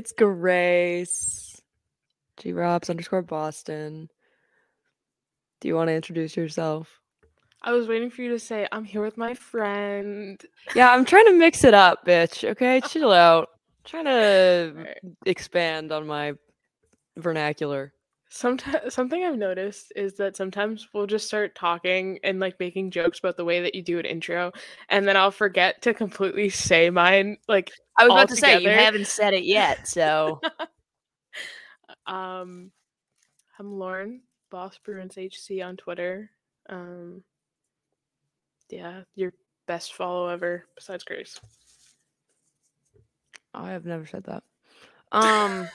it's 0.00 0.12
Grace. 0.12 1.60
G 2.38 2.54
Robs 2.54 2.88
underscore 2.88 3.20
Boston. 3.20 4.08
Do 5.60 5.68
you 5.68 5.74
want 5.74 5.88
to 5.88 5.92
introduce 5.94 6.38
yourself? 6.38 6.88
I 7.60 7.72
was 7.72 7.86
waiting 7.86 8.08
for 8.08 8.22
you 8.22 8.30
to 8.30 8.38
say, 8.38 8.66
I'm 8.72 8.84
here 8.84 9.02
with 9.02 9.18
my 9.18 9.34
friend. 9.34 10.40
Yeah, 10.74 10.90
I'm 10.94 11.04
trying 11.04 11.26
to 11.26 11.34
mix 11.34 11.64
it 11.64 11.74
up, 11.74 12.06
bitch. 12.06 12.48
Okay, 12.48 12.80
chill 12.80 13.12
out. 13.12 13.48
trying 13.84 14.04
to 14.06 14.72
Alright. 14.74 14.98
expand 15.26 15.92
on 15.92 16.06
my 16.06 16.32
vernacular. 17.18 17.92
Sometimes 18.32 18.94
something 18.94 19.24
I've 19.24 19.36
noticed 19.36 19.92
is 19.96 20.14
that 20.14 20.36
sometimes 20.36 20.88
we'll 20.94 21.08
just 21.08 21.26
start 21.26 21.56
talking 21.56 22.20
and 22.22 22.38
like 22.38 22.60
making 22.60 22.92
jokes 22.92 23.18
about 23.18 23.36
the 23.36 23.44
way 23.44 23.60
that 23.60 23.74
you 23.74 23.82
do 23.82 23.98
an 23.98 24.04
intro, 24.04 24.52
and 24.88 25.06
then 25.06 25.16
I'll 25.16 25.32
forget 25.32 25.82
to 25.82 25.92
completely 25.92 26.48
say 26.48 26.90
mine. 26.90 27.38
Like, 27.48 27.72
I 27.98 28.04
was 28.04 28.12
about 28.12 28.28
to 28.28 28.36
say 28.36 28.60
you 28.60 28.70
haven't 28.70 29.08
said 29.08 29.34
it 29.34 29.42
yet, 29.42 29.88
so 29.88 30.40
um, 32.06 32.70
I'm 33.58 33.72
Lauren, 33.78 34.22
Boss 34.48 34.78
Bruins 34.84 35.18
HC 35.18 35.60
on 35.64 35.76
Twitter. 35.76 36.30
Um, 36.68 37.24
yeah, 38.68 39.02
your 39.16 39.32
best 39.66 39.94
follow 39.94 40.28
ever 40.28 40.66
besides 40.76 41.02
Grace. 41.02 41.40
I 43.52 43.72
have 43.72 43.84
never 43.84 44.06
said 44.06 44.22
that. 44.24 44.44
Um 45.10 45.68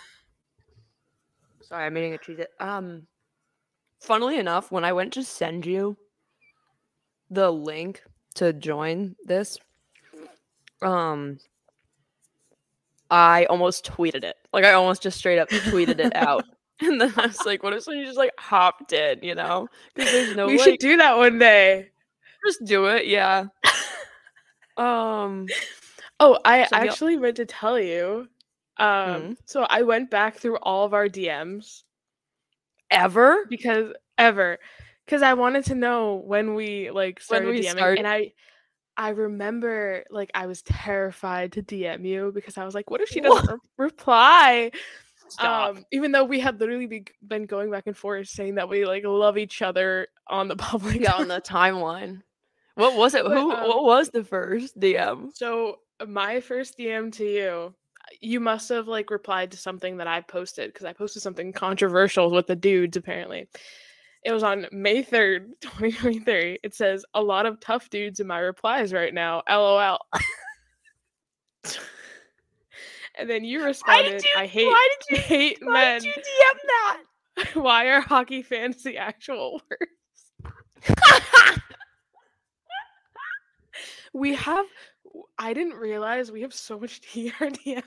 Sorry, 1.68 1.86
I'm 1.86 1.98
eating 1.98 2.14
a 2.14 2.18
cheese. 2.18 2.40
Um 2.60 3.08
funnily 4.00 4.38
enough, 4.38 4.72
when 4.72 4.86
I 4.86 4.94
went 4.94 5.14
to 5.14 5.24
send 5.24 5.66
you 5.66 5.98
the 7.30 7.52
link 7.52 8.04
to 8.36 8.54
join 8.54 9.16
this, 9.26 9.58
um 10.82 11.40
I 13.10 13.46
almost 13.46 13.86
tweeted 13.86 14.24
it. 14.24 14.36
Like 14.54 14.66
I 14.66 14.74
almost 14.74 15.02
just 15.02 15.18
straight 15.18 15.40
up 15.40 15.50
tweeted 15.50 16.00
it 16.00 16.16
out. 16.16 16.44
And 16.82 17.00
then 17.00 17.14
I 17.16 17.28
was 17.28 17.46
like, 17.46 17.64
what 17.64 17.72
if 17.72 17.84
somebody 17.84 18.06
just 18.06 18.18
like 18.18 18.34
hopped 18.38 18.92
in, 18.92 19.20
you 19.24 19.34
know? 19.34 19.70
Because 19.94 20.12
there's 20.12 20.36
no 20.36 20.48
we 20.48 20.58
like 20.58 20.72
should 20.72 20.80
do 20.80 20.98
that 20.98 21.16
one 21.16 21.40
day. 21.40 21.88
just 22.46 22.66
do 22.66 22.88
it, 22.88 23.08
yeah. 23.08 23.46
Um 24.78 25.48
Oh, 26.20 26.38
I 26.44 26.66
So 26.66 26.76
actually 26.76 27.16
meant 27.16 27.38
to 27.38 27.46
tell 27.46 27.80
you. 27.80 28.28
Um, 28.78 28.88
Mhm. 28.88 29.38
so 29.46 29.64
I 29.70 29.84
went 29.84 30.10
back 30.12 30.36
through 30.38 30.58
all 30.58 30.86
of 30.86 30.94
our 30.94 31.08
DMs 31.08 31.84
ever? 32.92 33.46
because 33.50 33.94
ever, 34.18 34.58
because 35.06 35.22
I 35.22 35.34
wanted 35.34 35.66
to 35.66 35.76
know 35.76 36.16
when 36.26 36.54
we 36.56 36.92
like 36.92 37.20
started 37.20 37.50
we 37.50 37.62
DMing, 37.62 37.72
start- 37.72 37.98
and 37.98 38.08
I, 38.08 38.34
I 38.98 39.10
remember 39.10 40.04
like 40.10 40.32
I 40.34 40.46
was 40.48 40.62
terrified 40.62 41.54
to 41.54 41.64
DM 41.64 42.06
you 42.06 42.32
because 42.34 42.58
I 42.58 42.66
was 42.66 42.74
like, 42.76 42.90
what 42.90 43.02
if 43.02 43.10
she 43.10 43.20
doesn't 43.22 43.50
re- 43.50 43.58
reply? 43.78 44.72
Stop. 45.28 45.76
Um, 45.78 45.86
even 45.92 46.12
though 46.12 46.24
we 46.24 46.40
had 46.40 46.60
literally 46.60 46.86
be- 46.86 47.08
been 47.28 47.46
going 47.46 47.72
back 47.72 47.88
and 47.88 47.98
forth 47.98 48.28
saying 48.28 48.56
that 48.56 48.70
we 48.70 48.86
like 48.86 49.04
love 49.06 49.38
each 49.38 49.62
other 49.62 50.08
on 50.28 50.48
the 50.48 50.56
public. 50.70 51.02
yeah, 51.02 51.14
on 51.14 51.28
the 51.28 51.42
timeline. 51.42 52.22
What 52.76 52.96
was 52.96 53.16
it? 53.16 53.24
But, 53.24 53.32
Who? 53.34 53.52
um, 53.52 53.68
what 53.68 53.84
was 53.86 54.10
the 54.10 54.24
first 54.24 54.80
DM? 54.80 55.30
So 55.34 55.80
my 56.08 56.42
first 56.42 56.78
DM 56.78 57.12
to 57.14 57.26
you, 57.26 57.74
you 58.22 58.40
must 58.40 58.70
have 58.70 58.88
like 58.88 59.10
replied 59.10 59.52
to 59.52 59.58
something 59.58 59.98
that 59.98 60.08
I 60.08 60.22
posted 60.22 60.72
because 60.72 60.86
I 60.86 60.94
posted 60.94 61.22
something 61.22 61.52
controversial 61.54 62.32
with 62.32 62.48
the 62.48 62.56
dudes 62.56 62.98
apparently. 62.98 63.48
It 64.24 64.32
was 64.32 64.44
on 64.44 64.66
May 64.72 65.04
3rd, 65.04 65.50
2023. 65.62 66.60
It 66.64 66.74
says 66.74 67.06
a 67.14 67.22
lot 67.22 67.46
of 67.46 67.60
tough 67.60 67.90
dudes 67.90 68.20
in 68.20 68.28
my 68.28 68.40
replies 68.40 68.92
right 68.92 69.14
now. 69.14 69.44
LOL. 69.50 70.00
and 73.18 73.30
then 73.30 73.44
you 73.44 73.64
responded, 73.64 74.24
I 74.36 74.48
hate 74.48 74.66
Why 74.66 74.90
did 75.00 75.18
you, 75.18 75.18
hate 75.24 75.60
Why 75.62 75.74
men. 75.74 75.94
Why 75.94 76.00
did 76.00 76.06
you 76.06 76.14
DM 76.14 76.60
that? 76.68 77.04
Why 77.54 77.86
are 77.88 78.02
hockey 78.02 78.42
fans 78.42 78.82
the 78.82 78.98
actual 78.98 79.62
worst? 79.70 79.92
We 84.14 84.34
have 84.36 84.66
I 85.38 85.54
didn't 85.54 85.76
realize 85.76 86.32
we 86.32 86.42
have 86.42 86.54
so 86.54 86.80
much 86.80 87.02
tea 87.02 87.32
DM. 87.40 87.84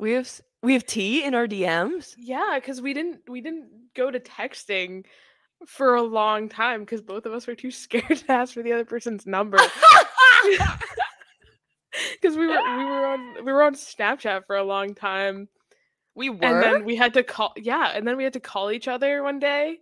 We 0.00 0.12
have 0.12 0.40
we 0.62 0.72
have 0.72 0.86
tea 0.86 1.24
in 1.24 1.34
our 1.34 1.46
DMs. 1.46 2.14
Yeah, 2.18 2.52
because 2.56 2.80
we 2.80 2.94
didn't 2.94 3.20
we 3.28 3.40
didn't 3.40 3.68
go 3.94 4.10
to 4.10 4.18
texting 4.18 5.04
for 5.66 5.94
a 5.94 6.02
long 6.02 6.48
time 6.48 6.80
because 6.80 7.02
both 7.02 7.26
of 7.26 7.32
us 7.32 7.46
were 7.46 7.54
too 7.54 7.70
scared 7.84 8.16
to 8.16 8.32
ask 8.32 8.54
for 8.54 8.62
the 8.62 8.72
other 8.72 8.84
person's 8.84 9.26
number. 9.26 9.58
Because 12.12 12.36
we 12.36 12.46
were 12.46 12.54
we 12.54 12.84
were 12.84 13.06
on 13.06 13.44
we 13.44 13.52
were 13.52 13.62
on 13.62 13.74
Snapchat 13.74 14.46
for 14.46 14.56
a 14.56 14.62
long 14.62 14.94
time. 14.94 15.48
we 16.14 16.30
were. 16.30 16.44
And 16.44 16.62
then 16.62 16.84
we 16.84 16.94
had 16.94 17.14
to 17.14 17.24
call 17.24 17.52
yeah, 17.56 17.90
and 17.94 18.06
then 18.06 18.16
we 18.16 18.24
had 18.24 18.34
to 18.34 18.40
call 18.40 18.70
each 18.70 18.86
other 18.86 19.22
one 19.22 19.38
day. 19.38 19.78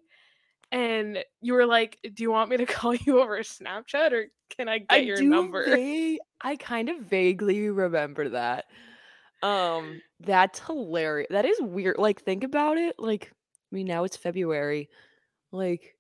And 0.73 1.19
you 1.43 1.53
were 1.53 1.67
like, 1.67 1.99
Do 2.15 2.23
you 2.23 2.31
want 2.31 2.51
me 2.51 2.57
to 2.57 2.67
call 2.79 2.95
you 2.95 3.21
over 3.21 3.39
Snapchat 3.41 4.13
or 4.13 4.27
can 4.57 4.69
I 4.69 4.79
get 4.79 4.87
I 4.91 4.97
your 4.99 5.23
number? 5.23 5.65
I 5.69 6.57
kind 6.57 6.89
of 6.89 7.01
vaguely 7.01 7.69
remember 7.69 8.31
that. 8.31 8.65
Um, 9.43 10.01
that's 10.21 10.59
hilarious. 10.59 11.29
That 11.31 11.45
is 11.45 11.61
weird. 11.61 11.97
Like, 11.99 12.23
think 12.23 12.45
about 12.45 12.79
it. 12.79 12.97
Like, 12.99 13.33
I 13.73 13.75
mean, 13.75 13.87
now 13.87 14.05
it's 14.05 14.17
February. 14.17 14.89
Like, 15.53 15.95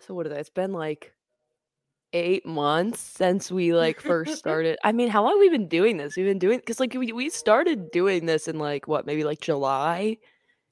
so 0.00 0.14
what 0.14 0.26
is 0.26 0.32
that? 0.32 0.40
It's 0.40 0.50
been 0.50 0.72
like 0.72 1.12
eight 2.12 2.46
months 2.46 3.00
since 3.00 3.50
we 3.50 3.74
like 3.74 4.00
first 4.00 4.36
started. 4.38 4.78
I 4.84 4.92
mean, 4.92 5.08
how 5.08 5.22
long 5.22 5.32
have 5.32 5.40
we 5.40 5.48
been 5.48 5.68
doing 5.68 5.96
this? 5.96 6.16
We've 6.16 6.26
been 6.26 6.38
doing 6.38 6.58
because 6.58 6.80
like 6.80 6.94
we 6.94 7.12
we 7.12 7.30
started 7.30 7.90
doing 7.90 8.26
this 8.26 8.48
in 8.48 8.58
like 8.58 8.86
what 8.88 9.06
maybe 9.06 9.24
like 9.24 9.40
July. 9.40 10.18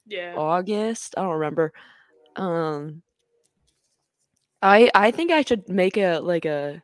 Yeah. 0.07 0.35
August. 0.37 1.15
I 1.17 1.21
don't 1.23 1.33
remember. 1.33 1.73
Um 2.35 3.01
I 4.61 4.89
I 4.95 5.11
think 5.11 5.31
I 5.31 5.41
should 5.41 5.67
make 5.69 5.97
a 5.97 6.19
like 6.19 6.45
a 6.45 6.81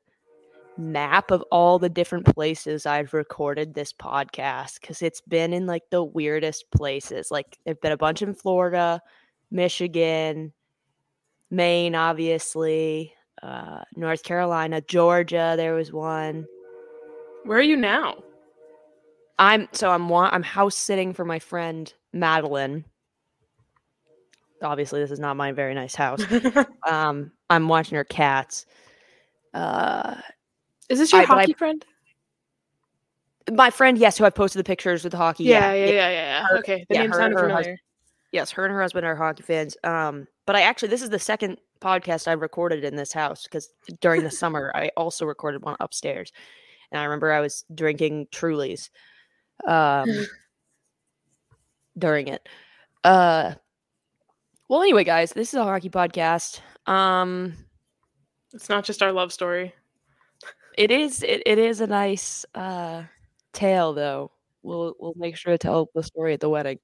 map 0.77 1.31
of 1.31 1.43
all 1.51 1.77
the 1.77 1.89
different 1.89 2.25
places 2.25 2.85
I've 2.85 3.13
recorded 3.13 3.73
this 3.73 3.93
podcast 3.93 4.81
cuz 4.81 5.01
it's 5.01 5.21
been 5.21 5.53
in 5.53 5.65
like 5.67 5.83
the 5.89 6.03
weirdest 6.03 6.71
places. 6.71 7.29
Like 7.29 7.57
there've 7.65 7.81
been 7.81 7.91
a 7.91 7.97
bunch 7.97 8.21
in 8.21 8.33
Florida, 8.33 9.01
Michigan, 9.51 10.53
Maine 11.49 11.95
obviously, 11.95 13.13
uh 13.43 13.83
North 13.95 14.23
Carolina, 14.23 14.81
Georgia, 14.81 15.55
there 15.57 15.73
was 15.73 15.91
one. 15.91 16.47
Where 17.43 17.57
are 17.57 17.61
you 17.61 17.77
now? 17.77 18.23
I'm 19.41 19.67
so 19.71 19.89
I'm 19.89 20.11
I'm 20.13 20.43
house 20.43 20.75
sitting 20.75 21.13
for 21.13 21.25
my 21.25 21.39
friend 21.39 21.91
Madeline. 22.13 22.85
Obviously, 24.61 25.01
this 25.01 25.09
is 25.09 25.19
not 25.19 25.35
my 25.35 25.51
very 25.51 25.73
nice 25.73 25.95
house. 25.95 26.23
Um, 26.87 27.31
I'm 27.49 27.67
watching 27.67 27.95
her 27.95 28.03
cats. 28.03 28.65
Uh, 29.53 30.15
Is 30.91 30.99
this 30.99 31.11
your 31.11 31.21
I- 31.21 31.25
but 31.25 31.37
I- 31.37 31.41
hockey 31.41 31.53
friend? 31.53 31.85
my 33.53 33.69
friend, 33.71 33.97
yes, 33.97 34.17
who 34.17 34.23
I 34.25 34.29
posted 34.29 34.59
the 34.59 34.63
pictures 34.63 35.03
with 35.03 35.11
the 35.11 35.17
hockey. 35.17 35.43
Yeah, 35.45 35.73
yeah, 35.73 35.85
yeah, 35.85 35.91
yeah. 35.91 36.09
yeah. 36.11 36.43
Her- 36.47 36.57
okay, 36.59 36.85
the 36.89 36.95
yeah, 36.95 37.01
name 37.01 37.11
her- 37.11 37.17
sounded 37.17 37.39
her 37.39 37.49
familiar. 37.49 37.79
Yes, 38.31 38.51
her 38.51 38.63
and 38.65 38.73
her 38.73 38.81
husband 38.81 39.05
are 39.05 39.15
hockey 39.15 39.43
fans. 39.43 39.75
Um, 39.83 40.27
but 40.45 40.55
I 40.55 40.61
actually 40.61 40.89
this 40.89 41.01
is 41.01 41.09
the 41.09 41.19
second 41.19 41.57
podcast 41.81 42.27
I 42.27 42.33
recorded 42.33 42.83
in 42.83 42.95
this 42.95 43.11
house 43.11 43.43
because 43.43 43.69
during 43.99 44.23
the 44.23 44.31
summer 44.41 44.71
I 44.75 44.89
also 44.95 45.25
recorded 45.25 45.63
one 45.63 45.75
upstairs, 45.79 46.31
and 46.91 47.01
I 47.01 47.03
remember 47.05 47.31
I 47.33 47.41
was 47.41 47.65
drinking 47.73 48.27
Trulies, 48.31 48.89
um, 49.67 50.07
during 51.97 52.27
it. 52.27 52.47
Uh, 53.03 53.53
well, 54.69 54.81
anyway, 54.81 55.03
guys, 55.03 55.33
this 55.33 55.49
is 55.49 55.55
a 55.55 55.63
hockey 55.63 55.89
podcast. 55.89 56.61
Um, 56.85 57.53
It's 58.53 58.69
not 58.69 58.85
just 58.85 59.01
our 59.03 59.11
love 59.11 59.33
story. 59.33 59.73
It 60.77 60.91
is 60.91 61.23
it, 61.23 61.43
it 61.45 61.57
is 61.57 61.81
a 61.81 61.87
nice 61.87 62.45
uh 62.55 63.03
tale 63.53 63.93
though. 63.93 64.31
We'll 64.63 64.95
we'll 64.99 65.13
make 65.15 65.35
sure 65.35 65.53
to 65.53 65.57
tell 65.57 65.89
the 65.93 66.03
story 66.03 66.33
at 66.33 66.39
the 66.39 66.49
wedding. 66.49 66.79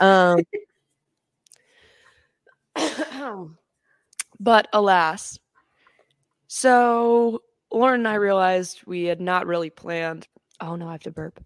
Um 0.00 0.40
but 4.40 4.68
alas. 4.72 5.38
So 6.46 7.42
Lauren 7.70 8.00
and 8.00 8.08
I 8.08 8.14
realized 8.14 8.82
we 8.86 9.04
had 9.04 9.20
not 9.20 9.46
really 9.46 9.70
planned. 9.70 10.28
Oh 10.60 10.76
no, 10.76 10.88
I 10.88 10.92
have 10.92 11.02
to 11.02 11.10
burp. 11.10 11.42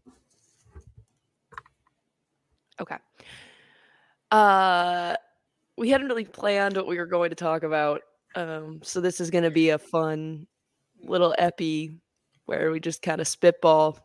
Okay. 2.80 2.96
Uh 4.30 5.16
we 5.76 5.90
hadn't 5.90 6.08
really 6.08 6.24
planned 6.24 6.76
what 6.76 6.86
we 6.86 6.98
were 6.98 7.06
going 7.06 7.30
to 7.30 7.36
talk 7.36 7.62
about. 7.62 8.02
Um 8.34 8.80
so 8.82 9.00
this 9.00 9.20
is 9.20 9.30
going 9.30 9.44
to 9.44 9.50
be 9.50 9.70
a 9.70 9.78
fun 9.78 10.46
little 11.02 11.34
epi 11.38 11.92
where 12.46 12.70
we 12.70 12.80
just 12.80 13.02
kind 13.02 13.20
of 13.20 13.28
spitball. 13.28 13.98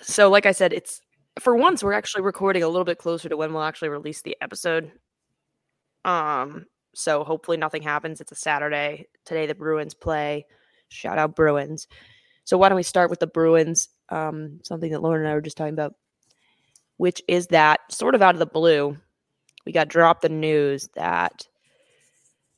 So 0.00 0.30
like 0.30 0.46
I 0.46 0.52
said, 0.52 0.72
it's 0.72 1.00
for 1.40 1.54
once 1.54 1.82
we're 1.82 1.92
actually 1.92 2.22
recording 2.22 2.62
a 2.62 2.68
little 2.68 2.84
bit 2.84 2.98
closer 2.98 3.28
to 3.28 3.36
when 3.36 3.52
we'll 3.52 3.62
actually 3.62 3.88
release 3.88 4.22
the 4.22 4.36
episode. 4.40 4.92
Um 6.04 6.66
so 6.94 7.24
hopefully 7.24 7.56
nothing 7.56 7.82
happens. 7.82 8.20
It's 8.20 8.32
a 8.32 8.36
Saturday. 8.36 9.08
Today 9.24 9.46
the 9.46 9.54
Bruins 9.54 9.94
play. 9.94 10.46
Shout 10.88 11.18
out 11.18 11.36
Bruins. 11.36 11.88
So 12.44 12.58
why 12.58 12.68
don't 12.68 12.76
we 12.76 12.82
start 12.82 13.10
with 13.10 13.20
the 13.20 13.26
Bruins? 13.26 13.88
Um, 14.08 14.60
something 14.62 14.90
that 14.92 15.02
Lauren 15.02 15.22
and 15.22 15.30
I 15.30 15.34
were 15.34 15.40
just 15.40 15.56
talking 15.56 15.72
about, 15.72 15.94
which 16.96 17.22
is 17.28 17.46
that 17.48 17.80
sort 17.90 18.14
of 18.14 18.22
out 18.22 18.34
of 18.34 18.40
the 18.40 18.46
blue, 18.46 18.98
we 19.64 19.72
got 19.72 19.88
dropped 19.88 20.22
the 20.22 20.28
news 20.28 20.88
that 20.94 21.46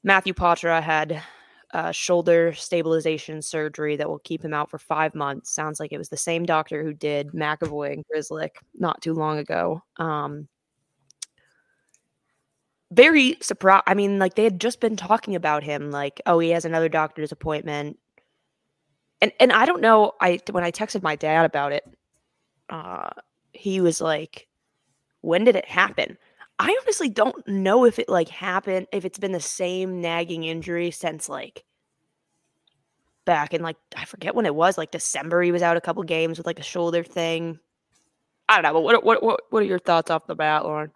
Matthew 0.03 0.33
Poitras 0.33 0.83
had 0.83 1.23
uh, 1.75 1.93
shoulder 1.93 2.53
stabilization 2.55 3.43
surgery 3.43 3.97
that 3.97 4.09
will 4.09 4.21
keep 4.21 4.45
him 4.45 4.55
out 4.55 4.71
for 4.71 4.79
five 4.79 5.15
months. 5.15 5.51
Sounds 5.51 5.81
like 5.81 5.93
it 5.93 5.99
was 5.99 6.09
the 6.09 6.17
same 6.17 6.47
doctor 6.47 6.83
who 6.83 6.95
did 6.95 7.33
McAvoy 7.33 7.93
and 7.95 8.05
Grzelcyk 8.07 8.51
not 8.79 9.03
too 9.03 9.13
long 9.15 9.39
ago. 9.39 9.83
Um, 9.99 10.49
very 12.93 13.37
surprised. 13.41 13.85
I 13.87 13.95
mean, 13.95 14.19
like 14.19 14.35
they 14.35 14.45
had 14.45 14.61
just 14.61 14.81
been 14.81 14.97
talking 14.97 15.35
about 15.35 15.65
him, 15.65 15.91
like, 15.91 16.21
oh, 16.27 16.39
he 16.39 16.51
has 16.51 16.65
another 16.65 16.89
doctor's 16.89 17.33
appointment, 17.33 17.99
and 19.21 19.33
and 19.41 19.53
I 19.53 19.67
don't 19.67 19.81
know. 19.81 20.13
I 20.21 20.41
when 20.51 20.65
I 20.65 20.71
texted 20.71 21.03
my 21.03 21.17
dad 21.17 21.45
about 21.45 21.73
it, 21.73 21.85
uh, 22.71 23.11
he 23.53 23.81
was 23.81 24.01
like, 24.01 24.49
"When 25.23 25.45
did 25.45 25.57
it 25.57 25.67
happen?" 25.67 26.19
I 26.59 26.77
honestly 26.83 27.09
don't 27.09 27.47
know 27.49 27.85
if 27.85 27.99
it 27.99 28.09
like 28.09 28.29
happened, 28.29 28.87
if 28.93 29.05
it's 29.05 29.19
been 29.19 29.33
the 29.33 29.41
same 29.41 30.01
nagging 30.01 30.45
injury 30.45 30.91
since 30.91 31.29
like 31.29 31.65
back 33.25 33.55
in 33.55 33.63
like 33.63 33.77
I 33.97 34.05
forget 34.05 34.35
when 34.35 34.47
it 34.47 34.55
was, 34.55 34.79
like 34.79 34.91
December. 34.91 35.43
He 35.43 35.53
was 35.53 35.63
out 35.63 35.77
a 35.77 35.81
couple 35.81 36.03
games 36.05 36.39
with 36.39 36.47
like 36.47 36.59
a 36.59 36.65
shoulder 36.65 37.03
thing. 37.03 37.59
I 38.49 38.61
don't 38.61 38.63
know, 38.63 38.75
but 38.75 38.83
what 38.83 39.05
what 39.05 39.23
what 39.23 39.41
what 39.51 39.63
are 39.63 39.67
your 39.67 39.79
thoughts 39.79 40.11
off 40.11 40.27
the 40.27 40.35
bat, 40.35 40.65
Lauren? 40.65 40.93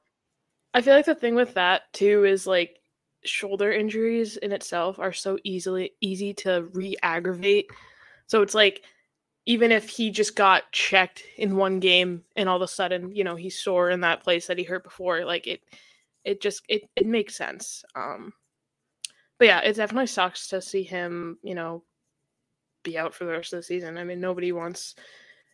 I 0.75 0.83
feel 0.83 0.95
like 0.95 1.07
the 1.07 1.15
thing 1.15 1.35
with 1.35 1.55
that 1.55 1.93
too 1.93 2.25
is 2.25 2.47
like 2.47 2.79
shoulder 3.25 3.73
injuries 3.73 4.37
in 4.37 4.53
itself 4.53 4.99
are 4.99 5.13
so 5.13 5.39
easily 5.43 5.93
easy 6.01 6.33
to 6.35 6.69
re-aggravate. 6.73 7.67
So 8.27 8.43
it's 8.43 8.55
like 8.55 8.83
even 9.49 9.73
if 9.73 9.89
he 9.89 10.11
just 10.11 10.37
got 10.37 10.71
checked 10.73 11.23
in 11.39 11.57
one 11.57 11.81
game 11.81 12.23
and 12.37 12.51
all 12.51 12.57
of 12.57 12.63
a 12.63 12.69
sudden, 12.69 13.17
you 13.17 13.25
know, 13.25 13.35
he's 13.35 13.59
sore 13.59 13.89
in 13.89 14.03
that 14.03 14.23
place 14.23 14.47
that 14.47 14.59
he 14.59 14.65
hurt 14.65 14.85
before, 14.85 15.25
like 15.25 15.47
it 15.47 15.63
it 16.23 16.43
just 16.43 16.63
it 16.69 16.83
it 16.95 17.07
makes 17.07 17.35
sense. 17.35 17.83
Um 17.95 18.35
but 19.39 19.47
yeah, 19.47 19.61
it 19.61 19.77
definitely 19.77 20.09
sucks 20.09 20.49
to 20.49 20.61
see 20.61 20.83
him, 20.83 21.39
you 21.43 21.55
know, 21.55 21.83
be 22.83 22.99
out 22.99 23.15
for 23.15 23.25
the 23.25 23.31
rest 23.31 23.55
of 23.55 23.61
the 23.61 23.63
season. 23.63 23.97
I 23.97 24.05
mean, 24.05 24.21
nobody 24.21 24.53
wants 24.53 24.95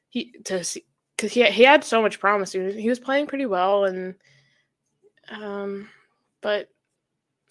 he 0.09 0.33
to 0.47 0.65
see 0.65 0.85
because 1.17 1.33
he 1.33 1.45
he 1.45 1.63
had 1.63 1.85
so 1.85 2.03
much 2.03 2.19
promise. 2.19 2.51
He 2.51 2.59
was, 2.59 2.75
he 2.75 2.89
was 2.89 2.99
playing 2.99 3.29
pretty 3.29 3.47
well, 3.47 3.85
and 3.85 4.17
um, 5.31 5.89
but 6.41 6.69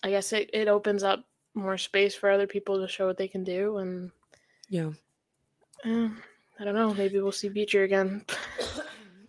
I 0.04 0.10
guess 0.10 0.34
it 0.34 0.50
it 0.52 0.68
opens 0.68 1.04
up 1.04 1.24
more 1.54 1.78
space 1.78 2.16
for 2.16 2.30
other 2.30 2.48
people 2.48 2.82
to 2.82 2.88
show 2.90 3.08
what 3.08 3.16
they 3.18 3.30
can 3.30 3.46
do, 3.46 3.78
and 3.78 4.12
yeah, 4.68 4.92
uh, 5.86 6.10
I 6.60 6.64
don't 6.64 6.76
know. 6.76 6.94
Maybe 6.94 7.20
we'll 7.20 7.32
see 7.32 7.50
Beecher 7.50 7.84
again. 7.84 8.26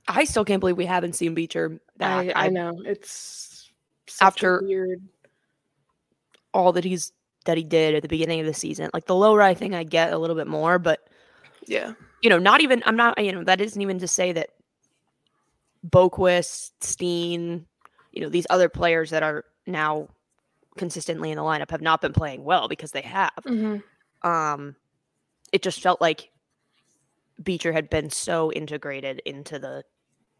I 0.09 0.25
still 0.25 0.44
can't 0.44 0.61
believe 0.61 0.76
we 0.76 0.87
haven't 0.87 1.15
seen 1.15 1.35
Beecher 1.35 1.81
back. 1.97 2.32
I, 2.37 2.47
I 2.47 2.49
know 2.49 2.81
it's 2.85 3.71
after 4.21 4.62
weird 4.62 5.03
all 6.53 6.73
that 6.73 6.85
he's 6.85 7.12
that 7.44 7.56
he 7.56 7.65
did 7.65 7.94
at 7.94 8.03
the 8.03 8.09
beginning 8.09 8.41
of 8.41 8.47
the 8.47 8.55
season. 8.55 8.91
Like 8.94 9.06
the 9.06 9.15
low 9.15 9.35
ride 9.35 9.59
thing, 9.59 9.75
I 9.75 9.85
get 9.85 10.12
a 10.12 10.19
little 10.19 10.37
bit 10.37 10.47
more, 10.47 10.79
but 10.79 11.09
yeah, 11.67 11.94
you 12.23 12.31
know, 12.31 12.38
not 12.38 12.61
even. 12.61 12.82
I'm 12.87 12.97
not. 12.97 13.23
You 13.23 13.32
know, 13.32 13.44
that 13.44 13.61
isn't 13.61 13.81
even 13.81 13.99
to 13.99 14.09
say 14.09 14.32
that 14.32 14.50
Boqvist, 15.88 16.73
Steen, 16.81 17.67
you 18.12 18.23
know, 18.23 18.29
these 18.29 18.47
other 18.50 18.69
players 18.69 19.11
that 19.11 19.23
are 19.23 19.44
now 19.67 20.09
consistently 20.77 21.31
in 21.31 21.37
the 21.37 21.43
lineup 21.43 21.70
have 21.70 21.82
not 21.82 22.00
been 22.00 22.12
playing 22.12 22.44
well 22.44 22.69
because 22.69 22.93
they 22.93 23.03
have. 23.03 23.32
Mm-hmm. 23.47 24.29
Um, 24.29 24.77
it 25.53 25.62
just 25.62 25.81
felt 25.81 26.00
like 26.00 26.31
Beecher 27.43 27.73
had 27.73 27.91
been 27.91 28.11
so 28.11 28.53
integrated 28.53 29.21
into 29.25 29.59
the 29.59 29.85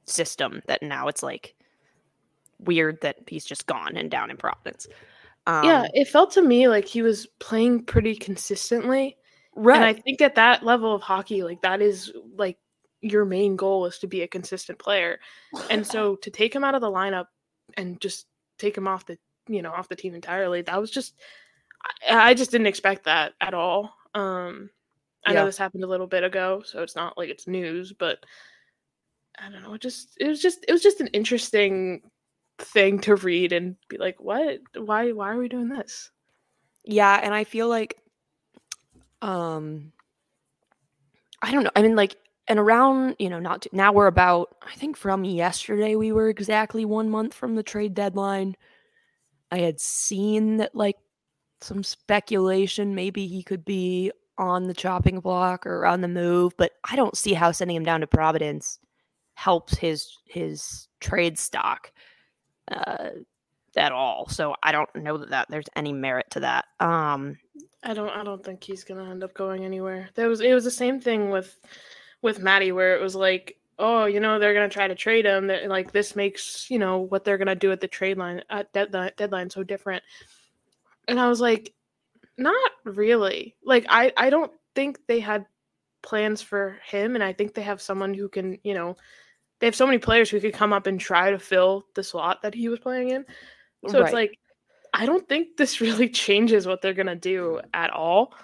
system 0.07 0.63
that 0.67 0.83
now 0.83 1.09
it's 1.09 1.23
like 1.23 1.55
weird 2.59 3.01
that 3.03 3.17
he's 3.27 3.45
just 3.45 3.67
gone 3.67 3.97
and 3.97 4.11
down 4.11 4.31
in 4.31 4.37
Providence. 4.37 4.87
Um, 5.47 5.65
yeah, 5.65 5.87
it 5.93 6.09
felt 6.09 6.31
to 6.33 6.43
me 6.43 6.69
like 6.69 6.87
he 6.87 7.03
was 7.03 7.27
playing 7.39 7.85
pretty 7.85 8.15
consistently. 8.17 9.17
right. 9.55 9.77
And 9.77 9.85
I 9.85 9.93
think 9.93 10.21
at 10.21 10.37
that 10.37 10.63
level 10.63 10.95
of 10.95 11.03
hockey, 11.03 11.43
like 11.43 11.61
that 11.63 11.83
is 11.83 12.13
like 12.37 12.59
your 13.01 13.25
main 13.25 13.57
goal 13.57 13.85
is 13.85 13.99
to 13.99 14.07
be 14.07 14.23
a 14.23 14.29
consistent 14.29 14.79
player. 14.79 15.19
And 15.71 15.87
so 15.87 16.17
to 16.23 16.31
take 16.31 16.55
him 16.55 16.65
out 16.65 16.75
of 16.75 16.81
the 16.81 16.91
lineup 16.91 17.27
and 17.77 18.01
just 18.01 18.27
take 18.59 18.77
him 18.77 18.89
off 18.89 19.07
the, 19.07 19.19
you 19.49 19.61
know, 19.61 19.73
off 19.73 19.89
the 19.89 19.97
team 19.97 20.15
entirely, 20.15 20.63
that 20.63 20.81
was 20.81 20.91
just 20.91 21.15
I, 22.09 22.31
I 22.31 22.35
just 22.35 22.51
didn't 22.51 22.69
expect 22.69 23.05
that 23.05 23.35
at 23.41 23.53
all. 23.53 23.95
Um 24.15 24.71
I 25.27 25.33
Yeah. 25.33 25.41
know 25.41 25.47
this 25.47 25.59
happened 25.59 25.85
a 25.85 25.89
little 25.89 26.07
bit 26.07 26.25
ago, 26.25 26.63
so 26.65 26.83
it's 26.83 26.97
not 26.97 27.17
like 27.17 27.31
it's 27.31 27.47
news, 27.47 27.93
but 27.93 28.25
I 29.39 29.51
don't 29.51 29.63
know, 29.63 29.75
it 29.75 29.81
just 29.81 30.17
it 30.21 30.29
was 30.29 30.41
just 30.41 30.65
it 30.69 30.73
was 30.73 30.83
just 30.83 31.01
an 31.01 31.09
interesting 31.09 32.03
thing 32.59 33.01
to 33.01 33.17
read 33.17 33.53
and 33.53 33.77
be 33.89 33.99
like, 33.99 34.21
what? 34.21 34.61
Why 34.77 35.13
why 35.13 35.31
are 35.33 35.39
we 35.39 35.49
doing 35.49 35.69
this? 35.69 36.11
Yeah, 36.85 37.19
and 37.23 37.35
I 37.35 37.45
feel 37.45 37.69
like 37.69 37.97
um 39.23 39.93
I 41.43 41.53
don't 41.53 41.65
know. 41.65 41.71
I 41.77 41.83
mean 41.83 41.97
like 41.97 42.17
and 42.47 42.59
around, 42.59 43.17
you 43.19 43.31
know, 43.31 43.39
not 43.39 43.63
too, 43.63 43.71
now 43.73 43.93
we're 43.93 44.07
about 44.07 44.55
I 44.63 44.75
think 44.75 44.97
from 44.97 45.25
yesterday 45.25 45.95
we 45.97 46.13
were 46.13 46.29
exactly 46.29 46.85
1 46.85 47.11
month 47.11 47.35
from 47.35 47.55
the 47.55 47.63
trade 47.63 47.95
deadline. 47.95 48.57
I 49.53 49.59
had 49.61 49.81
seen 49.81 50.59
that 50.59 50.75
like 50.75 50.97
some 51.61 51.83
speculation 51.85 52.95
maybe 52.95 53.27
he 53.27 53.43
could 53.43 53.65
be 53.65 54.13
on 54.39 54.67
the 54.67 54.75
chopping 54.75 55.21
block 55.21 55.67
or 55.67 55.87
on 55.87 56.01
the 56.01 56.09
move, 56.09 56.53
but 56.57 56.73
I 56.89 56.97
don't 56.97 57.17
see 57.17 57.35
how 57.35 57.53
sending 57.53 57.77
him 57.77 57.85
down 57.85 58.01
to 58.01 58.07
Providence 58.07 58.79
helps 59.35 59.77
his 59.77 60.17
his 60.27 60.89
trade 61.01 61.39
stock 61.39 61.93
uh 62.71 63.11
at 63.77 63.93
all. 63.93 64.29
So 64.29 64.55
I 64.63 64.71
don't 64.71 64.95
know 64.95 65.19
that, 65.19 65.31
that 65.31 65.47
there's 65.51 65.67
any 65.77 65.93
merit 65.93 66.27
to 66.31 66.41
that. 66.41 66.67
Um 66.81 67.39
I 67.83 67.95
don't 67.95 68.11
I 68.11 68.23
don't 68.25 68.45
think 68.45 68.63
he's 68.63 68.85
gonna 68.85 69.11
end 69.11 69.25
up 69.25 69.35
going 69.35 69.65
anywhere. 69.65 70.09
There 70.15 70.29
was 70.29 70.41
it 70.41 70.55
was 70.55 70.65
the 70.65 70.71
same 70.71 71.01
thing 71.01 71.31
with 71.31 71.59
with 72.23 72.41
Maddie 72.41 72.73
where 72.73 72.97
it 72.97 73.03
was 73.03 73.15
like, 73.15 73.59
oh, 73.79 74.07
you 74.07 74.21
know, 74.21 74.39
they're 74.39 74.55
gonna 74.55 74.69
try 74.69 74.89
to 74.89 74.95
trade 74.95 75.27
him. 75.27 75.49
That 75.49 75.69
like 75.69 75.93
this 75.93 76.17
makes 76.17 76.71
you 76.71 76.79
know 76.79 76.99
what 76.99 77.25
they're 77.25 77.39
gonna 77.39 77.55
do 77.55 77.73
at 77.73 77.81
the 77.81 77.89
trade 77.89 78.17
line 78.17 78.43
at 78.51 78.73
deadline 78.73 79.13
deadline 79.17 79.51
so 79.51 79.63
different. 79.63 80.03
And 81.07 81.21
I 81.21 81.29
was 81.29 81.41
like, 81.41 81.75
not 82.39 82.71
really. 82.85 83.55
Like 83.65 83.87
I 83.89 84.13
I 84.17 84.31
don't 84.31 84.53
think 84.75 84.99
they 85.07 85.21
had 85.21 85.47
plans 86.03 86.43
for 86.43 86.79
him, 86.85 87.15
and 87.15 87.25
I 87.25 87.33
think 87.33 87.55
they 87.55 87.63
have 87.63 87.81
someone 87.81 88.15
who 88.15 88.29
can 88.29 88.59
you 88.65 88.75
know 88.75 88.97
they 89.61 89.67
have 89.67 89.75
so 89.77 89.87
many 89.87 89.99
players 89.99 90.29
who 90.31 90.41
could 90.41 90.53
come 90.55 90.73
up 90.73 90.87
and 90.87 91.01
try 91.01 91.31
to 91.31 91.39
fill 91.39 91.87
the 91.95 92.03
slot 92.03 92.43
that 92.43 92.55
he 92.55 92.69
was 92.69 92.81
playing 92.81 93.11
in. 93.11 93.25
So 93.89 93.99
Right. 93.99 94.05
it's 94.07 94.13
like 94.15 94.39
I 94.93 95.07
don't 95.07 95.29
think 95.29 95.57
this 95.57 95.81
really 95.87 96.09
changes 96.09 96.67
what 96.67 96.83
they're 96.83 96.93
gonna 96.95 97.17
do 97.17 97.61
at 97.73 97.91
all. 97.91 98.35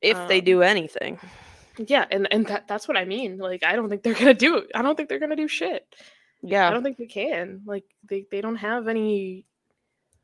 if 0.00 0.16
they 0.28 0.38
Um, 0.40 0.44
do 0.44 0.62
anything. 0.62 1.18
Yeah, 1.78 2.06
and 2.10 2.26
and 2.32 2.46
that 2.46 2.66
that's 2.68 2.88
what 2.88 2.96
I 2.96 3.04
mean. 3.04 3.38
Like 3.38 3.62
I 3.64 3.76
don't 3.76 3.88
think 3.88 4.02
they're 4.02 4.14
gonna 4.18 4.34
do. 4.34 4.66
I 4.74 4.82
don't 4.82 4.96
think 4.96 5.08
they're 5.08 5.18
gonna 5.20 5.36
do 5.36 5.48
shit. 5.48 5.86
Yeah. 6.42 6.68
I 6.68 6.70
don't 6.72 6.82
think 6.82 6.96
they 6.98 7.06
can. 7.06 7.62
Like 7.66 7.84
they 8.08 8.26
they 8.30 8.40
don't 8.40 8.56
have 8.56 8.88
any 8.88 9.46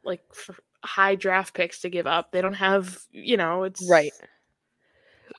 like 0.04 0.20
f- 0.32 0.60
high 0.88 1.14
draft 1.14 1.54
picks 1.54 1.80
to 1.82 1.90
give 1.90 2.06
up. 2.06 2.32
They 2.32 2.40
don't 2.40 2.54
have 2.54 2.98
you 3.12 3.36
know 3.36 3.64
it's 3.64 3.86
Right. 3.88 4.12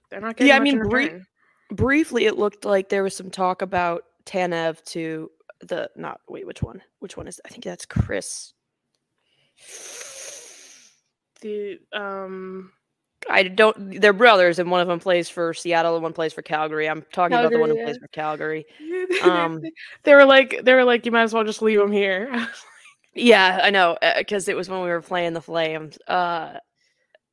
They're 0.09 0.21
not 0.21 0.37
getting 0.37 0.49
Yeah, 0.49 0.55
I 0.55 0.59
mean, 0.59 1.25
Briefly 1.71 2.25
it 2.25 2.37
looked 2.37 2.65
like 2.65 2.89
there 2.89 3.03
was 3.03 3.15
some 3.15 3.29
talk 3.29 3.61
about 3.61 4.03
Tanev 4.25 4.83
to 4.85 5.29
the 5.61 5.89
not 5.95 6.21
wait, 6.27 6.47
which 6.47 6.63
one? 6.63 6.81
Which 6.99 7.17
one 7.17 7.27
is 7.27 7.39
I 7.45 7.49
think 7.49 7.63
that's 7.63 7.85
Chris. 7.85 8.53
the 11.41 11.79
um 11.93 12.71
I 13.29 13.43
don't 13.43 14.01
they're 14.01 14.13
brothers 14.13 14.59
and 14.59 14.71
one 14.71 14.81
of 14.81 14.87
them 14.87 14.99
plays 14.99 15.29
for 15.29 15.53
Seattle 15.53 15.95
and 15.95 16.03
one 16.03 16.13
plays 16.13 16.33
for 16.33 16.41
Calgary. 16.41 16.87
I'm 16.87 17.05
talking 17.13 17.37
about 17.37 17.51
the 17.51 17.59
one 17.59 17.69
who 17.69 17.83
plays 17.83 17.97
for 17.97 18.07
Calgary. 18.07 18.65
Um, 19.21 19.61
they 20.03 20.15
were 20.15 20.25
like 20.25 20.61
they 20.63 20.73
were 20.73 20.85
like 20.85 21.05
you 21.05 21.11
might 21.11 21.23
as 21.23 21.33
well 21.33 21.43
just 21.43 21.61
leave 21.61 21.79
him 21.79 21.91
here. 21.91 22.47
Yeah, 23.19 23.59
I 23.63 23.69
know 23.69 23.97
because 24.17 24.47
it 24.47 24.55
was 24.55 24.69
when 24.69 24.81
we 24.81 24.89
were 24.89 25.01
playing 25.01 25.33
the 25.33 25.41
Flames. 25.41 25.97
Uh, 26.07 26.53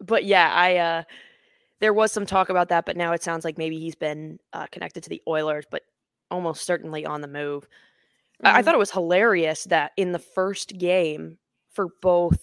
but 0.00 0.25
yeah, 0.25 0.52
I 0.55 0.76
uh, 0.76 1.02
there 1.81 1.95
was 1.95 2.12
some 2.12 2.26
talk 2.26 2.49
about 2.50 2.69
that, 2.71 2.87
but 2.87 2.97
now 2.97 3.12
it 3.12 3.23
sounds 3.23 3.45
like 3.45 3.59
maybe 3.59 3.78
he's 3.78 3.95
been 3.97 4.38
uh, 4.52 4.66
connected 4.73 5.02
to 5.05 5.11
the 5.11 5.23
Oilers, 5.28 5.66
but 5.71 5.83
almost 6.31 6.66
certainly 6.66 7.07
on 7.07 7.21
the 7.23 7.28
move. 7.28 7.66
I-, 8.45 8.59
I 8.59 8.62
Mhm. 8.62 8.64
thought 8.64 8.75
it 8.75 8.78
was 8.78 8.93
hilarious 8.93 9.64
that 9.64 9.93
in 9.97 10.12
the 10.12 10.19
first 10.21 10.78
game 10.78 11.38
for 11.73 11.88
both 12.02 12.40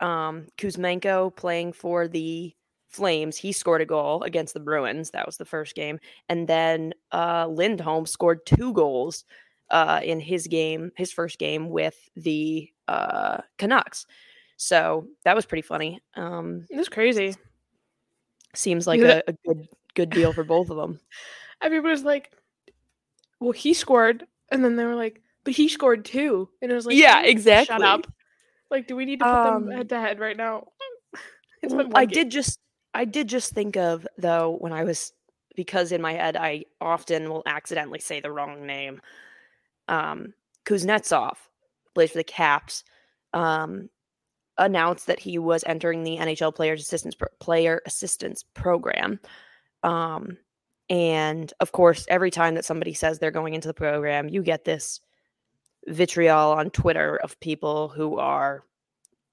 um, 0.00 0.46
Kuzmenko 0.58 1.34
playing 1.36 1.72
for 1.72 2.08
the 2.08 2.54
Flames, 2.88 3.36
he 3.36 3.52
scored 3.52 3.82
a 3.82 3.86
goal 3.86 4.22
against 4.24 4.54
the 4.54 4.60
Bruins. 4.60 5.10
That 5.10 5.26
was 5.26 5.36
the 5.38 5.44
first 5.46 5.74
game, 5.74 5.98
and 6.28 6.48
then 6.48 6.94
uh, 7.12 7.46
Lindholm 7.48 8.06
scored 8.06 8.46
two 8.46 8.72
goals 8.74 9.24
uh, 9.70 10.00
in 10.02 10.20
his 10.20 10.46
game, 10.46 10.92
his 10.96 11.12
first 11.12 11.38
game 11.38 11.68
with 11.70 11.96
the 12.16 12.70
uh, 12.88 13.38
Canucks. 13.58 14.06
So 14.56 15.06
that 15.24 15.36
was 15.36 15.46
pretty 15.46 15.62
funny. 15.62 16.00
Um, 16.14 16.66
It 16.70 16.76
was 16.76 16.88
crazy. 16.88 17.34
seems 18.54 18.86
like 18.86 19.00
a, 19.00 19.22
a 19.26 19.32
good 19.46 19.68
good 19.94 20.10
deal 20.10 20.32
for 20.32 20.44
both 20.44 20.70
of 20.70 20.76
them. 20.76 20.98
Everybody's 21.62 22.02
like, 22.02 22.32
"Well, 23.40 23.52
he 23.52 23.74
scored," 23.74 24.26
and 24.50 24.64
then 24.64 24.76
they 24.76 24.84
were 24.84 24.94
like, 24.94 25.20
"But 25.44 25.54
he 25.54 25.68
scored 25.68 26.04
too," 26.04 26.48
and 26.62 26.70
it 26.70 26.74
was 26.74 26.86
like, 26.86 26.96
Yeah, 26.96 27.22
exactly. 27.22 27.66
Shut 27.74 27.82
up! 27.82 28.06
Like, 28.70 28.86
do 28.86 28.96
we 28.96 29.04
need 29.04 29.18
to 29.20 29.24
put 29.24 29.42
Um, 29.42 29.64
them 29.66 29.72
head 29.76 29.88
to 29.90 30.00
head 30.00 30.18
right 30.20 30.36
now? 30.36 30.68
It's 31.62 31.74
Well, 31.74 31.82
been 31.88 31.96
I 31.96 32.04
game. 32.04 32.14
did 32.14 32.30
just 32.30 32.60
I 32.94 33.04
did 33.04 33.26
just 33.28 33.52
think 33.52 33.76
of 33.76 34.06
though 34.16 34.56
when 34.60 34.72
I 34.72 34.84
was 34.84 35.12
because 35.56 35.90
in 35.90 36.00
my 36.00 36.12
head 36.12 36.36
I 36.36 36.64
often 36.80 37.28
will 37.28 37.42
accidentally 37.46 37.98
say 37.98 38.20
the 38.20 38.30
wrong 38.30 38.64
name. 38.64 39.00
Um 39.88 40.34
Kuznetsov 40.64 41.36
plays 41.94 42.10
for 42.12 42.18
the 42.18 42.24
Caps. 42.24 42.84
Um 43.32 43.90
announced 44.56 45.06
that 45.06 45.20
he 45.20 45.38
was 45.38 45.62
entering 45.66 46.02
the 46.02 46.16
NHL 46.18 46.54
players 46.54 46.82
assistance 46.82 47.14
pro- 47.14 47.28
player 47.40 47.80
assistance 47.86 48.44
program. 48.54 49.20
Um 49.82 50.38
and 50.90 51.52
of 51.60 51.72
course 51.72 52.06
every 52.08 52.30
time 52.30 52.54
that 52.54 52.64
somebody 52.64 52.94
says 52.94 53.18
they're 53.18 53.30
going 53.30 53.54
into 53.54 53.68
the 53.68 53.74
program, 53.74 54.28
you 54.28 54.42
get 54.42 54.64
this 54.64 55.00
vitriol 55.86 56.52
on 56.52 56.70
Twitter 56.70 57.16
of 57.16 57.38
people 57.40 57.88
who 57.88 58.18
are 58.18 58.64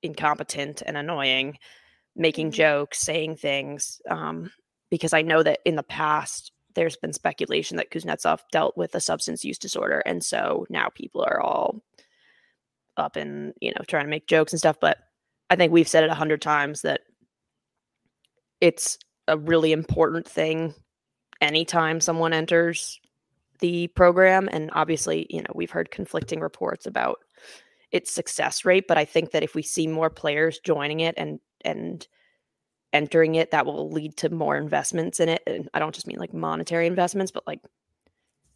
incompetent 0.04 0.84
and 0.86 0.96
annoying 0.98 1.58
making 2.16 2.50
Mhm. 2.50 2.54
jokes, 2.54 3.00
saying 3.00 3.36
things. 3.36 4.02
Um, 4.10 4.52
because 4.90 5.12
I 5.14 5.22
know 5.22 5.44
that 5.44 5.60
in 5.66 5.76
the 5.76 5.84
past 5.84 6.52
there's 6.76 6.98
been 6.98 7.14
speculation 7.14 7.78
that 7.78 7.92
Kuznetsov 7.92 8.42
dealt 8.52 8.78
with 8.78 8.94
a 8.96 9.00
substance 9.00 9.44
use 9.44 9.58
disorder, 9.58 10.00
and 10.00 10.24
so 10.24 10.66
now 10.70 10.90
people 10.90 11.24
are 11.24 11.40
all 11.40 11.82
up 12.98 13.16
and 13.16 13.54
you 13.60 13.72
know 13.72 13.82
trying 13.88 14.06
to 14.06 14.10
make 14.10 14.28
jokes 14.28 14.54
and 14.54 14.60
stuff. 14.60 14.78
But 14.80 14.98
I 15.50 15.56
think 15.56 15.72
we've 15.72 15.88
said 15.88 16.04
it 16.04 16.10
a 16.10 16.16
hundred 16.16 16.42
times 16.42 16.82
that 16.84 17.02
it's 18.62 18.98
a 19.28 19.38
really 19.38 19.72
important 19.72 20.28
thing 20.28 20.74
anytime 21.42 22.00
someone 22.00 22.34
enters 22.34 23.00
the 23.60 23.88
program, 23.88 24.50
and 24.52 24.70
obviously 24.74 25.28
you 25.30 25.42
know 25.42 25.52
we've 25.54 25.72
heard 25.72 25.92
conflicting 25.92 26.40
reports 26.40 26.86
about 26.86 27.20
its 27.92 28.12
success 28.12 28.66
rate 28.66 28.88
but 28.88 28.98
i 28.98 29.06
think 29.06 29.32
that 29.32 29.44
if 29.44 29.56
we 29.56 29.62
see 29.62 29.88
more 29.88 30.10
players 30.10 30.60
joining 30.60 31.02
it 31.02 31.14
and 31.18 31.40
and 31.64 32.08
entering 32.96 33.36
it 33.36 33.52
that 33.52 33.66
will 33.66 33.90
lead 33.92 34.16
to 34.18 34.30
more 34.30 34.56
investments 34.56 35.20
in 35.20 35.28
it 35.30 35.44
and 35.46 35.70
i 35.74 35.80
don't 35.80 35.94
just 35.94 36.08
mean 36.08 36.18
like 36.18 36.34
monetary 36.34 36.88
investments 36.88 37.32
but 37.32 37.46
like 37.46 37.60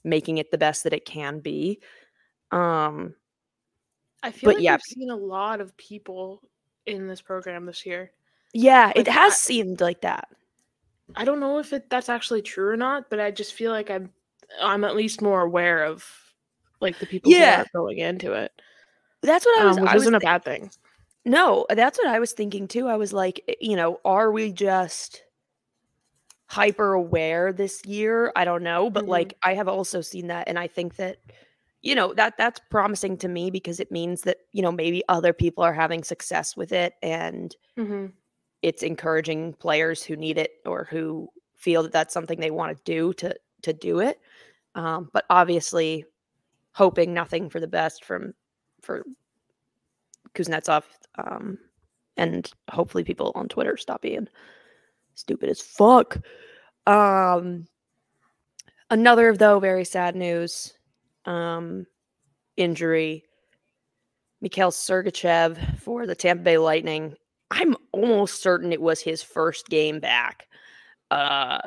making 0.04 0.38
it 0.38 0.50
the 0.50 0.58
best 0.58 0.84
that 0.86 0.94
it 0.94 1.06
can 1.06 1.40
be 1.40 1.80
um 2.52 3.14
I 4.24 4.32
feel 4.32 4.50
but 4.50 4.56
like 4.56 4.64
yeah. 4.64 4.74
we've 4.74 4.82
seen 4.82 5.10
a 5.10 5.16
lot 5.16 5.62
of 5.62 5.76
people 5.78 6.42
in 6.86 7.08
this 7.08 7.22
program 7.22 7.66
this 7.66 7.86
year. 7.86 8.12
yeah 8.54 8.92
it 8.96 9.08
has 9.08 9.34
I- 9.34 9.36
seemed 9.36 9.82
like 9.82 10.02
that 10.02 10.28
I 11.16 11.26
don't 11.26 11.40
know 11.40 11.58
if 11.58 11.74
it, 11.74 11.90
that's 11.90 12.08
actually 12.08 12.44
true 12.44 12.70
or 12.70 12.78
not, 12.78 13.10
but 13.10 13.20
I 13.20 13.32
just 13.32 13.54
feel 13.54 13.72
like 13.72 13.90
I'm 13.90 14.12
I'm 14.62 14.84
at 14.84 14.96
least 14.96 15.24
more 15.24 15.42
aware 15.42 15.84
of 15.84 16.06
like 16.82 17.00
the 17.00 17.08
people 17.08 17.32
Yeah. 17.32 17.64
who 17.74 17.80
are 17.80 17.82
going 17.82 17.98
into 17.98 18.34
it, 18.34 18.52
that's 19.24 19.44
what 19.44 19.60
i 19.60 19.66
was 19.66 19.78
um, 19.78 19.84
which 19.84 19.92
i 19.92 19.96
was 19.96 20.04
isn't 20.04 20.14
a 20.14 20.20
bad 20.20 20.44
thing. 20.46 20.70
No 21.26 21.66
that's 21.70 21.98
what 21.98 22.08
i 22.08 22.20
was 22.20 22.32
thinking 22.34 22.68
too 22.68 22.88
i 22.88 22.96
was 22.96 23.14
like 23.14 23.42
eh, 23.48 23.56
you 23.62 23.76
know 23.76 24.00
are 24.06 24.32
we 24.32 24.52
just 24.52 25.24
hyper 26.48 26.94
aware 26.94 27.54
this 27.54 27.86
year 27.86 28.32
i 28.36 28.44
don't 28.44 28.64
know 28.64 28.90
but 28.90 29.08
Mhm. 29.08 29.08
like 29.08 29.34
i 29.44 29.54
have 29.54 29.68
also 29.68 30.02
seen 30.02 30.28
that 30.28 30.48
and 30.48 30.58
i 30.58 30.66
think 30.68 30.96
that 30.96 31.18
you 31.82 31.94
know 31.94 32.14
that 32.14 32.36
that's 32.38 32.60
promising 32.72 33.16
to 33.18 33.28
me 33.28 33.52
because 33.52 33.80
it 33.80 33.92
means 33.92 34.24
that 34.24 34.38
you 34.52 34.62
know 34.62 34.72
maybe 34.72 35.04
other 35.10 35.32
people 35.34 35.64
are 35.64 35.74
having 35.74 36.04
success 36.04 36.58
with 36.58 36.72
it 36.72 36.94
and 37.04 37.56
hmm 37.78 38.12
it's 38.62 38.84
encouraging 38.84 39.54
players 39.54 40.04
who 40.04 40.16
need 40.16 40.38
it 40.38 40.52
or 40.66 40.86
who 40.90 41.30
feel 41.56 41.84
that 41.84 41.92
that's 41.92 42.14
something 42.14 42.40
they 42.40 42.52
want 42.52 42.76
to 42.76 42.84
do 42.84 43.14
to 43.14 43.36
to 43.62 43.74
do 43.74 44.00
it 44.00 44.20
um, 44.76 45.10
but 45.14 45.26
obviously 45.30 46.06
hoping 46.74 47.14
nothing 47.14 47.50
for 47.50 47.60
the 47.60 47.68
best 47.68 48.06
from 48.06 48.34
for 48.82 49.04
Kuznetsov 50.36 50.84
um, 51.18 51.58
and 52.18 52.52
hopefully 52.70 53.04
people 53.04 53.32
on 53.36 53.48
Twitter 53.48 53.78
stop 53.78 54.02
being 54.02 54.28
stupid 55.16 55.50
as 55.50 55.62
fuck 55.62 56.18
um 56.88 57.66
another 58.90 59.36
though 59.36 59.60
very 59.60 59.84
sad 59.84 60.16
news 60.16 60.74
um 61.26 61.86
injury 62.58 63.24
Mikhail 64.42 64.72
Sergachev 64.72 65.80
for 65.80 66.08
the 66.08 66.16
Tampa 66.16 66.44
Bay 66.44 66.58
Lightning 66.58 67.16
I'm 67.52 67.76
almost 67.92 68.42
certain 68.42 68.72
it 68.72 68.82
was 68.82 69.02
his 69.02 69.24
first 69.24 69.68
game 69.70 70.00
back. 70.00 70.48
Uh, 71.10 71.60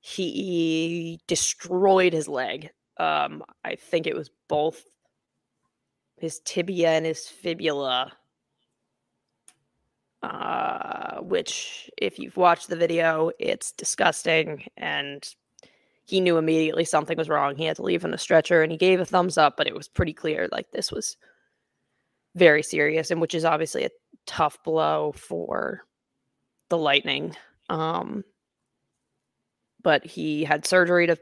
he 0.00 1.20
destroyed 1.26 2.12
his 2.12 2.28
leg. 2.28 2.70
Um, 2.98 3.42
I 3.64 3.76
think 3.76 4.06
it 4.06 4.14
was 4.14 4.30
both 4.48 4.84
his 6.16 6.40
tibia 6.40 6.90
and 6.90 7.06
his 7.06 7.26
fibula. 7.28 8.12
Uh, 10.22 11.20
which, 11.20 11.90
if 11.98 12.18
you've 12.18 12.38
watched 12.38 12.68
the 12.68 12.76
video, 12.76 13.30
it's 13.38 13.72
disgusting. 13.72 14.66
And 14.76 15.22
he 16.06 16.20
knew 16.20 16.38
immediately 16.38 16.84
something 16.84 17.16
was 17.16 17.28
wrong. 17.28 17.56
He 17.56 17.66
had 17.66 17.76
to 17.76 17.82
leave 17.82 18.04
on 18.04 18.14
a 18.14 18.18
stretcher 18.18 18.62
and 18.62 18.72
he 18.72 18.78
gave 18.78 19.00
a 19.00 19.04
thumbs 19.04 19.36
up, 19.36 19.56
but 19.56 19.66
it 19.66 19.74
was 19.74 19.88
pretty 19.88 20.12
clear 20.12 20.48
like 20.50 20.70
this 20.70 20.90
was 20.90 21.16
very 22.34 22.62
serious, 22.62 23.10
and 23.10 23.20
which 23.20 23.34
is 23.34 23.44
obviously 23.44 23.84
a 23.84 23.90
tough 24.26 24.62
blow 24.64 25.12
for 25.12 25.84
the 26.68 26.78
Lightning. 26.78 27.36
Um, 27.68 28.24
but 29.82 30.04
he 30.04 30.44
had 30.44 30.66
surgery 30.66 31.06
to 31.06 31.16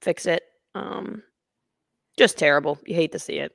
fix 0.00 0.26
it. 0.26 0.42
Um, 0.74 1.22
just 2.16 2.38
terrible. 2.38 2.78
You 2.86 2.94
hate 2.94 3.12
to 3.12 3.18
see 3.18 3.34
it. 3.34 3.52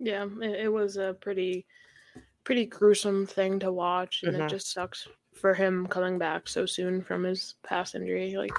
Yeah, 0.00 0.26
it, 0.40 0.64
it 0.64 0.72
was 0.72 0.96
a 0.96 1.16
pretty 1.20 1.66
pretty 2.42 2.64
gruesome 2.66 3.26
thing 3.26 3.58
to 3.60 3.70
watch, 3.70 4.22
and 4.24 4.34
Mhm. 4.36 4.46
it 4.46 4.50
just 4.50 4.72
sucks 4.72 5.06
for 5.34 5.54
him 5.54 5.86
coming 5.86 6.18
back 6.18 6.48
so 6.48 6.66
soon 6.66 7.02
from 7.02 7.22
his 7.22 7.54
past 7.62 7.94
injury. 7.94 8.34
Like, 8.36 8.56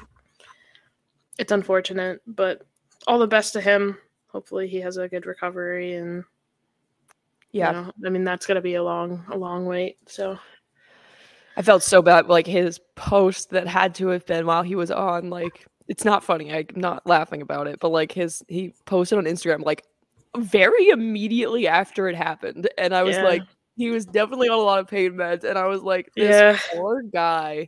it's 1.39 1.51
unfortunate, 1.51 2.21
but 2.27 2.62
all 3.07 3.19
the 3.19 3.27
best 3.27 3.53
to 3.53 3.62
him. 3.62 3.98
Hopefully, 4.27 4.67
he 4.67 4.79
has 4.81 4.98
a 4.98 5.10
good 5.10 5.25
recovery, 5.25 5.95
and 5.95 6.24
you 7.57 7.60
Yeah, 7.60 7.71
know, 7.71 7.91
I 8.05 8.10
mean 8.10 8.24
that's 8.24 8.45
gonna 8.45 8.62
be 8.62 8.75
a 8.75 8.83
long 8.83 9.25
a 9.31 9.38
long 9.38 9.65
wait. 9.65 9.98
So 10.07 10.38
I 11.57 11.62
felt 11.62 11.83
so 11.83 12.01
bad. 12.01 12.27
Like 12.27 12.48
his 12.48 12.79
post 12.95 13.50
that 13.50 13.67
had 13.67 13.93
to 13.95 14.07
have 14.07 14.25
been 14.25 14.45
while 14.45 14.63
he 14.63 14.75
was 14.75 14.91
on. 14.91 15.29
Like 15.29 15.65
it's 15.88 16.05
not 16.05 16.24
funny. 16.24 16.53
I'm 16.53 16.67
not 16.75 17.05
laughing 17.05 17.41
about 17.41 17.67
it, 17.67 17.79
but 17.79 17.89
like 17.89 18.12
his 18.12 18.43
he 18.48 18.74
posted 18.86 19.17
on 19.17 19.25
Instagram 19.25 19.63
like 19.65 19.83
very 20.38 20.89
immediately 20.89 21.67
after 21.67 22.07
it 22.07 22.15
happened, 22.15 22.69
and 22.77 22.93
I 22.95 23.03
was 23.03 23.17
Yeah. 23.17 23.23
like, 23.23 23.43
he 23.77 23.89
was 23.89 24.05
definitely 24.05 24.50
on 24.50 24.59
a 24.59 24.61
lot 24.61 24.79
of 24.79 24.88
pain 24.88 25.13
meds, 25.13 25.43
and 25.43 25.57
I 25.57 25.65
was 25.67 25.81
like, 25.81 26.11
this 26.15 26.27
Yeah. 26.27 26.57
poor 26.71 27.01
guy. 27.03 27.67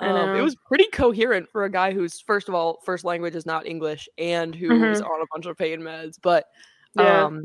Um, 0.00 0.34
it 0.34 0.40
was 0.40 0.56
pretty 0.66 0.86
coherent 0.92 1.46
for 1.50 1.64
a 1.64 1.70
guy 1.70 1.92
whose 1.92 2.20
first 2.20 2.48
of 2.48 2.54
all 2.54 2.80
first 2.86 3.04
language 3.04 3.34
is 3.34 3.44
not 3.44 3.66
English 3.66 4.08
and 4.16 4.54
who 4.54 4.78
was 4.78 5.02
on 5.02 5.20
a 5.20 5.26
bunch 5.30 5.44
of 5.44 5.58
pain 5.58 5.80
meds, 5.80 6.14
but 6.22 6.46
Yeah. 6.94 7.26
um, 7.26 7.44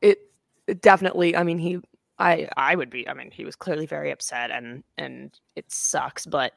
it, 0.00 0.18
it 0.66 0.80
definitely. 0.80 1.36
I 1.36 1.42
mean, 1.42 1.58
he 1.58 1.78
I 2.18 2.48
I 2.56 2.74
would 2.74 2.88
be. 2.90 3.06
I 3.08 3.14
mean, 3.14 3.30
he 3.30 3.44
was 3.44 3.56
clearly 3.56 3.84
very 3.86 4.10
upset, 4.10 4.50
and 4.50 4.82
and 4.96 5.38
it 5.56 5.70
sucks. 5.70 6.24
But 6.24 6.54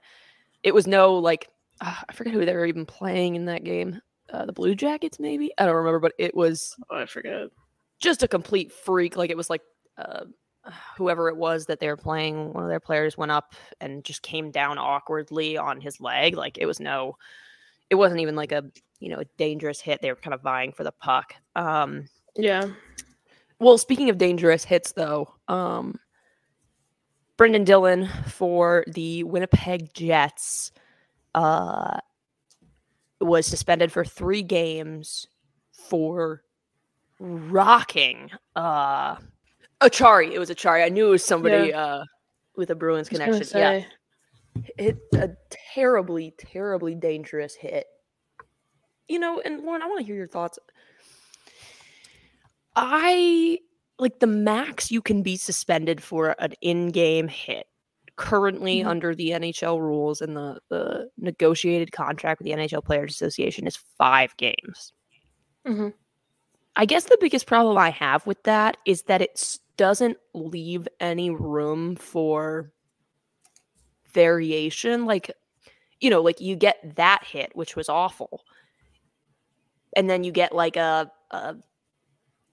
it 0.63 0.73
was 0.73 0.87
no 0.87 1.15
like 1.15 1.49
uh, 1.81 1.95
I 2.07 2.13
forget 2.13 2.33
who 2.33 2.45
they 2.45 2.53
were 2.55 2.65
even 2.65 2.85
playing 2.85 3.35
in 3.35 3.45
that 3.45 3.65
game. 3.65 3.99
Uh, 4.31 4.45
the 4.45 4.53
Blue 4.53 4.75
Jackets, 4.75 5.19
maybe 5.19 5.51
I 5.57 5.65
don't 5.65 5.75
remember, 5.75 5.99
but 5.99 6.13
it 6.17 6.35
was 6.35 6.75
oh, 6.89 6.97
I 6.97 7.05
forget. 7.05 7.47
just 7.99 8.23
a 8.23 8.27
complete 8.27 8.71
freak. 8.71 9.15
Like 9.15 9.29
it 9.29 9.37
was 9.37 9.49
like 9.49 9.61
uh, 9.97 10.25
whoever 10.97 11.29
it 11.29 11.37
was 11.37 11.67
that 11.67 11.79
they 11.79 11.87
were 11.87 11.97
playing. 11.97 12.51
One 12.53 12.63
of 12.63 12.69
their 12.69 12.79
players 12.79 13.17
went 13.17 13.31
up 13.31 13.53
and 13.79 14.03
just 14.03 14.21
came 14.23 14.49
down 14.51 14.77
awkwardly 14.79 15.57
on 15.57 15.79
his 15.79 15.99
leg. 16.01 16.35
Like 16.35 16.57
it 16.57 16.65
was 16.65 16.79
no, 16.79 17.17
it 17.89 17.95
wasn't 17.95 18.21
even 18.21 18.35
like 18.35 18.51
a 18.51 18.63
you 18.99 19.09
know 19.09 19.19
a 19.19 19.25
dangerous 19.37 19.79
hit. 19.79 20.01
They 20.01 20.09
were 20.11 20.15
kind 20.15 20.33
of 20.33 20.41
vying 20.41 20.71
for 20.71 20.83
the 20.83 20.91
puck. 20.91 21.35
Um, 21.55 22.07
Yeah. 22.35 22.69
well, 23.59 23.77
speaking 23.77 24.09
of 24.09 24.17
dangerous 24.17 24.63
hits, 24.65 24.91
though, 24.93 25.33
um, 25.47 25.99
Brendan 27.37 27.63
Dillon 27.63 28.09
for 28.27 28.85
the 28.87 29.23
Winnipeg 29.23 29.93
Jets 29.93 30.71
uh, 31.35 31.99
was 33.25 33.45
suspended 33.45 33.91
for 33.91 34.05
three 34.05 34.43
games 34.43 35.27
for 35.71 36.43
rocking 37.19 38.31
uh, 38.55 39.15
Acciari. 39.81 40.31
It 40.31 40.39
was 40.39 40.49
Acciari. 40.49 40.85
I 40.85 40.89
knew 40.89 41.07
it 41.07 41.11
was 41.11 41.25
somebody 41.25 41.73
uh, 41.73 42.03
with 42.55 42.69
a 42.69 42.75
Bruins 42.75 43.09
connection. 43.09 43.45
Yeah, 43.59 43.83
hit 44.77 44.97
a 45.13 45.31
terribly, 45.73 46.33
terribly 46.37 46.95
dangerous 46.95 47.55
hit. 47.55 47.87
You 49.07 49.19
know, 49.19 49.41
and 49.43 49.61
Lauren, 49.63 49.81
I 49.81 49.87
want 49.87 49.99
to 49.99 50.05
hear 50.05 50.15
your 50.15 50.27
thoughts. 50.27 50.57
I 52.75 53.59
like 53.99 54.19
the 54.19 54.27
max 54.27 54.91
you 54.91 55.01
can 55.01 55.21
be 55.21 55.37
suspended 55.37 56.01
for 56.01 56.35
an 56.39 56.53
in-game 56.61 57.27
hit 57.27 57.67
currently 58.17 58.79
Mhm. 58.79 58.85
under 58.87 59.13
the 59.15 59.31
NHL 59.33 59.81
rules 59.81 60.21
and 60.21 60.35
the 60.37 60.59
the 60.69 61.09
negotiated 61.17 61.91
contract 61.91 62.39
with 62.39 62.45
the 62.45 62.53
NHL 62.53 62.81
Players 62.83 63.11
Association 63.13 63.67
is 63.67 63.75
five 63.97 64.35
games. 64.37 64.93
Mhm. 65.65 65.93
I 66.75 66.85
guess 66.85 67.05
the 67.05 67.17
biggest 67.19 67.47
problem 67.47 67.77
I 67.77 67.89
have 67.89 68.25
with 68.27 68.41
that 68.43 68.77
is 68.85 69.03
that 69.03 69.21
it 69.21 69.57
doesn't 69.77 70.17
leave 70.33 70.87
any 70.99 71.29
room 71.29 71.95
for 71.95 72.71
variation. 74.13 75.05
Like, 75.05 75.31
you 75.99 76.09
know, 76.09 76.21
like 76.21 76.39
you 76.41 76.55
get 76.55 76.95
that 76.95 77.23
hit, 77.25 77.55
which 77.55 77.75
was 77.75 77.89
awful, 77.89 78.43
and 79.95 80.09
then 80.09 80.23
you 80.23 80.31
get 80.31 80.53
like 80.53 80.77
a, 80.77 81.11
a 81.31 81.55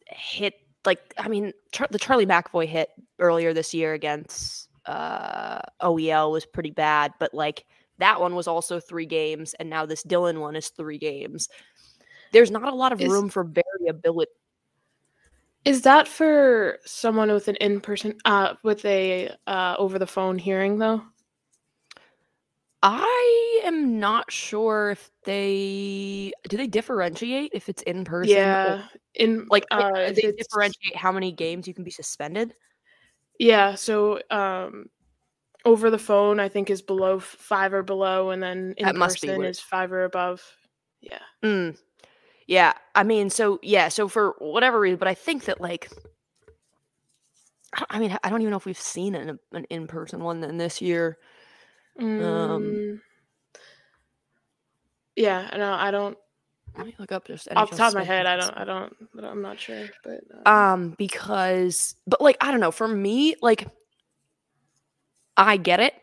hit. 0.09 0.55
Like, 0.85 1.15
I 1.17 1.29
mean, 1.29 1.53
Char- 1.73 1.89
the 1.91 1.99
Charlie 1.99 2.27
McAvoy 2.27 2.67
hit 2.67 2.91
earlier 3.21 3.53
this 3.55 3.73
year 3.73 3.93
against 3.95 4.69
uh, 4.87 5.61
OEL 5.83 6.33
was 6.33 6.47
pretty 6.47 6.71
bad, 6.71 7.13
but 7.19 7.33
like 7.35 7.65
that 7.99 8.21
one 8.21 8.35
was 8.35 8.47
also 8.49 8.81
three 8.81 9.07
games, 9.07 9.55
and 9.55 9.71
now 9.71 9.87
this 9.87 10.03
Dillon 10.03 10.41
one 10.41 10.57
is 10.57 10.69
three 10.71 10.99
games. 10.99 11.49
There's 12.33 12.51
not 12.51 12.73
a 12.73 12.75
lot 12.75 12.93
of 12.93 13.01
Is- 13.01 13.11
room 13.11 13.29
for 13.29 13.45
variability. 13.45 14.31
Is 15.65 15.83
that 15.83 16.09
for 16.09 16.79
someone 16.85 17.31
with 17.31 17.47
an 17.47 17.55
in-person 17.57 18.15
uh 18.25 18.55
with 18.65 18.85
a 18.85 19.31
uh 19.47 19.77
over 19.79 19.97
the 19.99 20.07
phone 20.09 20.37
hearing 20.37 20.79
though? 20.79 21.01
I 22.83 23.61
am 23.65 24.01
not 24.01 24.33
sure 24.33 24.91
if 24.91 25.09
they 25.25 26.33
do 26.49 26.57
they 26.57 26.67
differentiate 26.67 27.53
if 27.55 27.69
it's 27.69 27.83
in 27.83 28.05
person. 28.05 28.33
or- 28.33 28.37
Yeah. 28.41 28.83
In 29.15 29.47
like 29.51 29.65
uh, 29.71 30.11
they, 30.13 30.33
differentiate 30.33 30.97
how 30.97 31.13
many 31.13 31.31
games 31.31 31.69
you 31.69 31.75
can 31.75 31.85
be 31.85 31.91
suspended. 31.93 32.55
Yeah, 33.39 33.75
so 33.75 34.21
um 34.31 34.87
over 35.65 35.91
the 35.91 35.99
phone 35.99 36.41
I 36.41 36.49
think 36.49 36.71
is 36.71 36.83
below 36.83 37.21
5 37.21 37.73
or 37.73 37.83
below 37.83 38.31
and 38.31 38.43
then 38.43 38.75
in 38.79 38.87
That 38.87 38.97
person 38.97 39.45
is 39.45 39.61
5 39.61 39.93
or 39.93 40.05
above. 40.05 40.43
Yeah. 41.01 41.19
Mm. 41.43 41.79
Yeah, 42.47 42.73
I 42.95 43.05
mean, 43.05 43.31
so 43.31 43.59
yeah, 43.63 43.89
so 43.89 44.09
for 44.09 44.35
whatever 44.39 44.81
reason, 44.81 44.99
but 44.99 45.09
I 45.09 45.15
think 45.15 45.45
that 45.45 45.61
like, 45.61 45.91
I- 47.91 47.99
mean, 47.99 48.17
I 48.23 48.29
don't 48.31 48.41
even 48.43 48.51
know 48.51 48.57
if 48.57 48.67
we've 48.67 48.79
seen 48.79 49.15
an 49.15 49.39
an 49.53 49.65
in 49.71 49.87
person 49.87 50.23
one 50.23 50.43
in 50.45 50.59
this 50.59 50.81
year. 50.83 51.19
Mm, 51.99 53.01
yeah, 55.17 55.51
no, 55.57 55.73
I 55.73 55.91
don't 55.91 56.17
Let 56.77 56.87
me 56.87 56.95
look 56.99 57.13
up 57.13 57.27
just 57.27 57.49
off 57.55 57.71
the 57.71 57.77
top 57.77 57.89
of 57.89 57.95
my 57.95 58.05
head, 58.05 58.27
I 58.27 58.37
don't 58.37 58.57
I 58.59 58.65
don't 58.65 58.97
I 59.17 59.21
don't- 59.21 59.31
I'm 59.31 59.43
not 59.43 59.61
sure, 59.61 59.85
but 60.05 60.21
uh, 60.47 60.49
Um, 60.51 60.91
because, 60.97 61.95
but 62.07 62.21
like, 62.21 62.37
I 62.41 62.51
don't 62.51 62.61
know. 62.61 62.71
For 62.71 62.89
me, 62.89 63.35
like, 63.43 63.69
I 65.37 65.57
get 65.57 65.81
it. 65.81 65.95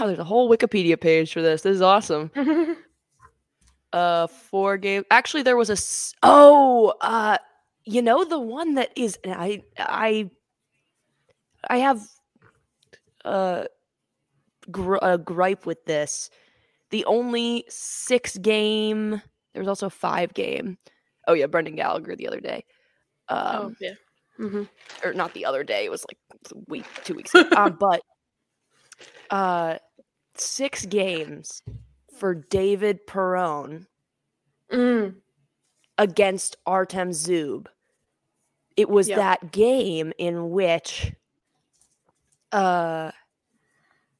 Oh, 0.00 0.06
there's 0.06 0.18
a 0.18 0.24
whole 0.24 0.50
Wikipedia 0.50 1.00
page 1.00 1.32
for 1.32 1.40
this. 1.40 1.62
This 1.62 1.76
is 1.76 1.82
awesome. 1.82 2.30
Uh, 3.90 4.26
four 4.26 4.76
game. 4.76 5.02
Actually, 5.10 5.42
there 5.42 5.56
was 5.56 5.70
a. 5.70 5.72
s- 5.72 6.12
Oh, 6.22 6.92
uh, 7.00 7.38
you 7.84 8.02
know 8.02 8.22
the 8.22 8.38
one 8.38 8.74
that 8.74 8.90
is. 8.96 9.18
I 9.24 9.62
I 9.78 10.30
I 11.70 11.78
have 11.78 12.02
uh 13.24 13.64
gr- 14.70 14.98
a 15.00 15.16
gripe 15.16 15.64
with 15.64 15.82
this. 15.86 16.28
The 16.90 17.06
only 17.06 17.64
six 17.70 18.36
game. 18.36 19.22
There 19.52 19.60
was 19.60 19.68
also 19.68 19.86
a 19.86 19.90
five 19.90 20.34
game. 20.34 20.78
Oh 21.26 21.32
yeah, 21.34 21.46
Brendan 21.46 21.76
Gallagher 21.76 22.16
the 22.16 22.28
other 22.28 22.40
day. 22.40 22.64
Um, 23.28 23.56
oh, 23.56 23.74
yeah. 23.80 23.94
hmm 24.36 24.62
or 25.04 25.12
not 25.12 25.34
the 25.34 25.44
other 25.44 25.62
day. 25.64 25.84
It 25.84 25.90
was 25.90 26.04
like 26.08 26.18
a 26.52 26.58
week, 26.68 26.86
two 27.04 27.14
weeks 27.14 27.34
ago. 27.34 27.48
um, 27.56 27.76
but 27.80 28.00
uh, 29.30 29.78
six 30.34 30.86
games 30.86 31.62
for 32.18 32.34
David 32.34 33.06
Perron 33.06 33.86
Mm, 34.72 35.14
against 35.96 36.56
Artem 36.66 37.10
Zub. 37.10 37.66
It 38.76 38.88
was 38.90 39.08
Yep. 39.08 39.16
that 39.18 39.52
game 39.52 40.12
in 40.18 40.50
which 40.50 41.12
uh, 42.52 43.10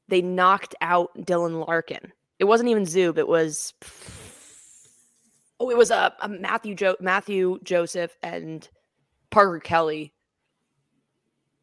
they 0.08 0.22
knocked 0.22 0.74
out 0.80 1.10
Dylan 1.18 1.66
Larkin. 1.66 2.12
It 2.38 2.44
wasn't 2.44 2.70
even 2.70 2.84
Zub. 2.84 3.18
It 3.18 3.28
was 3.28 3.74
oh, 5.60 5.70
it 5.70 5.76
was 5.76 5.90
a 5.90 6.14
uh, 6.20 6.28
Matthew 6.28 6.74
jo- 6.74 6.96
Mathieu 7.00 7.58
Joseph 7.62 8.16
and 8.22 8.68
Parker 9.30 9.60
Kelly. 9.60 10.12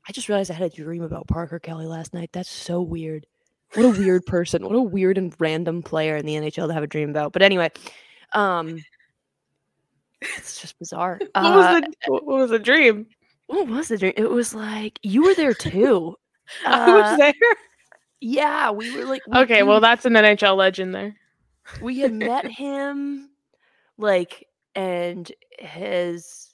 I 0.08 0.12
just 0.12 0.30
realized 0.30 0.52
I 0.52 0.56
had 0.56 0.72
a 0.72 0.76
dream 0.76 1.02
about 1.02 1.28
Parker 1.28 1.60
Kelly 1.60 1.86
last 1.88 2.14
night. 2.14 2.30
That's 2.32 2.50
so 2.50 2.82
weird. 2.82 3.26
What 3.74 3.86
a 3.86 3.90
weird 4.00 4.26
person. 4.28 4.64
What 4.64 4.76
a 4.76 4.82
weird 4.82 5.18
and 5.18 5.34
random 5.40 5.82
player 5.82 6.16
in 6.18 6.26
the 6.26 6.36
NHL 6.36 6.68
to 6.68 6.74
have 6.74 6.84
a 6.84 6.88
dream 6.88 7.10
about. 7.10 7.34
But 7.34 7.42
anyway, 7.42 7.72
um 8.34 8.78
it's 10.22 10.62
just 10.62 10.78
bizarre. 10.80 11.20
what 11.34 11.46
Uh, 11.46 11.56
was 11.56 11.82
the 11.82 12.12
what 12.12 12.26
was 12.26 12.50
the 12.52 12.60
dream? 12.60 13.08
what 13.48 13.68
was 13.68 13.88
the 13.90 13.98
dream? 13.98 14.14
It 14.18 14.30
was 14.30 14.54
like 14.56 15.00
you 15.04 15.24
were 15.24 15.36
there 15.36 15.54
too. 15.54 16.16
I 16.66 16.90
Uh, 16.90 17.02
was 17.02 17.18
there. 17.18 17.34
yeah, 18.22 18.72
we 18.72 18.96
were 18.96 19.06
like 19.06 19.22
we- 19.28 19.40
Okay, 19.40 19.64
we 19.64 19.70
well 19.70 19.80
that's 19.82 20.06
an 20.06 20.14
NHL 20.14 20.56
legend 20.58 20.94
there. 20.94 21.16
we 21.82 22.00
had 22.00 22.14
met 22.14 22.46
him 22.46 23.30
like 23.98 24.48
and 24.76 25.32
his 25.60 26.54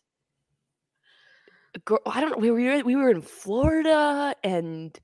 girl 1.86 2.00
i 2.06 2.20
don't 2.20 2.32
know 2.32 2.38
we 2.38 2.52
were 2.52 2.84
we 2.84 2.96
were 2.96 3.10
in 3.10 3.22
florida 3.22 4.36
and 4.44 5.00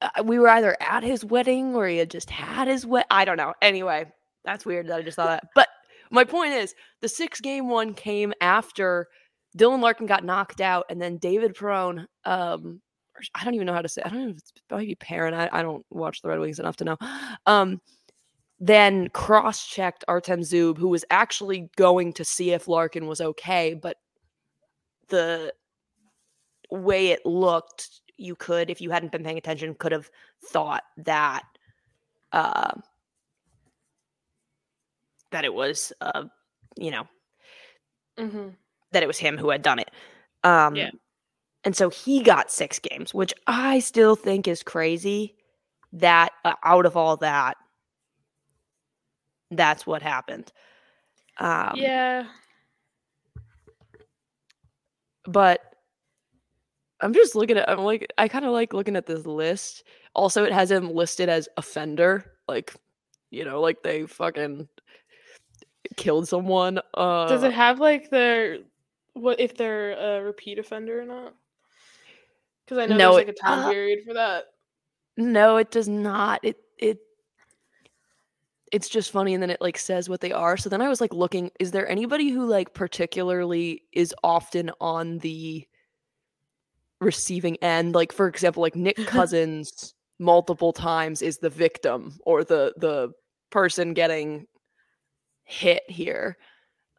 uh, 0.00 0.22
we 0.24 0.38
were 0.38 0.48
either 0.48 0.76
at 0.80 1.02
his 1.02 1.24
wedding 1.24 1.74
or 1.74 1.86
he 1.86 1.96
had 1.98 2.10
just 2.10 2.30
had 2.30 2.68
his 2.68 2.86
wed 2.86 3.04
i 3.10 3.24
don't 3.24 3.36
know. 3.36 3.54
Anyway 3.62 4.06
that's 4.44 4.64
weird 4.64 4.86
that 4.86 4.98
i 4.98 5.02
just 5.02 5.16
saw 5.16 5.26
that. 5.26 5.44
But 5.54 5.68
my 6.10 6.24
point 6.24 6.52
is 6.52 6.74
the 7.00 7.08
six 7.08 7.40
game 7.40 7.68
one 7.68 7.94
came 7.94 8.32
after 8.40 9.08
dylan 9.58 9.80
larkin 9.80 10.06
got 10.06 10.24
knocked 10.24 10.60
out 10.60 10.84
and 10.90 11.00
then 11.00 11.16
david 11.16 11.54
perron 11.54 12.06
um 12.24 12.80
i 13.34 13.42
don't 13.42 13.54
even 13.54 13.66
know 13.66 13.72
how 13.72 13.82
to 13.82 13.88
say 13.88 14.02
i 14.04 14.08
don't 14.08 14.22
know 14.22 14.28
if 14.28 14.36
it's 14.36 14.94
parent 15.00 15.34
I, 15.34 15.48
I 15.50 15.62
don't 15.62 15.84
watch 15.90 16.20
the 16.20 16.28
red 16.28 16.38
wings 16.38 16.60
enough 16.60 16.76
to 16.76 16.84
know. 16.84 16.96
Um 17.46 17.80
then 18.58 19.08
cross 19.08 19.66
checked 19.66 20.04
Artem 20.08 20.40
Zub, 20.40 20.78
who 20.78 20.88
was 20.88 21.04
actually 21.10 21.70
going 21.76 22.12
to 22.14 22.24
see 22.24 22.52
if 22.52 22.68
Larkin 22.68 23.06
was 23.06 23.20
okay, 23.20 23.74
but 23.74 23.98
the 25.08 25.52
way 26.70 27.08
it 27.08 27.24
looked, 27.26 28.00
you 28.16 28.34
could, 28.34 28.70
if 28.70 28.80
you 28.80 28.90
hadn't 28.90 29.12
been 29.12 29.22
paying 29.22 29.38
attention, 29.38 29.74
could 29.74 29.92
have 29.92 30.10
thought 30.44 30.84
that 30.96 31.42
uh, 32.32 32.72
that 35.30 35.44
it 35.44 35.52
was, 35.54 35.92
uh, 36.00 36.24
you 36.76 36.90
know, 36.90 37.06
hmm 38.18 38.48
that 38.92 39.02
it 39.02 39.06
was 39.06 39.18
him 39.18 39.36
who 39.36 39.50
had 39.50 39.62
done 39.62 39.78
it. 39.78 39.90
Um, 40.44 40.74
Yeah. 40.74 40.90
And 41.64 41.76
so 41.76 41.90
he 41.90 42.22
got 42.22 42.50
six 42.50 42.78
games, 42.78 43.12
which 43.12 43.34
I 43.48 43.80
still 43.80 44.14
think 44.14 44.46
is 44.46 44.62
crazy. 44.62 45.34
That 45.92 46.30
uh, 46.44 46.54
out 46.64 46.86
of 46.86 46.96
all 46.96 47.16
that, 47.18 47.56
that's 49.50 49.86
what 49.86 50.02
happened. 50.02 50.52
Um, 51.38 51.72
yeah. 51.76 52.26
but 55.26 55.74
I'm 57.00 57.12
just 57.12 57.34
looking 57.34 57.58
at. 57.58 57.68
I'm 57.68 57.80
like, 57.80 58.10
I 58.16 58.28
kind 58.28 58.44
of 58.44 58.52
like 58.52 58.72
looking 58.72 58.96
at 58.96 59.06
this 59.06 59.26
list. 59.26 59.84
Also, 60.14 60.44
it 60.44 60.52
has 60.52 60.70
him 60.70 60.90
listed 60.90 61.28
as 61.28 61.48
offender, 61.56 62.32
like, 62.48 62.72
you 63.30 63.44
know, 63.44 63.60
like 63.60 63.82
they 63.82 64.06
fucking 64.06 64.68
killed 65.96 66.28
someone. 66.28 66.80
Uh, 66.94 67.28
Does 67.28 67.42
it 67.42 67.52
have 67.52 67.80
like 67.80 68.10
their 68.10 68.58
what 69.12 69.40
if 69.40 69.56
they're 69.56 69.92
a 69.92 70.22
repeat 70.22 70.58
offender 70.58 71.00
or 71.00 71.04
not? 71.04 71.34
Because 72.64 72.78
I 72.78 72.86
know 72.86 72.96
No, 72.96 73.14
there's 73.14 73.26
like 73.26 73.36
a 73.36 73.40
time 73.40 73.58
uh, 73.60 73.70
period 73.70 74.00
for 74.06 74.14
that. 74.14 74.44
No, 75.16 75.56
it 75.56 75.70
does 75.70 75.88
not. 75.88 76.40
It 76.42 76.58
it 76.78 76.98
it's 78.72 78.88
just 78.88 79.10
funny 79.10 79.34
and 79.34 79.42
then 79.42 79.50
it 79.50 79.60
like 79.60 79.78
says 79.78 80.08
what 80.08 80.20
they 80.20 80.32
are. 80.32 80.56
So 80.56 80.68
then 80.68 80.82
I 80.82 80.88
was 80.88 81.00
like 81.00 81.14
looking, 81.14 81.50
is 81.60 81.70
there 81.70 81.88
anybody 81.88 82.30
who 82.30 82.46
like 82.46 82.74
particularly 82.74 83.82
is 83.92 84.14
often 84.24 84.70
on 84.80 85.18
the 85.18 85.66
receiving 87.00 87.56
end? 87.62 87.94
Like 87.94 88.12
for 88.12 88.26
example, 88.26 88.62
like 88.62 88.76
Nick 88.76 88.96
Cousins 89.06 89.94
multiple 90.18 90.72
times 90.72 91.22
is 91.22 91.38
the 91.38 91.50
victim 91.50 92.18
or 92.24 92.42
the 92.42 92.72
the 92.76 93.12
person 93.50 93.94
getting 93.94 94.46
hit 95.44 95.82
here. 95.88 96.36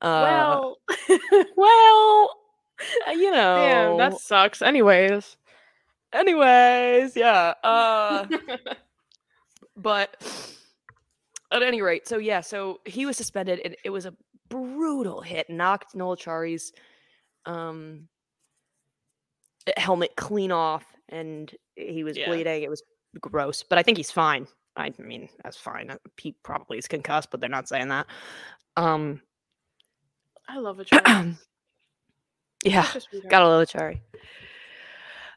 Uh 0.02 0.22
well, 0.24 0.78
well, 1.58 2.30
uh, 3.08 3.12
you 3.12 3.32
know. 3.32 3.56
damn, 3.58 3.98
that 3.98 4.20
sucks. 4.20 4.62
Anyways, 4.62 5.36
anyways, 6.14 7.16
yeah. 7.16 7.56
Uh 7.64 8.26
but 9.76 10.16
at 11.52 11.64
any 11.64 11.82
rate, 11.82 12.08
so 12.08 12.18
yeah, 12.18 12.42
so 12.42 12.82
he 12.86 13.06
was 13.06 13.18
suspended 13.18 13.62
and 13.64 13.76
it 13.84 13.90
was 13.90 14.06
a 14.06 14.14
brutal 14.50 15.22
hit, 15.22 15.50
knocked 15.50 15.96
Noel 15.96 16.16
Acciari's 16.18 16.72
um 17.46 18.08
helmet 19.78 20.16
clean 20.16 20.52
off 20.52 20.86
and 21.10 21.54
he 21.76 22.04
was 22.04 22.18
Yeah. 22.18 22.28
bleeding. 22.28 22.64
It 22.64 22.70
was 22.70 22.82
gross, 23.20 23.64
but 23.64 23.78
I 23.78 23.84
think 23.84 23.98
he's 23.98 24.12
fine. 24.12 24.48
I 24.76 24.94
mean, 25.00 25.28
that's 25.44 25.58
fine. 25.58 25.90
Uh, 25.90 25.98
He 26.18 26.36
probably 26.44 26.78
is 26.78 26.88
concussed, 26.88 27.32
but 27.32 27.40
they're 27.40 27.50
not 27.50 27.68
saying 27.68 27.88
that. 27.90 28.06
Um, 28.76 29.22
I 30.48 30.58
love 30.60 30.80
a 30.80 30.84
cherry. 30.86 31.36
yeah, 32.64 32.84
Such 32.84 32.96
a 32.96 33.02
sweetheart. 33.02 33.32
gotta 33.32 33.48
love 33.48 33.62
a 33.62 33.66
cherry. 33.66 34.02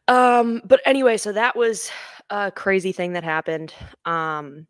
Um, 0.08 0.60
but 0.64 0.80
anyway, 0.84 1.16
so 1.16 1.32
that 1.32 1.56
was 1.56 1.90
a 2.30 2.50
crazy 2.50 2.92
thing 2.92 3.12
that 3.14 3.24
happened. 3.24 3.72
Um, 4.04 4.66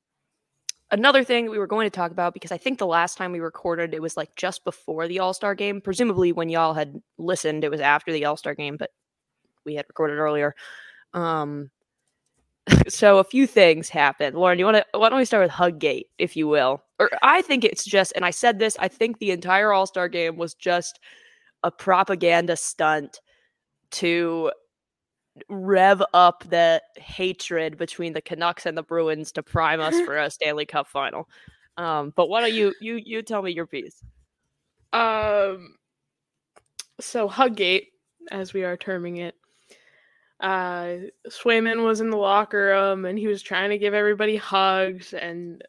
another 0.90 1.24
thing 1.24 1.50
we 1.50 1.59
were 1.59 1.66
going 1.66 1.87
to 1.87 1.94
talk 1.94 2.11
about 2.11 2.35
because 2.35 2.53
I 2.53 2.59
think 2.59 2.79
the 2.79 2.87
last 2.87 3.16
time 3.16 3.33
we 3.33 3.40
recorded 3.40 3.94
it 3.94 4.03
was 4.03 4.16
like 4.16 4.35
just 4.37 4.64
before 4.64 5.09
the 5.09 5.18
All 5.20 5.33
Star 5.33 5.55
game. 5.55 5.81
Presumably, 5.81 6.33
when 6.33 6.48
y'all 6.48 6.74
had 6.74 7.00
listened, 7.18 7.64
it 7.64 7.70
was 7.70 7.81
after 7.81 8.12
the 8.12 8.24
All 8.24 8.37
Star 8.37 8.55
game, 8.55 8.76
but 8.76 8.90
we 9.64 9.74
had 9.74 9.87
recorded 9.88 10.18
earlier. 10.18 10.55
Um, 11.14 11.70
so 12.88 13.18
a 13.18 13.24
few 13.24 13.46
things 13.46 13.88
happened. 13.88 14.37
Lauren, 14.37 14.59
you 14.59 14.64
want 14.64 14.79
to? 14.79 14.98
Why 14.98 15.09
don't 15.09 15.18
we 15.18 15.24
start 15.24 15.44
with 15.44 15.53
Huggate, 15.53 16.07
if 16.18 16.37
you 16.37 16.48
will? 16.48 16.83
Or 16.98 17.11
I 17.22 17.42
think 17.42 17.64
it's 17.64 17.85
just, 17.85 18.12
and 18.16 18.24
I 18.24 18.31
said 18.31 18.59
this. 18.59 18.76
I 18.79 18.88
think 18.88 19.18
the 19.18 19.31
entire 19.31 19.72
All 19.72 19.87
Star 19.87 20.09
game 20.09 20.37
was 20.37 20.55
just 20.55 21.00
a 21.62 21.70
propaganda 21.70 22.57
stunt 22.57 23.20
to 23.92 24.50
rev 25.48 26.03
up 26.14 26.44
the 26.48 26.83
hatred 26.96 27.76
between 27.76 28.12
the 28.12 28.20
Canucks 28.20 28.66
and 28.66 28.76
the 28.76 28.83
Bruins 28.83 29.33
to 29.33 29.42
prime 29.42 29.81
us 29.81 29.98
for 30.03 30.16
a 30.16 30.31
Stanley 30.31 30.66
Cup 30.66 30.87
final. 30.87 31.29
Um, 31.76 32.12
but 32.14 32.29
why 32.29 32.40
don't 32.40 32.53
you 32.53 32.74
you 32.81 32.96
you 32.96 33.22
tell 33.22 33.42
me 33.42 33.53
your 33.53 33.66
piece? 33.66 34.03
Um, 34.92 35.76
so 37.00 37.29
Huggate, 37.29 37.87
as 38.31 38.53
we 38.53 38.64
are 38.64 38.76
terming 38.76 39.18
it, 39.18 39.35
uh, 40.40 40.96
Swayman 41.29 41.85
was 41.85 42.00
in 42.00 42.11
the 42.11 42.16
locker 42.16 42.66
room 42.66 43.05
and 43.05 43.18
he 43.18 43.29
was 43.29 43.42
trying 43.42 43.70
to 43.70 43.79
give 43.79 43.94
everybody 43.94 44.37
hugs, 44.37 45.14
and 45.14 45.62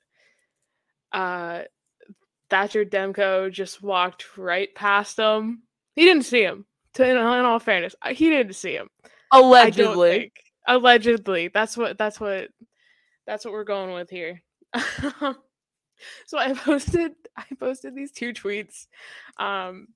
uh, 1.12 1.62
Thatcher 2.50 2.86
Demko 2.86 3.52
just 3.52 3.82
walked 3.82 4.38
right 4.38 4.74
past 4.76 5.18
him. 5.18 5.64
He 5.96 6.06
didn't 6.06 6.26
see 6.26 6.44
him. 6.44 6.66
To 6.96 7.10
in, 7.10 7.16
in 7.16 7.24
all 7.24 7.60
fairness, 7.60 7.96
he 8.10 8.30
didn't 8.30 8.56
see 8.56 8.74
him. 8.74 8.90
Allegedly. 9.32 10.32
Allegedly, 10.68 11.50
that's 11.50 11.76
what 11.76 11.98
that's 11.98 12.20
what 12.20 12.50
that's 13.26 13.46
what 13.46 13.54
we're 13.54 13.64
going 13.64 13.94
with 13.94 14.10
here. 14.10 14.42
so 16.26 16.38
I 16.38 16.54
posted 16.54 17.14
I 17.38 17.46
posted 17.60 17.96
these 17.96 18.12
two 18.12 18.34
tweets. 18.34 18.88
Um, 19.38 19.88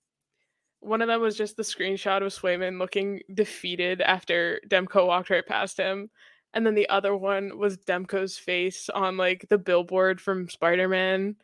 one 0.79 1.01
of 1.01 1.07
them 1.07 1.21
was 1.21 1.37
just 1.37 1.57
the 1.57 1.63
screenshot 1.63 2.25
of 2.25 2.33
Swayman 2.33 2.79
looking 2.79 3.21
defeated 3.33 4.01
after 4.01 4.61
Demko 4.67 5.07
walked 5.07 5.29
right 5.29 5.45
past 5.45 5.77
him, 5.77 6.09
and 6.53 6.65
then 6.65 6.75
the 6.75 6.89
other 6.89 7.15
one 7.15 7.57
was 7.57 7.77
Demko's 7.77 8.37
face 8.37 8.89
on 8.89 9.17
like 9.17 9.45
the 9.49 9.57
billboard 9.57 10.21
from 10.21 10.49
Spider 10.49 10.87
Man. 10.87 11.35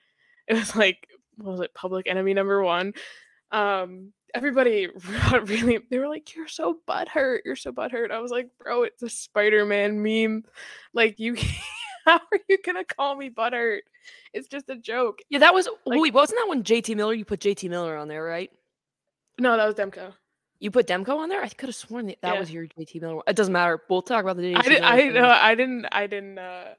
It 0.47 0.55
was 0.55 0.75
like 0.75 1.07
what 1.37 1.51
was 1.51 1.61
it 1.61 1.73
Public 1.73 2.07
Enemy 2.07 2.33
number 2.33 2.63
one. 2.63 2.93
Um, 3.51 4.13
everybody 4.33 4.87
really 5.43 5.79
they 5.89 5.99
were 5.99 6.07
like 6.07 6.35
you're 6.35 6.47
so 6.47 6.77
butthurt 6.87 7.39
you're 7.45 7.55
so 7.55 7.71
butthurt 7.71 8.11
i 8.11 8.19
was 8.19 8.31
like 8.31 8.49
bro 8.59 8.83
it's 8.83 9.03
a 9.03 9.09
spider-man 9.09 10.01
meme 10.01 10.43
like 10.93 11.19
you 11.19 11.35
how 12.05 12.19
are 12.31 12.39
you 12.49 12.57
gonna 12.65 12.83
call 12.83 13.15
me 13.15 13.29
butthurt 13.29 13.79
it's 14.33 14.47
just 14.47 14.69
a 14.69 14.75
joke 14.75 15.19
yeah, 15.29 15.39
that 15.39 15.53
was. 15.53 15.67
Like- 15.85 15.99
wait, 16.01 16.13
wasn't 16.13 16.39
that 16.39 16.49
when 16.49 16.63
JT 16.63 16.95
Miller? 16.95 17.13
You 17.13 17.23
put 17.23 17.39
JT 17.39 17.69
Miller 17.69 17.95
on 17.97 18.07
there, 18.07 18.23
right? 18.23 18.49
no 19.39 19.55
that 19.57 19.65
was 19.65 19.75
demko 19.75 20.13
You 20.59 20.71
put 20.71 20.87
Demko 20.87 21.17
on 21.17 21.29
there. 21.29 21.41
I 21.43 21.47
could 21.49 21.69
have 21.69 21.75
sworn 21.75 22.07
that, 22.07 22.17
that 22.21 22.33
Yeah. 22.33 22.39
was 22.39 22.51
your 22.51 22.65
JT 22.65 22.99
Miller. 23.01 23.15
one. 23.15 23.23
It 23.27 23.35
doesn't 23.35 23.53
matter. 23.53 23.79
We'll 23.89 24.01
talk 24.01 24.23
about 24.23 24.37
the 24.37 24.53
JT 24.53 24.57
i 24.57 24.61
didn't 24.63 24.83
i 24.85 25.01
know 25.09 25.29
i 25.29 25.55
didn't 25.55 25.85
i 25.91 26.07
didn't 26.07 26.39
uh 26.39 26.73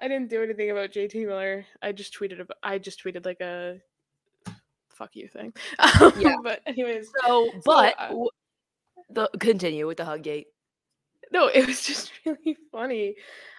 i 0.00 0.08
didn't 0.08 0.28
do 0.30 0.42
anything 0.42 0.70
about 0.70 0.90
jt 0.90 1.14
miller 1.26 1.64
i 1.82 1.92
just 1.92 2.18
tweeted 2.18 2.40
about 2.40 2.56
i 2.62 2.78
just 2.78 3.02
tweeted 3.04 3.24
like 3.26 3.40
a 3.40 3.78
fuck 4.94 5.14
you 5.14 5.28
thing 5.28 5.52
Yeah. 6.18 6.36
but 6.42 6.60
anyways 6.66 7.10
So, 7.24 7.50
but 7.64 7.94
uh, 7.98 8.14
the 9.10 9.28
continue 9.38 9.86
with 9.86 9.98
the 9.98 10.04
hug 10.04 10.22
gate. 10.22 10.46
no, 11.32 11.46
it 11.54 11.66
was 11.66 11.82
just 11.82 12.12
really 12.24 12.56
funny. 12.72 13.16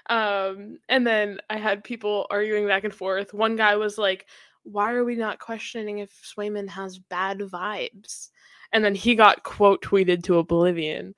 Um, 0.10 0.78
and 0.90 1.06
then 1.06 1.40
I 1.50 1.58
had 1.58 1.84
people 1.84 2.28
arguing 2.30 2.68
back 2.68 2.84
and 2.84 2.94
forth. 2.94 3.34
One 3.34 3.56
guy 3.56 3.76
was 3.76 3.98
like, 3.98 4.28
"Why 4.64 4.94
are 4.94 5.04
we 5.04 5.16
not 5.16 5.40
questioning 5.40 6.00
if 6.00 6.12
Swayman 6.24 6.70
has 6.70 7.00
bad 7.00 7.40
vibes?" 7.40 8.30
And 8.72 8.84
then 8.84 8.96
he 8.96 9.16
got 9.16 9.44
quote 9.44 9.82
tweeted 9.82 10.24
to 10.24 10.38
oblivion. 10.40 11.16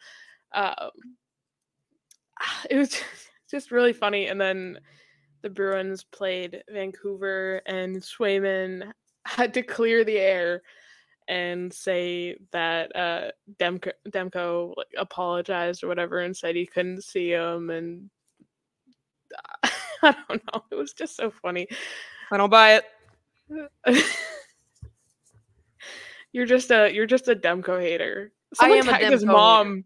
Um, 0.54 0.92
it 2.70 2.78
was 2.78 2.96
just 3.52 3.72
really 3.72 3.94
funny. 3.94 4.28
And 4.28 4.40
then 4.40 4.80
the 5.42 5.50
Bruins 5.50 6.04
played 6.04 6.64
Vancouver, 6.70 7.62
and 7.66 7.98
Swayman 7.98 8.92
had 9.28 9.54
to 9.56 9.62
clear 9.64 10.04
the 10.04 10.18
air 10.18 10.62
and 11.28 11.74
say 11.74 12.38
that 12.52 12.96
uh 12.96 13.32
Demko, 13.60 13.92
Demko 14.10 14.74
like 14.78 14.88
apologized 14.98 15.84
or 15.84 15.88
whatever 15.88 16.20
and 16.20 16.36
said 16.36 16.56
he 16.56 16.66
couldn't 16.66 17.04
see 17.04 17.32
him 17.32 17.70
and 17.70 18.10
I 20.04 20.16
don't 20.30 20.42
know. 20.54 20.64
It 20.72 20.76
was 20.76 20.94
just 20.94 21.16
so 21.16 21.30
funny. 21.32 21.68
I 22.32 22.38
don't 22.38 22.50
buy 22.50 22.76
it. 22.76 22.86
you're 26.32 26.46
just 26.46 26.72
a 26.72 26.92
you're 26.94 27.06
just 27.06 27.28
a 27.28 27.36
Demko 27.36 27.82
hater. 27.82 28.32
I 28.60 28.70
am 28.70 28.88
a 28.88 28.92
tagged 28.92 29.12
his 29.12 29.24
Demko 29.24 29.28
hater. 29.28 29.32
mom 29.34 29.86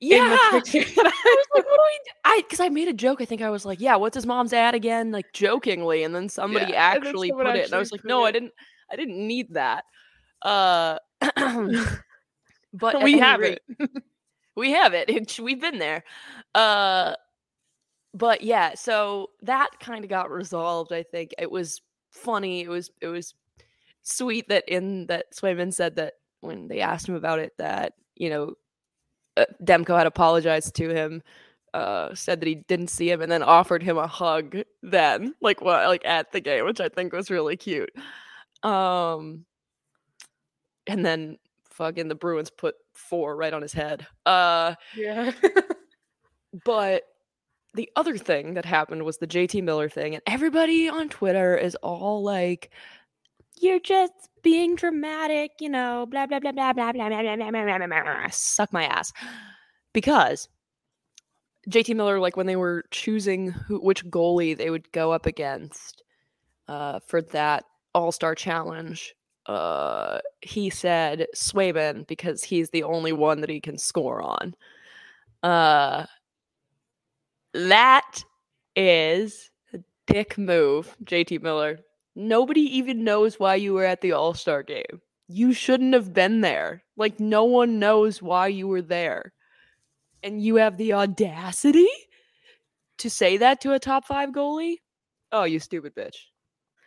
Yeah. 0.00 0.24
in 0.24 0.30
the 0.30 0.60
picture. 0.62 0.78
and 1.00 1.08
I 1.08 1.10
was 1.36 1.46
like, 1.54 1.64
what 1.66 1.76
do 1.76 1.82
we? 1.82 2.00
do? 2.04 2.10
I 2.24 2.42
because 2.42 2.60
I 2.60 2.68
made 2.68 2.88
a 2.88 2.92
joke. 2.92 3.20
I 3.20 3.24
think 3.24 3.42
I 3.42 3.50
was 3.50 3.64
like, 3.64 3.80
yeah, 3.80 3.96
what's 3.96 4.14
his 4.14 4.26
mom's 4.26 4.52
ad 4.52 4.74
again? 4.74 5.10
Like 5.12 5.32
jokingly, 5.32 6.02
and 6.04 6.14
then 6.14 6.28
somebody 6.28 6.72
Yeah, 6.72 6.78
actually 6.80 7.30
put 7.32 7.46
it, 7.46 7.66
and 7.66 7.74
I 7.74 7.78
was 7.78 7.92
like, 7.92 8.04
no, 8.04 8.24
I 8.24 8.32
didn't. 8.32 8.52
I 8.90 8.96
didn't 8.96 9.26
need 9.26 9.54
that. 9.54 9.84
Uh, 10.42 10.98
but 12.72 13.02
we 13.02 13.18
have 13.18 13.40
rate- 13.40 13.60
it. 13.78 13.90
we 14.56 14.72
have 14.72 14.94
it. 14.94 15.38
We've 15.38 15.60
been 15.60 15.78
there. 15.78 16.04
Uh, 16.54 17.14
but 18.14 18.42
yeah, 18.42 18.74
so 18.74 19.30
that 19.42 19.70
kind 19.80 20.04
of 20.04 20.10
got 20.10 20.30
resolved. 20.30 20.92
I 20.92 21.02
think 21.02 21.34
it 21.38 21.50
was 21.50 21.80
funny. 22.10 22.62
It 22.62 22.68
was 22.68 22.90
it 23.00 23.08
was 23.08 23.34
sweet 24.02 24.48
that 24.48 24.68
in 24.68 25.06
that 25.06 25.32
Swayman 25.32 25.72
said 25.72 25.96
that 25.96 26.14
when 26.40 26.68
they 26.68 26.80
asked 26.80 27.08
him 27.08 27.14
about 27.14 27.38
it, 27.38 27.52
that 27.58 27.94
you 28.16 28.30
know, 28.30 28.54
uh, 29.36 29.44
Demko 29.62 29.96
had 29.96 30.06
apologized 30.06 30.74
to 30.76 30.90
him. 30.90 31.22
Uh, 31.72 32.12
said 32.16 32.40
that 32.40 32.48
he 32.48 32.56
didn't 32.56 32.90
see 32.90 33.08
him 33.08 33.22
and 33.22 33.30
then 33.30 33.44
offered 33.44 33.80
him 33.80 33.96
a 33.96 34.04
hug 34.04 34.56
then 34.82 35.32
like 35.40 35.60
what 35.60 35.86
like 35.86 36.04
at 36.04 36.32
the 36.32 36.40
game 36.40 36.64
which 36.64 36.80
i 36.80 36.88
think 36.88 37.12
was 37.12 37.30
really 37.30 37.56
cute 37.56 37.88
um 38.62 39.44
and 40.86 41.04
then 41.04 41.36
fucking 41.64 42.08
the 42.08 42.14
bruins 42.14 42.50
put 42.50 42.74
four 42.94 43.36
right 43.36 43.54
on 43.54 43.62
his 43.62 43.72
head 43.72 44.06
uh 44.26 44.74
yeah. 44.96 45.32
but 46.64 47.04
the 47.74 47.88
other 47.96 48.16
thing 48.16 48.54
that 48.54 48.64
happened 48.64 49.04
was 49.04 49.18
the 49.18 49.26
JT 49.26 49.62
Miller 49.62 49.88
thing, 49.88 50.14
and 50.14 50.22
everybody 50.26 50.88
on 50.88 51.08
Twitter 51.08 51.56
is 51.56 51.76
all 51.76 52.22
like, 52.22 52.70
"You're 53.60 53.80
just 53.80 54.12
being 54.42 54.74
dramatic," 54.74 55.52
you 55.60 55.68
know, 55.68 56.06
blah 56.06 56.26
blah 56.26 56.40
blah 56.40 56.52
blah 56.52 56.72
blah 56.72 56.92
blah 56.92 57.08
blah 57.10 57.20
blah 57.20 57.36
blah 57.36 57.62
blah 57.62 57.86
blah. 57.86 58.02
blah. 58.02 58.26
Suck 58.30 58.72
my 58.72 58.84
ass, 58.84 59.12
because 59.92 60.48
JT 61.68 61.94
Miller, 61.94 62.18
like 62.18 62.36
when 62.36 62.46
they 62.46 62.56
were 62.56 62.84
choosing 62.90 63.50
who, 63.50 63.78
which 63.80 64.04
goalie 64.06 64.56
they 64.56 64.70
would 64.70 64.90
go 64.92 65.12
up 65.12 65.26
against 65.26 66.02
uh, 66.68 66.98
for 67.06 67.22
that 67.22 67.64
All 67.94 68.12
Star 68.12 68.34
Challenge, 68.34 69.14
uh, 69.46 70.18
he 70.42 70.70
said 70.70 71.26
Swayman 71.34 72.06
because 72.06 72.44
he's 72.44 72.70
the 72.70 72.84
only 72.84 73.12
one 73.12 73.40
that 73.40 73.50
he 73.50 73.60
can 73.60 73.78
score 73.78 74.22
on. 74.22 74.54
Uh, 75.42 76.06
that 77.54 78.24
is 78.76 79.50
a 79.72 79.80
dick 80.06 80.38
move, 80.38 80.96
JT 81.04 81.42
Miller. 81.42 81.80
Nobody 82.14 82.62
even 82.78 83.04
knows 83.04 83.38
why 83.38 83.54
you 83.56 83.74
were 83.74 83.84
at 83.84 84.00
the 84.00 84.12
All 84.12 84.34
Star 84.34 84.62
game. 84.62 85.00
You 85.28 85.52
shouldn't 85.52 85.94
have 85.94 86.12
been 86.12 86.40
there. 86.40 86.82
Like, 86.96 87.20
no 87.20 87.44
one 87.44 87.78
knows 87.78 88.20
why 88.20 88.48
you 88.48 88.66
were 88.66 88.82
there. 88.82 89.32
And 90.22 90.42
you 90.42 90.56
have 90.56 90.76
the 90.76 90.92
audacity 90.92 91.88
to 92.98 93.08
say 93.08 93.38
that 93.38 93.60
to 93.62 93.72
a 93.72 93.78
top 93.78 94.06
five 94.06 94.30
goalie? 94.30 94.76
Oh, 95.32 95.44
you 95.44 95.58
stupid 95.60 95.94
bitch. 95.94 96.16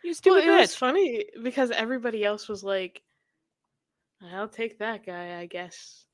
You 0.04 0.10
Well, 0.10 0.14
stupid 0.14 0.44
it 0.44 0.50
was 0.50 0.74
funny 0.76 1.24
because 1.42 1.70
everybody 1.70 2.24
else 2.26 2.46
was 2.46 2.62
like, 2.62 3.02
"I'll 4.22 4.48
take 4.48 4.78
that 4.78 5.04
guy, 5.06 5.38
I 5.40 5.46
guess." 5.46 6.04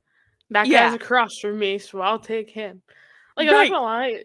That 0.50 0.68
Yeah. 0.68 0.86
guy's 0.90 0.94
across 0.94 1.40
from 1.40 1.58
me, 1.58 1.78
so 1.78 2.00
I'll 2.00 2.20
take 2.20 2.50
him. 2.50 2.82
Like 3.36 3.48
I'm 3.48 3.54
not 3.54 3.68
gonna 3.68 3.82
lie, 3.82 4.24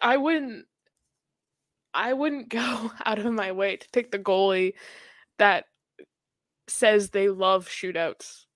I 0.00 0.16
wouldn't. 0.16 0.66
I 1.92 2.12
wouldn't 2.12 2.48
go 2.50 2.92
out 3.04 3.18
of 3.18 3.32
my 3.32 3.50
way 3.50 3.76
to 3.76 3.88
pick 3.92 4.12
the 4.12 4.18
goalie 4.20 4.74
that 5.38 5.64
says 6.68 7.10
they 7.10 7.28
love 7.28 7.68
shootouts. 7.68 8.46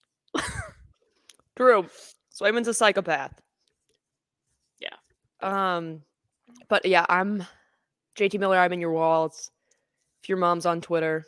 True. 1.56 1.86
Swayman's 2.32 2.68
a 2.68 2.74
psychopath. 2.74 3.40
Yeah. 4.78 4.96
Um, 5.40 6.02
but 6.68 6.84
yeah, 6.86 7.06
I'm 7.08 7.44
JT 8.16 8.38
Miller. 8.38 8.58
I'm 8.58 8.72
in 8.72 8.80
your 8.80 8.92
walls. 8.92 9.50
If 10.24 10.30
your 10.30 10.38
mom's 10.38 10.64
on 10.64 10.80
Twitter, 10.80 11.26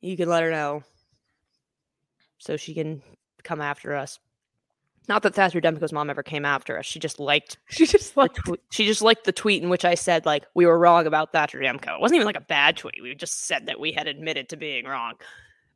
you 0.00 0.16
can 0.16 0.28
let 0.28 0.42
her 0.42 0.50
know 0.50 0.82
so 2.38 2.56
she 2.56 2.74
can 2.74 3.00
come 3.44 3.60
after 3.60 3.94
us. 3.94 4.18
Not 5.08 5.22
that 5.22 5.36
Thatcher 5.36 5.60
Demko's 5.60 5.92
mom 5.92 6.10
ever 6.10 6.24
came 6.24 6.44
after 6.44 6.76
us. 6.76 6.86
She 6.86 6.98
just 6.98 7.20
liked 7.20 7.58
She 7.70 7.86
just 7.86 8.14
the 8.14 8.20
like 8.20 8.34
tw- 8.34 8.58
she 8.72 8.84
just 8.84 9.00
liked 9.00 9.22
the 9.22 9.30
tweet 9.30 9.62
in 9.62 9.68
which 9.68 9.84
I 9.84 9.94
said 9.94 10.26
like 10.26 10.44
we 10.56 10.66
were 10.66 10.76
wrong 10.76 11.06
about 11.06 11.30
Thatcher 11.30 11.60
Demko. 11.60 11.94
It 11.94 12.00
wasn't 12.00 12.16
even 12.16 12.26
like 12.26 12.34
a 12.36 12.40
bad 12.40 12.78
tweet. 12.78 13.00
We 13.00 13.14
just 13.14 13.46
said 13.46 13.66
that 13.66 13.78
we 13.78 13.92
had 13.92 14.08
admitted 14.08 14.48
to 14.48 14.56
being 14.56 14.86
wrong. 14.86 15.12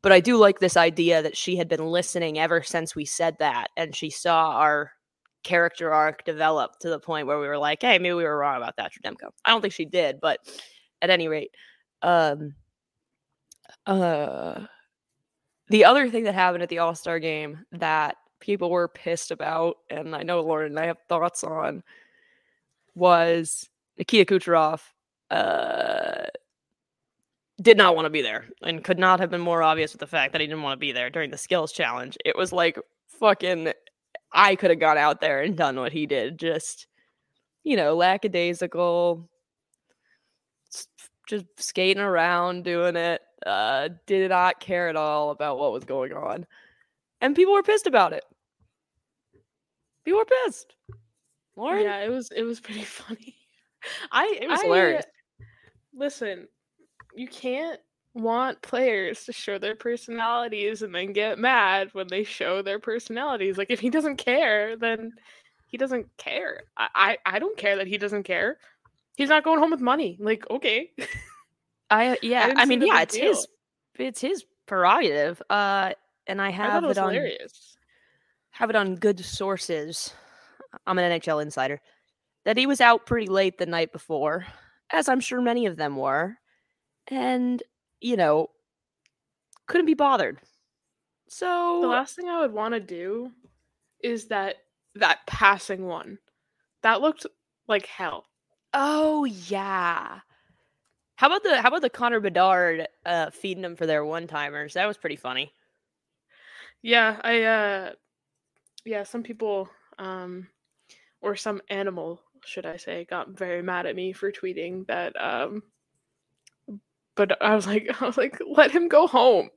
But 0.03 0.11
I 0.11 0.19
do 0.19 0.39
like 0.39 0.59
this 0.59 0.77
idea 0.77 1.23
that 1.23 1.37
she 1.37 1.55
had 1.55 1.69
been 1.69 1.87
listening 1.87 2.37
ever 2.37 2.65
since 2.65 2.97
we 2.97 3.05
said 3.05 3.37
that, 3.39 3.69
and 3.77 3.95
she 3.95 4.11
saw 4.11 4.57
our 4.57 4.91
character 5.45 5.93
arc 5.93 6.25
develop 6.25 6.81
to 6.81 6.89
the 6.89 6.99
point 6.99 7.29
where 7.29 7.39
we 7.39 7.47
were 7.47 7.59
like, 7.59 7.83
"Hey, 7.83 8.01
maybe 8.01 8.15
we 8.15 8.25
were 8.25 8.37
wrong 8.37 8.57
about 8.57 8.75
Thatcher 8.75 8.99
Demko." 9.05 9.31
I 9.45 9.51
don't 9.51 9.61
think 9.61 9.73
she 9.73 9.85
did, 9.85 10.19
but 10.21 10.41
at 11.03 11.11
any 11.11 11.29
rate, 11.29 11.51
um, 12.07 12.55
uh, 13.85 14.61
the 15.69 15.85
other 15.85 16.09
thing 16.09 16.25
that 16.25 16.35
happened 16.35 16.63
at 16.63 16.69
the 16.69 16.79
All 16.79 16.95
Star 16.95 17.19
game 17.19 17.65
that 17.73 18.17
people 18.41 18.71
were 18.71 18.87
pissed 18.87 19.33
about, 19.33 19.79
and 19.91 20.15
I 20.15 20.23
know 20.23 20.41
Lauren 20.41 20.73
and 20.73 20.79
I 20.79 20.87
have 20.87 20.99
thoughts 21.09 21.43
on, 21.43 21.83
was 22.95 23.69
Nikita 23.99 24.33
Kucherov 24.33 24.81
uh, 25.31 26.27
did 27.61 27.77
not 27.77 27.97
want 27.97 28.07
to 28.07 28.11
be 28.11 28.23
there 28.23 28.45
and 28.63 28.85
could 28.85 28.99
not 28.99 29.19
have 29.19 29.31
been 29.31 29.41
more 29.41 29.63
obvious 29.63 29.93
with 29.93 30.01
the 30.01 30.07
fact 30.07 30.33
that 30.33 30.41
he 30.41 30.47
didn't 30.47 30.63
want 30.63 30.79
to 30.79 30.87
be 30.87 30.93
there 30.93 31.11
during 31.11 31.31
the 31.31 31.39
skills 31.39 31.73
challenge. 31.73 32.17
It 32.25 32.37
was 32.37 32.53
like 32.53 32.79
fucking, 33.09 33.73
I 34.33 34.55
could 34.55 34.71
have 34.71 34.79
gone 34.79 34.99
out 34.99 35.21
there 35.21 35.43
and 35.43 35.57
done 35.57 35.81
what 35.81 35.93
he 35.93 36.07
did. 36.07 36.39
Just, 36.39 36.87
you 37.65 37.77
know, 37.77 37.97
lackadaisical, 37.97 39.29
just 41.27 41.47
skating 41.59 42.03
around 42.03 42.65
doing 42.65 42.97
it. 42.97 43.21
Uh, 43.45 43.91
did 44.07 44.31
not 44.31 44.61
care 44.61 44.89
at 44.89 44.97
all 44.97 45.31
about 45.31 45.59
what 45.59 45.73
was 45.73 45.85
going 45.85 46.13
on. 46.13 46.47
And 47.21 47.37
people 47.37 47.55
were 47.55 47.63
pissed 47.63 47.87
about 47.87 48.13
it. 48.13 48.25
People 50.05 50.21
were 50.21 50.25
pissed. 50.47 50.75
Lauren? 51.57 51.83
yeah, 51.83 51.99
it 51.99 52.11
was 52.11 52.31
it 52.31 52.43
was 52.43 52.61
pretty 52.67 52.85
funny. 52.85 53.35
I 54.11 54.39
It 54.41 54.49
was 54.49 54.61
I, 54.61 54.65
hilarious. 54.65 55.05
Listen, 55.95 56.49
you 57.15 57.29
can't 57.29 57.81
want 58.15 58.63
players 58.63 59.25
to 59.25 59.33
show 59.33 59.59
their 59.59 59.75
personalities 59.75 60.83
and 60.83 60.95
then 60.95 61.13
get 61.13 61.39
mad 61.39 61.91
when 61.93 62.09
they 62.09 62.25
show 62.25 62.63
their 62.63 62.79
personalities. 62.79 63.59
Like 63.59 63.71
if 63.71 63.81
he 63.81 63.91
doesn't 63.91 64.17
care, 64.17 64.77
then 64.77 65.13
he 65.67 65.77
doesn't 65.77 66.07
care. 66.17 66.63
I 66.77 66.89
I, 66.95 67.37
I 67.37 67.39
don't 67.39 67.57
care 67.57 67.77
that 67.77 67.87
he 67.87 67.99
doesn't 67.99 68.25
care. 68.25 68.59
He's 69.17 69.29
not 69.29 69.45
going 69.45 69.59
home 69.59 69.71
with 69.71 69.81
money. 69.81 70.17
Like 70.21 70.49
okay, 70.51 70.91
I 71.91 72.19
yeah, 72.23 72.47
didn't 72.47 72.61
I, 72.61 72.65
mean, 72.67 72.83
yeah, 72.83 73.03
it's 73.03 73.15
deal. 73.15 73.29
his 73.29 73.47
it's 73.99 74.21
his 74.21 74.45
prerogative. 74.67 75.43
Uh 75.51 75.93
and 76.27 76.41
I 76.43 76.49
I 76.49 76.51
have 76.51 76.83
thought 76.83 76.85
it 76.85 76.91
it 76.93 76.99
on 76.99 77.15
hilarious. 77.15 77.77
have 78.51 78.71
it 78.71 78.77
on 78.77 78.97
good 78.97 79.25
sources. 79.25 80.13
I'm 80.87 80.99
an 80.99 81.21
NHL 81.21 81.43
insider. 81.43 81.81
That 82.45 82.57
he 82.57 82.67
was 82.67 82.81
out 82.81 83.07
pretty 83.07 83.27
late 83.27 83.59
the 83.59 83.67
night 83.67 83.93
before, 83.93 84.47
as 84.91 85.09
I'm 85.09 85.21
sure 85.21 85.41
many 85.41 85.67
of 85.67 85.77
them 85.77 85.97
were. 85.97 86.37
And, 87.09 87.63
you 88.01 88.17
know, 88.17 88.51
couldn't 89.67 89.87
be 89.87 89.95
bothered. 89.95 90.39
So 91.29 91.81
The 91.83 91.89
last 91.89 92.15
thing 92.15 92.29
I 92.29 92.41
would 92.41 92.53
want 92.53 92.75
to 92.75 92.81
do 92.81 93.33
is 94.03 94.27
that 94.29 94.57
that 94.95 95.21
passing 95.27 95.87
one. 95.87 96.19
That 96.83 97.01
looked 97.01 97.27
like 97.69 97.87
hell. 97.87 98.27
Oh 98.73 99.25
yeah. 99.25 100.21
How 101.17 101.27
about 101.29 101.43
the 101.43 101.61
how 101.61 101.69
about 101.69 101.83
the 101.83 101.91
Connor 101.91 102.21
Bedard 102.21 102.87
uh 103.05 103.31
feeding 103.31 103.63
them 103.63 103.77
for 103.77 103.87
their 103.87 104.05
one 104.05 104.27
timers? 104.27 104.75
That 104.75 104.87
was 104.87 104.97
pretty 104.97 105.17
funny. 105.17 105.53
Yeah, 106.83 107.21
I 107.23 107.43
uh 107.43 107.93
yeah, 108.85 109.05
some 109.05 109.23
people 109.25 109.71
um 109.99 110.49
or 111.23 111.37
some 111.37 111.63
animal, 111.71 112.23
should 112.45 112.67
I 112.67 112.77
say, 112.79 113.07
got 113.07 113.31
very 113.31 113.63
mad 113.63 113.87
at 113.87 113.97
me 113.97 114.13
for 114.13 114.33
tweeting 114.33 114.87
that 114.89 115.15
um 115.21 115.63
but 117.15 117.41
I 117.43 117.55
was 117.55 117.67
like 117.67 117.89
I 118.03 118.07
was 118.07 118.17
like 118.17 118.41
let 118.47 118.71
him 118.71 118.89
go 118.89 119.07
home. 119.07 119.51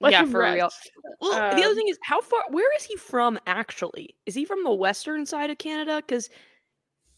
Let 0.00 0.14
Yeah, 0.14 0.20
him 0.20 0.34
for 0.34 0.50
real. 0.50 0.70
rest. 0.70 0.90
Well, 1.20 1.40
the 1.50 1.64
other 1.64 1.74
Um, 1.74 1.76
thing 1.76 1.88
is, 1.88 1.98
how 2.02 2.20
far? 2.20 2.42
Where 2.50 2.74
is 2.76 2.84
he 2.84 2.96
from 2.96 3.38
actually? 3.46 4.16
Is 4.26 4.34
he 4.34 4.44
from 4.44 4.64
the 4.64 4.72
western 4.74 5.24
side 5.26 5.50
of 5.50 5.58
Canada? 5.58 5.96
Because, 6.06 6.28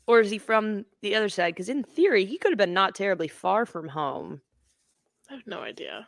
or 0.07 0.21
is 0.21 0.31
he 0.31 0.39
from 0.39 0.85
the 1.03 1.15
other 1.15 1.29
side? 1.29 1.55
Because 1.55 1.69
in 1.69 1.83
theory, 1.83 2.25
he 2.25 2.39
could 2.39 2.53
have 2.53 2.59
been 2.59 2.75
not 2.75 2.95
terribly 2.95 3.29
far 3.29 3.67
from 3.67 3.89
home. 3.89 4.41
I 5.31 5.35
have 5.35 5.47
no 5.47 5.61
idea. 5.61 6.07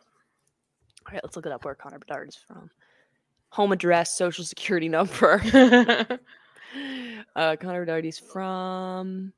All 1.05 1.13
right, 1.13 1.23
let's 1.23 1.35
look 1.35 1.45
it 1.45 1.51
up. 1.51 1.65
Where 1.65 1.75
Connor 1.75 1.99
Bedard 1.99 2.29
is 2.29 2.35
from? 2.35 2.69
Home 3.51 3.71
address, 3.71 4.17
social 4.17 4.45
security 4.45 4.87
number. 4.87 5.41
uh, 7.35 7.55
Connor 7.59 7.85
Bedard. 7.85 8.05
is 8.05 8.19
from. 8.19 9.33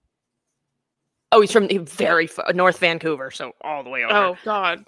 Oh, 1.32 1.40
he's 1.40 1.52
from 1.52 1.70
very 1.86 2.28
far, 2.28 2.52
North 2.54 2.78
Vancouver, 2.80 3.32
so 3.32 3.54
all 3.62 3.84
the 3.84 3.90
way 3.90 4.04
over. 4.04 4.14
oh 4.14 4.38
god. 4.44 4.86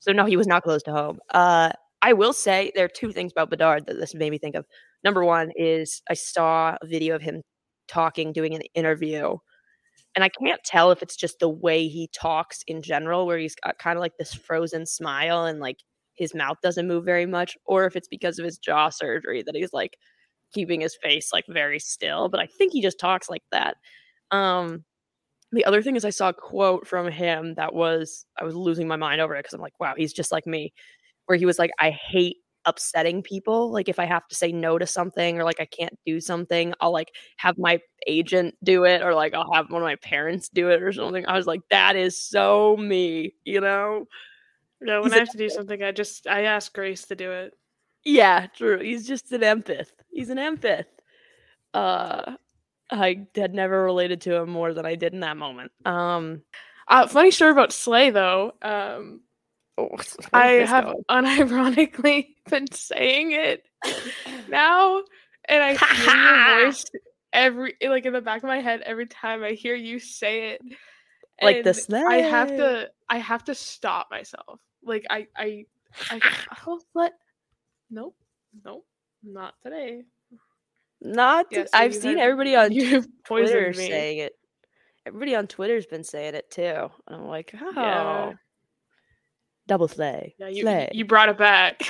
So 0.00 0.12
no, 0.12 0.24
he 0.24 0.36
was 0.36 0.46
not 0.46 0.62
close 0.62 0.82
to 0.84 0.92
home. 0.92 1.18
Uh, 1.30 1.70
I 2.00 2.12
will 2.12 2.32
say 2.32 2.72
there 2.74 2.84
are 2.84 2.88
two 2.88 3.12
things 3.12 3.32
about 3.32 3.50
Bedard 3.50 3.86
that 3.86 3.98
this 3.98 4.14
made 4.14 4.30
me 4.30 4.38
think 4.38 4.54
of. 4.54 4.64
Number 5.04 5.24
one 5.24 5.50
is 5.56 6.00
I 6.08 6.14
saw 6.14 6.76
a 6.80 6.86
video 6.86 7.14
of 7.14 7.22
him 7.22 7.42
talking, 7.88 8.32
doing 8.32 8.54
an 8.54 8.62
interview, 8.74 9.36
and 10.14 10.24
I 10.24 10.30
can't 10.30 10.62
tell 10.64 10.90
if 10.90 11.02
it's 11.02 11.16
just 11.16 11.38
the 11.38 11.48
way 11.48 11.86
he 11.88 12.08
talks 12.12 12.62
in 12.66 12.82
general, 12.82 13.26
where 13.26 13.38
he's 13.38 13.54
got 13.54 13.78
kind 13.78 13.96
of 13.96 14.00
like 14.00 14.16
this 14.18 14.34
frozen 14.34 14.86
smile 14.86 15.44
and 15.44 15.60
like 15.60 15.78
his 16.14 16.34
mouth 16.34 16.56
doesn't 16.62 16.88
move 16.88 17.04
very 17.04 17.26
much, 17.26 17.56
or 17.66 17.86
if 17.86 17.94
it's 17.96 18.08
because 18.08 18.38
of 18.38 18.44
his 18.44 18.58
jaw 18.58 18.88
surgery 18.88 19.42
that 19.44 19.54
he's 19.54 19.72
like 19.72 19.96
keeping 20.52 20.80
his 20.80 20.96
face 21.02 21.32
like 21.32 21.44
very 21.48 21.78
still. 21.78 22.28
But 22.28 22.40
I 22.40 22.46
think 22.46 22.72
he 22.72 22.82
just 22.82 22.98
talks 22.98 23.30
like 23.30 23.42
that. 23.52 23.76
Um, 24.30 24.84
the 25.52 25.64
other 25.64 25.82
thing 25.82 25.96
is 25.96 26.04
I 26.04 26.10
saw 26.10 26.30
a 26.30 26.34
quote 26.34 26.86
from 26.86 27.10
him 27.10 27.54
that 27.54 27.74
was 27.74 28.26
I 28.38 28.44
was 28.44 28.54
losing 28.54 28.88
my 28.88 28.96
mind 28.96 29.20
over 29.20 29.34
it 29.34 29.40
because 29.40 29.54
I'm 29.54 29.60
like, 29.60 29.78
wow, 29.80 29.94
he's 29.96 30.12
just 30.12 30.32
like 30.32 30.46
me. 30.46 30.72
Where 31.26 31.38
he 31.38 31.46
was 31.46 31.58
like, 31.58 31.70
I 31.78 31.90
hate 31.90 32.38
upsetting 32.68 33.22
people. 33.22 33.72
Like 33.72 33.88
if 33.88 33.98
I 33.98 34.04
have 34.06 34.28
to 34.28 34.34
say 34.36 34.52
no 34.52 34.78
to 34.78 34.86
something 34.86 35.38
or 35.38 35.44
like 35.44 35.60
I 35.60 35.66
can't 35.66 35.98
do 36.06 36.20
something, 36.20 36.74
I'll 36.80 36.92
like 36.92 37.12
have 37.38 37.58
my 37.58 37.80
agent 38.06 38.54
do 38.62 38.84
it 38.84 39.02
or 39.02 39.14
like 39.14 39.34
I'll 39.34 39.52
have 39.52 39.70
one 39.70 39.82
of 39.82 39.86
my 39.86 39.96
parents 39.96 40.48
do 40.48 40.70
it 40.70 40.82
or 40.82 40.92
something. 40.92 41.26
I 41.26 41.36
was 41.36 41.46
like, 41.46 41.62
that 41.70 41.96
is 41.96 42.20
so 42.22 42.76
me, 42.76 43.34
you 43.44 43.60
know? 43.60 44.06
Yeah, 44.80 45.00
when 45.00 45.12
He's 45.12 45.14
I 45.14 45.18
have 45.20 45.30
to 45.30 45.38
do 45.38 45.48
something, 45.50 45.82
I 45.82 45.92
just 45.92 46.26
I 46.28 46.42
ask 46.44 46.72
Grace 46.74 47.06
to 47.06 47.16
do 47.16 47.32
it. 47.32 47.54
Yeah, 48.04 48.46
true. 48.48 48.78
He's 48.80 49.06
just 49.06 49.32
an 49.32 49.42
empath. 49.42 49.90
He's 50.10 50.30
an 50.30 50.38
empath. 50.38 50.86
Uh 51.74 52.36
I 52.90 53.26
had 53.36 53.54
never 53.54 53.82
related 53.84 54.22
to 54.22 54.34
him 54.36 54.50
more 54.50 54.72
than 54.74 54.86
I 54.86 54.94
did 54.94 55.12
in 55.14 55.20
that 55.20 55.36
moment. 55.36 55.72
Um 55.84 56.42
Uh, 56.88 57.06
funny 57.06 57.30
story 57.30 57.50
about 57.52 57.72
Slay 57.72 58.10
though. 58.10 58.52
Um, 58.62 59.20
oh, 59.78 59.88
I 60.32 60.46
have 60.46 60.84
going? 60.84 61.04
unironically 61.08 62.28
been 62.50 62.70
saying 62.72 63.32
it 63.32 63.64
now, 64.48 65.02
and 65.48 65.62
I 65.62 65.74
hear 65.74 66.14
your 66.14 66.66
voice 66.66 66.84
every 67.32 67.74
like 67.82 68.06
in 68.06 68.12
the 68.12 68.20
back 68.20 68.42
of 68.42 68.48
my 68.48 68.60
head 68.60 68.82
every 68.82 69.06
time 69.06 69.42
I 69.42 69.52
hear 69.52 69.74
you 69.74 69.98
say 69.98 70.50
it. 70.50 70.62
Like 71.40 71.62
this, 71.62 71.86
and 71.86 71.96
I 72.08 72.16
have 72.16 72.48
to. 72.48 72.90
I 73.08 73.18
have 73.18 73.44
to 73.44 73.54
stop 73.54 74.08
myself. 74.10 74.60
Like 74.82 75.06
I. 75.08 75.26
I. 75.36 75.66
I. 76.10 76.20
Oh, 76.66 76.80
what? 76.92 77.12
Nope. 77.90 78.16
Nope. 78.64 78.84
Not 79.22 79.54
today. 79.62 80.02
Not 81.00 81.46
Yeah, 81.50 81.64
so 81.64 81.70
I've 81.72 81.94
seen 81.94 82.18
everybody 82.18 82.56
on 82.56 82.70
Twitter 83.24 83.68
me. 83.68 83.86
saying 83.86 84.18
it. 84.18 84.32
Everybody 85.06 85.36
on 85.36 85.46
Twitter's 85.46 85.86
been 85.86 86.04
saying 86.04 86.34
it 86.34 86.50
too. 86.50 86.62
And 86.62 86.90
I'm 87.08 87.26
like, 87.26 87.54
oh, 87.60 87.72
Yeah. 87.76 88.32
Double 89.68 89.86
slay. 89.86 90.34
Yeah, 90.38 90.48
you 90.48 90.62
slay. 90.62 90.88
you 90.92 91.04
brought 91.04 91.28
it 91.28 91.38
back. 91.38 91.82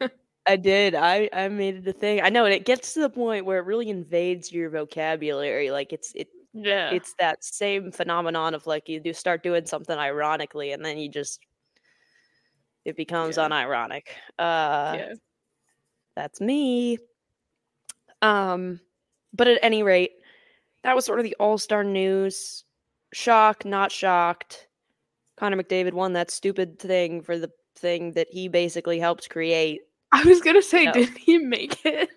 I 0.46 0.56
did. 0.56 0.94
I 0.94 1.30
I 1.32 1.48
made 1.48 1.76
it 1.76 1.88
a 1.88 1.92
thing. 1.92 2.20
I 2.20 2.28
know, 2.28 2.44
and 2.44 2.52
it 2.52 2.66
gets 2.66 2.92
to 2.94 3.00
the 3.00 3.08
point 3.08 3.46
where 3.46 3.58
it 3.58 3.64
really 3.64 3.88
invades 3.88 4.52
your 4.52 4.68
vocabulary. 4.68 5.70
Like 5.70 5.92
it's 5.92 6.12
it 6.14 6.28
yeah. 6.52 6.90
it's 6.90 7.14
that 7.18 7.42
same 7.44 7.92
phenomenon 7.92 8.54
of 8.54 8.66
like 8.66 8.88
you 8.88 9.00
do 9.00 9.12
start 9.14 9.42
doing 9.42 9.64
something 9.64 9.96
ironically, 9.96 10.72
and 10.72 10.84
then 10.84 10.98
you 10.98 11.08
just 11.08 11.40
it 12.84 12.96
becomes 12.96 13.36
Yeah. 13.36 13.48
unironic. 13.48 14.08
Uh, 14.38 14.96
yeah. 14.98 15.12
that's 16.16 16.40
me. 16.40 16.98
Um, 18.20 18.80
but 19.32 19.46
at 19.48 19.60
any 19.62 19.82
rate, 19.84 20.12
that 20.82 20.94
was 20.96 21.04
sort 21.04 21.20
of 21.20 21.24
the 21.24 21.36
all 21.38 21.58
star 21.58 21.84
news. 21.84 22.64
Shock, 23.14 23.64
not 23.64 23.92
shocked. 23.92 24.66
Connor 25.42 25.60
McDavid 25.60 25.92
won 25.92 26.12
that 26.12 26.30
stupid 26.30 26.78
thing 26.78 27.20
for 27.20 27.36
the 27.36 27.50
thing 27.74 28.12
that 28.12 28.28
he 28.30 28.46
basically 28.46 29.00
helped 29.00 29.28
create. 29.28 29.80
I 30.12 30.22
was 30.22 30.40
gonna 30.40 30.62
say, 30.62 30.84
No. 30.84 30.92
did 30.92 31.08
he 31.18 31.38
make 31.38 31.84
it? 31.84 32.10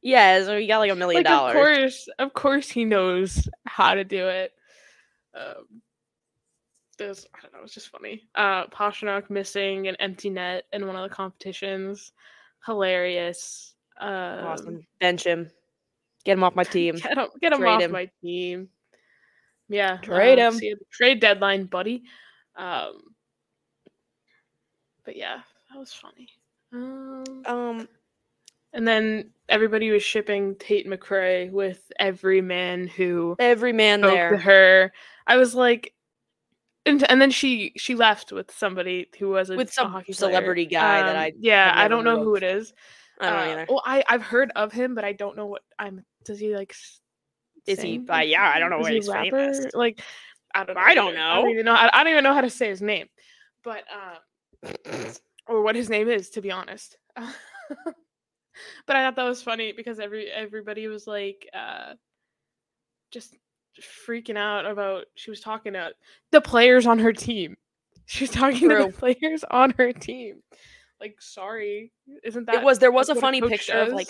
Yeah, 0.00 0.42
so 0.42 0.58
he 0.58 0.66
got 0.66 0.78
like 0.78 0.90
a 0.90 0.94
million 0.94 1.22
Like 1.22 1.30
of 1.30 1.52
course, 1.52 2.08
of 2.18 2.32
course 2.32 2.70
he 2.70 2.86
knows 2.86 3.46
how 3.66 3.92
to 3.92 4.04
do 4.04 4.26
it. 4.26 4.52
Um, 5.34 5.82
there's 6.96 7.26
I 7.34 7.42
don't 7.42 7.52
know, 7.52 7.58
it's 7.62 7.74
just 7.74 7.90
funny. 7.90 8.22
Uh, 8.34 8.68
Pastrnak 8.68 9.28
missing 9.28 9.86
an 9.88 9.96
empty 10.00 10.30
net 10.30 10.64
in 10.72 10.86
one 10.86 10.96
of 10.96 11.02
the 11.06 11.14
competitions, 11.14 12.12
hilarious. 12.64 13.74
Um, 14.00 14.08
Awesome. 14.46 14.86
Bench 14.98 15.24
him. 15.24 15.50
Get 16.24 16.38
him 16.38 16.44
off 16.44 16.56
my 16.56 16.64
team. 16.78 16.94
Get 16.96 17.18
him, 17.18 17.26
get 17.38 17.52
him 17.52 17.66
off 17.66 17.82
him. 17.82 17.92
my 17.92 18.08
team. 18.22 18.70
Yeah, 19.68 19.98
Trade 19.98 20.38
uh, 20.38 20.48
him. 20.48 20.54
see 20.54 20.66
you 20.68 20.72
at 20.72 20.78
the 20.78 20.86
trade 20.90 21.20
deadline, 21.20 21.66
buddy. 21.66 22.04
Um, 22.56 23.02
but 25.04 25.16
yeah, 25.16 25.40
that 25.70 25.78
was 25.78 25.92
funny. 25.92 26.28
Um, 26.72 27.42
Um, 27.46 27.88
and 28.72 28.86
then 28.86 29.30
everybody 29.48 29.90
was 29.90 30.02
shipping 30.02 30.54
Tate 30.58 30.86
McRae 30.86 31.50
with 31.50 31.90
every 31.98 32.40
man 32.40 32.86
who 32.86 33.36
every 33.38 33.72
man 33.72 34.00
there. 34.00 34.36
her. 34.38 34.92
I 35.26 35.36
was 35.36 35.54
like, 35.54 35.92
and, 36.86 37.08
and 37.10 37.20
then 37.20 37.30
she 37.30 37.72
she 37.76 37.94
left 37.94 38.32
with 38.32 38.50
somebody 38.50 39.08
who 39.18 39.28
was 39.30 39.50
a, 39.50 39.56
With 39.56 39.68
a 39.68 39.72
some 39.72 39.90
hockey 39.92 40.12
player. 40.14 40.30
celebrity 40.32 40.66
guy 40.66 41.02
that 41.02 41.16
Um, 41.16 41.22
I 41.22 41.32
yeah 41.38 41.72
I 41.76 41.88
don't 41.88 42.04
know 42.04 42.22
who 42.22 42.36
it 42.36 42.42
is. 42.42 42.72
I 43.20 43.30
don't 43.30 43.38
Uh, 43.38 43.52
either. 43.52 43.66
Well, 43.68 43.82
I 43.84 44.04
I've 44.08 44.22
heard 44.22 44.50
of 44.56 44.72
him, 44.72 44.94
but 44.94 45.04
I 45.04 45.12
don't 45.12 45.36
know 45.36 45.46
what 45.46 45.62
I'm. 45.78 46.04
Does 46.24 46.38
he 46.38 46.54
like? 46.54 46.74
Is 47.66 47.80
he? 47.80 48.00
Uh, 48.08 48.18
yeah, 48.18 48.50
I 48.54 48.58
don't 48.58 48.70
know 48.70 48.80
Is 48.80 48.88
a 48.88 48.92
he's 48.92 49.08
famous. 49.08 49.74
Like, 49.74 50.00
I 50.54 50.64
don't. 50.64 50.74
Know 50.74 50.82
I 50.82 50.94
don't 50.94 51.08
either. 51.08 51.18
I 51.18 51.34
know. 51.34 51.42
don't 51.42 51.50
even 51.50 51.64
know. 51.64 51.74
How, 51.74 51.90
I 51.92 52.04
don't 52.04 52.12
even 52.12 52.24
know 52.24 52.34
how 52.34 52.40
to 52.40 52.50
say 52.50 52.68
his 52.68 52.82
name, 52.82 53.08
but 53.62 53.84
uh, 53.92 54.68
or 55.46 55.62
what 55.62 55.76
his 55.76 55.88
name 55.88 56.08
is, 56.08 56.30
to 56.30 56.40
be 56.40 56.50
honest. 56.50 56.96
but 57.16 58.96
I 58.96 59.04
thought 59.04 59.16
that 59.16 59.24
was 59.24 59.42
funny 59.42 59.72
because 59.72 59.98
every 59.98 60.30
everybody 60.30 60.86
was 60.86 61.06
like, 61.06 61.48
uh, 61.54 61.94
just 63.10 63.36
freaking 64.06 64.36
out 64.36 64.66
about. 64.66 65.04
She 65.14 65.30
was 65.30 65.40
talking 65.40 65.74
to 65.74 65.92
the 66.30 66.40
players 66.40 66.86
on 66.86 66.98
her 66.98 67.12
team. 67.12 67.56
She 68.04 68.24
was 68.24 68.30
talking 68.30 68.68
to 68.68 68.86
the 68.86 68.92
players 68.92 69.44
on 69.48 69.70
her 69.78 69.92
team. 69.92 70.42
Like, 71.00 71.22
sorry, 71.22 71.92
isn't 72.24 72.46
that? 72.46 72.56
it 72.56 72.62
was. 72.62 72.80
There 72.80 72.90
was 72.90 73.08
a 73.08 73.14
funny 73.14 73.40
picture 73.40 73.78
of 73.78 73.88
like. 73.90 74.08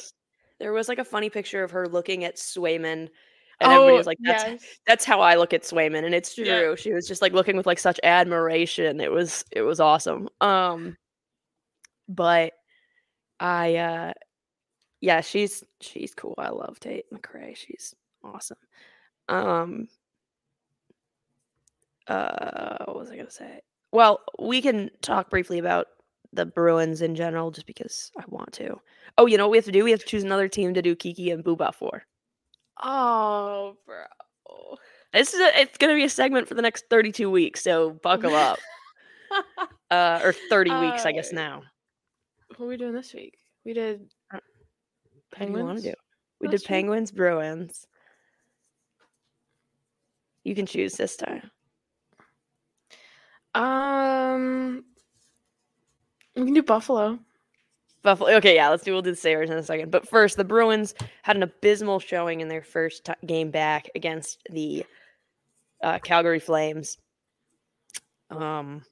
There 0.59 0.73
was 0.73 0.89
like 0.89 0.99
a 0.99 1.05
funny 1.05 1.29
picture 1.29 1.63
of 1.63 1.71
her 1.73 1.87
looking 1.87 2.25
at 2.25 2.37
Swayman, 2.37 3.11
and 3.63 3.73
everybody 3.73 3.97
was 3.97 4.07
like, 4.07 4.19
"That's 4.23 4.45
Oh, 4.45 4.49
yes. 4.53 4.65
that's 4.87 5.05
how 5.05 5.21
I 5.21 5.37
look 5.37 5.53
at 5.53 5.63
Swayman," 5.63 6.05
and 6.05 6.15
it's 6.15 6.35
true. 6.35 6.45
Yeah. 6.45 6.75
She 6.75 6.93
was 6.93 7.07
just 7.09 7.23
like 7.23 7.33
looking 7.33 7.57
with 7.57 7.67
like 7.67 7.79
such 7.79 7.99
admiration. 8.03 9.01
It 9.01 9.11
was 9.13 9.45
it 9.53 9.63
was 9.63 9.81
awesome. 9.81 10.29
Um, 10.41 10.97
but 12.09 12.53
I 13.41 13.77
uh, 13.77 14.13
yeah, 15.01 15.21
she's 15.21 15.65
she's 15.81 16.15
cool. 16.15 16.35
I 16.39 16.51
love 16.51 16.79
Tate 16.81 17.07
McRae. 17.13 17.57
She's 17.57 17.95
awesome. 18.25 18.59
Um, 19.29 19.89
uh, 22.09 22.85
what 22.87 22.97
was 22.99 23.11
I 23.11 23.17
gonna 23.17 23.31
say? 23.31 23.61
Well, 23.93 24.21
we 24.39 24.63
can 24.63 24.91
talk 25.03 25.31
briefly 25.31 25.59
about 25.59 25.87
the 26.33 26.47
Bruins 26.47 27.03
in 27.03 27.15
general, 27.15 27.51
just 27.51 27.67
because 27.67 28.11
I 28.19 28.25
want 28.29 28.53
to. 28.55 28.81
Oh, 29.19 29.27
you 29.27 29.37
know 29.37 29.47
what 29.47 29.51
we 29.53 29.59
have 29.59 29.67
to 29.67 29.73
do? 29.73 29.85
We 29.85 29.91
have 29.91 30.01
to 30.01 30.07
choose 30.07 30.25
another 30.25 30.49
team 30.49 30.73
to 30.75 30.83
do 30.83 30.97
Kiki 30.97 31.31
and 31.31 31.45
Booba 31.45 31.75
for. 31.75 32.05
Oh, 32.81 33.77
bro. 33.87 34.05
This 35.13 35.35
is 35.35 35.41
a, 35.41 35.61
it's 35.61 35.79
gonna 35.79 35.95
be 35.95 36.05
a 36.05 36.09
segment 36.09 36.49
for 36.49 36.55
the 36.55 36.63
next 36.63 36.85
32 36.89 37.31
weeks, 37.31 37.63
so 37.63 37.91
buckle 37.91 38.35
up. 38.35 38.59
Uh, 39.91 40.21
or 40.25 40.33
30 40.33 40.71
weeks, 40.79 41.05
I 41.05 41.13
guess 41.13 41.33
Uh, 41.33 41.37
now. 41.37 41.63
what 42.57 42.65
are 42.65 42.69
we 42.69 42.77
doing 42.79 42.95
this 42.95 43.13
week? 43.13 43.37
We 43.65 43.73
did 43.75 44.11
do 45.39 45.47
you 45.47 45.53
want 45.53 45.79
to 45.79 45.91
do? 45.91 45.95
We 46.41 46.49
did? 46.49 46.65
Penguins, 46.65 47.11
Bruins. 47.11 47.87
You 50.45 50.55
can 50.55 50.67
choose 50.67 50.95
this 50.95 51.17
time. 51.17 51.51
Um, 53.55 54.85
we 56.37 56.45
can 56.45 56.55
do 56.55 56.63
Buffalo. 56.63 57.19
Buffalo. 58.03 58.31
Okay, 58.37 58.55
yeah, 58.57 58.69
let's 58.69 58.83
do. 58.83 58.93
We'll 58.93 59.03
do 59.03 59.11
the 59.11 59.17
Sabres 59.17 59.51
in 59.51 59.57
a 59.57 59.63
second. 59.63 59.91
But 59.91 60.09
first, 60.09 60.37
the 60.37 60.45
Bruins 60.45 60.95
had 61.23 61.37
an 61.37 61.43
abysmal 61.43 62.01
showing 62.01 62.41
in 62.41 62.49
their 62.49 62.63
first 62.63 63.05
t- 63.05 63.13
game 63.27 63.51
back 63.51 63.89
against 63.95 64.43
the 64.51 64.85
uh, 65.83 65.99
Calgary 66.01 66.41
Flames. 66.41 66.99
Um, 68.31 68.83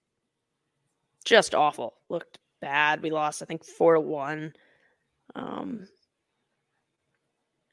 just 1.24 1.54
awful. 1.54 1.94
Looked 2.08 2.38
bad. 2.60 3.02
We 3.02 3.10
lost, 3.10 3.42
I 3.42 3.46
think, 3.46 3.64
four 3.64 3.94
to 3.94 4.00
one. 4.00 4.52
Um, 5.34 5.86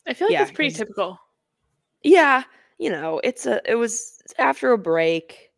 I 0.08 0.14
feel 0.14 0.28
like 0.28 0.34
Yeah, 0.34 0.44
that's 0.44 0.56
pretty 0.56 0.74
typical. 0.74 1.20
yeah, 2.04 2.44
you 2.80 2.90
know, 2.90 3.20
it's 3.24 3.46
a. 3.46 3.62
It 3.70 3.76
was 3.76 4.22
after 4.38 4.72
a 4.72 4.78
break. 4.78 5.52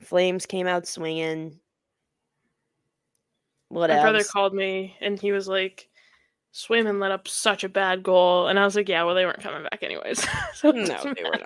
Flames 0.00 0.46
came 0.46 0.66
out 0.66 0.86
swinging. 0.86 1.58
What 3.70 3.88
My 3.90 4.00
brother 4.00 4.24
called 4.24 4.52
me 4.52 4.96
and 5.00 5.18
he 5.18 5.32
was 5.32 5.48
like, 5.48 5.88
Swayman 6.52 7.00
let 7.00 7.12
up 7.12 7.28
such 7.28 7.62
a 7.62 7.68
bad 7.68 8.02
goal. 8.02 8.48
And 8.48 8.58
I 8.58 8.64
was 8.64 8.74
like, 8.74 8.88
yeah, 8.88 9.04
well, 9.04 9.14
they 9.14 9.24
weren't 9.24 9.40
coming 9.40 9.62
back 9.62 9.82
anyways. 9.82 10.26
so 10.54 10.72
No, 10.72 11.14
they 11.14 11.22
were 11.22 11.38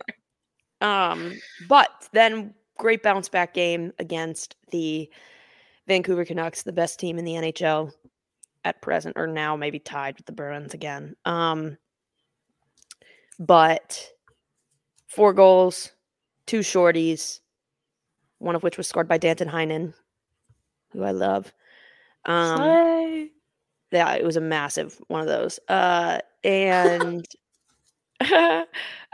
not. 0.80 1.12
Um, 1.12 1.34
but 1.68 1.90
then 2.12 2.54
great 2.78 3.02
bounce 3.02 3.28
back 3.28 3.54
game 3.54 3.92
against 3.98 4.56
the 4.70 5.08
Vancouver 5.86 6.24
Canucks, 6.24 6.62
the 6.62 6.72
best 6.72 6.98
team 6.98 7.18
in 7.18 7.24
the 7.26 7.34
NHL 7.34 7.92
at 8.64 8.80
present, 8.80 9.16
or 9.18 9.26
now 9.26 9.54
maybe 9.54 9.78
tied 9.78 10.16
with 10.16 10.26
the 10.26 10.32
Bruins 10.32 10.72
again. 10.72 11.14
Um, 11.26 11.76
but 13.38 14.10
four 15.06 15.34
goals, 15.34 15.92
two 16.46 16.60
shorties, 16.60 17.40
one 18.38 18.56
of 18.56 18.62
which 18.62 18.78
was 18.78 18.88
scored 18.88 19.08
by 19.08 19.18
Danton 19.18 19.48
Heinen, 19.48 19.92
who 20.92 21.04
I 21.04 21.10
love. 21.10 21.52
Um, 22.26 22.56
Slay. 22.56 23.30
yeah, 23.92 24.14
it 24.14 24.24
was 24.24 24.36
a 24.36 24.40
massive 24.40 25.00
one 25.08 25.20
of 25.20 25.26
those. 25.26 25.58
Uh, 25.68 26.18
and 26.42 27.26
uh, 28.20 28.64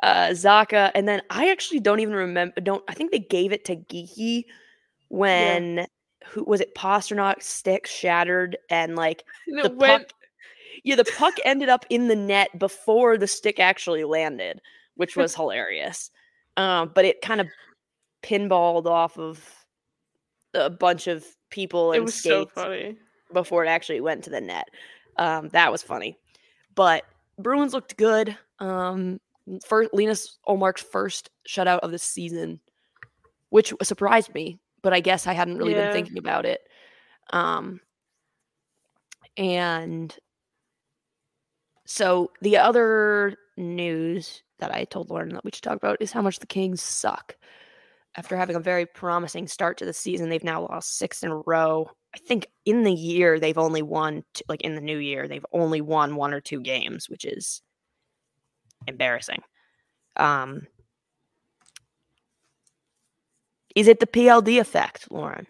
Zacha, 0.02 0.90
and 0.94 1.08
then 1.08 1.22
I 1.30 1.50
actually 1.50 1.80
don't 1.80 2.00
even 2.00 2.14
remember. 2.14 2.60
Don't 2.60 2.84
I 2.88 2.94
think 2.94 3.10
they 3.10 3.18
gave 3.18 3.52
it 3.52 3.64
to 3.66 3.76
Geekie 3.76 4.44
when 5.08 5.86
who 6.26 6.44
was 6.44 6.60
it? 6.60 6.74
Pastrnak 6.74 7.42
stick 7.42 7.86
shattered 7.86 8.56
and 8.68 8.96
like 8.96 9.24
And 9.46 9.64
the 9.64 9.70
went, 9.70 10.08
puck. 10.08 10.16
Yeah, 10.84 10.96
the 10.96 11.04
puck 11.16 11.34
ended 11.44 11.68
up 11.68 11.84
in 11.90 12.08
the 12.08 12.16
net 12.16 12.58
before 12.58 13.18
the 13.18 13.26
stick 13.26 13.58
actually 13.58 14.04
landed, 14.04 14.60
which 14.96 15.16
was 15.16 15.34
hilarious. 15.34 16.10
Um, 16.56 16.92
but 16.94 17.04
it 17.04 17.22
kind 17.22 17.40
of 17.40 17.48
pinballed 18.22 18.86
off 18.86 19.18
of 19.18 19.59
a 20.54 20.70
bunch 20.70 21.06
of 21.06 21.24
people 21.50 21.92
it 21.92 21.98
and 21.98 22.06
was 22.06 22.14
so 22.14 22.44
skates 22.44 22.52
funny. 22.52 22.96
before 23.32 23.64
it 23.64 23.68
actually 23.68 24.00
went 24.00 24.24
to 24.24 24.30
the 24.30 24.40
net. 24.40 24.68
Um, 25.16 25.48
that 25.50 25.70
was 25.70 25.82
funny. 25.82 26.18
But 26.74 27.04
Bruins 27.38 27.72
looked 27.72 27.96
good. 27.96 28.36
Um, 28.58 29.20
first, 29.64 29.90
Linus 29.92 30.38
Ullmark's 30.48 30.82
first 30.82 31.30
shutout 31.48 31.80
of 31.80 31.90
the 31.90 31.98
season, 31.98 32.60
which 33.50 33.72
surprised 33.82 34.34
me, 34.34 34.58
but 34.82 34.92
I 34.92 35.00
guess 35.00 35.26
I 35.26 35.32
hadn't 35.32 35.58
really 35.58 35.74
Yeah. 35.74 35.82
been 35.82 35.92
thinking 35.92 36.18
about 36.18 36.46
it. 36.46 36.60
Um, 37.32 37.80
and 39.36 40.16
so 41.86 42.30
the 42.42 42.56
other 42.58 43.36
news 43.56 44.42
that 44.58 44.72
I 44.74 44.84
told 44.84 45.10
Lauren 45.10 45.30
that 45.30 45.44
we 45.44 45.50
should 45.52 45.62
talk 45.62 45.76
about 45.76 45.96
is 46.00 46.12
how 46.12 46.22
much 46.22 46.38
the 46.38 46.46
Kings 46.46 46.82
suck. 46.82 47.36
After 48.16 48.36
having 48.36 48.56
a 48.56 48.60
very 48.60 48.86
promising 48.86 49.46
start 49.46 49.78
to 49.78 49.84
the 49.84 49.92
season, 49.92 50.28
they've 50.28 50.42
now 50.44 50.62
lost 50.62 50.98
six 50.98 51.22
in 51.22 51.30
a 51.30 51.42
row. 51.46 51.88
I 52.14 52.18
think 52.18 52.48
in 52.64 52.82
the 52.82 52.92
year 52.92 53.38
they've 53.38 53.56
only 53.56 53.82
won, 53.82 54.24
t- 54.34 54.44
like 54.48 54.62
in 54.62 54.74
the 54.74 54.80
new 54.80 54.98
year, 54.98 55.28
they've 55.28 55.46
only 55.52 55.80
won 55.80 56.16
one 56.16 56.34
or 56.34 56.40
two 56.40 56.60
games, 56.60 57.08
which 57.08 57.24
is 57.24 57.62
embarrassing. 58.88 59.42
Um, 60.16 60.66
is 63.76 63.86
it 63.86 64.00
the 64.00 64.06
PLD 64.06 64.58
effect, 64.60 65.06
Lauren? 65.12 65.46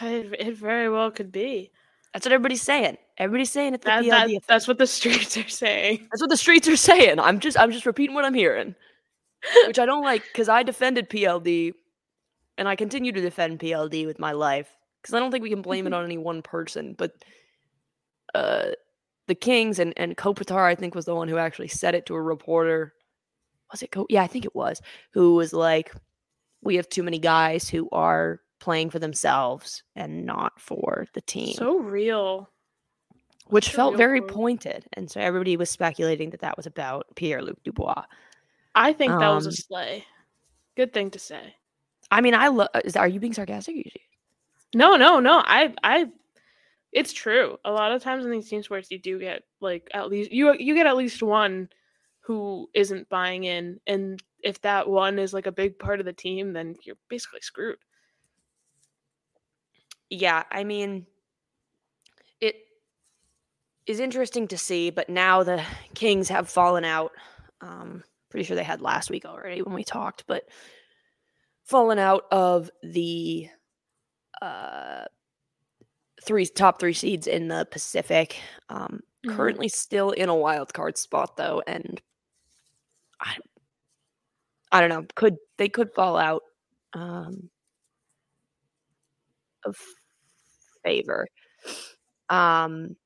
It, 0.00 0.34
it 0.38 0.56
very 0.56 0.88
well 0.88 1.10
could 1.12 1.30
be. 1.30 1.70
That's 2.12 2.26
what 2.26 2.32
everybody's 2.32 2.62
saying. 2.62 2.98
Everybody's 3.16 3.50
saying 3.50 3.74
it's 3.74 3.84
the 3.84 3.90
That, 3.90 4.04
PLD 4.04 4.08
that, 4.10 4.26
effect. 4.30 4.48
that's 4.48 4.68
what 4.68 4.78
the 4.78 4.86
streets 4.88 5.36
are 5.36 5.48
saying. 5.48 6.08
That's 6.10 6.20
what 6.20 6.30
the 6.30 6.36
streets 6.36 6.66
are 6.68 6.76
saying. 6.76 7.20
I'm 7.20 7.38
just 7.38 7.58
I'm 7.58 7.70
just 7.70 7.86
repeating 7.86 8.14
what 8.14 8.24
I'm 8.24 8.34
hearing. 8.34 8.74
Which 9.66 9.78
I 9.78 9.86
don't 9.86 10.02
like 10.02 10.22
because 10.32 10.48
I 10.48 10.62
defended 10.62 11.08
PLD 11.10 11.72
and 12.58 12.68
I 12.68 12.76
continue 12.76 13.12
to 13.12 13.20
defend 13.20 13.58
PLD 13.58 14.06
with 14.06 14.18
my 14.18 14.32
life. 14.32 14.68
Because 15.00 15.14
I 15.14 15.18
don't 15.18 15.30
think 15.30 15.42
we 15.42 15.50
can 15.50 15.62
blame 15.62 15.86
it 15.86 15.92
on 15.92 16.04
any 16.04 16.18
one 16.18 16.42
person. 16.42 16.94
But 16.96 17.12
uh 18.34 18.70
the 19.28 19.34
Kings 19.34 19.78
and, 19.78 19.92
and 19.96 20.16
Kopitar, 20.16 20.64
I 20.64 20.74
think, 20.74 20.94
was 20.94 21.04
the 21.04 21.14
one 21.14 21.28
who 21.28 21.38
actually 21.38 21.68
said 21.68 21.94
it 21.94 22.06
to 22.06 22.14
a 22.14 22.20
reporter. 22.22 22.92
Was 23.70 23.82
it 23.82 23.92
Ko- 23.92 24.06
yeah, 24.10 24.22
I 24.22 24.26
think 24.26 24.44
it 24.44 24.54
was, 24.54 24.80
who 25.12 25.34
was 25.34 25.52
like, 25.52 25.92
We 26.62 26.76
have 26.76 26.88
too 26.88 27.02
many 27.02 27.18
guys 27.18 27.68
who 27.68 27.88
are 27.92 28.40
playing 28.60 28.90
for 28.90 28.98
themselves 28.98 29.82
and 29.96 30.24
not 30.24 30.60
for 30.60 31.06
the 31.14 31.20
team. 31.20 31.54
So 31.54 31.78
real. 31.78 32.48
which 33.48 33.70
felt 33.70 33.92
real 33.92 33.98
very 33.98 34.20
pointed. 34.20 34.84
And 34.92 35.10
so 35.10 35.20
everybody 35.20 35.56
was 35.56 35.68
speculating 35.70 36.30
that 36.30 36.40
that 36.40 36.56
was 36.56 36.66
about 36.66 37.06
Pierre 37.16 37.42
Luc 37.42 37.62
Dubois. 37.64 38.04
I 38.74 38.92
think 38.92 39.10
that 39.18 39.28
was 39.28 39.46
a 39.46 39.50
Um, 39.50 39.54
sleigh. 39.54 40.04
Good 40.76 40.92
thing 40.92 41.10
to 41.10 41.18
say. 41.18 41.54
I 42.10 42.20
mean, 42.20 42.34
I 42.34 42.48
love. 42.48 42.68
Are 42.96 43.08
you 43.08 43.20
being 43.20 43.32
sarcastic? 43.32 43.76
Or 43.76 43.82
No, 44.74 44.96
no, 44.96 45.20
no. 45.20 45.42
I, 45.44 45.74
I, 45.82 46.10
it's 46.92 47.12
true. 47.12 47.58
A 47.64 47.72
lot 47.72 47.92
of 47.92 48.02
times 48.02 48.24
in 48.24 48.30
these 48.30 48.48
team 48.48 48.62
sports, 48.62 48.90
you 48.90 48.98
do 48.98 49.18
get 49.18 49.42
like 49.60 49.88
at 49.94 50.08
least 50.08 50.30
you 50.32 50.54
you 50.58 50.74
get 50.74 50.86
at 50.86 50.96
least 50.96 51.22
one 51.22 51.68
who 52.20 52.68
isn't 52.74 53.08
buying 53.08 53.44
in, 53.44 53.80
and 53.86 54.22
if 54.42 54.60
that 54.62 54.88
one 54.88 55.18
is 55.18 55.32
like 55.34 55.46
a 55.46 55.52
big 55.52 55.78
part 55.78 56.00
of 56.00 56.06
the 56.06 56.12
team, 56.12 56.52
then 56.52 56.76
you're 56.84 56.96
basically 57.08 57.40
screwed. 57.40 57.78
Yeah, 60.10 60.42
I 60.50 60.64
mean, 60.64 61.06
it 62.40 62.56
is 63.86 64.00
interesting 64.00 64.48
to 64.48 64.58
see, 64.58 64.90
but 64.90 65.08
now 65.08 65.42
the 65.42 65.64
Kings 65.94 66.28
have 66.28 66.48
fallen 66.50 66.84
out. 66.84 67.12
Um, 67.62 68.04
pretty 68.32 68.44
sure 68.44 68.56
they 68.56 68.64
had 68.64 68.82
last 68.82 69.10
week 69.10 69.24
already 69.24 69.62
when 69.62 69.74
we 69.74 69.84
talked, 69.84 70.24
but 70.26 70.48
fallen 71.64 71.98
out 72.00 72.24
of 72.32 72.70
the 72.82 73.48
uh, 74.40 75.04
three 76.22 76.46
top 76.46 76.80
three 76.80 76.92
seeds 76.92 77.26
in 77.26 77.48
the 77.48 77.66
Pacific. 77.70 78.36
Um, 78.68 79.00
Mhm. 79.24 79.36
Currently 79.36 79.68
still 79.68 80.10
in 80.10 80.28
a 80.28 80.34
wild 80.34 80.74
card 80.74 80.98
spot 80.98 81.36
though, 81.36 81.62
and 81.68 82.02
I, 83.20 83.36
I 84.72 84.80
don't 84.80 84.88
know. 84.90 85.06
Could 85.14 85.36
they 85.58 85.68
could 85.68 85.92
fall 85.94 86.16
out 86.16 86.42
um, 86.92 87.48
of 89.64 89.76
favor? 90.84 91.26
Um, 92.28 92.96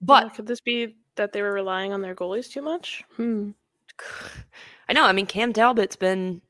But 0.00 0.24
but 0.24 0.34
could 0.34 0.46
this 0.46 0.60
be 0.60 0.96
that 1.16 1.32
they 1.32 1.42
were 1.42 1.52
relying 1.52 1.92
on 1.92 2.00
their 2.02 2.14
goalies 2.14 2.50
too 2.50 2.62
much? 2.62 3.04
Hmm. 3.16 3.50
I 4.88 4.92
know. 4.92 5.04
I 5.04 5.12
mean, 5.12 5.26
Cam 5.26 5.52
Talbot's 5.52 5.96
been 5.96 6.40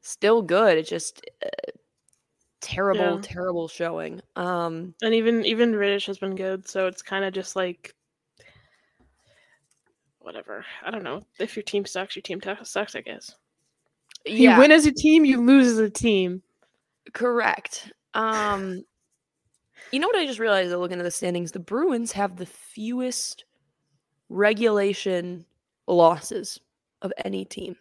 still 0.00 0.42
good. 0.42 0.78
It's 0.78 0.88
just 0.90 1.24
uh, 1.44 1.48
terrible, 2.60 3.16
Yeah. 3.16 3.18
terrible 3.22 3.68
showing. 3.68 4.20
Um, 4.36 4.94
And 5.02 5.14
even 5.14 5.44
even 5.44 5.72
Rittich 5.72 6.06
has 6.06 6.18
been 6.18 6.34
good, 6.36 6.68
so 6.68 6.86
it's 6.86 7.02
kind 7.02 7.24
of 7.24 7.32
just 7.32 7.56
like 7.56 7.94
whatever. 10.20 10.64
I 10.84 10.90
don't 10.90 11.02
know. 11.02 11.22
If 11.38 11.56
your 11.56 11.62
team 11.64 11.84
sucks, 11.84 12.14
your 12.16 12.22
team 12.22 12.40
sucks. 12.64 12.94
I 12.94 13.00
guess. 13.00 13.34
yeah, 14.24 14.54
You 14.54 14.60
win 14.60 14.72
as 14.72 14.86
a 14.86 14.92
team, 14.92 15.24
you 15.24 15.40
lose 15.40 15.66
as 15.66 15.78
a 15.78 15.90
team. 15.90 16.42
correct. 17.12 17.92
Um, 18.14 18.84
you 19.90 19.98
know 19.98 20.06
what 20.06 20.16
I 20.16 20.26
just 20.26 20.38
realized? 20.38 20.70
Looking 20.70 20.98
at 21.00 21.02
the 21.04 21.10
standings, 21.10 21.52
the 21.52 21.58
Bruins 21.58 22.12
have 22.12 22.36
the 22.36 22.46
fewest 22.46 23.44
regulation 24.28 25.44
losses 25.86 26.58
of 27.02 27.12
any 27.24 27.44
team. 27.44 27.76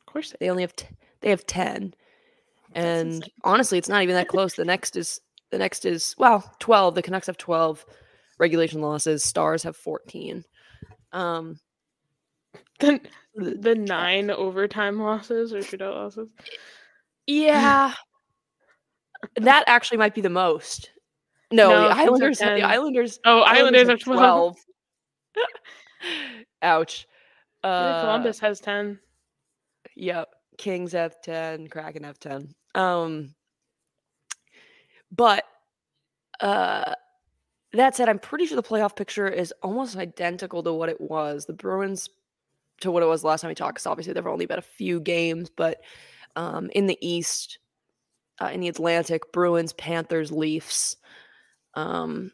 Of 0.00 0.12
course, 0.12 0.34
they. 0.40 0.50
Only 0.50 0.62
have 0.62 0.74
t- 0.76 0.86
they 1.20 1.30
have 1.30 1.46
ten, 1.46 1.94
and 2.74 3.28
honestly, 3.44 3.78
it's 3.78 3.88
not 3.88 4.02
even 4.02 4.14
that 4.14 4.28
close. 4.28 4.54
The 4.54 4.64
next 4.64 4.96
is 4.96 5.20
the 5.50 5.58
next 5.58 5.84
is 5.84 6.14
well 6.18 6.52
twelve. 6.58 6.94
The 6.94 7.02
Canucks 7.02 7.26
have 7.28 7.38
twelve 7.38 7.84
regulation 8.38 8.80
losses. 8.80 9.22
Stars 9.24 9.62
have 9.62 9.76
fourteen. 9.76 10.44
Um, 11.12 11.58
The, 12.80 13.00
the 13.36 13.74
nine 13.74 14.30
overtime 14.30 14.98
losses 15.00 15.52
or 15.52 15.58
shootout 15.58 15.94
losses. 15.94 16.28
yeah, 17.26 17.92
that 19.36 19.64
actually 19.66 19.98
might 19.98 20.14
be 20.14 20.20
the 20.20 20.30
most. 20.30 20.90
No, 21.52 21.68
No, 21.70 21.88
the 21.88 21.94
have 21.94 22.06
Islanders. 22.08 22.38
The 22.38 22.62
Islanders. 22.62 23.20
Oh, 23.24 23.40
Islanders 23.42 23.88
have 23.88 24.00
twelve. 24.00 24.56
Ouch. 26.62 27.06
Uh, 27.62 28.00
Columbus 28.00 28.38
has 28.40 28.60
ten. 28.60 28.98
Yep. 29.96 30.28
Kings 30.58 30.92
have 30.92 31.20
10, 31.22 31.68
Kraken 31.68 32.04
have 32.04 32.18
10. 32.20 32.54
Um 32.74 33.34
but 35.10 35.44
uh 36.40 36.94
that 37.72 37.96
said, 37.96 38.08
I'm 38.08 38.18
pretty 38.18 38.46
sure 38.46 38.56
the 38.56 38.62
playoff 38.62 38.96
picture 38.96 39.28
is 39.28 39.54
almost 39.62 39.96
identical 39.96 40.62
to 40.64 40.72
what 40.72 40.88
it 40.88 41.00
was. 41.00 41.46
The 41.46 41.52
Bruins 41.52 42.10
to 42.80 42.90
what 42.90 43.02
it 43.02 43.06
was 43.06 43.24
last 43.24 43.40
time 43.42 43.48
we 43.48 43.54
talked, 43.54 43.74
because 43.74 43.86
obviously 43.86 44.12
there 44.12 44.22
have 44.22 44.32
only 44.32 44.46
been 44.46 44.58
a 44.58 44.62
few 44.62 45.00
games, 45.00 45.50
but 45.50 45.80
um 46.36 46.70
in 46.74 46.86
the 46.86 46.98
East, 47.00 47.58
uh, 48.40 48.50
in 48.52 48.60
the 48.60 48.68
Atlantic, 48.68 49.32
Bruins, 49.32 49.72
Panthers, 49.72 50.30
Leafs, 50.30 50.96
um 51.74 52.32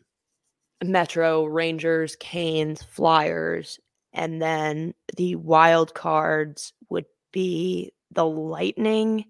Metro, 0.84 1.44
Rangers, 1.44 2.16
Canes, 2.16 2.82
Flyers, 2.82 3.78
and 4.12 4.40
then 4.40 4.94
the 5.16 5.36
wild 5.36 5.94
cards 5.94 6.72
would 6.90 7.06
be 7.32 7.92
the 8.10 8.26
Lightning 8.26 9.24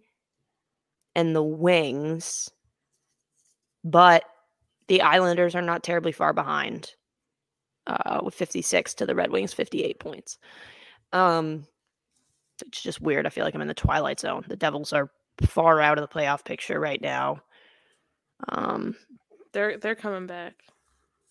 and 1.14 1.34
the 1.34 1.42
Wings. 1.42 2.51
But 3.84 4.24
the 4.88 5.03
Islanders 5.03 5.55
are 5.55 5.62
not 5.62 5.82
terribly 5.82 6.12
far 6.12 6.32
behind 6.32 6.92
uh, 7.86 8.20
with 8.22 8.34
56 8.34 8.94
to 8.94 9.07
the 9.07 9.14
Red 9.14 9.30
Wings 9.30 9.53
58 9.53 9.99
points. 10.01 10.38
Um, 11.12 11.66
it's 12.66 12.82
just 12.82 13.01
weird. 13.01 13.26
I 13.26 13.30
feel 13.30 13.44
like 13.44 13.55
I'm 13.55 13.61
in 13.61 13.68
the 13.68 13.74
twilight 13.74 14.20
zone. 14.20 14.44
The 14.49 14.57
Devils 14.57 14.92
are 14.92 15.11
far 15.42 15.80
out 15.80 15.99
of 15.99 16.09
the 16.09 16.14
playoff 16.14 16.44
picture 16.44 16.80
right 16.80 17.01
now. 17.01 17.42
Um, 18.49 18.97
They're 19.53 19.78
they're 19.78 19.94
coming 19.94 20.26
back. 20.26 20.55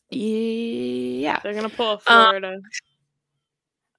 Yeah. 0.10 1.40
They're 1.44 1.54
gonna 1.54 1.70
pull 1.70 1.92
a 1.92 1.96
Uh, 1.96 2.26
Florida. 2.26 2.60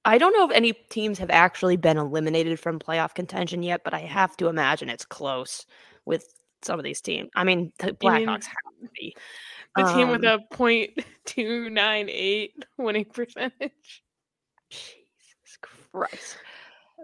I 0.04 0.18
don't 0.18 0.32
know 0.32 0.48
if 0.48 0.54
any 0.54 0.72
teams 0.72 1.18
have 1.18 1.30
actually 1.30 1.76
been 1.76 1.96
eliminated 1.96 2.60
from 2.60 2.78
playoff 2.78 3.14
contention 3.14 3.62
yet, 3.64 3.82
but 3.82 3.92
I 3.92 3.98
have 4.00 4.36
to 4.36 4.46
imagine 4.46 4.88
it's 4.88 5.04
close 5.04 5.66
with 6.04 6.32
some 6.62 6.78
of 6.78 6.84
these 6.84 7.00
teams. 7.00 7.28
I 7.34 7.42
mean, 7.42 7.72
the 7.78 7.92
Blackhawks 7.92 8.44
have 8.46 8.80
to 8.82 8.88
be. 8.94 9.16
the 9.76 9.84
team 9.92 10.08
with 10.10 10.24
um, 10.24 10.40
a 10.40 10.54
point 10.54 10.92
two 11.24 11.70
nine 11.70 12.08
eight 12.08 12.64
winning 12.76 13.04
percentage. 13.06 14.04
Jesus 14.70 15.58
Christ. 15.60 16.38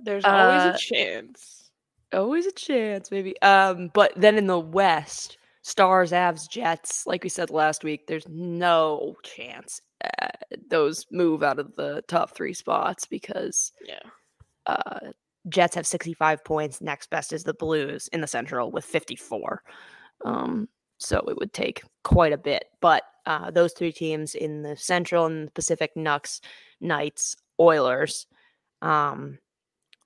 There's 0.03 0.25
always 0.25 0.63
Uh, 0.63 0.73
a 0.75 0.79
chance. 0.79 1.71
Always 2.13 2.47
a 2.47 2.53
chance, 2.53 3.11
maybe. 3.11 3.41
Um, 3.43 3.91
but 3.95 4.13
then 4.17 4.39
in 4.39 4.47
the 4.47 4.61
West, 4.61 5.39
Stars, 5.63 6.11
Avs, 6.13 6.49
Jets, 6.49 7.07
like 7.07 7.23
we 7.23 7.29
said 7.29 7.51
last 7.51 7.85
week, 7.85 8.07
there's 8.07 8.27
no 8.29 9.15
chance 9.23 9.81
uh, 10.21 10.29
those 10.69 11.07
move 11.13 11.43
out 11.43 11.59
of 11.61 11.75
the 11.77 12.03
top 12.09 12.35
three 12.35 12.53
spots 12.53 13.07
because 13.07 13.73
Yeah. 13.87 14.01
uh, 14.67 14.99
Jets 15.49 15.75
have 15.77 15.87
65 15.87 16.45
points. 16.45 16.81
Next 16.81 17.11
best 17.11 17.33
is 17.33 17.45
the 17.45 17.55
Blues 17.55 18.09
in 18.13 18.21
the 18.21 18.27
Central 18.27 18.71
with 18.73 18.85
54. 18.85 19.63
Um, 20.25 20.69
so 20.99 21.19
it 21.29 21.37
would 21.37 21.53
take 21.53 21.83
quite 22.05 22.33
a 22.33 22.39
bit. 22.39 22.65
But 22.81 23.05
uh, 23.27 23.51
those 23.53 23.73
three 23.73 23.93
teams 23.93 24.35
in 24.35 24.63
the 24.63 24.77
Central 24.77 25.27
and 25.27 25.47
the 25.49 25.53
Pacific, 25.53 25.93
Nucks, 25.97 26.41
Knights, 26.81 27.37
Oilers, 27.61 28.27
um, 28.83 29.39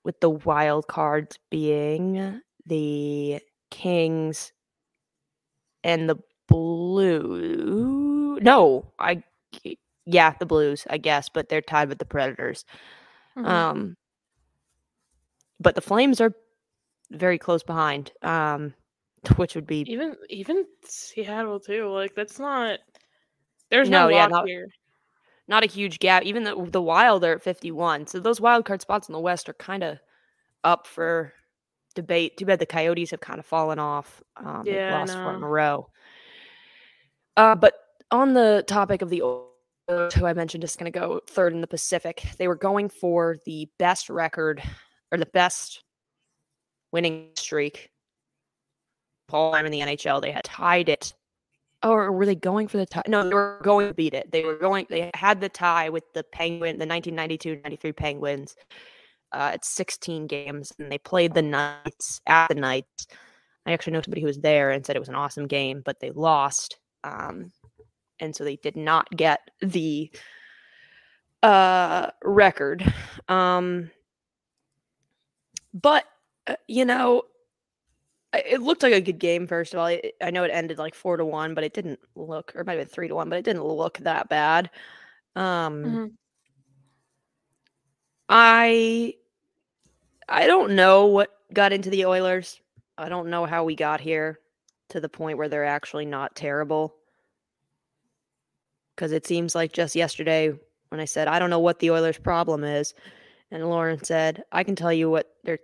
with 0.03 0.19
the 0.19 0.29
wild 0.29 0.87
cards 0.87 1.39
being 1.49 2.41
the 2.65 3.39
Kings 3.71 4.53
and 5.87 6.07
the 6.09 6.17
Blue. 6.47 8.37
No, 8.41 8.85
I 8.99 9.23
yeah, 10.05 10.33
the 10.39 10.45
Blues, 10.45 10.85
I 10.89 10.97
guess, 10.97 11.27
but 11.29 11.49
they're 11.49 11.61
tied 11.61 11.89
with 11.89 11.97
the 11.97 12.05
Predators. 12.05 12.63
Mhm. 13.37 13.45
Um, 13.45 13.97
but 15.59 15.75
the 15.75 15.81
Flames 15.81 16.21
are 16.21 16.33
very 17.11 17.37
close 17.37 17.63
behind, 17.63 18.11
um, 18.21 18.73
which 19.37 19.55
would 19.55 19.67
be 19.67 19.79
even 19.91 20.15
even 20.29 20.65
Seattle 20.85 21.59
too. 21.59 21.89
Like 21.89 22.15
that's 22.15 22.39
not. 22.39 22.79
There's 23.69 23.89
no, 23.89 24.07
No, 24.07 24.15
yeah, 24.15 24.27
not- 24.27 24.47
here. 24.47 24.67
not 25.49 25.63
a 25.63 25.67
huge 25.67 25.99
gap. 25.99 26.23
Even 26.23 26.43
the, 26.45 26.55
the 26.71 26.81
Wild 26.81 27.23
are 27.25 27.33
at 27.33 27.43
51. 27.43 28.07
So 28.07 28.19
those 28.19 28.39
wild 28.39 28.63
card 28.65 28.81
spots 28.81 29.09
in 29.09 29.13
the 29.13 29.19
West 29.19 29.49
are 29.49 29.53
kind 29.55 29.83
of 29.83 29.97
up 30.63 30.87
for 30.87 31.33
debate. 31.97 32.37
Too 32.37 32.45
bad 32.45 32.59
the 32.59 32.65
Coyotes 32.65 33.11
have 33.11 33.19
kind 33.19 33.39
of 33.39 33.45
fallen 33.45 33.79
off. 33.79 34.23
Um, 34.37 34.63
Yeah, 34.65 34.97
lost 34.99 35.13
four 35.13 35.35
in 35.35 35.43
a 35.43 35.47
row. 35.47 35.89
Uh, 37.35 37.55
but 37.55 37.73
on 38.11 38.33
the 38.33 38.63
topic 38.67 39.01
of 39.01 39.09
the 39.09 39.21
Oilers, 39.23 40.13
who 40.13 40.25
I 40.25 40.33
mentioned 40.33 40.63
is 40.63 40.75
going 40.75 40.91
to 40.91 40.99
go 40.99 41.21
third 41.27 41.53
in 41.53 41.61
the 41.61 41.67
Pacific, 41.67 42.23
they 42.37 42.47
were 42.47 42.55
going 42.55 42.89
for 42.89 43.37
the 43.45 43.69
best 43.79 44.09
record 44.09 44.61
or 45.11 45.17
the 45.17 45.25
best 45.25 45.83
winning 46.91 47.29
streak. 47.35 47.89
Paul 49.27 49.51
time 49.51 49.65
in 49.65 49.71
the 49.71 49.81
NHL, 49.81 50.21
they 50.21 50.31
had 50.31 50.43
tied 50.43 50.89
it. 50.89 51.13
Or 51.83 52.11
were 52.11 52.25
they 52.25 52.35
going 52.35 52.67
for 52.67 52.77
the 52.77 52.85
tie? 52.85 53.03
No, 53.07 53.27
they 53.27 53.35
were 53.35 53.59
going 53.61 53.87
to 53.87 53.93
beat 53.93 54.13
it. 54.13 54.31
They 54.31 54.43
were 54.43 54.55
going. 54.55 54.87
They 54.89 55.11
had 55.13 55.41
the 55.41 55.49
tie 55.49 55.89
with 55.89 56.11
the 56.13 56.23
Penguin, 56.23 56.79
the 56.79 56.87
1992-93 56.87 57.95
Penguins, 57.95 58.55
uh, 59.33 59.51
at 59.53 59.65
16 59.65 60.27
games, 60.27 60.71
and 60.79 60.91
they 60.91 60.97
played 60.97 61.33
the 61.33 61.41
Knights 61.41 62.21
at 62.27 62.47
the 62.47 62.55
Knights. 62.55 63.07
I 63.65 63.73
actually 63.73 63.93
know 63.93 64.01
somebody 64.01 64.21
who 64.21 64.27
was 64.27 64.39
there 64.39 64.71
and 64.71 64.85
said 64.85 64.95
it 64.95 64.99
was 64.99 65.09
an 65.09 65.15
awesome 65.15 65.47
game, 65.47 65.81
but 65.83 65.99
they 65.99 66.11
lost. 66.11 66.77
Um, 67.03 67.51
and 68.19 68.35
so 68.35 68.43
they 68.43 68.55
did 68.57 68.75
not 68.75 69.09
get 69.15 69.39
the 69.61 70.11
uh 71.43 72.09
record. 72.23 72.83
Um 73.27 73.91
but 75.73 76.05
uh, 76.47 76.55
you 76.67 76.85
know, 76.85 77.23
it 78.33 78.61
looked 78.61 78.83
like 78.83 78.93
a 78.93 79.01
good 79.01 79.19
game. 79.19 79.47
First 79.47 79.73
of 79.73 79.79
all, 79.79 79.85
I, 79.85 80.31
know 80.31 80.43
it 80.43 80.51
ended 80.51 80.77
like 80.77 80.95
four 80.95 81.17
to 81.17 81.25
one, 81.25 81.53
but 81.53 81.63
it 81.63 81.73
didn't 81.73 81.99
look, 82.15 82.55
or 82.55 82.61
it 82.61 82.67
might 82.67 82.77
have 82.77 82.87
been 82.87 82.93
three 82.93 83.07
to 83.07 83.15
one, 83.15 83.29
but 83.29 83.39
it 83.39 83.45
didn't 83.45 83.63
look 83.63 83.97
that 83.99 84.29
bad. 84.29 84.69
Um, 85.35 85.83
Mhm. 85.83 86.11
I 88.29 89.15
I 90.27 90.47
don't 90.47 90.75
know 90.75 91.05
what 91.05 91.31
got 91.53 91.73
into 91.73 91.89
the 91.89 92.05
Oilers. 92.05 92.59
I 92.97 93.09
don't 93.09 93.29
know 93.29 93.45
how 93.45 93.63
we 93.63 93.75
got 93.75 94.01
here 94.01 94.39
to 94.89 94.99
the 94.99 95.09
point 95.09 95.37
where 95.37 95.49
they're 95.49 95.65
actually 95.65 96.05
not 96.05 96.35
terrible. 96.35 96.95
Because 98.95 99.11
it 99.11 99.25
seems 99.27 99.53
like 99.55 99.71
just 99.71 99.95
yesterday 99.95 100.53
when 100.89 100.99
I 100.99 101.05
said 101.05 101.27
I 101.27 101.39
don't 101.39 101.49
know 101.49 101.59
what 101.59 101.79
the 101.79 101.91
Oilers' 101.91 102.17
problem 102.17 102.63
is, 102.63 102.93
and 103.51 103.67
Lauren 103.69 104.03
said 104.03 104.43
I 104.51 104.63
can 104.63 104.75
tell 104.75 104.93
you 104.93 105.09
what 105.09 105.33
their 105.43 105.59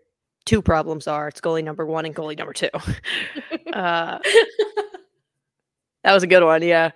two 0.45 0.61
problems 0.61 1.07
are. 1.07 1.27
It's 1.27 1.41
goalie 1.41 1.63
number 1.63 1.85
one 1.85 2.05
and 2.05 2.15
goalie 2.15 2.37
number 2.37 2.53
two. 2.53 2.69
uh, 3.73 4.19
that 6.03 6.13
was 6.13 6.23
a 6.23 6.27
good 6.27 6.43
one, 6.43 6.61
yeah. 6.61 6.91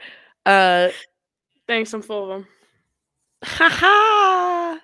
Uh, 0.46 0.90
Thanks, 1.68 1.94
I'm 1.94 2.02
full 2.02 2.24
of 2.24 2.30
them. 2.30 2.48
ha 3.44 3.70
ha. 3.70 4.80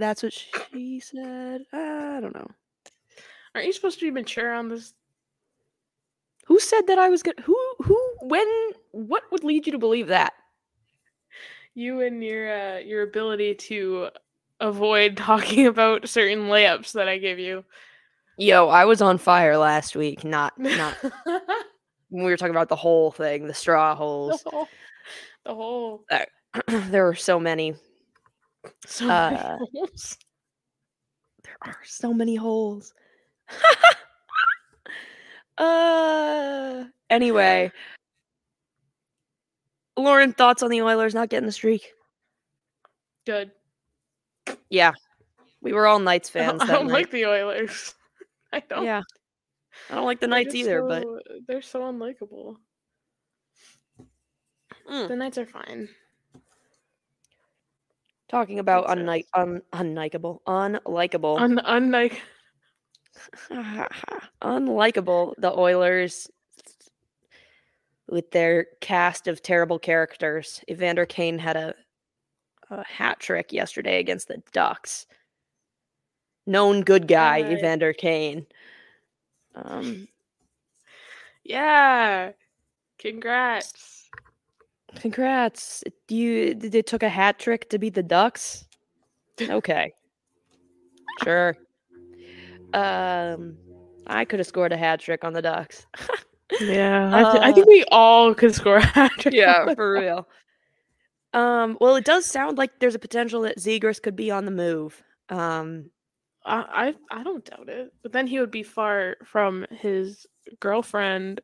That's 0.00 0.22
what 0.22 0.32
she 0.32 0.98
said. 0.98 1.60
I 1.74 2.20
don't 2.20 2.34
know. 2.34 2.50
Aren't 3.54 3.66
you 3.66 3.72
supposed 3.74 3.98
to 3.98 4.06
be 4.06 4.10
mature 4.10 4.50
on 4.50 4.70
this? 4.70 4.94
Who 6.46 6.58
said 6.58 6.86
that 6.86 6.98
I 6.98 7.10
was 7.10 7.22
good? 7.22 7.38
Who? 7.44 7.56
Who? 7.84 8.14
When? 8.22 8.46
What 8.92 9.24
would 9.30 9.44
lead 9.44 9.66
you 9.66 9.72
to 9.72 9.78
believe 9.78 10.06
that? 10.06 10.32
You 11.74 12.00
and 12.00 12.24
your 12.24 12.50
uh, 12.50 12.78
your 12.78 13.02
ability 13.02 13.56
to 13.56 14.08
avoid 14.60 15.16
talking 15.18 15.66
about 15.66 16.08
certain 16.08 16.44
layups 16.46 16.92
that 16.92 17.06
I 17.06 17.18
give 17.18 17.38
you. 17.38 17.62
Yo, 18.38 18.68
I 18.68 18.86
was 18.86 19.02
on 19.02 19.18
fire 19.18 19.58
last 19.58 19.94
week. 19.94 20.24
Not, 20.24 20.58
not 20.58 20.96
when 22.08 22.24
we 22.24 22.30
were 22.30 22.38
talking 22.38 22.54
about 22.54 22.70
the 22.70 22.76
whole 22.76 23.10
thing, 23.10 23.46
the 23.46 23.52
straw 23.52 23.90
the 23.90 23.96
holes. 23.96 24.42
whole, 24.46 24.68
the 25.44 25.54
whole 25.54 26.06
there 26.68 27.04
were 27.04 27.14
so 27.14 27.38
many. 27.38 27.74
So 28.86 29.06
many 29.06 29.36
Uh, 29.36 29.58
holes. 29.74 30.18
There 31.44 31.56
are 31.62 31.78
so 31.84 32.12
many 32.12 32.36
holes. 32.36 32.92
uh. 35.58 36.84
Anyway, 37.08 37.72
Lauren, 39.96 40.32
thoughts 40.32 40.62
on 40.62 40.70
the 40.70 40.82
Oilers 40.82 41.14
not 41.14 41.28
getting 41.28 41.46
the 41.46 41.52
streak? 41.52 41.92
Good. 43.26 43.50
Yeah, 44.68 44.92
we 45.60 45.72
were 45.72 45.86
all 45.86 45.98
Knights 45.98 46.30
I 46.34 46.40
don't, 46.40 46.58
fans. 46.58 46.70
I 46.70 46.72
don't 46.72 46.86
night. 46.86 46.92
like 46.92 47.10
the 47.10 47.26
Oilers. 47.26 47.94
I 48.52 48.60
don't. 48.60 48.84
Yeah, 48.84 49.02
I 49.90 49.94
don't 49.94 50.04
like 50.06 50.20
the 50.20 50.26
Knights 50.28 50.54
just 50.54 50.56
either, 50.56 50.82
but 50.82 51.04
they're 51.48 51.62
so 51.62 51.80
unlikable. 51.82 52.56
Mm. 54.88 55.08
The 55.08 55.16
Knights 55.16 55.38
are 55.38 55.46
fine. 55.46 55.88
Talking 58.30 58.60
about 58.60 58.88
unlike 58.88 59.26
un 59.34 59.60
unlikable, 59.72 60.38
unlikable, 60.46 61.38
Un 61.40 61.58
unlike 61.64 62.22
unlikable. 64.42 65.34
The 65.38 65.52
Oilers 65.52 66.30
with 68.08 68.30
their 68.30 68.66
cast 68.80 69.28
of 69.28 69.42
terrible 69.42 69.78
characters. 69.78 70.62
Evander 70.70 71.06
Kane 71.06 71.38
had 71.38 71.56
a, 71.56 71.74
a 72.70 72.84
hat 72.84 73.20
trick 73.20 73.52
yesterday 73.52 73.98
against 74.00 74.28
the 74.28 74.42
Ducks. 74.52 75.06
Known 76.46 76.82
good 76.82 77.06
guy, 77.06 77.42
Right. 77.42 77.58
Evander 77.58 77.92
Kane. 77.92 78.46
Um, 79.54 80.08
yeah. 81.44 82.32
Congrats. 82.98 83.99
Congrats! 84.96 85.82
You 86.08 86.54
they 86.54 86.82
took 86.82 87.02
a 87.02 87.08
hat 87.08 87.38
trick 87.38 87.68
to 87.70 87.78
beat 87.78 87.94
the 87.94 88.02
Ducks. 88.02 88.66
Okay, 89.40 89.92
sure. 91.24 91.56
Um, 92.74 93.56
I 94.06 94.24
could 94.24 94.38
have 94.38 94.46
scored 94.46 94.72
a 94.72 94.76
hat 94.76 95.00
trick 95.00 95.24
on 95.24 95.32
the 95.32 95.42
Ducks. 95.42 95.86
Yeah, 96.60 97.10
I, 97.14 97.32
thi- 97.32 97.38
I 97.42 97.52
think 97.52 97.66
we 97.68 97.84
all 97.90 98.34
could 98.34 98.54
score 98.54 98.76
a 98.76 98.84
hat 98.84 99.12
trick. 99.18 99.34
yeah, 99.34 99.72
for 99.74 99.92
real. 99.92 100.28
Um, 101.32 101.78
well, 101.80 101.96
it 101.96 102.04
does 102.04 102.26
sound 102.26 102.58
like 102.58 102.78
there's 102.80 102.94
a 102.96 102.98
potential 103.00 103.42
that 103.42 103.58
Zegras 103.58 104.02
could 104.02 104.16
be 104.16 104.30
on 104.30 104.44
the 104.44 104.50
move. 104.50 105.02
Um, 105.28 105.90
I, 106.44 106.94
I 107.10 107.20
I 107.20 107.22
don't 107.22 107.44
doubt 107.44 107.68
it. 107.68 107.92
But 108.02 108.12
then 108.12 108.26
he 108.26 108.40
would 108.40 108.50
be 108.50 108.62
far 108.64 109.16
from 109.24 109.64
his 109.70 110.26
girlfriend. 110.58 111.40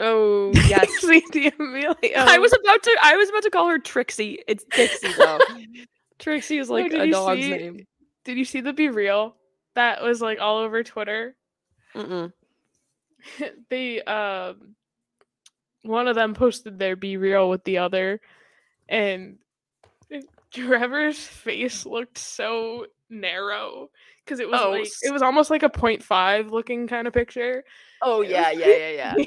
Oh 0.00 0.52
yes, 0.68 0.88
Trixie 1.00 1.52
Amelia. 1.58 2.16
I 2.16 2.38
was 2.38 2.52
about 2.52 2.82
to. 2.82 2.96
I 3.02 3.16
was 3.16 3.28
about 3.28 3.42
to 3.44 3.50
call 3.50 3.68
her 3.68 3.78
Trixie. 3.78 4.42
It's 4.46 4.64
Dixie 4.64 5.12
though. 5.16 5.38
Trixie 6.18 6.58
is 6.58 6.70
like 6.70 6.90
did 6.90 7.00
a 7.00 7.10
dog's 7.10 7.42
see- 7.42 7.50
name. 7.50 7.86
Did 8.24 8.38
you 8.38 8.44
see 8.44 8.60
the 8.60 8.72
Be 8.72 8.88
Real? 8.88 9.36
That 9.74 10.02
was 10.02 10.20
like 10.20 10.40
all 10.40 10.58
over 10.58 10.82
Twitter. 10.82 11.36
Mm-mm. 11.94 12.32
they 13.70 14.02
um 14.02 14.74
one 15.82 16.08
of 16.08 16.14
them 16.14 16.34
posted 16.34 16.78
their 16.78 16.96
Be 16.96 17.16
Real 17.16 17.48
with 17.50 17.64
the 17.64 17.78
other 17.78 18.20
and 18.88 19.38
Trevor's 20.52 21.18
face 21.18 21.86
looked 21.86 22.18
so 22.18 22.86
narrow 23.08 23.90
because 24.24 24.40
it 24.40 24.48
was 24.48 24.60
oh, 24.60 24.70
like 24.70 24.88
it 25.02 25.12
was 25.12 25.22
almost 25.22 25.50
like 25.50 25.62
a 25.62 25.70
0.5 25.70 26.50
looking 26.50 26.86
kind 26.86 27.06
of 27.06 27.12
picture. 27.12 27.64
Oh 28.02 28.20
yeah, 28.20 28.50
yeah, 28.50 28.66
yeah, 28.66 29.14
yeah. 29.16 29.24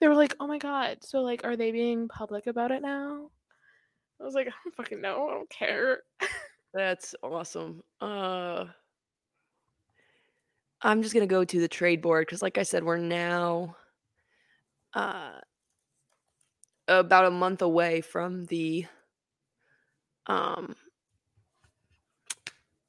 They 0.00 0.08
were 0.08 0.14
like, 0.14 0.34
"Oh 0.40 0.46
my 0.46 0.58
god!" 0.58 0.98
So 1.02 1.20
like, 1.20 1.44
are 1.44 1.56
they 1.56 1.72
being 1.72 2.08
public 2.08 2.46
about 2.46 2.70
it 2.70 2.82
now? 2.82 3.30
I 4.20 4.24
was 4.24 4.34
like, 4.34 4.48
"I 4.48 4.52
don't 4.64 4.74
fucking 4.74 5.00
know. 5.00 5.28
I 5.28 5.34
don't 5.34 5.50
care." 5.50 6.02
That's 6.74 7.14
awesome. 7.22 7.82
Uh, 8.00 8.66
I'm 10.82 11.02
just 11.02 11.14
gonna 11.14 11.26
go 11.26 11.44
to 11.44 11.60
the 11.60 11.68
trade 11.68 12.02
board 12.02 12.26
because, 12.26 12.42
like 12.42 12.58
I 12.58 12.62
said, 12.62 12.84
we're 12.84 12.98
now 12.98 13.76
uh 14.94 15.32
about 16.86 17.26
a 17.26 17.30
month 17.30 17.60
away 17.62 18.00
from 18.00 18.46
the 18.46 18.86
um 20.26 20.74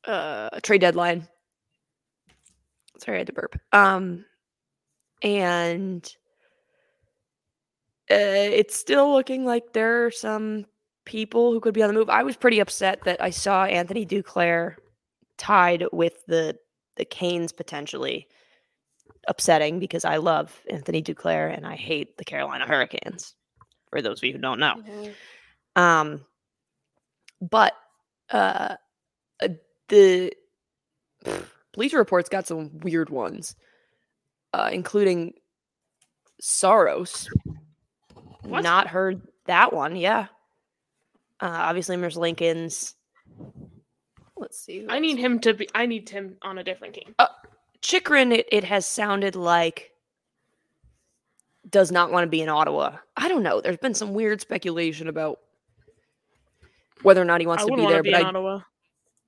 uh 0.06 0.60
trade 0.62 0.82
deadline. 0.82 1.28
Sorry, 3.00 3.18
I 3.18 3.20
had 3.20 3.28
to 3.28 3.34
burp. 3.34 3.60
Um, 3.72 4.26
and 5.24 6.16
uh, 8.12 8.16
it's 8.16 8.76
still 8.76 9.12
looking 9.12 9.46
like 9.46 9.74
there 9.74 10.06
are 10.06 10.12
some 10.12 10.66
people 11.06 11.52
who 11.52 11.60
could 11.60 11.74
be 11.74 11.84
on 11.84 11.90
the 11.90 11.94
move. 11.94 12.10
I 12.10 12.24
was 12.24 12.36
pretty 12.36 12.60
upset 12.60 13.04
that 13.04 13.22
I 13.22 13.30
saw 13.30 13.66
Anthony 13.66 14.06
Duclair 14.06 14.76
tied 15.38 15.86
with 15.92 16.26
the 16.28 16.58
the 16.98 17.06
Canes 17.06 17.52
potentially. 17.52 18.28
Upsetting 19.28 19.80
because 19.80 20.06
I 20.06 20.18
love 20.18 20.60
Anthony 20.72 21.04
Duclair 21.04 21.56
and 21.56 21.68
I 21.68 21.76
hate 21.76 22.18
the 22.18 22.26
Carolina 22.26 22.66
Hurricanes. 22.66 23.36
For 23.90 24.02
those 24.02 24.20
of 24.20 24.24
you 24.24 24.32
who 24.32 24.40
don't 24.40 24.60
know, 24.60 24.82
um, 25.76 26.26
but 27.42 27.74
uh, 28.32 28.76
uh, 29.42 29.48
the 29.88 30.34
Bleacher 31.74 31.98
Report's 31.98 32.30
got 32.30 32.48
some 32.48 32.80
weird 32.80 33.10
ones, 33.10 33.56
uh, 34.54 34.70
including 34.72 35.34
Saros. 36.40 37.30
Not 38.50 38.88
heard 38.88 39.22
that 39.46 39.74
one. 39.74 39.96
Yeah. 39.96 40.28
Uh, 41.40 41.48
obviously, 41.50 41.96
there's 41.98 42.18
Lincoln's. 42.18 42.96
Let's 44.38 44.60
see. 44.60 44.86
I 44.90 45.00
need 45.00 45.18
him 45.18 45.40
to 45.40 45.54
be. 45.54 45.70
I 45.76 45.86
need 45.86 46.10
him 46.10 46.38
on 46.42 46.58
a 46.58 46.64
different 46.64 46.96
team. 46.96 47.16
Chychrun. 47.82 48.32
It, 48.32 48.48
it 48.52 48.64
has 48.64 48.86
sounded 48.86 49.36
like 49.36 49.92
does 51.70 51.92
not 51.92 52.12
want 52.12 52.24
to 52.24 52.30
be 52.30 52.42
in 52.42 52.50
Ottawa. 52.50 52.98
I 53.16 53.28
don't 53.28 53.44
know. 53.44 53.62
There's 53.62 53.78
been 53.78 53.94
some 53.94 54.14
weird 54.14 54.42
speculation 54.42 55.08
about 55.08 55.40
whether 57.02 57.22
or 57.22 57.26
not 57.26 57.42
he 57.42 57.48
wants 57.48 57.64
I 57.64 57.68
to 57.68 57.76
be 57.76 57.86
there, 57.86 58.04
be 58.04 58.12
but 58.12 58.22
in 58.22 58.26
I, 58.26 58.30
Ottawa. 58.30 58.60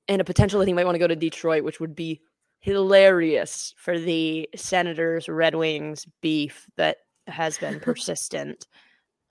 and 0.08 0.22
a 0.22 0.26
potential 0.26 0.60
that 0.60 0.68
he 0.68 0.74
might 0.74 0.86
want 0.86 0.96
to 0.96 1.00
go 1.00 1.08
to 1.08 1.16
Detroit, 1.16 1.64
which 1.64 1.80
would 1.80 1.96
be 1.96 2.22
hilarious 2.60 3.74
for 3.78 4.00
the 4.00 4.50
Senators 4.56 5.28
Red 5.28 5.56
Wings 5.56 6.06
beef 6.22 6.68
that 6.78 6.98
has 7.28 7.58
been 7.58 7.80
persistent 7.82 8.68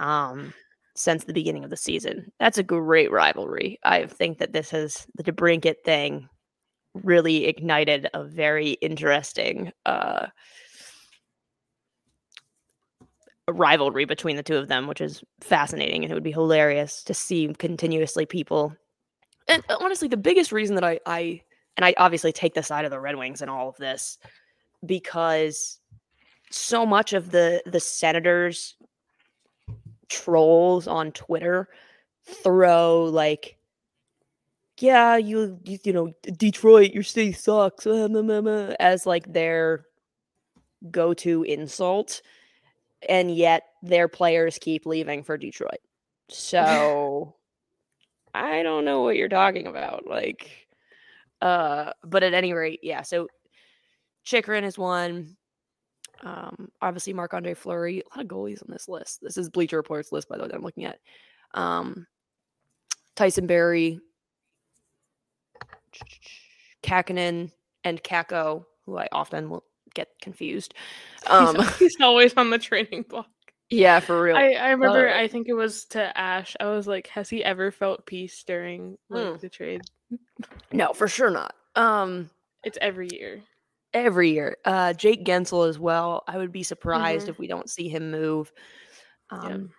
um, 0.00 0.52
since 0.96 1.24
the 1.24 1.32
beginning 1.32 1.62
of 1.62 1.70
the 1.70 1.76
season. 1.76 2.32
That's 2.40 2.58
a 2.58 2.64
great 2.64 3.12
rivalry. 3.12 3.78
I 3.84 4.06
think 4.06 4.38
that 4.38 4.52
this 4.52 4.70
has 4.70 5.06
the 5.14 5.22
DeBrincat 5.22 5.84
thing 5.84 6.28
really 6.94 7.46
ignited 7.46 8.08
a 8.12 8.24
very 8.24 8.72
interesting 8.72 9.72
uh, 9.86 10.26
rivalry 13.46 14.04
between 14.04 14.36
the 14.36 14.42
two 14.42 14.56
of 14.56 14.68
them, 14.68 14.88
which 14.88 15.00
is 15.00 15.22
fascinating, 15.40 16.02
and 16.02 16.10
it 16.10 16.14
would 16.14 16.24
be 16.24 16.32
hilarious 16.32 17.04
to 17.04 17.14
see 17.14 17.54
continuously 17.58 18.26
people. 18.26 18.74
And 19.46 19.62
uh, 19.68 19.76
honestly, 19.80 20.08
the 20.08 20.16
biggest 20.16 20.50
reason 20.50 20.74
that 20.74 20.84
I, 20.84 20.98
I 21.06 21.42
and 21.76 21.84
I 21.84 21.94
obviously 21.96 22.32
take 22.32 22.54
the 22.54 22.62
side 22.62 22.84
of 22.84 22.90
the 22.90 23.00
Red 23.00 23.16
Wings 23.16 23.42
in 23.42 23.48
all 23.48 23.68
of 23.68 23.76
this 23.76 24.18
because 24.84 25.78
so 26.50 26.84
much 26.84 27.12
of 27.12 27.30
the 27.30 27.62
the 27.66 27.80
Senators 27.80 28.76
trolls 30.10 30.86
on 30.86 31.12
Twitter 31.12 31.68
throw 32.24 33.04
like 33.04 33.56
yeah, 34.80 35.16
you, 35.16 35.58
you 35.64 35.78
you 35.84 35.92
know, 35.92 36.12
Detroit, 36.38 36.92
your 36.92 37.02
city 37.02 37.32
sucks 37.32 37.86
as 38.80 39.06
like 39.06 39.30
their 39.30 39.84
go-to 40.90 41.42
insult 41.42 42.22
and 43.08 43.34
yet 43.34 43.64
their 43.82 44.08
players 44.08 44.58
keep 44.58 44.86
leaving 44.86 45.22
for 45.22 45.36
Detroit. 45.36 45.80
So 46.28 47.34
I 48.32 48.62
don't 48.62 48.84
know 48.84 49.02
what 49.02 49.16
you're 49.16 49.28
talking 49.28 49.66
about. 49.66 50.06
Like 50.06 50.68
uh 51.42 51.92
but 52.04 52.22
at 52.22 52.34
any 52.34 52.52
rate, 52.52 52.80
yeah. 52.82 53.02
So 53.02 53.28
Chychrun 54.24 54.64
is 54.64 54.78
one. 54.78 55.36
Um, 56.22 56.70
obviously 56.82 57.12
Marc 57.12 57.34
Andre 57.34 57.54
Fleury. 57.54 58.00
A 58.00 58.16
lot 58.16 58.24
of 58.24 58.30
goalies 58.30 58.62
on 58.62 58.70
this 58.70 58.88
list. 58.88 59.20
This 59.22 59.36
is 59.36 59.48
Bleacher 59.48 59.76
Report's 59.76 60.12
list, 60.12 60.28
by 60.28 60.36
the 60.36 60.42
way, 60.42 60.48
that 60.48 60.56
I'm 60.56 60.62
looking 60.62 60.84
at. 60.84 60.98
Um, 61.54 62.06
Tyson 63.16 63.46
Barrie, 63.46 64.00
Kahkonen, 66.82 67.50
and 67.84 68.02
Kakko, 68.02 68.64
who 68.84 68.98
I 68.98 69.08
often 69.12 69.50
will 69.50 69.64
get 69.94 70.08
confused. 70.20 70.74
Um, 71.26 71.56
he's, 71.56 71.76
he's 71.76 71.96
always 72.00 72.34
on 72.34 72.50
the 72.50 72.58
training 72.58 73.04
block. 73.08 73.28
Yeah, 73.70 74.00
for 74.00 74.20
real. 74.20 74.36
I, 74.36 74.52
I 74.52 74.70
remember. 74.70 75.08
Uh, 75.08 75.18
I 75.18 75.28
think 75.28 75.48
it 75.48 75.54
was 75.54 75.84
to 75.86 76.18
Ash. 76.18 76.56
I 76.58 76.66
was 76.66 76.88
like, 76.88 77.06
"Has 77.08 77.30
he 77.30 77.44
ever 77.44 77.70
felt 77.70 78.04
peace 78.04 78.42
during 78.44 78.98
like 79.08 79.24
mm. 79.24 79.40
the 79.40 79.48
trade?" 79.48 79.82
No, 80.72 80.92
for 80.92 81.06
sure 81.06 81.30
not. 81.30 81.54
Um, 81.76 82.30
it's 82.64 82.78
every 82.80 83.08
year. 83.12 83.42
Every 83.92 84.30
year. 84.30 84.56
Uh, 84.64 84.92
Jake 84.92 85.24
Guentzel 85.24 85.68
as 85.68 85.78
well. 85.78 86.22
I 86.28 86.38
would 86.38 86.52
be 86.52 86.62
surprised 86.62 87.22
mm-hmm. 87.22 87.30
if 87.30 87.38
we 87.38 87.46
don't 87.46 87.68
see 87.68 87.88
him 87.88 88.10
move. 88.10 88.52
Um, 89.30 89.70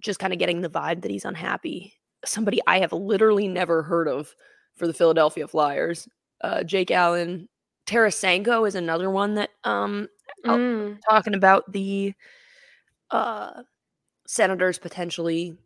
just 0.00 0.18
kind 0.18 0.32
of 0.32 0.38
getting 0.38 0.60
the 0.60 0.68
vibe 0.68 1.02
that 1.02 1.10
he's 1.10 1.24
unhappy. 1.24 1.94
Somebody 2.24 2.60
I 2.66 2.80
have 2.80 2.92
literally 2.92 3.48
never 3.48 3.82
heard 3.82 4.08
of 4.08 4.34
for 4.76 4.86
the 4.86 4.94
Philadelphia 4.94 5.48
Flyers. 5.48 6.08
Uh, 6.40 6.62
Jake 6.62 6.90
Allen, 6.90 7.48
Tarasenko 7.86 8.66
is 8.66 8.74
another 8.74 9.10
one 9.10 9.34
that 9.34 9.50
um 9.64 10.08
mm. 10.44 10.98
talking 11.08 11.34
about 11.34 11.70
the 11.72 12.14
uh 13.10 13.62
senators 14.26 14.78
potentially 14.78 15.56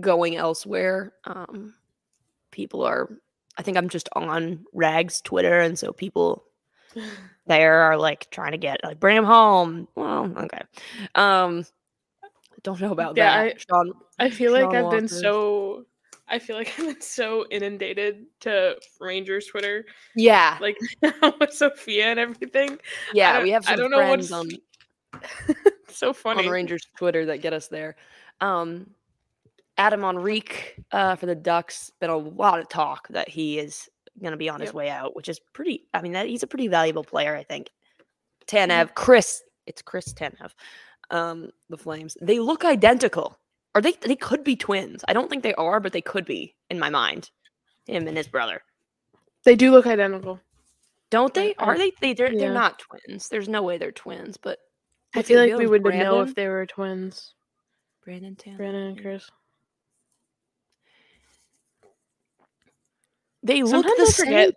going 0.00 0.36
elsewhere. 0.36 1.12
Um 1.24 1.74
people 2.50 2.82
are 2.82 3.10
I 3.56 3.62
think 3.62 3.76
I'm 3.76 3.88
just 3.88 4.08
on 4.14 4.64
Rags 4.72 5.20
Twitter 5.20 5.60
and 5.60 5.78
so 5.78 5.92
people 5.92 6.44
there 7.46 7.80
are 7.82 7.96
like 7.96 8.30
trying 8.30 8.52
to 8.52 8.58
get 8.58 8.80
like 8.84 9.00
bring 9.00 9.16
him 9.16 9.24
home. 9.24 9.88
Well, 9.94 10.32
okay. 10.36 10.62
Um 11.14 11.64
don't 12.62 12.80
know 12.80 12.92
about 12.92 13.16
yeah, 13.16 13.44
that. 13.44 13.54
I, 13.54 13.58
Sean, 13.58 13.92
I 14.18 14.30
feel 14.30 14.54
Sean 14.54 14.62
like 14.62 14.74
I've 14.74 14.90
been 14.90 15.08
so 15.08 15.84
I 16.28 16.38
feel 16.38 16.56
like 16.56 16.72
I've 16.78 16.86
been 16.86 17.00
so 17.00 17.46
inundated 17.50 18.26
to 18.40 18.76
Rangers 19.00 19.46
Twitter. 19.46 19.84
Yeah. 20.16 20.58
Like 20.60 20.76
with 21.40 21.52
Sophia 21.52 22.06
and 22.06 22.18
everything. 22.18 22.78
Yeah, 23.12 23.42
we 23.42 23.50
have 23.50 23.64
some 23.64 23.74
I 23.74 23.76
don't 23.76 23.92
friends 23.92 24.30
know 24.30 24.42
what's 24.42 24.52
on 25.52 25.64
so 25.88 26.12
funny 26.12 26.46
on 26.46 26.52
Rangers 26.52 26.86
Twitter 26.96 27.26
that 27.26 27.42
get 27.42 27.52
us 27.52 27.68
there. 27.68 27.96
Um 28.40 28.90
Adam 29.76 30.04
Henrique 30.04 30.76
uh, 30.92 31.16
for 31.16 31.26
the 31.26 31.34
Ducks. 31.34 31.90
Been 31.98 32.10
a 32.10 32.16
lot 32.16 32.60
of 32.60 32.68
talk 32.68 33.08
that 33.08 33.28
he 33.28 33.58
is 33.58 33.88
going 34.20 34.32
to 34.32 34.36
be 34.36 34.48
on 34.48 34.60
yep. 34.60 34.68
his 34.68 34.74
way 34.74 34.90
out, 34.90 35.16
which 35.16 35.28
is 35.28 35.40
pretty. 35.52 35.86
I 35.92 36.02
mean, 36.02 36.12
that 36.12 36.26
he's 36.26 36.42
a 36.42 36.46
pretty 36.46 36.68
valuable 36.68 37.04
player, 37.04 37.34
I 37.34 37.42
think. 37.42 37.70
Tanev. 38.46 38.94
Chris, 38.94 39.42
it's 39.66 39.82
Chris 39.82 40.12
Tanev. 40.12 40.52
Um, 41.10 41.50
the 41.68 41.76
Flames. 41.76 42.16
They 42.20 42.38
look 42.38 42.64
identical. 42.64 43.38
Are 43.74 43.80
they? 43.80 43.92
They 44.00 44.16
could 44.16 44.44
be 44.44 44.56
twins. 44.56 45.04
I 45.08 45.12
don't 45.12 45.28
think 45.28 45.42
they 45.42 45.54
are, 45.54 45.80
but 45.80 45.92
they 45.92 46.00
could 46.00 46.24
be 46.24 46.54
in 46.70 46.78
my 46.78 46.90
mind. 46.90 47.30
Him 47.86 48.06
and 48.08 48.16
his 48.16 48.28
brother. 48.28 48.62
They 49.44 49.56
do 49.56 49.70
look 49.70 49.86
identical, 49.86 50.40
don't 51.10 51.34
they? 51.34 51.54
Are 51.56 51.76
they? 51.76 51.92
They 52.00 52.14
they're, 52.14 52.32
yeah. 52.32 52.38
they're 52.38 52.54
not 52.54 52.78
twins. 52.78 53.28
There's 53.28 53.48
no 53.48 53.62
way 53.62 53.76
they're 53.76 53.92
twins, 53.92 54.36
but 54.36 54.58
I 55.14 55.22
feel 55.22 55.40
like 55.40 55.58
we 55.58 55.66
would 55.66 55.82
Brandon? 55.82 56.06
know 56.06 56.20
if 56.22 56.34
they 56.34 56.48
were 56.48 56.64
twins. 56.66 57.34
Brandon 58.04 58.36
Tanev. 58.36 58.56
Brandon 58.56 58.82
and 58.82 59.00
Chris. 59.00 59.30
They 63.44 63.62
look 63.62 63.86
sometimes 63.86 63.96
the 63.96 64.22
I 64.22 64.26
forget, 64.26 64.48
same. 64.48 64.54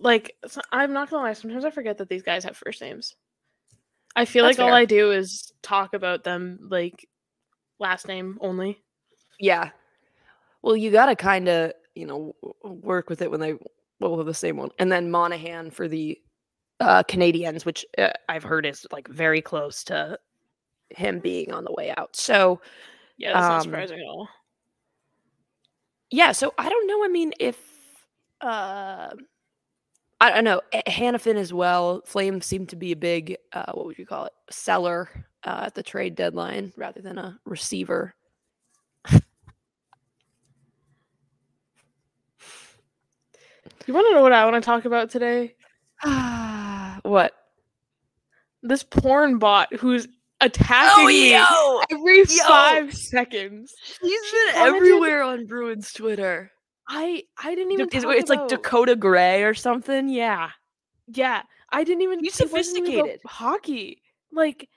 Like 0.00 0.36
I'm 0.72 0.92
not 0.92 1.08
gonna 1.08 1.22
lie. 1.22 1.32
Sometimes 1.32 1.64
I 1.64 1.70
forget 1.70 1.98
that 1.98 2.08
these 2.08 2.22
guys 2.22 2.44
have 2.44 2.56
first 2.56 2.82
names. 2.82 3.14
I 4.16 4.24
feel 4.24 4.44
That's 4.44 4.58
like 4.58 4.64
fair. 4.64 4.72
all 4.72 4.76
I 4.76 4.84
do 4.84 5.12
is 5.12 5.52
talk 5.62 5.94
about 5.94 6.24
them 6.24 6.58
like 6.70 7.08
last 7.78 8.08
name 8.08 8.36
only. 8.40 8.82
Yeah. 9.38 9.70
Well, 10.62 10.76
you 10.76 10.90
gotta 10.90 11.14
kind 11.14 11.48
of 11.48 11.72
you 11.94 12.06
know 12.06 12.34
work 12.64 13.08
with 13.08 13.22
it 13.22 13.30
when 13.30 13.40
they 13.40 13.54
both 14.00 14.18
have 14.18 14.26
the 14.26 14.34
same 14.34 14.56
one, 14.56 14.70
and 14.78 14.90
then 14.90 15.10
Monahan 15.10 15.70
for 15.70 15.86
the 15.86 16.18
uh, 16.80 17.04
Canadiens, 17.04 17.64
which 17.64 17.86
uh, 17.96 18.10
I've 18.28 18.44
heard 18.44 18.66
is 18.66 18.86
like 18.90 19.06
very 19.08 19.40
close 19.40 19.84
to 19.84 20.18
him 20.90 21.20
being 21.20 21.52
on 21.52 21.64
the 21.64 21.72
way 21.72 21.92
out. 21.96 22.16
So 22.16 22.60
yeah, 23.16 23.32
that's 23.32 23.44
um, 23.44 23.52
not 23.52 23.62
surprising 23.62 24.00
at 24.00 24.06
all. 24.06 24.28
Yeah, 26.10 26.32
so 26.32 26.54
I 26.58 26.68
don't 26.68 26.86
know. 26.86 27.04
I 27.04 27.08
mean, 27.08 27.32
if 27.38 27.77
uh, 28.40 29.10
I 30.20 30.30
don't 30.30 30.44
know. 30.44 30.60
Hanifin 30.86 31.36
as 31.36 31.52
well. 31.52 32.02
Flames 32.04 32.44
seem 32.44 32.66
to 32.66 32.76
be 32.76 32.92
a 32.92 32.96
big, 32.96 33.36
uh, 33.52 33.72
what 33.72 33.86
would 33.86 33.98
you 33.98 34.06
call 34.06 34.26
it, 34.26 34.32
seller 34.50 35.08
uh, 35.44 35.64
at 35.66 35.74
the 35.74 35.82
trade 35.82 36.14
deadline 36.16 36.72
rather 36.76 37.00
than 37.00 37.18
a 37.18 37.38
receiver. 37.44 38.14
You 43.88 43.94
want 43.94 44.06
to 44.08 44.14
know 44.14 44.22
what 44.22 44.32
I 44.32 44.44
want 44.44 44.54
to 44.56 44.60
talk 44.60 44.84
about 44.84 45.08
today? 45.08 45.54
what? 47.02 47.32
This 48.62 48.82
porn 48.82 49.38
bot 49.38 49.74
who's 49.74 50.06
attacking 50.42 51.04
oh, 51.04 51.06
me 51.06 51.32
yo! 51.32 51.80
every 51.90 52.18
yo! 52.18 52.44
five 52.46 52.94
seconds. 52.94 53.72
He's 54.02 54.32
been 54.32 54.56
everywhere 54.56 55.22
on 55.22 55.46
Bruins 55.46 55.90
Twitter. 55.92 56.50
I 56.88 57.24
I 57.42 57.54
didn't 57.54 57.72
even. 57.72 57.88
It's, 57.92 58.04
it's 58.04 58.30
like 58.30 58.48
Dakota 58.48 58.96
Gray 58.96 59.44
or 59.44 59.54
something. 59.54 60.08
Yeah, 60.08 60.50
yeah. 61.06 61.42
I 61.70 61.84
didn't 61.84 62.02
even. 62.02 62.24
You 62.24 62.30
sophisticated 62.30 63.20
hockey. 63.26 64.02
Like, 64.32 64.68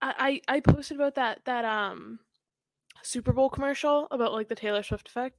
I, 0.00 0.40
I 0.48 0.56
I 0.56 0.60
posted 0.60 0.96
about 0.96 1.16
that 1.16 1.40
that 1.46 1.64
um 1.64 2.20
Super 3.02 3.32
Bowl 3.32 3.50
commercial 3.50 4.06
about 4.12 4.32
like 4.32 4.48
the 4.48 4.54
Taylor 4.54 4.84
Swift 4.84 5.08
effect, 5.08 5.36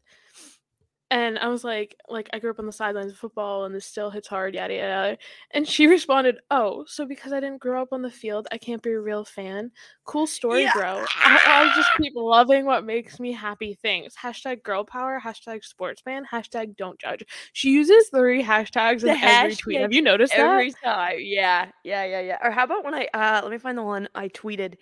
and 1.12 1.38
I 1.38 1.50
was 1.50 1.66
like, 1.66 1.98
like 2.08 2.30
I 2.32 2.40
grew 2.40 2.52
up 2.52 2.60
on 2.60 2.66
the 2.66 2.72
sidelines 2.72 3.12
of 3.12 3.18
football, 3.18 3.66
and 3.66 3.76
this 3.76 3.86
still 3.86 4.10
hits 4.10 4.30
hard, 4.30 4.56
yada 4.56 4.74
yada. 4.74 5.18
And 5.52 5.68
she 5.68 5.86
responded, 5.96 6.38
"Oh, 6.50 6.86
so 6.88 7.06
because 7.06 7.34
I 7.34 7.42
didn't 7.42 7.60
grow 7.60 7.82
up 7.82 7.90
on 7.92 8.02
the 8.02 8.10
field, 8.10 8.48
I 8.50 8.58
can't 8.58 8.82
be 8.82 8.92
a 8.92 9.00
real 9.00 9.26
fan. 9.26 9.72
Cool 10.06 10.26
story, 10.26 10.64
yeah. 10.64 10.72
bro. 10.74 11.04
I, 11.18 11.40
I 11.46 11.76
just 11.76 11.90
keep 11.98 12.14
loving 12.16 12.66
what 12.66 12.86
makes 12.86 13.20
me 13.20 13.34
happy 13.34 13.74
things. 13.74 14.16
Hashtag 14.16 14.64
girl 14.64 14.86
power. 14.86 15.22
Hashtag 15.22 15.66
sports 15.66 16.02
fan. 16.02 16.24
Hashtag 16.32 16.78
don't 16.78 16.98
judge. 16.98 17.26
She 17.52 17.72
uses 17.72 18.08
three 18.08 18.42
hashtags 18.42 19.02
the 19.02 19.10
in 19.10 19.22
every 19.22 19.56
tweet. 19.58 19.82
Have 19.82 19.92
you 19.92 20.02
noticed 20.02 20.34
every 20.34 20.72
that? 20.72 20.84
time? 20.84 21.18
Yeah, 21.20 21.72
yeah, 21.84 22.06
yeah, 22.06 22.22
yeah. 22.22 22.38
Or 22.42 22.52
how 22.52 22.64
about 22.64 22.86
when 22.86 22.94
I 22.94 23.10
uh 23.14 23.42
let 23.44 23.52
me 23.52 23.58
find 23.58 23.78
the 23.78 23.84
one 23.84 24.08
I 24.16 24.30
tweeted. 24.30 24.76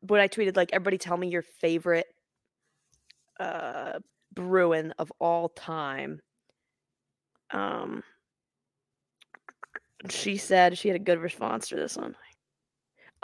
When 0.00 0.20
I 0.20 0.28
tweeted 0.28 0.56
like 0.56 0.70
everybody 0.72 0.96
tell 0.96 1.18
me 1.18 1.28
your 1.28 1.42
favorite 1.42 2.06
uh 3.38 3.98
Bruin 4.38 4.94
of 4.98 5.12
all 5.18 5.48
time. 5.48 6.20
Um, 7.50 8.04
she 10.08 10.36
said 10.36 10.78
she 10.78 10.88
had 10.88 10.96
a 10.96 11.00
good 11.00 11.18
response 11.18 11.68
to 11.68 11.76
this 11.76 11.96
one. 11.96 12.14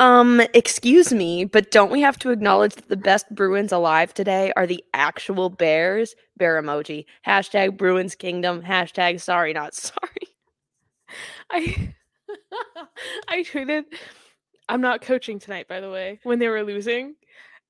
Um, 0.01 0.43
excuse 0.55 1.13
me, 1.13 1.45
but 1.45 1.71
don't 1.71 1.93
we 1.93 2.01
have 2.01 2.19
to 2.19 2.31
acknowledge 2.31 2.75
that 2.75 2.89
the 2.89 2.97
best 2.97 3.33
Bruins 3.33 3.71
alive 3.71 4.13
today 4.13 4.53
are 4.57 4.67
the 4.67 4.83
actual 4.93 5.51
Bears? 5.51 6.17
Bear 6.37 6.61
emoji. 6.61 7.05
Hashtag 7.25 7.77
Bruins 7.77 8.17
Kingdom. 8.17 8.61
Hashtag 8.63 9.21
sorry, 9.21 9.53
not 9.53 9.73
sorry. 9.75 10.35
I 11.51 11.95
I 13.29 13.45
tweeted, 13.45 13.85
I'm 14.69 14.81
not 14.81 15.01
coaching 15.01 15.39
tonight, 15.39 15.69
by 15.69 15.79
the 15.79 15.91
way, 15.91 16.19
when 16.25 16.41
they 16.41 16.49
were 16.49 16.65
losing. 16.65 17.15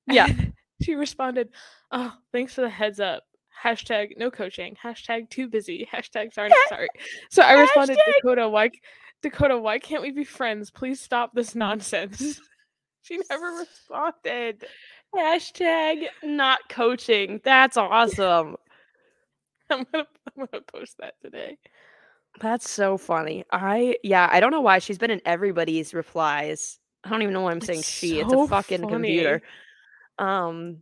Yeah. 0.06 0.28
she 0.82 0.94
responded, 0.94 1.50
Oh, 1.90 2.14
thanks 2.32 2.54
for 2.54 2.62
the 2.62 2.70
heads 2.70 3.00
up 3.00 3.24
hashtag 3.62 4.16
no 4.16 4.30
coaching, 4.30 4.76
hashtag 4.82 5.30
too 5.30 5.48
busy, 5.48 5.88
hashtag 5.94 6.32
sorry, 6.32 6.50
sorry. 6.68 6.88
So 7.30 7.42
I 7.42 7.54
responded, 7.54 7.98
Dakota, 8.06 8.48
why 8.48 8.70
Dakota, 9.22 9.58
why 9.58 9.78
can't 9.78 10.02
we 10.02 10.10
be 10.10 10.24
friends? 10.24 10.70
Please 10.70 11.00
stop 11.00 11.34
this 11.34 11.54
nonsense. 11.54 12.40
She 13.04 13.20
never 13.28 13.48
responded. 13.58 14.64
Hashtag 15.14 16.06
not 16.22 16.60
coaching. 16.70 17.38
That's 17.44 17.76
awesome. 17.76 18.56
I'm 19.68 19.86
gonna 19.92 20.06
I'm 20.26 20.46
gonna 20.50 20.62
post 20.62 20.96
that 21.00 21.12
today. 21.20 21.58
That's 22.40 22.68
so 22.70 22.96
funny. 22.96 23.44
I 23.52 23.98
yeah, 24.02 24.28
I 24.32 24.40
don't 24.40 24.50
know 24.50 24.62
why 24.62 24.78
she's 24.78 24.96
been 24.96 25.10
in 25.10 25.20
everybody's 25.26 25.92
replies. 25.92 26.78
I 27.04 27.10
don't 27.10 27.20
even 27.20 27.34
know 27.34 27.42
why 27.42 27.50
I'm 27.50 27.60
saying 27.60 27.80
It's 27.80 27.88
she. 27.90 28.20
It's 28.20 28.32
a 28.32 28.46
fucking 28.48 28.88
computer. 28.88 29.42
Um 30.18 30.78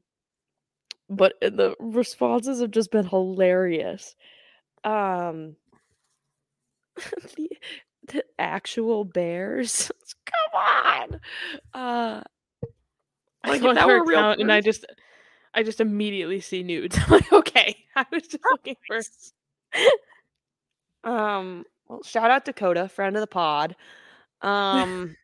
but 1.16 1.34
the 1.40 1.74
responses 1.78 2.60
have 2.60 2.70
just 2.70 2.90
been 2.90 3.06
hilarious. 3.06 4.16
Um 4.84 5.56
the, 7.36 7.50
the 8.08 8.24
actual 8.38 9.04
bears. 9.04 9.90
Come 10.26 10.60
on. 10.62 11.20
Uh 11.74 12.22
Like, 13.46 13.62
if 13.62 13.74
that 13.74 13.86
were 13.86 14.04
real 14.04 14.30
and 14.30 14.52
I 14.52 14.60
just 14.60 14.84
I 15.54 15.62
just 15.62 15.80
immediately 15.80 16.40
see 16.40 16.62
nudes. 16.62 16.98
I'm 17.06 17.10
like, 17.12 17.32
okay. 17.32 17.76
I 17.94 18.06
was 18.10 18.22
just 18.22 18.44
looking 18.50 18.76
for 18.86 19.00
um 21.04 21.64
well, 21.88 22.02
shout 22.02 22.30
out 22.30 22.44
Dakota, 22.44 22.88
friend 22.88 23.16
of 23.16 23.20
the 23.20 23.26
pod. 23.26 23.76
Um 24.40 25.16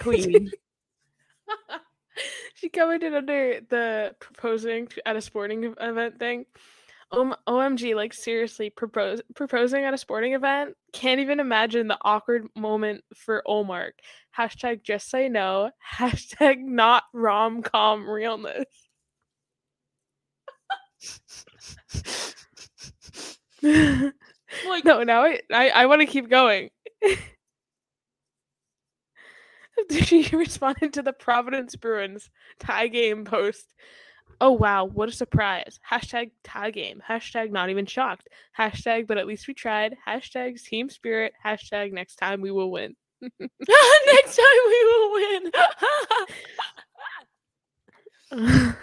Queen. 0.00 0.50
she 2.54 2.68
commented 2.68 3.14
under 3.14 3.60
the 3.68 4.14
proposing 4.20 4.88
at 5.06 5.16
a 5.16 5.20
sporting 5.20 5.74
event 5.80 6.18
thing. 6.18 6.46
Um, 7.12 7.34
OMG, 7.48 7.96
like 7.96 8.14
seriously, 8.14 8.70
propose 8.70 9.20
proposing 9.34 9.84
at 9.84 9.94
a 9.94 9.98
sporting 9.98 10.34
event? 10.34 10.76
Can't 10.92 11.20
even 11.20 11.40
imagine 11.40 11.88
the 11.88 11.98
awkward 12.02 12.46
moment 12.54 13.02
for 13.14 13.42
Ullmark. 13.48 13.92
Hashtag 14.36 14.82
just 14.84 15.10
say 15.10 15.28
no. 15.28 15.70
Hashtag 15.96 16.60
not 16.60 17.04
rom 17.12 17.62
com 17.62 18.08
realness. 18.08 18.64
like 23.62 24.12
No, 24.84 25.02
now 25.02 25.24
I 25.24 25.40
I, 25.52 25.70
I 25.70 25.86
want 25.86 26.00
to 26.02 26.06
keep 26.06 26.28
going. 26.28 26.70
she 29.90 30.28
responded 30.34 30.92
to 30.94 31.02
the 31.02 31.12
Providence 31.12 31.76
Bruins 31.76 32.30
tie 32.58 32.88
game 32.88 33.24
post. 33.24 33.74
Oh 34.40 34.52
wow, 34.52 34.84
what 34.84 35.08
a 35.08 35.12
surprise. 35.12 35.78
Hashtag 35.88 36.30
tie 36.44 36.70
game. 36.70 37.02
Hashtag 37.06 37.50
not 37.50 37.68
even 37.70 37.86
shocked. 37.86 38.28
Hashtag 38.58 39.06
but 39.06 39.18
at 39.18 39.26
least 39.26 39.46
we 39.46 39.54
tried. 39.54 39.96
Hashtag 40.06 40.62
team 40.62 40.88
spirit. 40.88 41.32
Hashtag 41.44 41.92
next 41.92 42.16
time 42.16 42.40
we 42.40 42.50
will 42.50 42.70
win. 42.70 42.96
next 43.20 44.36
time 44.36 44.60
we 44.66 44.84
will 44.84 45.12
win. 45.12 45.52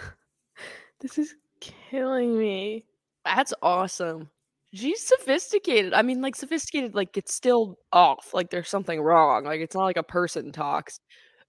this 1.00 1.18
is 1.18 1.34
killing 1.60 2.38
me. 2.38 2.84
That's 3.24 3.52
awesome. 3.62 4.30
She's 4.74 5.02
sophisticated. 5.02 5.94
I 5.94 6.02
mean, 6.02 6.20
like 6.20 6.36
sophisticated, 6.36 6.94
like 6.94 7.16
it's 7.16 7.34
still 7.34 7.78
off. 7.92 8.34
Like 8.34 8.50
there's 8.50 8.68
something 8.68 9.00
wrong. 9.00 9.44
Like 9.44 9.60
it's 9.60 9.74
not 9.74 9.84
like 9.84 9.96
a 9.96 10.02
person 10.02 10.52
talks, 10.52 11.00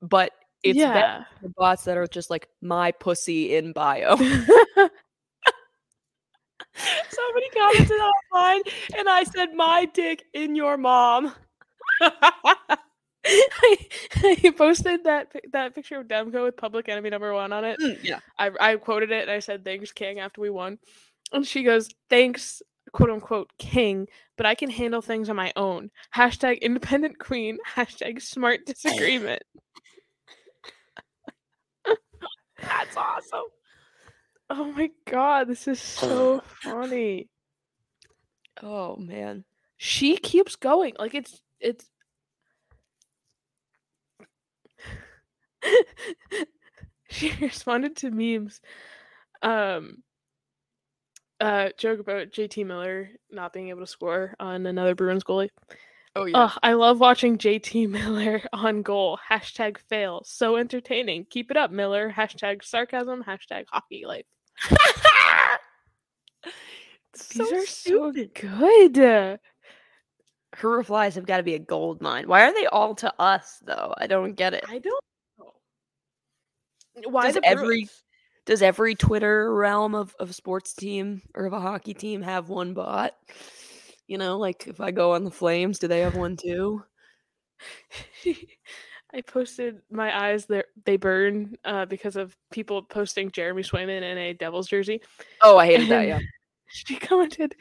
but 0.02 0.32
it's 0.64 0.78
yeah. 0.78 1.24
the 1.42 1.50
bots 1.58 1.84
that 1.84 1.98
are 1.98 2.08
just 2.08 2.30
like 2.30 2.48
my 2.62 2.92
pussy 2.92 3.56
in 3.56 3.74
bio. 3.74 4.16
Somebody 7.10 7.50
commented 7.54 8.00
online, 8.00 8.62
and 8.98 9.10
I 9.10 9.24
said 9.24 9.54
my 9.54 9.86
dick 9.86 10.24
in 10.34 10.56
your 10.56 10.78
mom. 10.78 11.34
I, 12.02 13.78
I 14.24 14.54
posted 14.58 15.04
that 15.04 15.34
that 15.52 15.76
picture 15.76 16.00
of 16.00 16.08
Demko 16.08 16.46
with 16.46 16.58
Public 16.58 16.88
Enemy 16.88 17.10
number 17.10 17.34
one 17.34 17.52
on 17.52 17.66
it. 17.66 17.78
Mm, 17.80 18.02
yeah. 18.04 18.20
I 18.38 18.52
I 18.60 18.76
quoted 18.78 19.12
it 19.12 19.24
and 19.24 19.32
I 19.32 19.40
said 19.40 19.66
thanks 19.66 19.92
King 19.92 20.20
after 20.20 20.40
we 20.40 20.50
won, 20.50 20.80
and 21.34 21.46
she 21.46 21.64
goes 21.64 21.90
thanks 22.10 22.62
quote 22.92 23.10
unquote 23.10 23.50
King, 23.58 24.08
but 24.38 24.46
I 24.46 24.56
can 24.56 24.70
handle 24.70 25.02
things 25.02 25.30
on 25.30 25.36
my 25.36 25.52
own. 25.56 25.92
Hashtag 26.16 26.62
independent 26.62 27.20
queen. 27.20 27.58
Hashtag 27.76 28.22
smart 28.22 28.66
disagreement. 28.66 29.44
That's 32.62 32.98
awesome. 32.98 33.46
oh 34.50 34.72
my 34.74 34.90
god, 35.06 35.48
this 35.48 35.68
is 35.68 35.80
so 35.80 36.42
funny. 36.46 37.30
Oh 38.62 38.96
man. 38.98 39.46
She 39.78 40.18
keeps 40.18 40.56
going 40.58 40.96
like 41.00 41.16
it's 41.16 41.42
it's. 41.60 41.86
she 47.10 47.34
responded 47.42 47.96
to 47.98 48.12
memes 48.12 48.62
um 49.42 50.04
uh 51.40 51.70
joke 51.78 52.00
about 52.00 52.30
JT 52.32 52.66
Miller 52.66 53.10
not 53.32 53.54
being 53.54 53.70
able 53.70 53.82
to 53.82 53.88
score 53.88 54.36
on 54.40 54.66
another 54.66 54.96
Bruins 54.96 55.24
goalie. 55.24 55.50
Oh 56.16 56.28
Ugh, 56.34 56.60
I 56.64 56.74
love 56.74 57.00
watching 57.00 57.38
JT 57.38 57.90
Miller 57.92 58.42
on 58.52 58.82
goal. 58.82 59.18
Hashtag 59.30 59.78
fail. 59.90 60.22
So 60.26 60.58
entertaining. 60.58 61.26
Keep 61.30 61.52
it 61.52 61.58
up, 61.58 61.72
Miller. 61.72 62.12
Hashtag 62.12 62.64
sarcasm. 62.64 63.24
Hashtag 63.24 63.66
hockey 63.72 64.06
life. 64.06 64.26
These 67.34 67.52
are 67.52 67.66
so 67.66 68.12
good. 68.12 69.40
Her 70.56 70.70
replies 70.70 71.16
have 71.16 71.26
got 71.26 71.38
to 71.38 71.44
be 71.44 71.56
a 71.56 71.60
gold 71.60 72.02
mine. 72.02 72.28
Why 72.28 72.44
are 72.48 72.54
they 72.54 72.66
all 72.66 72.96
to 72.96 73.14
us 73.20 73.60
though? 73.64 73.94
I 73.98 74.08
don't 74.08 74.34
get 74.34 74.54
it. 74.54 74.66
I 74.68 74.80
don't 74.80 75.04
know. 75.38 75.52
Why 77.10 77.26
Does 77.28 77.36
the 77.36 77.46
every- 77.46 77.66
Bruins? 77.66 78.04
Does 78.46 78.62
every 78.62 78.96
Twitter 78.96 79.54
realm 79.54 79.94
of, 79.96 80.16
of 80.20 80.30
a 80.30 80.34
sports 80.34 80.74
team 80.74 81.22
or 81.36 81.46
of 81.46 81.54
a 81.54 81.60
hockey 81.60 81.94
team 81.94 82.22
have 82.22 82.50
one 82.50 82.74
bot? 82.74 83.16
You 84.08 84.18
know, 84.18 84.38
like 84.38 84.68
if 84.68 84.82
I 84.82 84.92
go 84.92 85.14
on 85.14 85.24
the 85.24 85.32
Flames, 85.32 85.80
do 85.80 85.88
they 85.88 86.00
have 86.00 86.16
one 86.16 86.36
too? 86.36 86.84
I 89.14 89.22
posted 89.22 89.82
my 89.90 90.28
eyes 90.28 90.46
they 90.46 90.64
they 90.86 90.98
burn 90.98 91.58
uh, 91.66 91.86
because 91.86 92.16
of 92.16 92.36
people 92.52 92.84
posting 92.84 93.32
Jeremy 93.32 93.64
Swayman 93.64 94.04
in 94.04 94.18
a 94.18 94.34
Devils 94.34 94.68
jersey. 94.68 95.02
Oh, 95.42 95.58
I 95.58 95.66
hated 95.68 95.90
that. 95.90 96.08
Yeah. 96.08 96.20
She 96.68 96.96
commented, 96.98 97.56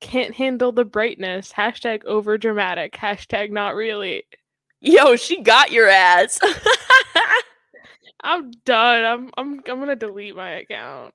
"Can't 0.00 0.34
handle 0.34 0.70
the 0.70 0.84
brightness." 0.84 1.52
Hashtag 1.52 2.04
over 2.04 2.38
dramatic. 2.38 2.92
Hashtag 2.92 3.50
not 3.50 3.74
really. 3.74 4.22
Yo, 4.80 5.16
she 5.16 5.40
got 5.40 5.72
your 5.72 5.88
ass. 5.88 6.38
I'm 8.22 8.50
done. 8.64 9.04
I'm 9.04 9.30
I'm 9.36 9.54
I'm 9.66 9.80
gonna 9.80 9.96
delete 9.96 10.36
my 10.36 10.50
account. 10.50 11.14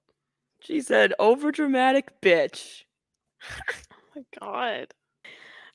she 0.61 0.81
said, 0.81 1.13
"Over 1.19 1.51
dramatic 1.51 2.19
bitch." 2.21 2.83
Oh 4.17 4.21
my 4.41 4.47
god, 4.47 4.87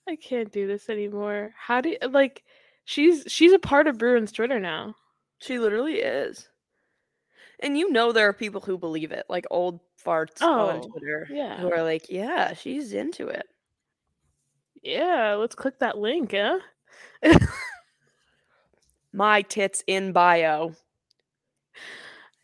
I 0.08 0.16
can't 0.16 0.50
do 0.50 0.66
this 0.66 0.90
anymore. 0.90 1.54
How 1.56 1.80
do 1.80 1.90
you, 1.90 1.98
like? 2.10 2.42
She's 2.84 3.22
she's 3.28 3.52
a 3.52 3.58
part 3.60 3.86
of 3.86 3.98
Bruins 3.98 4.32
Twitter 4.32 4.58
now. 4.58 4.96
She 5.38 5.60
literally 5.60 6.00
is. 6.00 6.48
And 7.60 7.78
you 7.78 7.92
know 7.92 8.10
there 8.10 8.28
are 8.28 8.32
people 8.32 8.60
who 8.60 8.76
believe 8.76 9.12
it, 9.12 9.24
like 9.28 9.46
old 9.52 9.78
farts 10.04 10.42
on 10.42 10.80
Oh, 10.82 10.88
Twitter, 10.88 11.28
yeah. 11.30 11.58
who 11.60 11.70
are 11.72 11.84
like, 11.84 12.06
"Yeah, 12.10 12.52
she's 12.54 12.92
into 12.92 13.28
it." 13.28 13.46
Yeah, 14.82 15.34
let's 15.34 15.54
click 15.54 15.78
that 15.78 15.98
link, 15.98 16.32
huh? 16.34 16.58
My 19.12 19.42
tits 19.42 19.84
in 19.86 20.10
bio. 20.12 20.74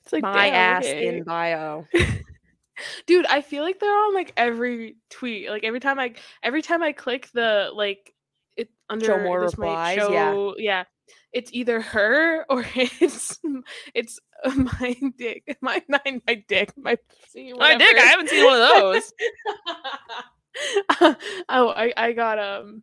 It's 0.08 0.12
like 0.14 0.22
My 0.22 0.48
ass 0.48 0.86
okay. 0.86 1.06
in 1.06 1.22
bio. 1.22 1.86
dude 3.06 3.26
i 3.26 3.42
feel 3.42 3.62
like 3.62 3.78
they're 3.78 3.90
on 3.90 4.14
like 4.14 4.32
every 4.36 4.96
tweet 5.10 5.50
like 5.50 5.64
every 5.64 5.80
time 5.80 5.98
i 5.98 6.14
every 6.42 6.62
time 6.62 6.82
i 6.82 6.92
click 6.92 7.28
the 7.34 7.68
like 7.74 8.14
it 8.56 8.70
under 8.88 9.22
more 9.22 9.42
this 9.42 9.52
replies, 9.58 9.96
yeah. 9.98 10.04
show 10.06 10.54
yeah 10.56 10.84
it's 11.32 11.50
either 11.52 11.80
her 11.80 12.46
or 12.48 12.64
it's 12.74 13.38
it's 13.94 14.18
uh, 14.44 14.50
my 14.80 14.96
dick 15.18 15.58
my 15.60 15.82
my, 15.88 16.20
my 16.26 16.42
dick 16.48 16.72
my 16.78 16.96
pussy, 16.96 17.52
My 17.52 17.76
dick. 17.76 17.98
I 17.98 18.06
haven't 18.06 18.30
seen 18.30 18.44
one 18.46 18.62
of 18.62 18.68
those. 18.68 19.12
oh 21.50 21.68
i 21.76 21.92
i 21.98 22.12
got 22.12 22.38
um 22.38 22.82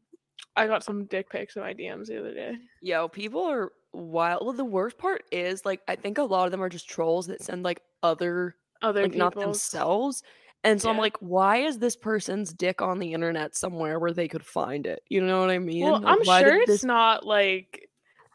i 0.56 0.68
got 0.68 0.84
some 0.84 1.06
dick 1.06 1.30
pics 1.30 1.56
in 1.56 1.62
my 1.64 1.74
dms 1.74 2.08
the 2.08 2.20
other 2.20 2.34
day 2.34 2.54
Yo, 2.82 3.08
people 3.08 3.44
are 3.44 3.72
wild. 3.96 4.44
Well, 4.46 4.54
the 4.54 4.66
worst 4.66 4.98
part 4.98 5.24
is 5.32 5.66
like 5.66 5.82
I 5.88 5.96
think 5.96 6.18
a 6.18 6.24
lot 6.24 6.46
of 6.46 6.52
them 6.52 6.62
are 6.62 6.70
just 6.70 6.90
trolls 6.90 7.28
that 7.28 7.42
send 7.44 7.64
like 7.64 7.82
other 8.04 8.56
other 8.82 9.04
like 9.04 9.16
not 9.16 9.34
themselves. 9.36 10.22
And 10.64 10.82
so 10.82 10.90
I'm 10.90 10.98
like, 10.98 11.16
why 11.20 11.58
is 11.58 11.78
this 11.78 11.96
person's 11.96 12.52
dick 12.52 12.82
on 12.82 12.98
the 12.98 13.14
internet 13.14 13.56
somewhere 13.56 14.00
where 14.00 14.14
they 14.14 14.28
could 14.28 14.44
find 14.44 14.88
it? 14.88 15.04
You 15.10 15.22
know 15.22 15.40
what 15.40 15.52
I 15.52 15.60
mean? 15.60 15.84
well 15.84 16.00
Like, 16.02 16.18
i'm 16.18 16.24
sure 16.44 16.56
it's 16.62 16.68
this- 16.68 16.84
not 16.84 17.26
like 17.26 17.88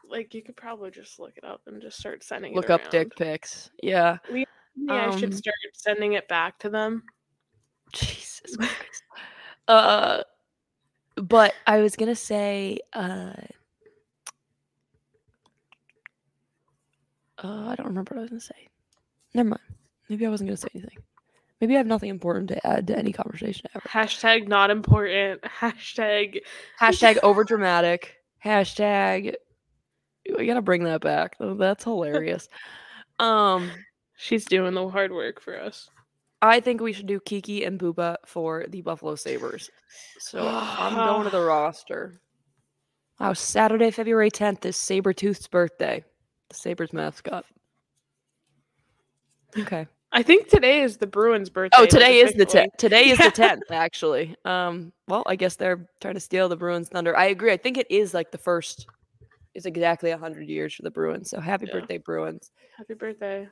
like 0.05 0.33
you 0.33 0.41
could 0.41 0.55
probably 0.57 0.91
just 0.91 1.19
look 1.19 1.37
it 1.37 1.43
up 1.43 1.61
and 1.67 1.81
just 1.81 1.97
start 1.97 2.23
sending 2.23 2.53
look 2.55 2.69
up 2.69 2.89
dick 2.89 3.15
pics. 3.17 3.69
Yeah. 3.83 4.17
Maybe 4.29 4.45
I 4.89 5.11
should 5.17 5.31
Um, 5.33 5.37
start 5.37 5.55
sending 5.73 6.13
it 6.13 6.27
back 6.27 6.57
to 6.59 6.69
them. 6.69 7.03
Jesus 7.93 8.55
Christ. 8.55 9.03
uh 9.67 10.23
but 11.17 11.53
I 11.67 11.79
was 11.81 11.95
gonna 11.97 12.15
say, 12.15 12.79
uh 12.93 13.33
Uh, 17.43 17.67
I 17.67 17.75
don't 17.75 17.87
remember 17.87 18.15
what 18.15 18.19
I 18.19 18.21
was 18.23 18.29
gonna 18.29 18.41
say. 18.41 18.67
Never 19.33 19.49
mind. 19.49 19.61
Maybe 20.09 20.25
I 20.25 20.29
wasn't 20.29 20.49
gonna 20.49 20.57
say 20.57 20.67
anything. 20.73 20.97
Maybe 21.59 21.75
I 21.75 21.77
have 21.77 21.87
nothing 21.87 22.09
important 22.09 22.49
to 22.49 22.67
add 22.67 22.87
to 22.87 22.97
any 22.97 23.13
conversation 23.13 23.67
ever. 23.75 23.87
Hashtag 23.87 24.47
not 24.47 24.69
important. 24.69 25.41
Hashtag 25.59 26.41
Hashtag 26.79 27.19
over 27.23 27.43
dramatic. 27.43 28.17
Hashtag. 28.43 29.35
We 30.37 30.45
gotta 30.45 30.61
bring 30.61 30.83
that 30.83 31.01
back. 31.01 31.35
That's 31.39 31.83
hilarious. 31.83 32.49
um, 33.19 33.69
she's 34.15 34.45
doing 34.45 34.73
the 34.73 34.87
hard 34.89 35.11
work 35.11 35.41
for 35.41 35.59
us. 35.59 35.89
I 36.43 36.59
think 36.59 36.81
we 36.81 36.93
should 36.93 37.05
do 37.05 37.19
Kiki 37.19 37.63
and 37.63 37.79
Booba 37.79 38.17
for 38.25 38.65
the 38.67 38.81
Buffalo 38.81 39.15
Sabres. 39.15 39.69
So 40.17 40.47
I'm 40.47 40.95
going 40.95 41.25
to 41.25 41.29
the 41.29 41.41
roster. 41.45 42.19
Wow, 43.19 43.33
Saturday, 43.33 43.91
February 43.91 44.31
10th 44.31 44.65
is 44.65 44.75
Sabretooth's 44.75 45.47
birthday. 45.47 46.03
The 46.51 46.57
Sabres 46.57 46.91
mascot. 46.91 47.45
Okay. 49.57 49.87
I 50.11 50.21
think 50.23 50.49
today 50.49 50.81
is 50.81 50.97
the 50.97 51.07
Bruins' 51.07 51.49
birthday. 51.49 51.77
Oh, 51.79 51.85
today 51.85 52.19
is 52.19 52.33
the 52.33 52.43
officially. 52.43 52.63
tenth. 52.63 52.77
Today 52.77 53.09
is 53.09 53.19
Yeah. 53.19 53.25
the 53.29 53.31
tenth, 53.31 53.71
actually. 53.71 54.35
Um, 54.43 54.91
well, 55.07 55.23
I 55.25 55.37
guess 55.37 55.55
they're 55.55 55.87
trying 56.01 56.15
to 56.15 56.19
steal 56.19 56.49
the 56.49 56.57
Bruins' 56.57 56.89
thunder. 56.89 57.17
I 57.17 57.25
agree. 57.27 57.53
I 57.53 57.57
think 57.57 57.77
it 57.77 57.89
is 57.89 58.13
like 58.13 58.31
the 58.31 58.37
first. 58.37 58.87
It's 59.55 59.65
exactly 59.65 60.11
hundred 60.11 60.49
years 60.49 60.73
for 60.73 60.81
the 60.83 60.91
Bruins. 60.91 61.29
So 61.29 61.39
happy 61.39 61.65
Yeah. 61.67 61.79
birthday, 61.79 61.97
Bruins. 61.97 62.51
Happy 62.77 62.93
birthday. 62.93 63.47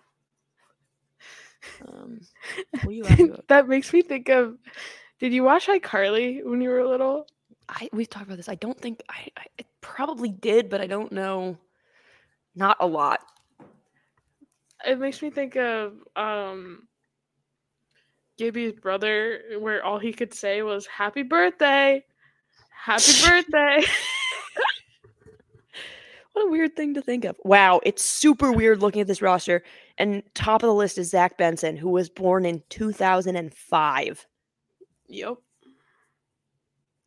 Um, 1.88 2.20
what 2.84 2.95
you 2.95 3.38
that 3.47 3.68
makes 3.70 3.93
me 3.93 4.02
think 4.02 4.28
of. 4.30 4.58
Did 5.20 5.32
you 5.34 5.43
watch 5.43 5.68
iCarly 5.68 6.43
when 6.43 6.60
you 6.62 6.70
were 6.70 6.86
little? 6.86 7.28
I 7.70 7.89
we've 7.93 8.10
talked 8.10 8.26
about 8.26 8.38
this. 8.38 8.50
I 8.50 8.56
don't 8.56 8.80
think 8.80 9.02
I, 9.10 9.28
I 9.38 9.45
it 9.58 9.68
probably 9.82 10.30
did, 10.32 10.70
but 10.70 10.82
I 10.82 10.88
don't 10.88 11.12
know. 11.12 11.58
Not 12.56 12.78
a 12.80 12.88
lot. 12.88 13.22
It 14.86 15.00
makes 15.00 15.22
me 15.22 15.30
think 15.30 15.56
of 15.58 15.93
um 16.16 16.88
Gibby's 18.38 18.74
brother, 18.74 19.41
where 19.60 19.84
all 19.84 20.00
he 20.00 20.14
could 20.14 20.34
say 20.34 20.62
was 20.62 20.86
"Happy 20.88 21.24
birthday, 21.24 22.04
Happy 22.70 23.12
birthday." 23.28 23.84
What 26.34 26.47
a 26.47 26.52
weird 26.52 26.76
thing 26.76 26.93
to 26.93 27.02
think 27.02 27.26
of. 27.26 27.36
Wow, 27.43 27.82
it's 27.84 28.06
super 28.06 28.52
weird 28.52 28.82
looking 28.82 29.02
at 29.02 29.08
this 29.08 29.22
roster. 29.22 29.64
And 29.97 30.22
top 30.36 30.62
of 30.64 30.68
the 30.68 30.74
list 30.74 30.97
is 30.97 31.10
Zach 31.10 31.38
Benson, 31.38 31.76
who 31.76 31.89
was 31.89 32.08
born 32.08 32.45
in 32.45 32.62
2005. 32.70 34.28
yep, 35.10 35.36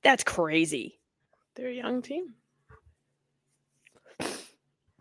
That's 0.03 0.24
crazy. 0.24 0.99
they're 1.55 1.68
a 1.68 1.72
young 1.74 2.03
team. 2.03 2.34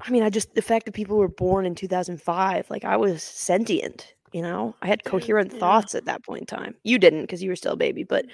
I 0.04 0.10
mean, 0.10 0.24
I 0.24 0.30
just 0.30 0.56
the 0.56 0.62
fact 0.62 0.86
that 0.86 0.94
people 0.94 1.18
were 1.18 1.28
born 1.28 1.66
in 1.66 1.76
2005, 1.76 2.70
like 2.70 2.84
I 2.86 2.98
was 2.98 3.22
sentient, 3.24 4.14
you 4.32 4.42
know? 4.42 4.76
I 4.82 4.88
had 4.88 5.04
coherent 5.04 5.54
yeah. 5.54 5.60
thoughts 5.60 5.96
at 5.96 6.06
that 6.06 6.24
point 6.24 6.42
in 6.42 6.46
time. 6.48 6.76
You 6.84 6.98
didn't 6.98 7.22
because 7.22 7.44
you 7.44 7.50
were 7.50 7.56
still 7.56 7.74
a 7.74 7.78
baby, 7.78 8.04
but 8.04 8.26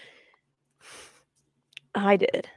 I 1.96 2.16
did. 2.16 2.50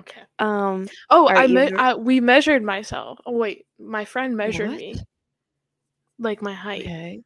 Okay. 0.00 0.22
Um, 0.38 0.88
Oh, 1.10 1.26
I, 1.28 1.44
you 1.44 1.54
me- 1.54 1.72
I 1.76 1.94
we 1.94 2.20
measured 2.20 2.62
myself. 2.62 3.18
Oh 3.26 3.32
wait, 3.32 3.66
my 3.78 4.04
friend 4.04 4.36
measured 4.36 4.70
What? 4.70 4.78
me, 4.78 4.94
like 6.18 6.42
my 6.42 6.52
height. 6.52 6.82
okay. 6.82 7.22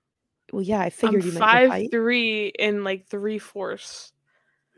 Well, 0.52 0.62
yeah, 0.62 0.80
I 0.80 0.86
I'm 0.86 0.90
figured 0.90 1.24
you 1.24 1.32
meant 1.32 1.44
five 1.44 1.90
three 1.90 2.52
and 2.58 2.84
like 2.84 3.06
three 3.06 3.38
fourths. 3.38 4.12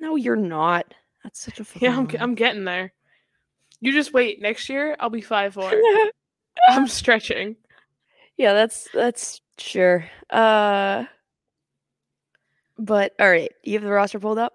No, 0.00 0.16
you're 0.16 0.36
not. 0.36 0.94
That's 1.22 1.40
such 1.40 1.60
a 1.60 1.66
Yeah, 1.80 1.96
I'm. 1.96 2.08
I'm 2.18 2.34
getting 2.34 2.64
there. 2.64 2.92
You 3.80 3.92
just 3.92 4.12
wait. 4.12 4.40
Next 4.40 4.68
year, 4.68 4.96
I'll 5.00 5.10
be 5.10 5.20
five 5.20 5.54
four. 5.54 5.72
I'm 6.68 6.86
stretching. 6.86 7.56
yeah, 8.36 8.52
that's 8.52 8.88
that's 8.92 9.40
sure. 9.58 10.04
Uh, 10.28 11.04
but 12.78 13.14
all 13.18 13.30
right, 13.30 13.52
you 13.62 13.74
have 13.74 13.82
the 13.82 13.90
roster 13.90 14.18
pulled 14.20 14.38
up. 14.38 14.52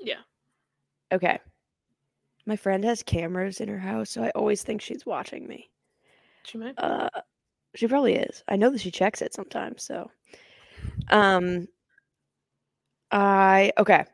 Yeah. 0.00 0.20
Okay. 1.12 1.38
My 2.46 2.56
friend 2.56 2.82
has 2.84 3.02
cameras 3.02 3.60
in 3.60 3.68
her 3.68 3.78
house, 3.78 4.10
so 4.10 4.22
I 4.22 4.30
always 4.30 4.62
think 4.62 4.80
she's 4.80 5.04
watching 5.04 5.46
me. 5.46 5.70
She 6.44 6.56
might. 6.56 6.74
Uh, 6.78 7.10
she 7.74 7.86
probably 7.86 8.14
is. 8.14 8.42
I 8.48 8.56
know 8.56 8.70
that 8.70 8.80
she 8.80 8.90
checks 8.90 9.20
it 9.20 9.34
sometimes. 9.34 9.82
So, 9.82 10.10
um, 11.10 11.68
I 13.10 13.72
okay. 13.76 14.04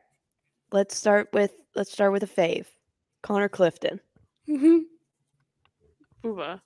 Let's 0.73 0.97
start 0.97 1.29
with 1.33 1.53
let's 1.77 1.93
start 1.93 2.13
with 2.13 2.25
a 2.25 2.27
fave, 2.27 2.67
Connor 3.23 3.49
Clifton. 3.49 4.01
Mm-hmm. 4.49 4.79
Booba. 6.23 6.61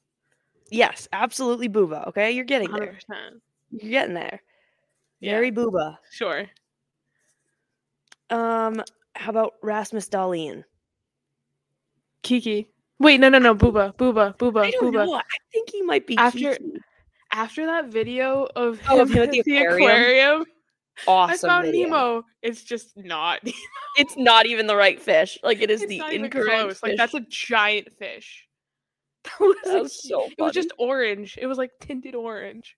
Yes, 0.70 1.09
absolutely, 1.12 1.68
Booba. 1.68 2.09
Okay, 2.09 2.33
you're 2.33 2.45
getting 2.45 2.68
Hundred 2.70 2.87
there. 2.89 2.95
percent. 2.95 3.43
You're 3.70 3.91
getting 3.91 4.14
there. 4.14 4.43
Yeah. 5.20 5.33
Very 5.33 5.51
Booba. 5.53 5.97
Sure. 6.12 6.47
Um, 8.31 8.83
how 9.14 9.31
about 9.31 9.55
Rasmus 9.62 10.09
Dahlin? 10.09 10.64
Kiki. 12.22 12.70
Wait, 13.01 13.18
no, 13.20 13.29
no, 13.29 13.39
no. 13.39 13.55
Booba. 13.55 13.95
Booba. 13.97 14.37
Booba. 14.37 14.64
I 14.66 14.70
don't 14.72 14.93
Booba. 14.93 15.07
know. 15.07 15.14
I 15.14 15.22
think 15.53 15.70
he 15.70 15.83
might 15.83 16.07
be 16.07 16.16
After- 16.16 16.55
Kiki. 16.57 16.72
After 17.31 17.66
that 17.66 17.87
video 17.89 18.47
of 18.57 18.81
Oh, 18.89 19.01
him 19.03 19.09
him 19.09 19.22
at 19.24 19.31
the 19.33 19.41
aquarium? 19.41 19.83
aquarium, 19.91 20.45
Awesome. 21.07 21.51
I 21.51 21.53
found 21.53 21.66
video. 21.66 21.88
Nemo. 21.88 22.24
It's 22.42 22.62
just 22.62 22.96
not. 22.96 23.40
It's 23.96 24.16
not 24.16 24.46
even 24.46 24.68
the 24.68 24.76
right 24.76 25.03
fish. 25.03 25.38
Like 25.42 25.61
it 25.61 25.72
is 25.72 25.82
it's 25.82 25.88
the 25.88 26.01
incorrect 26.12 26.49
close. 26.49 26.82
Like 26.84 26.96
that's 26.96 27.14
a 27.14 27.20
giant 27.28 27.88
fish. 27.99 28.46
That 29.24 29.40
was, 29.40 29.57
That 29.64 29.82
was 29.82 30.09
so 30.09 30.28
It 30.38 30.40
was 30.40 30.53
just 30.53 30.70
orange. 30.78 31.36
It 31.40 31.46
was 31.46 31.59
like 31.59 31.72
tinted 31.80 32.14
orange. 32.14 32.76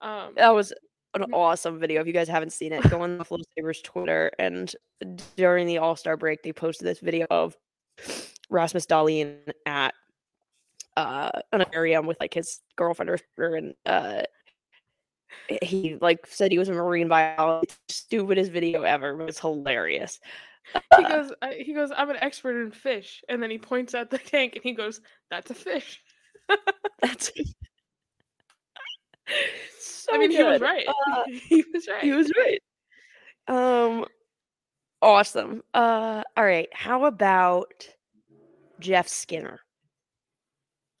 Um, 0.00 0.34
That 0.36 0.54
was 0.54 0.72
an 1.14 1.24
awesome 1.32 1.80
video. 1.80 2.00
If 2.00 2.06
you 2.06 2.12
guys 2.12 2.28
haven't 2.28 2.52
seen 2.52 2.72
it, 2.72 2.88
go 2.88 3.02
on 3.02 3.18
Buffalo 3.18 3.40
Sabres 3.56 3.82
Twitter. 3.82 4.30
And 4.38 4.72
during 5.36 5.66
the 5.66 5.78
All 5.78 5.96
Star 5.96 6.16
break, 6.16 6.44
they 6.44 6.52
posted 6.52 6.86
this 6.86 7.00
video 7.00 7.26
of 7.28 7.56
Rasmus 8.50 8.86
Dahlin 8.86 9.38
at 9.66 9.94
uh, 10.96 11.30
an 11.52 11.60
aquarium 11.60 12.06
with 12.06 12.18
like 12.20 12.34
his 12.34 12.60
girlfriend 12.76 13.10
or 13.10 13.54
and 13.56 13.74
uh, 13.84 14.22
he 15.62 15.96
like 16.00 16.26
said 16.26 16.52
he 16.52 16.58
was 16.58 16.68
a 16.68 16.72
marine 16.72 17.08
biologist. 17.08 17.78
Stupidest 17.90 18.50
video 18.52 18.82
ever, 18.82 19.14
but 19.16 19.28
it's 19.28 19.40
hilarious. 19.40 20.20
he 20.96 21.04
Uh, 21.04 21.08
goes. 21.08 21.32
I, 21.42 21.54
he 21.54 21.72
goes. 21.74 21.90
I'm 21.94 22.10
an 22.10 22.16
expert 22.20 22.62
in 22.62 22.70
fish, 22.70 23.22
and 23.28 23.42
then 23.42 23.50
he 23.50 23.58
points 23.58 23.94
at 23.94 24.10
the 24.10 24.18
tank, 24.18 24.54
and 24.56 24.62
he 24.64 24.72
goes, 24.72 25.00
"That's 25.30 25.50
a 25.50 25.54
fish." 25.54 26.02
That's 27.02 27.32
so 29.80 30.14
I 30.14 30.18
mean, 30.18 30.30
he 30.30 30.42
was 30.42 30.60
right. 30.60 30.86
Uh, 30.88 31.24
he 31.26 31.64
was 31.72 31.88
right. 31.88 32.02
He 32.04 32.12
was 32.12 32.30
right. 32.36 32.62
Um, 33.48 34.06
awesome. 35.00 35.62
Uh, 35.74 36.22
all 36.36 36.44
right. 36.44 36.68
How 36.72 37.04
about 37.04 37.88
Jeff 38.80 39.08
Skinner? 39.08 39.60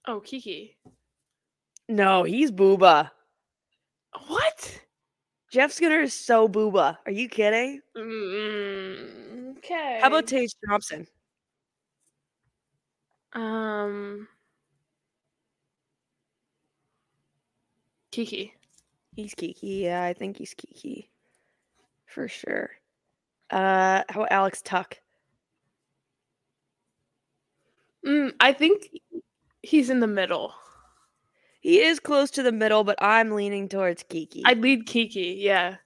Oh, 0.06 0.20
Kiki. 0.20 0.76
No, 1.88 2.22
he's 2.24 2.50
booba. 2.50 3.10
What? 4.26 4.80
Jeff 5.50 5.72
Skinner 5.72 6.00
is 6.00 6.14
so 6.14 6.48
booba. 6.48 6.98
Are 7.04 7.12
you 7.12 7.28
kidding? 7.28 7.80
Mm, 7.96 9.58
okay. 9.58 9.98
How 10.00 10.08
about 10.08 10.26
Tage 10.26 10.54
Thompson? 10.66 11.06
um 13.34 14.28
Kiki? 18.10 18.54
He's 19.16 19.34
Kiki. 19.34 19.66
Yeah, 19.68 20.04
I 20.04 20.12
think 20.12 20.36
he's 20.36 20.54
Kiki 20.54 21.10
for 22.06 22.28
sure. 22.28 22.70
Uh, 23.50 24.02
how 24.08 24.20
about 24.20 24.32
Alex 24.32 24.62
Tuch? 24.62 25.00
Mm, 28.06 28.34
I 28.40 28.52
think 28.52 28.88
he's 29.62 29.90
in 29.90 30.00
the 30.00 30.06
middle. 30.06 30.54
He 31.62 31.78
is 31.80 32.00
close 32.00 32.32
to 32.32 32.42
the 32.42 32.50
middle, 32.50 32.82
but 32.82 33.00
I'm 33.00 33.30
leaning 33.30 33.68
towards 33.68 34.02
Kiki. 34.02 34.42
I'd 34.44 34.60
lead 34.60 34.84
Kiki. 34.84 35.36
Yeah. 35.38 35.76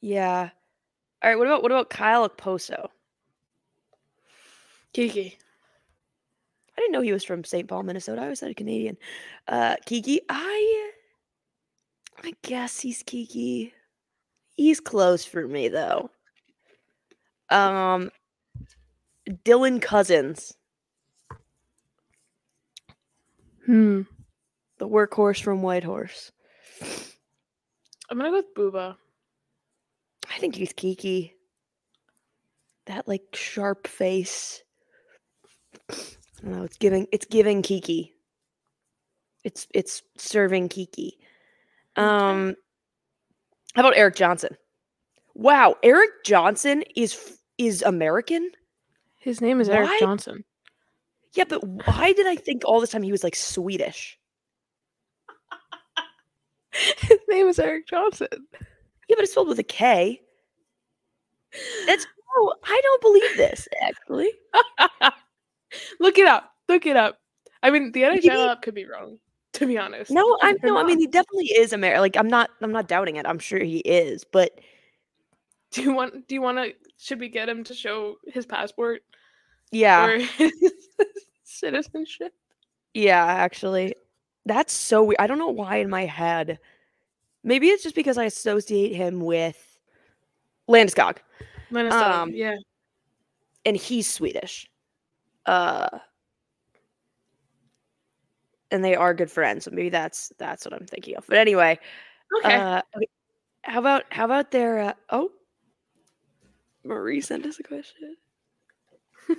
yeah. 0.00 0.50
All 1.22 1.30
right. 1.30 1.36
What 1.36 1.48
about 1.48 1.62
what 1.62 1.72
about 1.72 1.90
Kyle 1.90 2.28
Okposo? 2.28 2.88
Kiki. 4.92 5.36
I 6.76 6.80
didn't 6.80 6.92
know 6.92 7.00
he 7.00 7.12
was 7.12 7.24
from 7.24 7.42
St. 7.42 7.66
Paul, 7.66 7.82
Minnesota. 7.82 8.20
I 8.20 8.24
always 8.24 8.38
thought 8.38 8.50
a 8.50 8.54
Canadian. 8.54 8.96
Uh, 9.48 9.74
Kiki, 9.84 10.20
I, 10.28 10.92
I 12.22 12.34
guess 12.42 12.78
he's 12.78 13.02
Kiki. 13.02 13.74
He's 14.54 14.78
close 14.78 15.24
for 15.24 15.48
me 15.48 15.66
though. 15.66 16.10
Um, 17.50 18.12
Dylan 19.44 19.82
Cozens, 19.82 20.54
Hmm. 23.66 24.02
The 24.78 24.88
workhorse 24.88 25.42
from 25.42 25.62
Whitehorse. 25.62 26.32
I'm 28.10 28.16
gonna 28.16 28.30
go 28.30 28.36
with 28.36 28.54
Booba. 28.54 28.96
I 30.30 30.38
think 30.38 30.54
he's 30.54 30.72
Kiki. 30.72 31.34
That 32.86 33.06
like 33.06 33.22
sharp 33.34 33.86
face. 33.86 34.62
I 35.90 35.94
don't 36.42 36.52
know. 36.52 36.62
It's 36.62 36.78
giving. 36.78 37.06
It's 37.12 37.26
giving 37.26 37.62
Kiki. 37.62 38.14
It's 39.44 39.66
it's 39.74 40.02
serving 40.16 40.68
Kiki. 40.68 41.18
Um, 41.96 42.54
how 43.74 43.82
about 43.82 43.96
Erik 43.96 44.14
Johnson? 44.14 44.56
Wow, 45.34 45.76
Erik 45.82 46.10
Johnson 46.24 46.82
is 46.96 47.38
is 47.58 47.82
American. 47.82 48.50
His 49.18 49.40
name 49.40 49.60
is 49.60 49.68
Erik 49.68 50.00
Johnson. 50.00 50.44
Yeah, 51.34 51.44
but 51.48 51.62
why 51.64 52.12
did 52.12 52.26
I 52.26 52.36
think 52.36 52.62
all 52.64 52.80
this 52.80 52.90
time 52.90 53.02
he 53.02 53.12
was 53.12 53.24
like 53.24 53.36
Swedish? 53.36 54.17
His 56.98 57.18
name 57.28 57.48
is 57.48 57.58
Erik 57.58 57.86
Johnson. 57.88 58.28
Yeah, 59.08 59.16
but 59.16 59.20
it's 59.22 59.32
spelled 59.32 59.48
with 59.48 59.58
a 59.58 59.64
K. 59.64 60.20
That's 61.86 62.06
no, 62.36 62.54
I 62.64 62.80
don't 62.82 63.02
believe 63.02 63.36
this 63.36 63.68
actually. 63.82 64.30
Look 66.00 66.18
it 66.18 66.26
up. 66.26 66.52
Look 66.68 66.86
it 66.86 66.96
up. 66.96 67.18
I 67.62 67.70
mean, 67.70 67.92
the 67.92 68.02
Maybe- 68.02 68.28
NHL 68.28 68.52
app 68.52 68.62
could 68.62 68.74
be 68.74 68.86
wrong. 68.86 69.18
To 69.54 69.66
be 69.66 69.78
honest. 69.78 70.10
No, 70.10 70.38
I 70.42 70.54
no, 70.62 70.76
I 70.78 70.84
mean 70.84 71.00
he 71.00 71.06
definitely 71.06 71.46
is 71.46 71.72
American. 71.72 72.02
Like 72.02 72.16
I'm 72.16 72.28
not, 72.28 72.50
I'm 72.60 72.70
not 72.70 72.86
doubting 72.86 73.16
it. 73.16 73.26
I'm 73.26 73.38
sure 73.40 73.58
he 73.58 73.78
is, 73.78 74.24
but 74.24 74.60
Do 75.72 75.82
you 75.82 75.92
want? 75.92 76.28
Do 76.28 76.34
you 76.34 76.42
want 76.42 76.58
to? 76.58 76.74
Should 76.98 77.18
we 77.18 77.28
get 77.28 77.48
him 77.48 77.64
to 77.64 77.74
show 77.74 78.16
his 78.26 78.46
passport 78.46 79.02
yeah, 79.72 80.04
or 80.06 80.18
his 80.36 80.52
citizenship? 81.44 82.34
yeah. 82.94 83.24
Actually, 83.24 83.94
that's 84.46 84.72
so 84.72 85.04
weird. 85.04 85.18
I 85.18 85.26
don't 85.26 85.38
know 85.38 85.48
why 85.48 85.76
in 85.76 85.90
my 85.90 86.06
head. 86.06 86.58
Maybe 87.44 87.68
it's 87.68 87.82
just 87.82 87.94
because 87.94 88.18
I 88.18 88.24
associate 88.24 88.94
him 88.94 89.20
with 89.20 89.78
Landeskog, 90.68 91.18
Landeskog, 91.70 91.92
Um, 91.92 92.30
yeah. 92.34 92.56
and 93.64 93.76
he's 93.76 94.08
Swedish. 94.10 94.68
Uh, 95.46 95.88
and 98.70 98.84
they 98.84 98.94
are 98.94 99.14
good 99.14 99.30
friends, 99.30 99.64
so 99.64 99.70
maybe 99.70 99.88
that's 99.88 100.30
that's 100.38 100.64
what 100.66 100.74
I'm 100.74 100.86
thinking 100.86 101.16
of. 101.16 101.26
But 101.26 101.38
anyway, 101.38 101.78
Okay. 102.44 102.54
Uh, 102.56 102.82
how 103.62 103.78
about 103.78 104.04
how 104.10 104.24
about 104.26 104.50
their 104.50 104.78
uh, 104.78 104.92
oh 105.10 105.30
Marie 106.84 107.20
sent 107.22 107.46
us 107.46 107.58
a 107.58 107.62
question. 107.62 108.16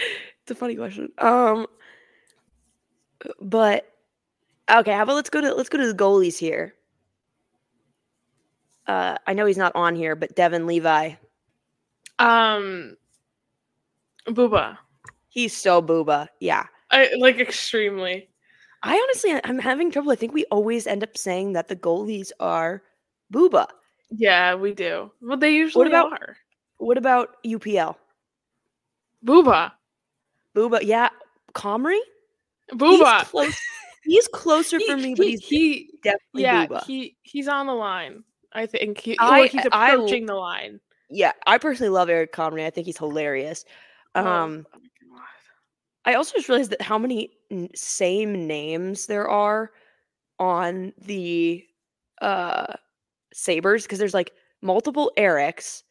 it's 0.42 0.50
a 0.50 0.54
funny 0.54 0.76
question. 0.76 1.10
Um 1.18 1.66
but 3.40 3.86
okay, 4.70 4.92
how 4.92 5.02
about 5.02 5.14
let's 5.16 5.30
go 5.30 5.40
to 5.40 5.54
let's 5.54 5.68
go 5.68 5.78
to 5.78 5.86
the 5.86 5.94
goalies 5.98 6.38
here. 6.38 6.74
Uh 8.86 9.16
I 9.26 9.34
know 9.34 9.46
he's 9.46 9.56
not 9.58 9.74
on 9.74 9.94
here, 9.94 10.16
but 10.16 10.34
Devon 10.34 10.66
Levi. 10.66 11.12
um, 12.18 12.96
Booba. 14.26 14.78
He's 15.28 15.56
so 15.56 15.80
booba. 15.80 16.28
Yeah. 16.40 16.66
I 16.90 17.10
like 17.18 17.38
extremely. 17.38 18.28
I 18.82 18.96
honestly, 18.96 19.38
I'm 19.44 19.58
having 19.58 19.90
trouble. 19.90 20.10
I 20.10 20.16
think 20.16 20.32
we 20.32 20.44
always 20.46 20.86
end 20.86 21.02
up 21.02 21.16
saying 21.16 21.52
that 21.52 21.68
the 21.68 21.76
goalies 21.76 22.30
are 22.40 22.82
booba. 23.32 23.66
Yeah, 24.10 24.54
we 24.56 24.72
do. 24.74 25.10
Well, 25.22 25.36
they 25.36 25.54
usually 25.54 25.80
what 25.84 25.88
about- 25.88 26.12
are. 26.20 26.36
What 26.78 26.96
about 26.98 27.36
UPL? 27.44 27.94
Booba. 29.24 29.72
Booba, 30.68 30.80
yeah. 30.82 31.08
Comrie? 31.54 31.98
Booba. 32.72 33.18
He's, 33.20 33.28
close, 33.28 33.56
he's 34.04 34.28
closer 34.28 34.80
for 34.80 34.96
He- 34.96 35.02
me, 35.02 35.14
but 35.14 35.24
he- 35.26 35.30
he's 35.32 35.48
he. 35.48 35.90
definitely 36.02 36.42
Yeah, 36.42 36.66
Booba. 36.66 36.84
he 36.86 37.16
he's 37.22 37.48
on 37.48 37.66
the 37.66 37.72
line. 37.74 38.24
I 38.52 38.66
think 38.66 38.98
he. 38.98 39.16
I- 39.18 39.46
he's 39.48 39.66
I- 39.72 39.92
approaching 39.92 40.26
the 40.26 40.34
line. 40.34 40.80
yeah, 41.08 41.32
I 41.46 41.58
personally 41.58 41.90
love 41.90 42.08
Eric 42.10 42.32
Comrie. 42.32 42.64
I 42.66 42.70
think 42.70 42.86
he's 42.86 42.98
hilarious. 42.98 43.64
Oh, 44.14 44.26
Um, 44.26 44.66
oh. 44.74 44.78
I 46.04 46.14
also 46.14 46.34
just 46.36 46.48
realized 46.48 46.70
that 46.70 46.80
how 46.82 46.98
many 46.98 47.30
same 47.74 48.46
names 48.46 49.06
there 49.06 49.28
are 49.28 49.70
on 50.38 50.92
the 50.98 51.64
uh 52.22 52.74
Sabres 53.34 53.82
because 53.84 53.98
there's 53.98 54.14
like 54.14 54.32
multiple 54.62 55.12
Erics, 55.18 55.82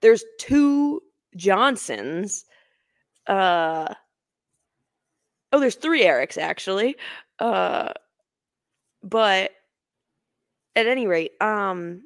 there's 0.00 0.24
two 0.38 1.02
Johnsons, 1.36 2.44
uh 3.26 3.94
oh, 5.52 5.60
there's 5.60 5.74
three 5.74 6.02
Erics 6.02 6.38
actually. 6.38 6.96
Uh 7.38 7.92
but 9.02 9.50
at 10.76 10.86
any 10.86 11.06
rate, 11.06 11.32
um 11.40 12.02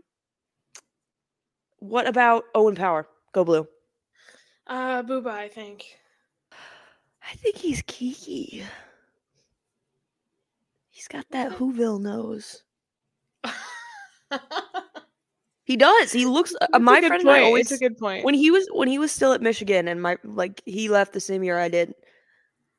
what 1.78 2.06
about 2.08 2.44
Owen 2.54 2.74
Power? 2.74 3.06
Go 3.32 3.44
blue. 3.44 3.68
Uh, 4.66 5.02
Booba, 5.02 5.28
I 5.28 5.48
think. 5.48 5.84
I 6.52 7.34
think 7.36 7.56
he's 7.56 7.82
Kiki. 7.86 8.64
He's 10.90 11.06
got 11.06 11.26
that 11.30 11.52
Whoville 11.52 12.00
nose. 12.00 12.62
He 15.66 15.76
does. 15.76 16.12
He 16.12 16.26
looks. 16.26 16.54
Uh, 16.54 16.58
That's 16.60 16.76
a 16.76 16.78
my 16.78 17.00
friend 17.00 17.14
and 17.14 17.28
I 17.28 17.32
point. 17.34 17.44
always 17.44 17.72
It's 17.72 17.80
a 17.80 17.84
good 17.84 17.98
point. 17.98 18.24
when 18.24 18.34
he 18.34 18.52
was 18.52 18.68
when 18.72 18.86
he 18.86 18.98
was 19.00 19.10
still 19.10 19.32
at 19.32 19.42
Michigan 19.42 19.88
and 19.88 20.00
my 20.00 20.16
like 20.22 20.62
he 20.64 20.88
left 20.88 21.12
the 21.12 21.18
same 21.20 21.42
year 21.42 21.58
I 21.58 21.68
did. 21.68 21.92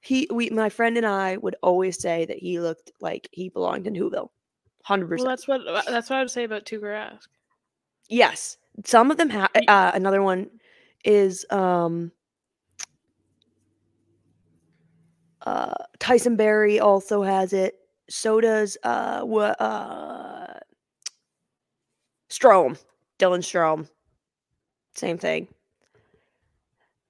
He 0.07 0.25
we 0.31 0.49
my 0.51 0.69
friend 0.69 0.95
and 0.95 1.05
I 1.05 1.35
would 1.35 1.57
always 1.61 1.99
say 1.99 2.25
that 2.25 2.37
he 2.37 2.61
looked 2.61 2.91
like 3.01 3.27
he 3.33 3.49
belonged 3.49 3.87
in 3.87 3.93
Whoville. 3.93 4.29
100%. 4.87 5.17
well, 5.17 5.25
that's 5.25 5.49
what 5.49 5.67
uh, 5.67 5.81
that's 5.85 6.09
what 6.09 6.15
I 6.15 6.21
would 6.21 6.31
say 6.31 6.45
about 6.45 6.63
Tuukka 6.63 6.83
Rask. 6.83 7.27
Yes, 8.07 8.57
some 8.85 9.11
of 9.11 9.17
them 9.17 9.29
have. 9.29 9.49
Uh, 9.67 9.91
another 9.93 10.21
one 10.23 10.49
is 11.03 11.45
um. 11.49 12.13
Uh, 15.45 15.73
Tyson 15.99 16.37
Barrie 16.37 16.79
also 16.79 17.21
has 17.21 17.51
it. 17.51 17.75
So 18.09 18.39
does 18.39 18.77
uh, 18.85 19.25
uh, 19.25 20.53
Strome, 22.29 22.79
Dylan 23.19 23.39
Strome. 23.39 23.89
Same 24.95 25.17
thing. 25.17 25.49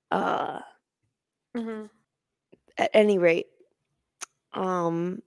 Uh, 0.10 0.62
Mm-hmm. 1.56 1.86
At 2.78 2.91
any 2.93 3.17
rate, 3.17 3.47
um, 4.53 5.21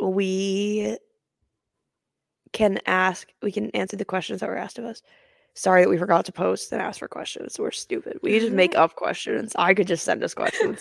we 0.00 0.98
can 2.52 2.78
ask, 2.86 3.28
we 3.42 3.52
can 3.52 3.70
answer 3.70 3.96
the 3.96 4.04
questions 4.04 4.40
that 4.40 4.48
were 4.48 4.56
asked 4.56 4.78
of 4.78 4.84
us. 4.84 5.02
Sorry 5.54 5.82
that 5.82 5.88
we 5.88 5.98
forgot 5.98 6.24
to 6.24 6.32
post 6.32 6.72
and 6.72 6.82
ask 6.82 6.98
for 6.98 7.08
questions. 7.08 7.58
We're 7.58 7.70
stupid. 7.70 8.18
We 8.22 8.38
just 8.40 8.52
make 8.52 8.74
up 8.76 8.96
questions. 8.96 9.52
I 9.56 9.74
could 9.74 9.86
just 9.86 10.04
send 10.04 10.22
us 10.24 10.34
questions. 10.34 10.80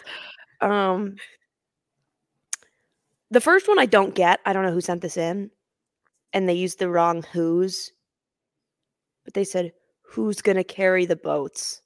um, 0.62 1.16
the 3.30 3.42
first 3.42 3.68
one 3.68 3.80
I 3.80 3.86
don't 3.86 4.16
get. 4.16 4.40
I 4.46 4.54
don't 4.54 4.64
know 4.64 4.72
who 4.72 4.82
sent 4.82 5.02
this 5.02 5.18
in, 5.18 5.52
and 6.34 6.50
they 6.50 6.54
used 6.54 6.80
the 6.80 6.90
wrong 6.90 7.24
who's, 7.32 7.92
but 9.26 9.34
they 9.34 9.44
said 9.44 9.74
who's 10.02 10.42
gonna 10.42 10.64
carry 10.64 11.06
the 11.06 11.16
boats. 11.16 11.83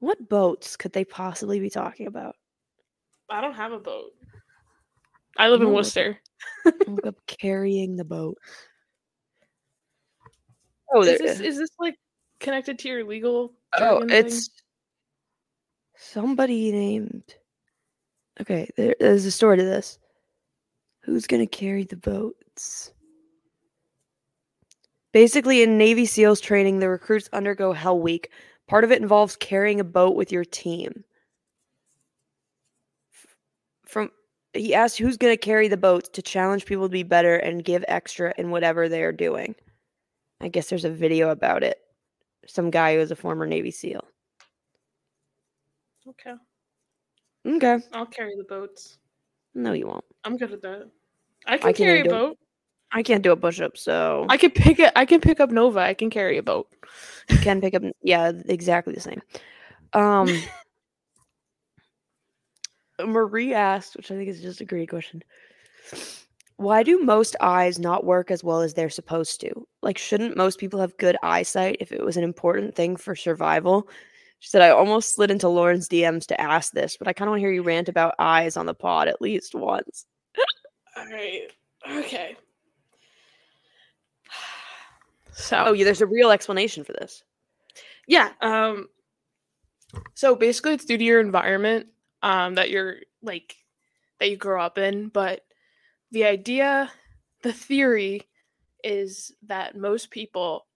What 0.00 0.28
boats 0.28 0.76
could 0.76 0.92
they 0.92 1.04
possibly 1.04 1.58
be 1.60 1.70
talking 1.70 2.06
about? 2.06 2.36
I 3.30 3.40
don't 3.40 3.54
have 3.54 3.72
a 3.72 3.78
boat. 3.78 4.10
I 5.36 5.48
live 5.48 5.60
in 5.60 5.68
No. 5.68 5.74
Worcester. 5.74 6.18
Look 6.86 7.06
up 7.06 7.16
carrying 7.26 7.96
the 7.96 8.04
boat. 8.04 8.38
Oh, 10.94 11.02
Is 11.02 11.18
this 11.18 11.40
is 11.40 11.58
this 11.58 11.70
like 11.78 11.96
connected 12.40 12.78
to 12.80 12.88
your 12.88 13.04
legal? 13.04 13.54
oh, 13.74 13.78
jargon 13.78 14.08
thing? 14.08 14.26
it's 14.26 14.50
somebody 15.96 16.70
named. 16.72 17.34
Okay, 18.40 18.68
there, 18.76 18.94
there's 19.00 19.24
a 19.24 19.30
story 19.30 19.56
to 19.56 19.64
this. 19.64 19.98
Who's 21.02 21.26
gonna 21.26 21.46
carry 21.46 21.84
the 21.84 21.96
boats? 21.96 22.92
Basically, 25.12 25.62
in 25.62 25.78
Navy 25.78 26.04
SEALs 26.04 26.40
training, 26.40 26.78
the 26.78 26.88
recruits 26.88 27.28
undergo 27.32 27.72
Hell 27.72 27.98
Week. 27.98 28.30
Part 28.68 28.84
of 28.84 28.90
it 28.90 29.00
involves 29.00 29.36
carrying 29.36 29.80
a 29.80 29.84
boat 29.84 30.16
with 30.16 30.32
your 30.32 30.44
team. 30.44 31.04
From 33.84 34.10
he 34.52 34.74
asked 34.74 34.98
who's 34.98 35.16
going 35.16 35.32
to 35.32 35.36
carry 35.36 35.68
the 35.68 35.76
boats 35.76 36.08
to 36.10 36.22
challenge 36.22 36.64
people 36.64 36.86
to 36.86 36.92
be 36.92 37.02
better 37.02 37.36
and 37.36 37.64
give 37.64 37.84
extra 37.88 38.32
in 38.38 38.50
whatever 38.50 38.88
they 38.88 39.02
are 39.02 39.12
doing. 39.12 39.54
I 40.40 40.48
guess 40.48 40.68
there's 40.68 40.84
a 40.84 40.90
video 40.90 41.30
about 41.30 41.62
it. 41.62 41.78
Some 42.46 42.70
guy 42.70 42.94
who 42.94 43.00
is 43.00 43.10
a 43.10 43.16
former 43.16 43.46
Navy 43.46 43.70
SEAL. 43.70 44.04
okay. 46.08 46.34
Okay. 47.46 47.78
I'll 47.92 48.06
carry 48.06 48.34
the 48.36 48.44
boats. 48.44 48.98
No, 49.54 49.72
you 49.72 49.86
won't. 49.86 50.04
I'm 50.24 50.36
good 50.36 50.52
at 50.52 50.62
that. 50.62 50.90
I 51.46 51.58
can 51.58 51.66
can't 51.66 51.76
carry 51.76 52.00
a 52.00 52.04
boat. 52.04 52.38
I 52.96 53.02
can't 53.02 53.22
do 53.22 53.30
a 53.30 53.36
push 53.36 53.60
up, 53.60 53.76
so 53.76 54.24
I 54.30 54.38
can 54.38 54.50
pick 54.50 54.78
it. 54.78 54.90
I 54.96 55.04
can 55.04 55.20
pick 55.20 55.38
up 55.38 55.50
Nova. 55.50 55.80
I 55.80 55.92
can 55.92 56.08
carry 56.08 56.38
a 56.38 56.42
boat. 56.42 56.66
you 57.28 57.36
can 57.36 57.60
pick 57.60 57.74
up. 57.74 57.82
Yeah, 58.02 58.32
exactly 58.46 58.94
the 58.94 59.02
same. 59.02 59.20
Um, 59.92 60.34
Marie 63.04 63.52
asked, 63.52 63.96
which 63.96 64.10
I 64.10 64.14
think 64.14 64.30
is 64.30 64.40
just 64.40 64.62
a 64.62 64.64
great 64.64 64.88
question. 64.88 65.22
Why 66.56 66.82
do 66.82 66.98
most 67.04 67.36
eyes 67.42 67.78
not 67.78 68.06
work 68.06 68.30
as 68.30 68.42
well 68.42 68.62
as 68.62 68.72
they're 68.72 68.88
supposed 68.88 69.42
to? 69.42 69.66
Like, 69.82 69.98
shouldn't 69.98 70.38
most 70.38 70.58
people 70.58 70.80
have 70.80 70.96
good 70.96 71.18
eyesight 71.22 71.76
if 71.80 71.92
it 71.92 72.02
was 72.02 72.16
an 72.16 72.24
important 72.24 72.74
thing 72.74 72.96
for 72.96 73.14
survival? 73.14 73.90
She 74.38 74.48
said, 74.48 74.62
I 74.62 74.70
almost 74.70 75.14
slid 75.14 75.30
into 75.30 75.50
Lauren's 75.50 75.86
DMs 75.86 76.24
to 76.28 76.40
ask 76.40 76.72
this, 76.72 76.96
but 76.96 77.08
I 77.08 77.12
kind 77.12 77.28
of 77.28 77.32
want 77.32 77.40
to 77.40 77.42
hear 77.42 77.52
you 77.52 77.62
rant 77.62 77.90
about 77.90 78.14
eyes 78.18 78.56
on 78.56 78.64
the 78.64 78.72
pod 78.72 79.06
at 79.06 79.20
least 79.20 79.54
once. 79.54 80.06
All 80.96 81.06
right. 81.08 81.50
Okay. 81.90 82.36
So, 85.36 85.64
Oh, 85.66 85.72
yeah, 85.72 85.84
there's 85.84 86.00
a 86.00 86.06
real 86.06 86.30
explanation 86.30 86.82
for 86.82 86.92
this. 86.94 87.22
yeah. 88.06 88.32
Um. 88.40 88.88
So 90.14 90.34
basically, 90.34 90.72
it's 90.74 90.84
due 90.84 90.98
to 90.98 91.04
your 91.04 91.20
environment, 91.20 91.88
um, 92.22 92.54
that 92.54 92.70
you're 92.70 92.96
like, 93.22 93.56
that 94.18 94.30
you 94.30 94.36
grow 94.36 94.60
up 94.60 94.78
in. 94.78 95.08
But 95.08 95.44
the 96.10 96.24
idea, 96.24 96.90
the 97.42 97.52
theory, 97.52 98.22
is 98.82 99.32
that 99.46 99.76
most 99.76 100.10
people 100.10 100.66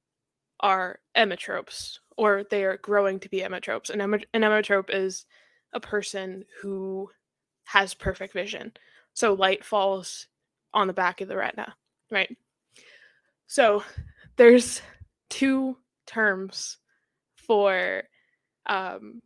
are 0.60 1.00
emmetropes, 1.16 1.98
or 2.16 2.44
they 2.50 2.64
are 2.64 2.76
growing 2.76 3.18
to 3.20 3.28
be 3.28 3.40
emmetropes. 3.40 3.90
An, 3.90 4.00
emme- 4.00 4.24
an 4.34 4.84
is 4.90 5.26
a 5.72 5.80
person 5.80 6.44
who 6.60 7.10
has 7.64 7.94
perfect 7.94 8.34
vision. 8.34 8.72
So 9.14 9.32
light 9.34 9.64
falls 9.64 10.26
on 10.74 10.86
the 10.86 10.92
back 10.92 11.20
of 11.20 11.28
the 11.28 11.36
retina, 11.36 11.74
right? 12.10 12.36
So 13.46 13.82
there's 14.40 14.80
two 15.28 15.76
terms 16.06 16.78
for 17.36 18.04
um, 18.64 19.20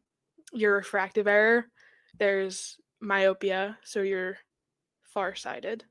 your 0.53 0.75
refractive 0.75 1.29
error. 1.29 1.67
There's 2.19 2.79
myopia, 3.01 3.79
so 3.85 4.03
you're 4.03 4.39
farsighted, 5.05 5.85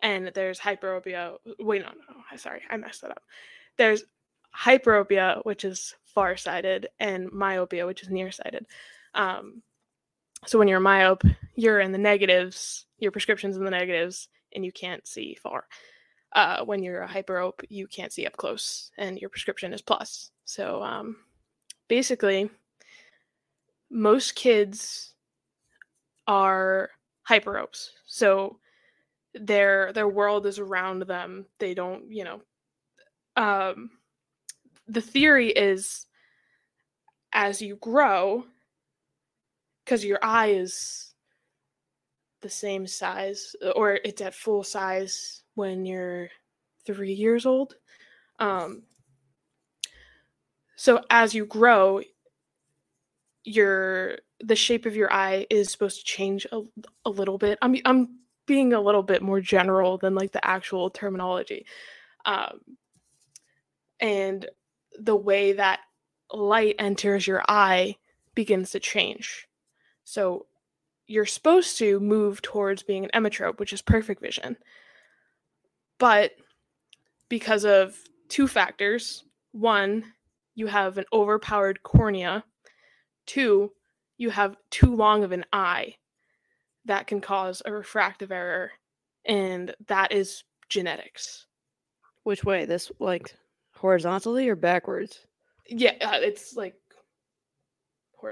and 0.00 0.32
there's 0.34 0.58
hyperopia. 0.58 1.34
Wait, 1.58 1.82
no, 1.82 1.88
no, 1.88 2.36
sorry, 2.38 2.62
I 2.70 2.78
messed 2.78 3.02
that 3.02 3.10
up. 3.10 3.22
There's 3.76 4.04
hyperopia, 4.56 5.44
which 5.44 5.66
is 5.66 5.94
farsighted, 6.06 6.88
and 6.98 7.30
myopia, 7.30 7.86
which 7.86 8.02
is 8.02 8.08
nearsighted. 8.08 8.64
Um, 9.14 9.60
so 10.46 10.58
when 10.58 10.66
you're 10.66 10.80
myope, 10.80 11.30
you're 11.56 11.80
in 11.80 11.92
the 11.92 11.98
negatives, 11.98 12.86
your 13.00 13.12
prescription's 13.12 13.58
in 13.58 13.64
the 13.64 13.70
negatives, 13.70 14.28
and 14.54 14.64
you 14.64 14.72
can't 14.72 15.06
see 15.06 15.36
far. 15.42 15.66
Uh, 16.32 16.64
when 16.64 16.82
you're 16.82 17.02
a 17.02 17.08
hyperope, 17.08 17.64
you 17.68 17.88
can't 17.88 18.12
see 18.12 18.24
up 18.26 18.36
close, 18.36 18.92
and 18.98 19.18
your 19.18 19.30
prescription 19.30 19.72
is 19.72 19.82
plus. 19.82 20.30
So 20.44 20.80
um, 20.82 21.16
basically, 21.88 22.48
most 23.90 24.36
kids 24.36 25.14
are 26.28 26.90
hyperopes. 27.22 27.90
So 28.06 28.58
their 29.34 29.92
their 29.92 30.08
world 30.08 30.46
is 30.46 30.60
around 30.60 31.02
them. 31.02 31.46
They 31.58 31.74
don't, 31.74 32.04
you 32.12 32.24
know. 32.24 32.42
Um, 33.36 33.90
the 34.86 35.00
theory 35.00 35.50
is 35.50 36.06
as 37.32 37.60
you 37.60 37.76
grow, 37.76 38.44
because 39.84 40.04
your 40.04 40.18
eye 40.22 40.50
is 40.50 41.14
the 42.40 42.50
same 42.50 42.86
size, 42.86 43.54
or 43.74 43.98
it's 44.04 44.20
at 44.20 44.34
full 44.34 44.62
size 44.62 45.42
when 45.54 45.86
you're 45.86 46.28
three 46.86 47.12
years 47.12 47.46
old. 47.46 47.74
Um, 48.38 48.82
so 50.76 51.02
as 51.10 51.34
you 51.34 51.44
grow, 51.44 52.00
your 53.44 54.18
the 54.40 54.56
shape 54.56 54.86
of 54.86 54.96
your 54.96 55.12
eye 55.12 55.46
is 55.50 55.70
supposed 55.70 55.98
to 55.98 56.04
change 56.04 56.46
a, 56.52 56.62
a 57.04 57.10
little 57.10 57.38
bit. 57.38 57.58
I'm 57.60 57.76
I'm 57.84 58.20
being 58.46 58.72
a 58.72 58.80
little 58.80 59.02
bit 59.02 59.22
more 59.22 59.40
general 59.40 59.98
than 59.98 60.14
like 60.14 60.32
the 60.32 60.44
actual 60.44 60.90
terminology. 60.90 61.66
Um, 62.24 62.60
and 64.00 64.46
the 64.98 65.16
way 65.16 65.52
that 65.52 65.80
light 66.32 66.76
enters 66.78 67.26
your 67.26 67.42
eye 67.48 67.96
begins 68.34 68.70
to 68.70 68.80
change. 68.80 69.46
So 70.04 70.46
you're 71.06 71.26
supposed 71.26 71.78
to 71.78 72.00
move 72.00 72.40
towards 72.42 72.82
being 72.82 73.04
an 73.04 73.10
emmetrope, 73.14 73.58
which 73.58 73.72
is 73.72 73.82
perfect 73.82 74.20
vision. 74.20 74.56
But 76.00 76.32
because 77.28 77.64
of 77.64 77.96
two 78.28 78.48
factors, 78.48 79.22
one, 79.52 80.02
you 80.56 80.66
have 80.66 80.98
an 80.98 81.04
overpowered 81.12 81.82
cornea. 81.84 82.42
Two, 83.26 83.70
you 84.18 84.30
have 84.30 84.56
too 84.70 84.96
long 84.96 85.22
of 85.22 85.30
an 85.30 85.44
eye 85.52 85.94
that 86.86 87.06
can 87.06 87.20
cause 87.20 87.62
a 87.64 87.72
refractive 87.72 88.32
error, 88.32 88.72
and 89.26 89.72
that 89.86 90.10
is 90.10 90.42
genetics. 90.68 91.46
Which 92.24 92.42
way? 92.44 92.64
This 92.64 92.90
like 92.98 93.36
horizontally 93.74 94.48
or 94.48 94.56
backwards? 94.56 95.26
Yeah, 95.68 95.92
uh, 96.00 96.18
it's 96.20 96.56
like 96.56 96.74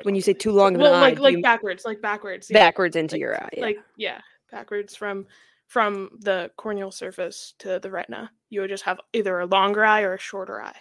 When 0.03 0.15
you 0.15 0.21
say 0.23 0.33
too 0.33 0.53
long 0.53 0.75
of 0.75 0.81
well, 0.81 0.95
an 0.95 1.01
like 1.03 1.19
eye, 1.19 1.21
like 1.23 1.37
you- 1.37 1.43
backwards, 1.43 1.85
like 1.85 2.01
backwards, 2.01 2.49
yeah. 2.51 2.59
backwards 2.59 2.97
into 2.97 3.15
like- 3.15 3.21
your 3.21 3.37
eye. 3.43 3.49
Yeah. 3.53 3.63
like 3.63 3.79
yeah, 3.97 4.21
backwards 4.51 4.97
from 4.97 5.27
from 5.69 6.09
the 6.21 6.51
corneal 6.57 6.91
surface 6.91 7.55
to 7.59 7.79
the 7.79 7.91
retina. 7.91 8.31
You 8.49 8.63
would 8.63 8.71
just 8.71 8.85
have 8.85 8.99
either 9.13 9.39
a 9.39 9.47
longer 9.47 9.85
eye 9.85 10.03
or 10.03 10.15
a 10.15 10.19
shorter 10.19 10.61
eye. 10.63 10.77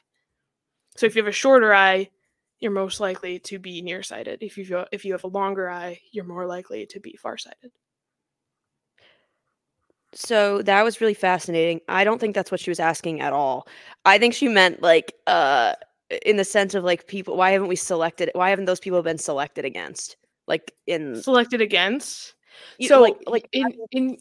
So 0.95 1.05
if 1.05 1.15
you 1.15 1.21
have 1.21 1.29
a 1.29 1.33
shorter 1.33 1.73
eye, 1.73 2.09
you're 2.59 2.71
most 2.71 2.99
likely 2.99 3.37
to 3.39 3.59
be 3.59 3.81
nearsighted. 3.81 4.41
If 4.41 4.57
you 4.57 4.85
if 4.91 5.05
you 5.05 5.11
have 5.11 5.25
a 5.25 5.27
longer 5.27 5.69
eye, 5.69 5.99
you're 6.11 6.25
more 6.25 6.47
likely 6.47 6.87
to 6.87 6.99
be 6.99 7.15
farsighted. 7.21 7.71
So 10.13 10.61
that 10.63 10.83
was 10.83 11.01
really 11.01 11.13
fascinating. 11.13 11.81
I 11.87 12.03
don't 12.03 12.19
think 12.19 12.33
that's 12.33 12.49
what 12.49 12.61
she 12.61 12.71
was 12.71 12.79
asking 12.79 13.21
at 13.21 13.33
all. 13.33 13.67
I 14.05 14.17
think 14.17 14.33
she 14.33 14.47
meant 14.47 14.81
like 14.81 15.13
uh 15.27 15.73
in 16.25 16.37
the 16.37 16.45
sense 16.45 16.73
of 16.73 16.85
like 16.85 17.07
people 17.07 17.35
why 17.35 17.51
haven't 17.51 17.67
we 17.67 17.75
selected 17.75 18.31
why 18.33 18.49
haven't 18.49 18.65
those 18.65 18.79
people 18.79 19.03
been 19.03 19.17
selected 19.17 19.65
against? 19.65 20.15
Like 20.47 20.73
in 20.87 21.21
Selected 21.21 21.61
against. 21.61 22.33
You- 22.77 22.87
So 22.87 23.01
like 23.01 23.15
like 23.27 23.49
in 23.53 23.65
in 23.91 24.17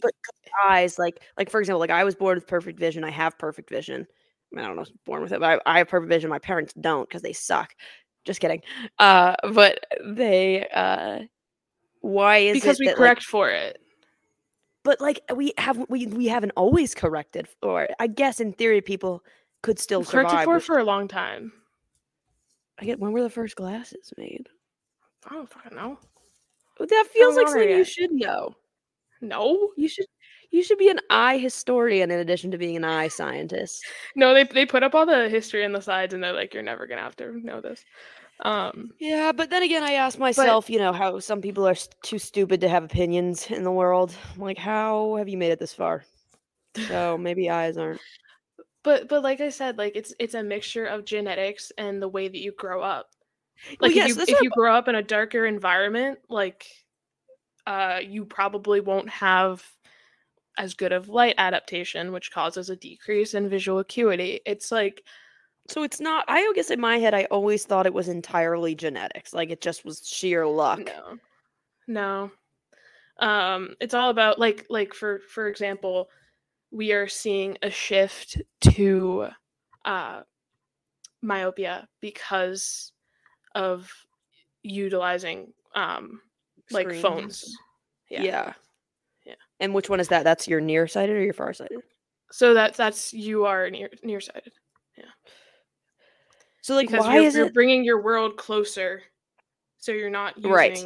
eyes 0.64 0.98
like 0.98 1.22
like 1.38 1.50
for 1.50 1.60
example 1.60 1.80
like 1.80 1.90
I 1.90 2.04
was 2.04 2.14
born 2.14 2.36
with 2.36 2.46
perfect 2.46 2.78
vision. 2.78 3.04
I 3.04 3.10
have 3.10 3.38
perfect 3.38 3.70
vision. 3.70 4.06
I, 4.52 4.56
mean, 4.56 4.64
I 4.64 4.68
don't 4.68 4.76
know 4.76 4.82
if 4.82 4.88
I 4.88 4.92
was 4.92 4.98
born 5.04 5.22
with 5.22 5.32
it, 5.32 5.40
but 5.40 5.60
I, 5.66 5.74
I 5.74 5.78
have 5.78 5.88
perfect 5.88 6.08
vision. 6.10 6.30
My 6.30 6.38
parents 6.38 6.72
don't 6.74 7.08
because 7.08 7.22
they 7.22 7.32
suck. 7.32 7.74
Just 8.24 8.40
kidding. 8.40 8.62
Uh 8.98 9.34
but 9.52 9.80
they 10.04 10.66
uh 10.72 11.20
why 12.00 12.38
is 12.38 12.54
because 12.54 12.78
it 12.78 12.80
we 12.80 12.86
that, 12.86 12.92
like, 12.92 12.98
correct 12.98 13.22
for 13.24 13.50
it. 13.50 13.78
but 14.84 15.00
like 15.00 15.20
we 15.34 15.52
have 15.58 15.84
we 15.88 16.06
we 16.06 16.26
haven't 16.26 16.52
always 16.56 16.94
corrected 16.94 17.48
or 17.62 17.88
i 17.98 18.06
guess 18.06 18.38
in 18.38 18.52
theory 18.52 18.80
people 18.80 19.24
could 19.62 19.78
still 19.80 20.00
We've 20.00 20.08
corrected 20.08 20.44
for 20.44 20.56
it 20.58 20.62
for 20.62 20.78
a 20.78 20.84
long 20.84 21.08
time. 21.08 21.52
i 22.78 22.84
get 22.84 23.00
when 23.00 23.10
were 23.10 23.22
the 23.22 23.30
first 23.30 23.56
glasses 23.56 24.12
made 24.16 24.48
I 25.28 25.34
don't 25.34 25.50
fucking 25.50 25.76
know. 25.76 25.98
Well, 26.78 26.86
that 26.88 27.06
feels 27.12 27.36
like 27.36 27.46
know 27.46 27.52
something 27.52 27.70
you 27.78 27.84
should 27.84 28.12
know. 28.12 28.54
No, 29.20 29.72
you 29.76 29.88
should 29.88 30.06
you 30.50 30.62
should 30.62 30.78
be 30.78 30.88
an 30.90 31.00
eye 31.10 31.38
historian 31.38 32.10
in 32.10 32.20
addition 32.20 32.50
to 32.52 32.58
being 32.58 32.76
an 32.76 32.84
eye 32.84 33.08
scientist. 33.08 33.84
No, 34.14 34.34
they 34.34 34.44
they 34.44 34.66
put 34.66 34.82
up 34.82 34.94
all 34.94 35.06
the 35.06 35.28
history 35.28 35.64
on 35.64 35.72
the 35.72 35.80
sides, 35.80 36.14
and 36.14 36.22
they're 36.22 36.32
like, 36.32 36.54
you're 36.54 36.62
never 36.62 36.86
gonna 36.86 37.02
have 37.02 37.16
to 37.16 37.38
know 37.44 37.60
this. 37.60 37.84
Um, 38.40 38.90
yeah 38.98 39.32
but 39.32 39.48
then 39.48 39.62
again 39.62 39.82
i 39.82 39.92
ask 39.92 40.18
myself 40.18 40.68
you 40.68 40.78
know 40.78 40.92
how 40.92 41.18
some 41.18 41.40
people 41.40 41.66
are 41.66 41.70
s- 41.72 41.88
too 42.02 42.18
stupid 42.18 42.60
to 42.60 42.68
have 42.68 42.84
opinions 42.84 43.50
in 43.50 43.62
the 43.64 43.72
world. 43.72 44.14
I'm 44.34 44.42
like 44.42 44.58
how 44.58 45.16
have 45.16 45.28
you 45.28 45.38
made 45.38 45.52
it 45.52 45.58
this 45.58 45.72
far? 45.72 46.04
So 46.88 47.16
maybe 47.20 47.48
eyes 47.50 47.78
aren't. 47.78 48.00
But 48.82 49.08
but 49.08 49.22
like 49.22 49.40
I 49.40 49.48
said, 49.48 49.78
like 49.78 49.96
it's 49.96 50.14
it's 50.18 50.34
a 50.34 50.42
mixture 50.42 50.86
of 50.86 51.04
genetics 51.04 51.72
and 51.78 52.00
the 52.00 52.08
way 52.08 52.28
that 52.28 52.38
you 52.38 52.52
grow 52.52 52.82
up. 52.82 53.10
Well, 53.80 53.90
Like 53.90 53.94
yes, 53.94 54.10
if 54.16 54.28
you 54.28 54.34
if 54.36 54.42
you 54.42 54.50
grow 54.50 54.74
up 54.74 54.88
in 54.88 54.94
a 54.94 55.02
darker 55.02 55.46
environment, 55.46 56.18
like 56.28 56.66
uh, 57.66 58.00
you 58.02 58.24
probably 58.24 58.80
won't 58.80 59.08
have 59.10 59.64
as 60.58 60.74
good 60.74 60.92
of 60.92 61.08
light 61.08 61.34
adaptation, 61.38 62.12
which 62.12 62.30
causes 62.32 62.70
a 62.70 62.76
decrease 62.76 63.34
in 63.34 63.48
visual 63.48 63.78
acuity. 63.78 64.40
It's 64.46 64.72
like 64.72 65.02
So 65.68 65.82
it's 65.82 66.00
not. 66.00 66.24
I 66.28 66.50
guess 66.54 66.70
in 66.70 66.80
my 66.80 66.98
head, 66.98 67.14
I 67.14 67.24
always 67.26 67.64
thought 67.66 67.86
it 67.86 67.94
was 67.94 68.08
entirely 68.08 68.74
genetics. 68.74 69.32
Like 69.34 69.50
it 69.50 69.60
just 69.60 69.84
was 69.84 70.06
sheer 70.06 70.46
luck. 70.46 70.80
No. 70.86 71.18
No. 71.88 72.30
Um 73.18 73.74
it's 73.80 73.94
all 73.94 74.10
about 74.10 74.38
like 74.38 74.66
like 74.70 74.94
for 74.94 75.20
for 75.20 75.48
example, 75.48 76.08
we 76.70 76.92
are 76.92 77.08
seeing 77.08 77.56
a 77.62 77.70
shift 77.70 78.40
to 78.62 79.28
uh 79.84 80.22
myopia 81.22 81.88
because 82.00 82.92
of 83.56 83.90
utilizing 84.62 85.52
um 85.74 86.20
like 86.70 86.86
Screens. 86.86 87.02
phones. 87.02 87.56
Yeah. 88.10 88.22
Yeah. 88.22 88.52
yeah. 89.24 89.34
And 89.60 89.74
which 89.74 89.88
one 89.90 89.98
is 90.00 90.08
that? 90.08 90.22
That's 90.24 90.46
your 90.46 90.60
nearsighted 90.60 91.16
or 91.16 91.22
your 91.22 91.32
farsighted? 91.34 91.78
So 92.30 92.54
that's 92.54 92.76
that's 92.76 93.12
you 93.12 93.44
are 93.46 93.70
near 93.70 93.90
nearsighted. 94.04 94.52
Yeah. 94.96 95.04
So 96.62 96.74
like, 96.74 96.88
because 96.88 97.06
why 97.06 97.14
you're, 97.16 97.24
is 97.24 97.34
you're 97.36 97.46
it? 97.46 97.54
bringing 97.54 97.84
your 97.84 98.02
world 98.02 98.36
closer 98.36 99.02
so 99.78 99.92
you're 99.92 100.10
not 100.10 100.36
using 100.36 100.50
Right. 100.52 100.78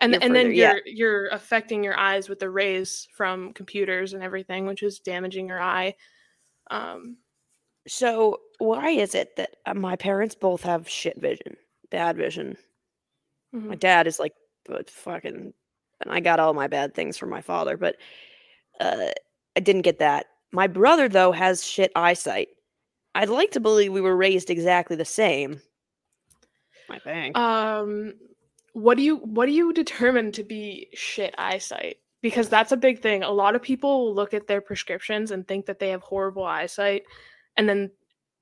and 0.00 0.12
You're 0.12 0.22
and 0.22 0.34
then 0.34 0.46
further- 0.46 0.52
yeah. 0.52 0.72
you're 0.86 0.94
you're 0.94 1.28
affecting 1.28 1.84
your 1.84 1.98
eyes 1.98 2.28
with 2.28 2.38
the 2.38 2.48
rays 2.48 3.06
from 3.14 3.52
computers 3.52 4.14
and 4.14 4.22
everything 4.22 4.66
which 4.66 4.82
is 4.82 5.00
damaging 5.00 5.46
your 5.48 5.60
eye 5.60 5.94
um 6.70 7.18
So 7.86 8.40
why 8.58 8.90
is 8.90 9.14
it 9.14 9.36
that 9.36 9.50
uh, 9.66 9.74
my 9.74 9.96
parents 9.96 10.34
both 10.34 10.62
have 10.62 10.88
shit 10.88 11.20
vision? 11.20 11.56
Bad 11.96 12.16
vision. 12.16 12.56
My 13.52 13.76
Mhm. 13.76 13.80
dad 13.80 14.06
is 14.06 14.18
like 14.18 14.34
but 14.66 14.90
fucking 14.90 15.52
and 16.00 16.12
I 16.12 16.20
got 16.20 16.40
all 16.40 16.54
my 16.54 16.66
bad 16.66 16.94
things 16.94 17.16
from 17.16 17.30
my 17.30 17.40
father, 17.40 17.76
but 17.76 17.96
uh 18.80 19.10
I 19.56 19.60
didn't 19.60 19.82
get 19.82 19.98
that. 20.00 20.26
My 20.52 20.66
brother 20.66 21.08
though 21.08 21.32
has 21.32 21.64
shit 21.64 21.92
eyesight. 21.94 22.48
I'd 23.14 23.28
like 23.28 23.52
to 23.52 23.60
believe 23.60 23.92
we 23.92 24.00
were 24.00 24.16
raised 24.16 24.50
exactly 24.50 24.96
the 24.96 25.04
same. 25.04 25.60
I 26.90 26.98
think. 26.98 27.36
Um, 27.36 28.14
what 28.72 28.96
do 28.96 29.02
you 29.02 29.16
what 29.18 29.46
do 29.46 29.52
you 29.52 29.72
determine 29.72 30.32
to 30.32 30.42
be 30.44 30.88
shit 30.94 31.34
eyesight? 31.38 31.98
Because 32.22 32.48
that's 32.48 32.72
a 32.72 32.76
big 32.76 33.00
thing. 33.02 33.22
A 33.22 33.30
lot 33.30 33.54
of 33.54 33.62
people 33.62 34.14
look 34.14 34.34
at 34.34 34.46
their 34.46 34.60
prescriptions 34.60 35.30
and 35.30 35.46
think 35.46 35.66
that 35.66 35.78
they 35.78 35.90
have 35.90 36.02
horrible 36.02 36.44
eyesight, 36.44 37.04
and 37.56 37.68
then 37.68 37.90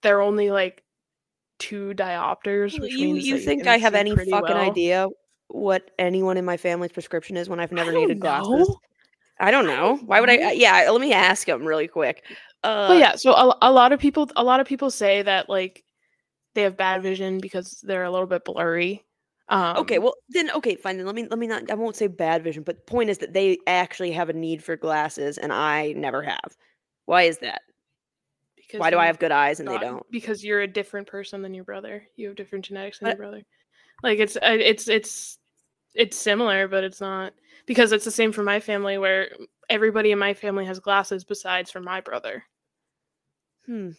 they're 0.03 0.23
only 0.23 0.51
like 0.51 0.82
two 1.63 1.95
diopters. 1.95 2.79
Which 2.81 2.93
you 2.93 3.15
means 3.15 3.27
you 3.27 3.39
think 3.39 3.67
I 3.67 3.79
have 3.79 3.95
any 3.95 4.15
fucking 4.15 4.31
well. 4.31 4.57
idea 4.57 5.09
what 5.49 5.91
anyone 5.99 6.37
in 6.37 6.45
my 6.45 6.57
family's 6.57 6.93
prescription 6.93 7.37
is 7.37 7.49
when 7.49 7.61
I've 7.61 7.73
never 7.73 7.93
needed 7.93 8.21
glasses? 8.21 8.75
I 9.39 9.51
don't 9.51 9.67
know. 9.67 9.97
Why 10.05 10.21
would 10.21 10.31
I? 10.31 10.37
uh, 10.39 10.51
Yeah, 10.51 10.91
let 10.91 11.01
me 11.01 11.13
ask 11.13 11.49
him 11.49 11.65
really 11.65 11.89
quick. 11.89 12.25
Uh, 12.65 12.89
But 12.89 12.99
yeah, 12.99 13.17
so 13.17 13.33
a, 13.33 13.57
a 13.63 13.73
lot 13.73 13.93
of 13.93 14.01
people 14.01 14.29
a 14.37 14.45
lot 14.45 14.61
of 14.61 14.67
people 14.67 14.91
say 14.91 15.23
that 15.23 15.49
like 15.49 15.85
they 16.55 16.63
have 16.63 16.77
bad 16.77 17.03
vision 17.03 17.39
because 17.39 17.81
they're 17.83 18.05
a 18.05 18.11
little 18.11 18.27
bit 18.27 18.45
blurry. 18.45 19.05
Um, 19.49 19.77
okay, 19.79 19.99
well 19.99 20.15
then, 20.31 20.51
okay, 20.53 20.77
fine. 20.77 20.97
Then 20.97 21.07
let 21.07 21.15
me 21.15 21.27
let 21.29 21.39
me 21.39 21.47
not. 21.47 21.71
I 21.71 21.75
won't 21.75 21.97
say 21.97 22.07
bad 22.07 22.43
vision, 22.43 22.63
but 22.63 22.77
the 22.77 22.91
point 22.91 23.11
is 23.11 23.19
that 23.19 23.33
they 23.35 23.59
actually 23.67 24.13
have 24.13 24.29
a 24.31 24.33
need 24.33 24.65
for 24.65 24.77
glasses, 24.77 25.39
and 25.39 25.53
I 25.53 25.93
never 25.93 26.23
have. 26.23 26.57
Why 27.07 27.23
is 27.23 27.39
that? 27.39 27.63
Because 28.73 28.81
Why 28.81 28.91
do 28.91 28.99
I 28.99 29.07
have 29.07 29.19
good 29.19 29.33
eyes 29.33 29.61
and 29.61 29.69
they 29.69 29.77
don't? 29.79 30.05
Because 30.11 30.43
you're 30.43 30.63
a 30.63 30.67
different 30.67 31.07
person 31.07 31.43
than 31.43 31.53
your 31.53 31.65
brother. 31.65 32.05
You 32.17 32.29
have 32.29 32.37
different 32.37 32.65
genetics 32.65 32.99
than 32.99 33.11
But- 33.11 33.19
your 33.19 33.27
brother. 33.29 33.43
Like 34.03 34.19
it's 34.19 34.37
uh, 34.37 34.41
it's 34.59 34.89
it's 34.89 35.39
it's 35.95 36.17
similar, 36.17 36.67
but 36.67 36.83
it's 36.83 37.01
not 37.01 37.35
because 37.67 37.93
it's 37.93 38.05
the 38.05 38.11
same 38.11 38.33
for 38.33 38.43
my 38.43 38.59
family 38.59 38.99
where 38.99 39.31
everybody 39.69 40.11
in 40.11 40.19
my 40.19 40.35
family 40.35 40.65
has 40.65 40.81
glasses 40.81 41.23
besides 41.23 41.71
for 41.71 41.81
my 41.81 42.01
brother. 42.01 42.43
Hmm. 43.67 43.91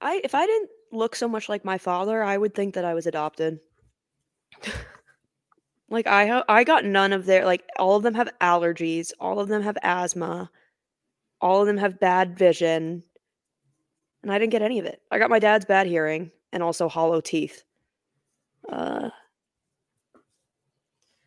I 0.00 0.20
if 0.24 0.34
I 0.34 0.46
didn't 0.46 0.70
look 0.90 1.14
so 1.14 1.28
much 1.28 1.48
like 1.48 1.64
my 1.64 1.78
father, 1.78 2.22
I 2.22 2.36
would 2.36 2.54
think 2.54 2.74
that 2.74 2.84
I 2.84 2.94
was 2.94 3.06
adopted. 3.06 3.60
like 5.90 6.06
I 6.06 6.26
ha- 6.26 6.44
I 6.48 6.64
got 6.64 6.84
none 6.84 7.12
of 7.12 7.26
their 7.26 7.44
like 7.44 7.62
all 7.78 7.96
of 7.96 8.02
them 8.02 8.14
have 8.14 8.30
allergies, 8.40 9.12
all 9.20 9.38
of 9.38 9.48
them 9.48 9.62
have 9.62 9.78
asthma, 9.82 10.50
all 11.40 11.60
of 11.60 11.66
them 11.66 11.76
have 11.76 12.00
bad 12.00 12.36
vision, 12.36 13.04
and 14.26 14.32
I 14.32 14.40
didn't 14.40 14.50
get 14.50 14.62
any 14.62 14.80
of 14.80 14.86
it. 14.86 15.00
I 15.12 15.20
got 15.20 15.30
my 15.30 15.38
dad's 15.38 15.64
bad 15.64 15.86
hearing 15.86 16.32
and 16.52 16.60
also 16.60 16.88
hollow 16.88 17.20
teeth. 17.20 17.62
Uh, 18.68 19.10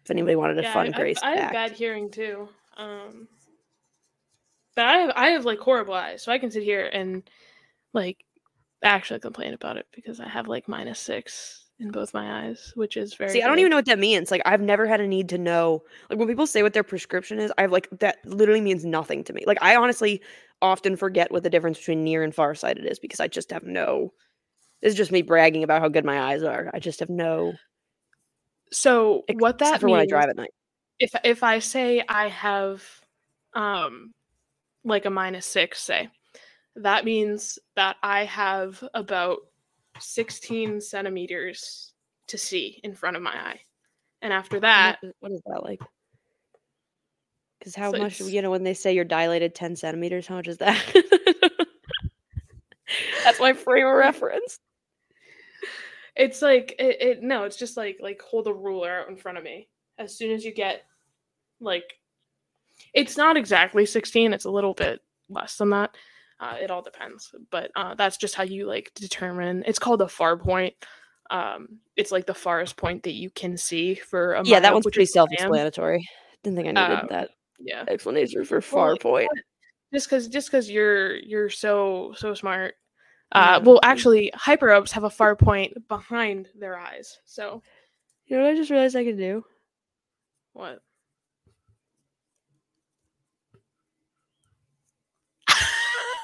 if 0.04 0.12
anybody 0.12 0.36
wanted 0.36 0.60
a 0.60 0.64
Yeah, 0.64 0.74
fun 0.74 0.88
I, 0.88 0.92
Grace 0.92 1.20
I, 1.24 1.32
I 1.32 1.36
have 1.38 1.54
bad 1.54 1.72
hearing 1.72 2.12
too. 2.12 2.50
Um, 2.76 3.30
but 4.76 4.84
I 4.86 4.98
have 4.98 5.12
I 5.16 5.28
have 5.30 5.46
like 5.46 5.60
horrible 5.60 5.94
eyes, 5.94 6.22
so 6.22 6.30
I 6.34 6.40
can 6.40 6.52
sit 6.52 6.64
here 6.64 6.90
and 6.92 7.24
like 7.94 8.26
actually 8.84 9.22
complain 9.22 9.54
about 9.54 9.78
it 9.78 9.88
because 9.94 10.20
I 10.20 10.28
have 10.28 10.50
like 10.50 10.68
minus 10.68 11.00
six 11.00 11.69
in 11.80 11.92
both 11.92 12.14
my 12.14 12.48
eyes, 12.48 12.74
which 12.76 12.98
is 12.98 13.14
very. 13.14 13.32
See, 13.32 13.42
I 13.42 13.48
don't 13.48 13.60
even 13.60 13.70
know 13.70 13.78
what 13.78 13.86
that 13.86 14.00
means. 14.00 14.32
Like, 14.32 14.42
I've 14.46 14.62
never 14.62 14.86
had 14.86 15.00
a 15.00 15.08
need 15.08 15.30
to 15.30 15.38
know. 15.38 15.84
Like, 16.10 16.20
when 16.20 16.28
people 16.28 16.48
say 16.48 16.62
what 16.62 16.74
their 16.74 16.84
prescription 16.84 17.40
is, 17.40 17.52
I've 17.58 17.72
like 17.72 17.88
that 18.00 18.18
literally 18.26 18.62
means 18.62 18.86
nothing 18.86 19.24
to 19.26 19.34
me. 19.34 19.44
Like, 19.46 19.60
I 19.62 19.76
honestly 19.76 20.22
often 20.62 20.96
forget 20.98 21.32
what 21.32 21.44
the 21.44 21.50
difference 21.50 21.78
between 21.78 22.04
near 22.04 22.24
and 22.24 22.36
far 22.36 22.54
sighted 22.54 22.86
is 22.86 23.00
because 23.00 23.20
I 23.20 23.28
just 23.28 23.52
have 23.52 23.64
no. 23.64 24.14
This 24.82 24.92
is 24.92 24.98
just 24.98 25.12
me 25.12 25.22
bragging 25.22 25.64
about 25.64 25.82
how 25.82 25.90
good 25.90 26.06
my 26.06 26.20
eyes 26.20 26.44
are. 26.44 26.70
I 26.74 26.80
just 26.80 27.00
have 27.00 27.10
no. 27.10 27.54
So 28.72 29.24
what 29.34 29.58
that 29.60 29.80
for 29.80 29.90
when 29.90 30.00
I 30.00 30.06
drive 30.06 30.30
at 30.30 30.36
night. 30.36 30.52
if 31.00 31.12
if 31.24 31.44
I 31.44 31.60
say 31.60 32.04
I 32.08 32.28
have, 32.28 32.84
um, 33.54 34.14
like 34.84 35.06
a 35.06 35.10
minus 35.10 35.46
six, 35.46 35.82
say, 35.82 36.10
that 36.76 37.06
means 37.06 37.58
that 37.76 37.96
I 38.04 38.26
have 38.26 38.84
about 38.94 39.40
sixteen 40.00 40.82
centimeters 40.82 41.94
to 42.28 42.38
see 42.38 42.80
in 42.84 42.94
front 42.94 43.16
of 43.18 43.22
my 43.24 43.32
eye, 43.32 43.60
and 44.22 44.32
after 44.34 44.60
that, 44.62 45.00
what 45.20 45.32
is- 45.32 45.42
that 45.46 45.64
like? 45.64 45.82
Because 47.60 47.76
how 47.76 47.92
So 47.92 47.98
much 47.98 48.22
you 48.22 48.42
know 48.42 48.52
when 48.52 48.64
they 48.64 48.74
say 48.74 48.94
you're 48.94 49.04
dilated 49.06 49.54
ten 49.54 49.76
centimeters? 49.76 50.26
How 50.28 50.36
much 50.36 50.48
is 50.48 50.58
that? 50.60 50.82
That's 53.24 53.40
my 53.40 53.54
frame 53.54 53.86
of 53.86 53.94
reference. 53.94 54.60
it's 56.16 56.42
like 56.42 56.76
it, 56.80 57.02
it. 57.02 57.22
No, 57.24 57.44
it's 57.44 57.58
just 57.58 57.78
like 57.78 57.98
like 58.02 58.22
hold 58.22 58.48
a 58.48 58.54
ruler 58.54 59.02
out 59.02 59.10
in 59.10 59.16
front 59.18 59.38
of 59.38 59.44
me. 59.44 59.68
As 59.98 60.18
soon 60.18 60.32
as 60.32 60.46
you 60.46 60.54
get, 60.54 60.84
like, 61.60 62.00
it's 62.94 63.18
not 63.18 63.38
exactly 63.38 63.86
sixteen. 63.86 64.34
It's 64.34 64.46
a 64.46 64.50
little 64.52 64.74
bit 64.74 65.02
less 65.30 65.58
than 65.58 65.70
that. 65.72 65.96
Uh, 66.40 66.56
it 66.61 66.72
all 66.72 66.82
depends, 66.82 67.34
but 67.52 67.70
uh, 67.76 67.95
that's 67.95 68.18
just 68.18 68.36
how 68.36 68.44
you 68.44 68.66
like 68.66 68.91
determine. 68.95 69.64
It's 69.68 69.80
called 69.80 70.02
a 70.02 70.07
far 70.07 70.38
point. 70.38 70.74
Um, 71.30 71.80
it's 71.95 72.11
like 72.11 72.26
the 72.26 72.34
farthest 72.34 72.78
point 72.78 73.03
that 73.03 73.11
you 73.14 73.30
can 73.30 73.57
see 73.57 73.95
for 73.95 74.34
a 74.34 74.44
Yeah, 74.44 74.60
that 74.61 74.74
one's 74.74 74.86
pretty 74.86 75.02
is 75.03 75.11
what 75.16 75.24
am. 75.24 75.30
self-explanatory. 75.30 76.07
Didn't 76.44 76.56
think 76.56 76.68
I 76.70 76.72
needed 76.72 77.02
Um, 77.02 77.07
that 77.10 77.30
Yeah, 77.60 77.84
explanation 77.88 78.45
for 78.45 78.61
far 78.61 78.91
like, 78.91 79.02
point. 79.02 79.30
just 79.94 80.07
because 80.07 80.28
just 80.30 80.48
because 80.49 80.70
you're 80.70 81.18
you're 81.18 81.49
so 81.49 82.14
so 82.16 82.34
smart. 82.34 82.76
Uh, 83.32 83.60
well, 83.64 83.80
actually, 83.84 84.32
hyperopes 84.34 84.91
have 84.94 85.03
a 85.03 85.10
far 85.10 85.36
point 85.36 85.88
behind 85.88 86.48
their 86.57 86.78
eyes. 86.80 87.20
So 87.26 87.61
You 88.28 88.38
know 88.38 88.44
what 88.44 88.53
I 88.53 88.56
just 88.56 88.72
realized 88.72 88.95
I 88.95 89.03
could 89.03 89.18
do? 89.18 89.44
what? 90.53 90.82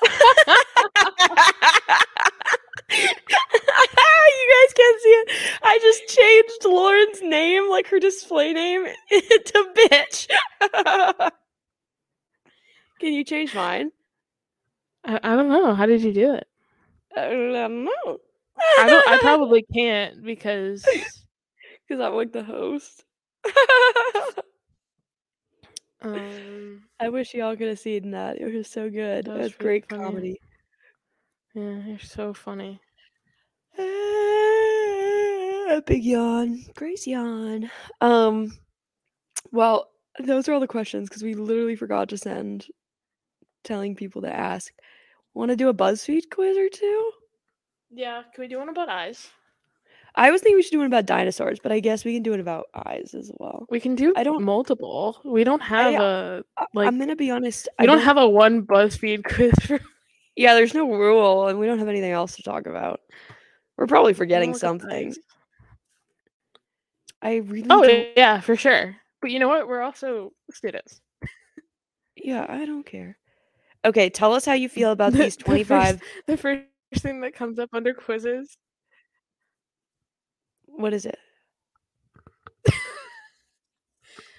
you 4.36 4.48
guys 4.52 4.74
can't 4.76 5.02
see 5.02 5.10
it. 5.10 5.30
I 5.64 5.80
just 5.82 6.08
changed 6.08 6.66
Lauren's 6.66 7.22
name, 7.22 7.70
like 7.70 7.88
her 7.88 8.00
display 8.00 8.54
name, 8.54 8.86
to 9.10 9.66
bitch. 9.76 10.28
Can 13.00 13.14
you 13.14 13.24
change 13.24 13.54
mine? 13.54 13.92
I, 15.04 15.20
I 15.24 15.36
don't 15.36 15.50
know. 15.50 15.74
How 15.74 15.86
did 15.86 16.02
you 16.02 16.14
do 16.14 16.34
it? 16.34 16.48
I 17.16 17.30
don't 17.30 17.86
know. 17.86 18.18
I 18.80 18.88
don't. 18.88 19.08
I 19.08 19.18
probably 19.20 19.66
can't 19.74 20.24
because 20.24 20.86
because 21.88 22.02
I'm 22.02 22.14
like 22.14 22.32
the 22.32 22.44
host. 22.44 23.04
Um 26.02 26.84
I 27.00 27.10
wish 27.10 27.34
y'all 27.34 27.56
could 27.56 27.68
have 27.70 27.80
seen 27.80 28.12
that. 28.12 28.40
It 28.40 28.54
was 28.54 28.70
so 28.70 28.90
good. 28.90 29.26
That 29.26 29.32
It 29.36 29.38
was 29.38 29.44
was 29.48 29.56
great 29.56 29.90
funny. 29.90 30.04
comedy. 30.04 30.42
yeah, 31.54 31.80
you're 31.86 32.00
so 32.00 32.34
funny. 32.34 32.80
A 35.68 35.82
big 35.86 36.04
yawn. 36.04 36.64
Grace 36.76 37.08
yawn. 37.08 37.70
Um 38.02 38.52
well, 39.52 39.90
those 40.20 40.48
are 40.48 40.54
all 40.54 40.60
the 40.60 40.68
questions 40.68 41.10
because 41.10 41.24
we 41.24 41.34
literally 41.34 41.76
forgot 41.76 42.10
to 42.10 42.18
send 42.18 42.68
telling 43.64 43.96
people 43.96 44.22
to 44.22 44.34
ask. 44.34 44.74
Want 45.34 45.50
to 45.50 45.56
do 45.58 45.68
a 45.70 45.74
BuzzFeed 45.74 46.30
quiz 46.32 46.58
or 46.58 46.70
two? 46.70 47.12
Yeah, 47.92 48.24
can 48.34 48.42
we 48.42 48.48
do 48.48 48.60
one 48.60 48.70
about 48.70 48.90
eyes? 48.90 49.28
I 50.18 50.32
was 50.32 50.42
thinking 50.42 50.56
we 50.56 50.64
should 50.64 50.72
do 50.72 50.78
one 50.78 50.88
about 50.88 51.06
dinosaurs, 51.06 51.60
but 51.62 51.72
I 51.74 51.80
guess 51.82 52.06
we 52.06 52.14
can 52.14 52.24
do 52.24 52.34
it 52.34 52.40
about 52.40 52.66
eyes 52.74 53.14
as 53.14 53.32
well. 53.38 53.66
We 53.70 53.80
can 53.82 53.96
do 53.96 54.14
I 54.16 54.24
don't- 54.24 54.44
multiple. 54.44 55.20
We 55.26 55.44
don't 55.44 55.62
have 55.62 55.94
I- 55.96 56.04
a 56.04 56.42
I- 56.58 56.66
like. 56.74 56.88
I'm 56.88 56.98
gonna 56.98 57.16
be 57.18 57.32
honest. 57.32 57.68
we 57.80 57.86
don't, 57.86 58.00
have 58.00 58.18
a 58.18 58.28
one 58.28 58.64
BuzzFeed 58.66 59.24
quiz 59.26 59.54
for. 59.66 59.80
Yeah, 60.38 60.54
there's 60.54 60.74
no 60.74 60.90
rule, 60.92 61.48
and 61.48 61.58
we 61.60 61.66
don't 61.66 61.80
have 61.80 61.88
anything 61.88 62.12
else 62.12 62.36
to 62.36 62.44
talk 62.44 62.66
about. 62.68 63.00
We're 63.78 63.88
probably 63.88 64.14
forgetting 64.14 64.54
something. 64.54 65.16
I 67.22 67.36
really. 67.38 67.68
Oh 67.70 67.84
don't- 67.84 68.08
yeah, 68.18 68.42
for 68.42 68.56
sure. 68.58 68.98
But 69.22 69.32
you 69.32 69.40
know 69.40 69.48
what? 69.48 69.68
We're 69.68 69.82
also 69.82 70.34
students. 70.52 71.00
yeah, 72.18 72.46
I 72.50 72.66
don't 72.66 72.86
care. 72.86 73.18
Okay, 73.86 74.10
tell 74.10 74.34
us 74.34 74.46
how 74.46 74.54
you 74.54 74.68
feel 74.70 74.92
about 74.92 75.14
The- 75.14 75.20
these 75.20 75.38
the 75.38 75.44
25. 75.46 76.00
first- 76.00 76.04
The 76.28 76.38
first 76.38 76.64
thing 77.04 77.22
that 77.22 77.34
comes 77.34 77.58
up 77.58 77.70
under 77.74 77.94
quizzes. 77.94 78.58
What 80.76 80.94
is 80.94 81.06
it? 81.06 81.18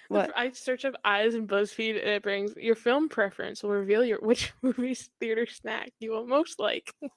What? 0.09 0.31
I 0.37 0.53
search 0.53 0.85
up 0.85 0.95
eyes 1.05 1.35
in 1.35 1.49
BuzzFeed 1.49 1.99
and 1.99 2.11
it 2.11 2.23
brings 2.23 2.55
your 2.57 2.77
film 2.77 3.09
preference 3.09 3.65
will 3.65 3.71
reveal 3.71 4.05
your 4.05 4.19
which 4.23 4.53
movie's 4.63 5.11
theater 5.19 5.47
snack 5.47 5.91
you 5.99 6.13
will 6.13 6.27
most 6.27 6.59
like. 6.59 6.93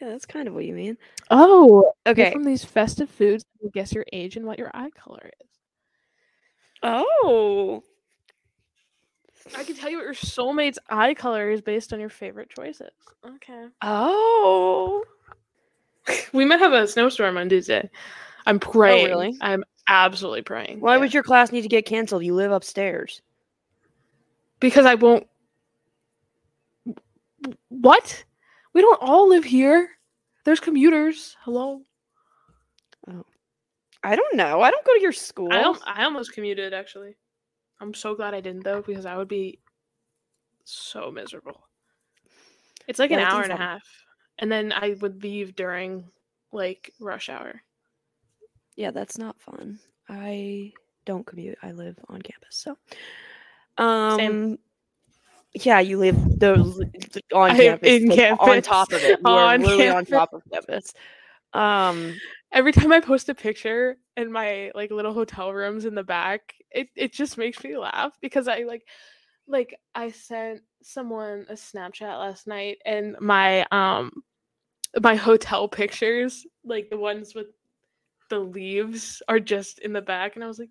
Yeah, 0.00 0.08
that's 0.08 0.24
kind 0.24 0.48
of 0.48 0.54
what 0.54 0.64
you 0.64 0.72
mean. 0.72 0.96
Oh, 1.30 1.92
Okay. 2.06 2.32
From 2.32 2.44
these 2.44 2.64
festive 2.64 3.10
foods, 3.10 3.44
you 3.60 3.70
guess 3.70 3.92
your 3.92 4.06
age 4.14 4.36
and 4.36 4.46
what 4.46 4.58
your 4.58 4.70
eye 4.72 4.88
color 4.90 5.30
is. 5.42 5.48
Oh. 6.82 7.82
I 9.56 9.62
can 9.64 9.76
tell 9.76 9.90
you 9.90 9.98
what 9.98 10.04
your 10.04 10.14
soulmate's 10.14 10.78
eye 10.88 11.12
color 11.12 11.50
is 11.50 11.60
based 11.60 11.92
on 11.92 12.00
your 12.00 12.08
favorite 12.08 12.48
choices. 12.48 12.92
Okay. 13.26 13.66
Oh. 13.82 15.04
We 16.32 16.44
might 16.44 16.60
have 16.60 16.72
a 16.72 16.86
snowstorm 16.86 17.36
on 17.36 17.48
Tuesday. 17.48 17.88
I'm 18.46 18.58
praying. 18.58 19.06
Oh, 19.06 19.10
really? 19.10 19.38
I'm 19.40 19.64
absolutely 19.88 20.42
praying. 20.42 20.80
Why 20.80 20.94
yeah. 20.94 21.00
would 21.00 21.14
your 21.14 21.22
class 21.22 21.52
need 21.52 21.62
to 21.62 21.68
get 21.68 21.86
canceled? 21.86 22.24
You 22.24 22.34
live 22.34 22.52
upstairs. 22.52 23.22
Because 24.60 24.86
I 24.86 24.94
won't. 24.94 25.26
What? 27.68 28.24
We 28.72 28.80
don't 28.80 29.00
all 29.00 29.28
live 29.28 29.44
here. 29.44 29.90
There's 30.44 30.60
commuters. 30.60 31.36
Hello. 31.42 31.82
Oh. 33.08 33.24
I 34.02 34.16
don't 34.16 34.36
know. 34.36 34.60
I 34.60 34.70
don't 34.70 34.84
go 34.84 34.94
to 34.94 35.00
your 35.00 35.12
school. 35.12 35.48
I 35.50 35.74
I 35.86 36.04
almost 36.04 36.32
commuted 36.32 36.74
actually. 36.74 37.16
I'm 37.80 37.94
so 37.94 38.14
glad 38.14 38.34
I 38.34 38.40
didn't 38.40 38.64
though 38.64 38.82
because 38.82 39.06
I 39.06 39.16
would 39.16 39.28
be 39.28 39.60
so 40.64 41.10
miserable. 41.10 41.66
It's 42.86 42.98
like 42.98 43.10
Yeah, 43.10 43.18
an 43.18 43.24
hour 43.24 43.42
and 43.42 43.52
a 43.52 43.56
half, 43.56 43.82
and 44.38 44.50
then 44.50 44.72
I 44.72 44.96
would 45.00 45.22
leave 45.22 45.54
during 45.56 46.10
like 46.52 46.92
rush 47.00 47.28
hour. 47.28 47.62
Yeah, 48.76 48.90
that's 48.90 49.18
not 49.18 49.40
fun. 49.40 49.78
I 50.08 50.72
don't 51.04 51.26
commute. 51.26 51.58
I 51.62 51.72
live 51.72 51.98
on 52.08 52.22
campus. 52.22 52.56
So, 52.56 52.76
um, 53.78 54.58
yeah, 55.54 55.80
you 55.80 55.98
live 55.98 56.16
those 56.38 56.80
on 57.32 57.50
I 57.52 57.56
campus, 57.56 57.88
in 57.88 58.08
like, 58.08 58.40
on 58.40 58.62
top 58.62 58.92
of 58.92 59.02
it. 59.02 59.20
You 59.24 59.30
are 59.30 59.54
on 59.54 59.62
literally 59.62 59.88
on 59.88 60.04
campus. 60.04 60.10
top 60.10 60.32
of 60.32 60.42
campus. 60.52 60.94
Um, 61.52 62.16
Every 62.52 62.70
time 62.70 62.92
I 62.92 63.00
post 63.00 63.28
a 63.28 63.34
picture 63.34 63.96
in 64.16 64.30
my 64.30 64.70
like 64.76 64.92
little 64.92 65.12
hotel 65.12 65.52
rooms 65.52 65.84
in 65.86 65.96
the 65.96 66.04
back, 66.04 66.54
it 66.70 66.86
it 66.94 67.12
just 67.12 67.36
makes 67.36 67.64
me 67.64 67.76
laugh 67.76 68.16
because 68.20 68.46
I 68.46 68.58
like 68.60 68.86
like 69.46 69.78
I 69.94 70.10
sent 70.10 70.62
someone 70.82 71.46
a 71.48 71.54
Snapchat 71.54 72.18
last 72.18 72.46
night 72.46 72.78
and 72.84 73.16
my 73.20 73.66
um 73.70 74.22
my 75.00 75.14
hotel 75.14 75.68
pictures, 75.80 76.46
like 76.64 76.90
the 76.90 76.96
ones 76.96 77.34
with 77.34 77.48
the 78.30 78.38
leaves 78.38 79.22
are 79.28 79.40
just 79.40 79.80
in 79.80 79.92
the 79.92 80.00
back 80.00 80.34
and 80.34 80.44
I 80.44 80.46
was 80.46 80.58
like 80.58 80.70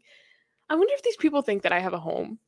I 0.70 0.76
wonder 0.76 0.94
if 0.94 1.04
these 1.04 1.18
people 1.18 1.42
think 1.42 1.64
that 1.64 1.72
I 1.72 1.80
have 1.80 1.94
a 1.94 2.00
home. 2.00 2.40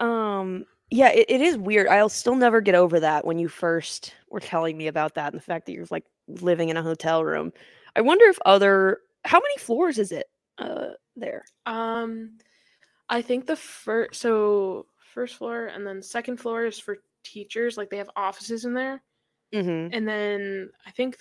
um, 0.00 0.64
yeah, 0.90 1.10
it, 1.10 1.26
it 1.28 1.40
is 1.40 1.56
weird. 1.56 1.88
I'll 1.88 2.08
still 2.08 2.34
never 2.34 2.60
get 2.60 2.74
over 2.74 3.00
that 3.00 3.24
when 3.24 3.38
you 3.38 3.48
first 3.48 4.14
were 4.30 4.40
telling 4.40 4.76
me 4.76 4.86
about 4.86 5.14
that 5.14 5.32
and 5.32 5.40
the 5.40 5.44
fact 5.44 5.66
that 5.66 5.72
you're 5.72 5.86
like 5.90 6.04
living 6.26 6.70
in 6.70 6.76
a 6.76 6.82
hotel 6.82 7.22
room. 7.24 7.52
I 7.94 8.00
wonder 8.00 8.24
if 8.26 8.38
other 8.44 9.00
how 9.24 9.38
many 9.38 9.56
floors 9.58 9.98
is 9.98 10.12
it 10.12 10.26
uh 10.58 10.88
there? 11.16 11.44
Um 11.66 12.38
I 13.08 13.22
think 13.22 13.46
the 13.46 13.56
first 13.56 14.20
so 14.20 14.86
first 15.14 15.36
floor 15.36 15.66
and 15.66 15.86
then 15.86 16.02
second 16.02 16.38
floor 16.38 16.66
is 16.66 16.78
for 16.78 16.98
teachers, 17.24 17.76
like 17.76 17.90
they 17.90 17.98
have 17.98 18.10
offices 18.16 18.64
in 18.64 18.74
there. 18.74 19.02
Mm-hmm. 19.54 19.94
and 19.94 20.06
then 20.06 20.68
I 20.86 20.90
think 20.90 21.16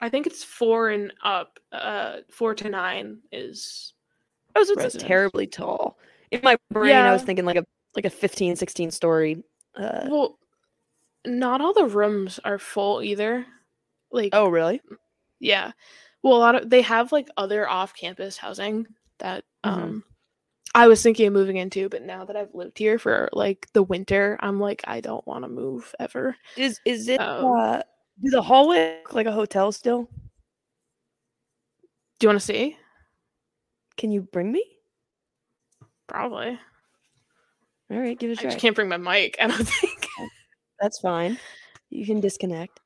I 0.00 0.08
think 0.08 0.26
it's 0.26 0.42
four 0.42 0.88
and 0.88 1.12
up. 1.22 1.58
Uh, 1.70 2.18
four 2.30 2.54
to 2.54 2.70
nine 2.70 3.18
is 3.30 3.92
Oh, 4.54 4.64
so 4.64 4.74
it's 4.78 4.96
terribly 4.96 5.46
tall. 5.46 5.98
In 6.30 6.40
my 6.42 6.56
brain, 6.70 6.96
I 6.96 7.12
was 7.12 7.22
thinking 7.22 7.44
like 7.44 7.56
a 7.56 7.66
like 7.94 8.04
a 8.04 8.10
15, 8.10 8.56
16 8.56 8.90
story. 8.90 9.42
Uh, 9.76 10.06
well. 10.08 10.38
Not 11.24 11.60
all 11.60 11.72
the 11.72 11.86
rooms 11.86 12.40
are 12.44 12.58
full 12.58 13.00
either. 13.00 13.46
Like 14.10 14.30
oh, 14.32 14.48
really? 14.48 14.80
yeah, 15.38 15.70
well 16.22 16.36
a 16.36 16.38
lot 16.38 16.54
of 16.56 16.68
they 16.68 16.82
have 16.82 17.12
like 17.12 17.28
other 17.36 17.68
off-campus 17.68 18.36
housing 18.36 18.86
that 19.22 19.44
Mhm. 19.64 19.70
um 19.72 20.04
I 20.74 20.88
was 20.88 21.02
thinking 21.02 21.26
of 21.26 21.34
moving 21.34 21.56
into, 21.56 21.88
but 21.90 22.02
now 22.02 22.24
that 22.24 22.34
I've 22.36 22.54
lived 22.54 22.78
here 22.78 22.98
for 22.98 23.28
like 23.32 23.68
the 23.74 23.82
winter, 23.82 24.38
I'm 24.40 24.58
like 24.58 24.82
I 24.84 25.00
don't 25.00 25.26
want 25.26 25.44
to 25.44 25.48
move 25.48 25.94
ever. 26.00 26.36
Is 26.56 26.80
is 26.84 27.08
it? 27.08 27.20
Um, 27.20 27.44
uh, 27.44 27.82
do 28.22 28.30
the 28.30 28.42
hallway 28.42 29.00
look 29.02 29.12
like 29.12 29.26
a 29.26 29.32
hotel 29.32 29.70
still? 29.72 30.08
Do 32.18 32.24
you 32.24 32.28
want 32.28 32.40
to 32.40 32.46
see? 32.46 32.76
Can 33.96 34.10
you 34.12 34.22
bring 34.22 34.50
me? 34.50 34.64
Probably. 36.06 36.58
All 37.90 37.98
right, 37.98 38.18
give 38.18 38.30
it 38.30 38.34
a 38.34 38.36
try. 38.36 38.48
I 38.48 38.52
just 38.52 38.62
can't 38.62 38.74
bring 38.74 38.88
my 38.88 38.96
mic. 38.96 39.36
I 39.42 39.48
don't 39.48 39.64
think. 39.68 40.06
That's 40.80 40.98
fine. 41.00 41.38
You 41.90 42.06
can 42.06 42.20
disconnect. 42.20 42.80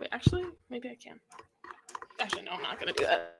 Wait, 0.00 0.08
actually, 0.10 0.46
maybe 0.68 0.88
I 0.88 0.96
can. 0.96 1.20
Actually, 2.20 2.42
no, 2.42 2.52
I'm 2.52 2.62
not 2.62 2.80
gonna 2.80 2.92
do 2.92 3.04
that. 3.04 3.39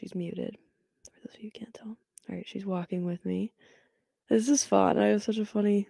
She's 0.00 0.14
muted. 0.14 0.56
For 1.04 1.20
those 1.20 1.34
of 1.34 1.42
you 1.42 1.50
who 1.52 1.58
can't 1.58 1.74
tell. 1.74 1.88
All 1.88 2.36
right, 2.36 2.48
she's 2.48 2.64
walking 2.64 3.04
with 3.04 3.22
me. 3.26 3.52
This 4.30 4.48
is 4.48 4.64
fun. 4.64 4.98
I 4.98 5.08
have 5.08 5.22
such 5.22 5.36
a 5.36 5.44
funny. 5.44 5.88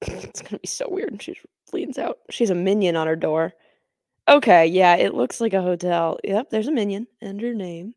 it's 0.02 0.42
gonna 0.42 0.60
be 0.60 0.68
so 0.68 0.86
weird. 0.88 1.20
She 1.20 1.34
leans 1.72 1.98
out. 1.98 2.18
She's 2.30 2.50
a 2.50 2.54
minion 2.54 2.94
on 2.94 3.08
her 3.08 3.16
door. 3.16 3.52
Okay, 4.28 4.66
yeah, 4.66 4.94
it 4.94 5.14
looks 5.14 5.40
like 5.40 5.54
a 5.54 5.62
hotel. 5.62 6.18
Yep, 6.22 6.50
there's 6.50 6.68
a 6.68 6.72
minion 6.72 7.08
and 7.20 7.40
her 7.40 7.54
name. 7.54 7.94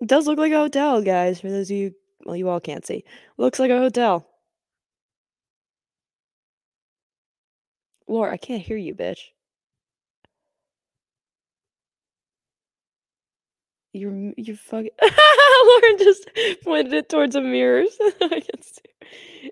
It 0.00 0.08
does 0.08 0.26
look 0.26 0.38
like 0.38 0.52
a 0.52 0.56
hotel, 0.56 1.00
guys. 1.00 1.40
For 1.40 1.48
those 1.50 1.70
of 1.70 1.76
you, 1.76 1.94
well, 2.26 2.36
you 2.36 2.48
all 2.50 2.60
can't 2.60 2.84
see. 2.84 3.04
Looks 3.38 3.58
like 3.58 3.70
a 3.70 3.78
hotel. 3.78 4.26
Laura, 8.08 8.32
I 8.32 8.36
can't 8.36 8.62
hear 8.62 8.76
you, 8.76 8.94
bitch. 8.94 9.20
You're 13.92 14.32
you're 14.36 14.56
fucking. 14.56 14.90
Lauren 15.02 15.98
just 15.98 16.30
pointed 16.62 16.92
it 16.92 17.08
towards 17.08 17.34
a 17.34 17.40
see. 18.62 18.80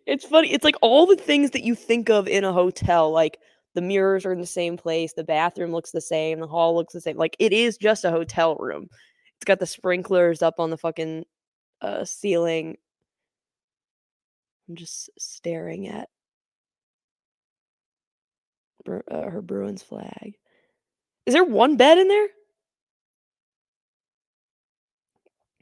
It's 0.06 0.24
funny. 0.24 0.52
It's 0.52 0.64
like 0.64 0.76
all 0.80 1.06
the 1.06 1.16
things 1.16 1.50
that 1.50 1.64
you 1.64 1.74
think 1.74 2.08
of 2.08 2.28
in 2.28 2.44
a 2.44 2.52
hotel, 2.52 3.10
like 3.10 3.38
the 3.74 3.80
mirrors 3.82 4.24
are 4.24 4.32
in 4.32 4.40
the 4.40 4.46
same 4.46 4.76
place, 4.76 5.12
the 5.12 5.24
bathroom 5.24 5.72
looks 5.72 5.90
the 5.90 6.00
same, 6.00 6.40
the 6.40 6.46
hall 6.46 6.74
looks 6.74 6.92
the 6.92 7.00
same. 7.00 7.16
Like 7.16 7.36
it 7.38 7.52
is 7.52 7.76
just 7.76 8.04
a 8.04 8.10
hotel 8.10 8.56
room. 8.56 8.88
It's 9.36 9.44
got 9.44 9.58
the 9.58 9.66
sprinklers 9.66 10.42
up 10.42 10.60
on 10.60 10.70
the 10.70 10.78
fucking 10.78 11.24
uh, 11.80 12.04
ceiling. 12.04 12.76
I'm 14.68 14.76
just 14.76 15.10
staring 15.18 15.88
at 15.88 16.08
uh, 19.10 19.30
her 19.30 19.42
Bruins 19.42 19.82
flag. 19.82 20.34
Is 21.26 21.34
there 21.34 21.44
one 21.44 21.76
bed 21.76 21.98
in 21.98 22.08
there? 22.08 22.28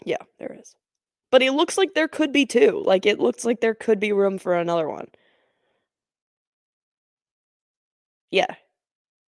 Yeah, 0.06 0.22
there 0.38 0.56
is. 0.58 0.76
But 1.32 1.42
it 1.42 1.50
looks 1.52 1.76
like 1.76 1.92
there 1.94 2.08
could 2.08 2.32
be 2.32 2.46
two. 2.46 2.80
Like 2.86 3.04
it 3.04 3.18
looks 3.18 3.44
like 3.44 3.60
there 3.60 3.74
could 3.74 3.98
be 4.00 4.12
room 4.12 4.38
for 4.38 4.54
another 4.54 4.88
one. 4.88 5.08
Yeah. 8.30 8.54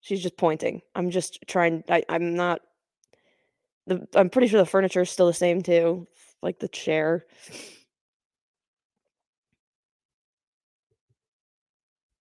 She's 0.02 0.22
just 0.22 0.36
pointing. 0.36 0.82
I'm 0.94 1.10
just 1.10 1.38
trying 1.48 1.82
I, 1.88 2.04
I'm 2.10 2.34
not 2.34 2.60
the 3.86 4.06
I'm 4.14 4.28
pretty 4.28 4.48
sure 4.48 4.60
the 4.60 4.66
furniture 4.66 5.00
is 5.00 5.10
still 5.10 5.26
the 5.26 5.32
same 5.32 5.62
too. 5.62 6.06
Like 6.42 6.58
the 6.58 6.68
chair. 6.68 7.24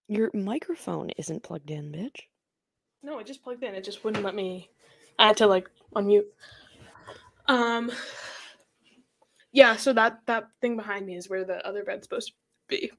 Your 0.08 0.32
microphone 0.34 1.10
isn't 1.18 1.44
plugged 1.44 1.72
in, 1.72 1.92
bitch. 1.92 2.22
No, 3.04 3.20
it 3.20 3.28
just 3.28 3.44
plugged 3.44 3.64
in. 3.64 3.76
It 3.76 3.84
just 3.84 4.06
wouldn't 4.06 4.24
let 4.24 4.34
me. 4.34 4.70
I 5.20 5.28
had 5.28 5.38
to 5.38 5.48
like 5.48 5.70
unmute. 5.94 6.28
Um. 7.48 7.92
Yeah, 9.56 9.78
so 9.78 9.94
that 9.94 10.20
that 10.26 10.50
thing 10.60 10.76
behind 10.76 11.06
me 11.08 11.16
is 11.16 11.30
where 11.30 11.46
the 11.46 11.66
other 11.66 11.84
bed's 11.86 12.04
supposed 12.06 12.28
to 12.30 12.34
be. 12.68 12.92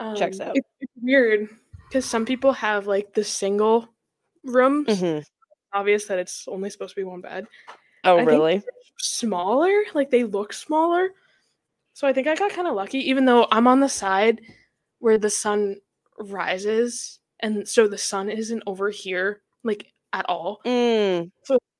Um, 0.00 0.16
Checks 0.16 0.40
out. 0.40 0.56
it- 0.56 0.66
it's 0.80 0.92
weird 1.00 1.48
because 1.88 2.04
some 2.04 2.26
people 2.26 2.52
have 2.52 2.86
like 2.88 3.14
the 3.14 3.22
single 3.22 3.88
rooms. 4.42 4.88
Mhm. 4.88 5.24
Obvious 5.72 6.06
that 6.06 6.18
it's 6.18 6.48
only 6.48 6.68
supposed 6.68 6.94
to 6.94 7.00
be 7.00 7.04
one 7.04 7.20
bed. 7.20 7.46
Oh, 8.04 8.18
I 8.18 8.22
really? 8.22 8.62
Smaller, 8.98 9.84
like 9.94 10.10
they 10.10 10.24
look 10.24 10.52
smaller. 10.52 11.10
So 11.94 12.08
I 12.08 12.12
think 12.12 12.26
I 12.26 12.34
got 12.34 12.50
kind 12.50 12.66
of 12.66 12.74
lucky, 12.74 12.98
even 13.10 13.24
though 13.24 13.46
I'm 13.52 13.68
on 13.68 13.78
the 13.80 13.88
side 13.88 14.40
where 14.98 15.18
the 15.18 15.30
sun 15.30 15.80
rises, 16.18 17.20
and 17.40 17.68
so 17.68 17.86
the 17.86 17.98
sun 17.98 18.28
isn't 18.30 18.62
over 18.66 18.90
here 18.90 19.42
like 19.62 19.92
at 20.12 20.28
all. 20.28 20.60
Mm. 20.64 21.30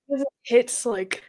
It 0.09 0.27
hits 0.45 0.87
like 0.87 1.23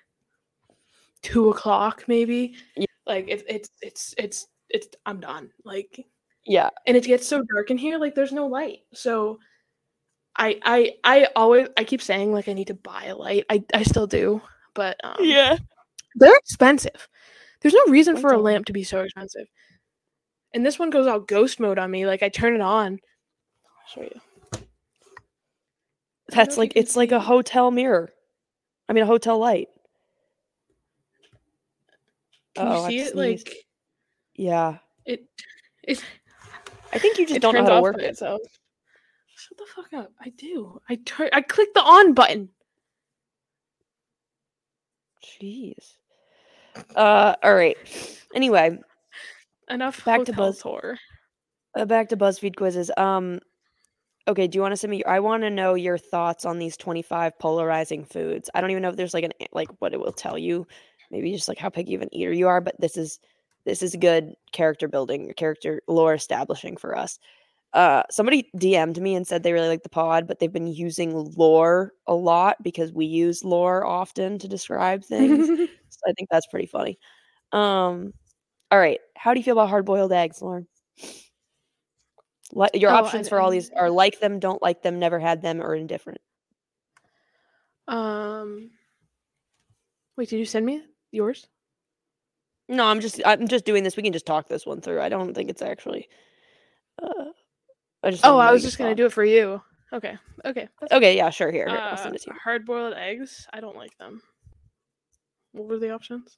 two 1.23 1.49
o'clock 1.49 2.03
maybe. 2.07 2.55
Yeah. 2.75 2.85
Like 3.07 3.27
it, 3.27 3.43
it's 3.49 3.69
it's 3.81 4.13
it's 4.17 4.47
it's 4.69 4.87
I'm 5.05 5.19
done. 5.19 5.49
Like 5.65 6.05
Yeah. 6.45 6.69
and 6.85 6.95
it 6.95 7.03
gets 7.05 7.27
so 7.27 7.41
dark 7.53 7.71
in 7.71 7.77
here, 7.77 7.97
like 7.97 8.15
there's 8.15 8.31
no 8.33 8.47
light. 8.47 8.79
So 8.93 9.39
I 10.37 10.59
I 10.63 10.93
I 11.03 11.27
always 11.35 11.67
I 11.77 11.83
keep 11.83 12.01
saying 12.01 12.31
like 12.31 12.47
I 12.47 12.53
need 12.53 12.67
to 12.67 12.73
buy 12.75 13.05
a 13.05 13.15
light. 13.15 13.45
I 13.49 13.63
I 13.73 13.83
still 13.83 14.07
do, 14.07 14.41
but 14.73 14.97
um, 15.03 15.17
Yeah. 15.19 15.57
they're 16.15 16.37
expensive. 16.37 17.07
There's 17.61 17.73
no 17.73 17.85
reason 17.87 18.17
for 18.17 18.31
a 18.33 18.37
lamp 18.37 18.65
to 18.67 18.73
be 18.73 18.83
so 18.83 19.01
expensive. 19.01 19.47
And 20.53 20.65
this 20.65 20.77
one 20.77 20.89
goes 20.89 21.07
all 21.07 21.19
ghost 21.19 21.59
mode 21.59 21.79
on 21.79 21.89
me. 21.91 22.05
Like 22.05 22.23
I 22.23 22.29
turn 22.29 22.55
it 22.55 22.61
on. 22.61 22.99
I'll 23.65 23.87
show 23.87 24.01
you. 24.01 24.21
I 24.53 24.57
don't 24.57 24.61
know 26.31 26.35
That's 26.35 26.57
like 26.57 26.73
it's 26.75 26.95
like 26.95 27.11
a 27.11 27.19
hotel 27.19 27.71
mirror. 27.71 28.11
I 28.89 28.93
mean 28.93 29.03
a 29.03 29.07
hotel 29.07 29.37
light. 29.39 29.67
Can 32.55 32.67
Oh, 32.67 32.71
you 32.73 32.79
I've 32.81 32.87
see 32.89 32.99
it? 32.99 33.11
sneezed. 33.13 33.47
Like 33.47 33.57
Yeah. 34.35 34.77
it. 35.05 35.25
It. 35.85 36.03
I 36.93 36.99
think 36.99 37.17
you 37.17 37.25
just 37.27 37.41
don't 37.41 37.55
know 37.55 37.63
how 37.63 37.75
to 37.75 37.81
work 37.81 37.97
it. 37.97 38.05
itself. 38.05 38.41
Shut 39.35 39.57
the 39.57 39.65
fuck 39.75 39.91
up! 39.93 40.11
I 40.21 40.29
do. 40.29 40.79
I 40.87 40.95
turn. 41.03 41.29
I 41.33 41.41
click 41.41 41.73
the 41.73 41.81
on 41.81 42.13
button. 42.13 42.49
Jeez. 45.41 45.95
Uh, 46.95 47.35
all 47.43 47.53
right. 47.55 47.77
Anyway, 48.35 48.79
Enough 49.69 50.03
Back 50.05 50.23
to 50.25 50.33
Buzz- 50.33 50.61
tour. 50.61 50.97
uh, 51.75 51.85
back 51.85 52.09
to 52.09 52.17
BuzzFeed 52.17 52.55
quizzes. 52.55 52.89
Um, 52.97 53.39
okay. 54.27 54.47
Do 54.47 54.57
you 54.57 54.61
want 54.61 54.71
to 54.73 54.77
send 54.77 54.91
me? 54.91 55.03
I 55.03 55.19
want 55.19 55.43
to 55.43 55.49
know 55.49 55.73
your 55.73 55.97
thoughts 55.97 56.45
on 56.45 56.59
these 56.59 56.77
twenty-five 56.77 57.37
polarizing 57.39 58.05
foods. 58.05 58.49
I 58.53 58.61
don't 58.61 58.71
even 58.71 58.83
know 58.83 58.89
if 58.89 58.95
there's 58.95 59.13
like 59.13 59.23
an 59.25 59.33
like 59.51 59.69
what 59.79 59.93
it 59.93 59.99
will 59.99 60.13
tell 60.13 60.37
you. 60.37 60.65
Maybe 61.13 61.31
just 61.31 61.47
like 61.47 61.59
how 61.59 61.69
picky 61.69 61.95
of 61.95 62.01
an 62.01 62.13
eater 62.13 62.33
you 62.33 62.49
are. 62.49 62.59
But 62.59 62.75
this 62.81 62.97
is 62.97 63.19
this 63.65 63.81
is 63.81 63.95
good 63.95 64.33
character 64.51 64.89
building, 64.89 65.31
character 65.37 65.81
lore 65.87 66.15
establishing 66.15 66.75
for 66.75 66.97
us. 66.97 67.19
Uh, 67.73 68.03
somebody 68.11 68.49
DM'd 68.57 69.01
me 69.01 69.15
and 69.15 69.25
said 69.25 69.41
they 69.43 69.53
really 69.53 69.69
like 69.69 69.83
the 69.83 69.89
pod, 69.89 70.27
but 70.27 70.39
they've 70.39 70.51
been 70.53 70.67
using 70.67 71.13
lore 71.37 71.93
a 72.07 72.13
lot 72.13 72.57
because 72.63 72.91
we 72.91 73.05
use 73.05 73.43
lore 73.43 73.85
often 73.85 74.37
to 74.39 74.47
describe 74.49 75.03
things. 75.05 75.49
So 75.93 75.99
I 76.09 76.13
think 76.13 76.29
that's 76.31 76.47
pretty 76.47 76.65
funny. 76.65 76.97
Um, 77.51 78.13
all 78.71 78.79
right. 78.79 78.99
How 79.15 79.33
do 79.33 79.39
you 79.39 79.43
feel 79.43 79.53
about 79.57 79.69
hard 79.69 79.85
boiled 79.85 80.11
eggs, 80.11 80.41
Lauren? 80.41 80.67
Your 82.73 82.91
Oh, 82.91 82.95
I 82.95 82.99
options 82.99 83.29
for 83.29 83.39
all 83.39 83.51
these 83.51 83.69
are 83.71 83.89
like 83.91 84.19
them, 84.19 84.39
don't 84.39 84.61
like 84.61 84.81
them, 84.83 84.99
never 84.99 85.19
had 85.19 85.41
them, 85.43 85.61
or 85.61 85.75
indifferent. 85.75 86.19
um. 87.87 88.71
Wait, 90.17 90.29
did 90.29 90.37
you 90.37 90.45
send 90.45 90.65
me 90.65 90.83
yours? 91.13 91.47
No, 92.69 92.85
I'm 92.85 92.99
just 92.99 93.21
I'm 93.25 93.47
just 93.47 93.65
doing 93.65 93.83
this. 93.83 93.95
We 93.97 94.03
can 94.03 94.13
just 94.13 94.25
talk 94.25 94.47
this 94.47 94.65
one 94.65 94.81
through. 94.81 95.01
I 95.01 95.09
don't 95.09 95.33
think 95.33 95.49
it's 95.49 95.61
actually. 95.61 96.09
Uh, 97.01 97.25
I 98.03 98.11
just. 98.11 98.25
Oh, 98.25 98.37
I 98.37 98.51
was 98.51 98.61
just 98.63 98.77
gonna 98.77 98.95
do 98.95 99.05
it 99.05 99.13
for 99.13 99.23
you. 99.23 99.61
Okay. 99.91 100.17
Okay. 100.43 100.67
Okay, 100.91 101.15
yeah, 101.15 101.29
sure. 101.29 101.51
Here, 101.51 101.67
here, 101.67 101.77
I'll 101.77 101.93
Uh, 101.93 101.97
send 101.97 102.15
it 102.15 102.21
to 102.23 102.31
you. 102.31 102.39
hard 102.43 102.65
boiled 102.65 102.93
eggs. 102.95 103.47
I 103.53 103.59
don't 103.59 103.75
like 103.77 103.95
them. 103.97 104.21
What 105.51 105.67
were 105.67 105.77
the 105.77 105.91
options? 105.91 106.37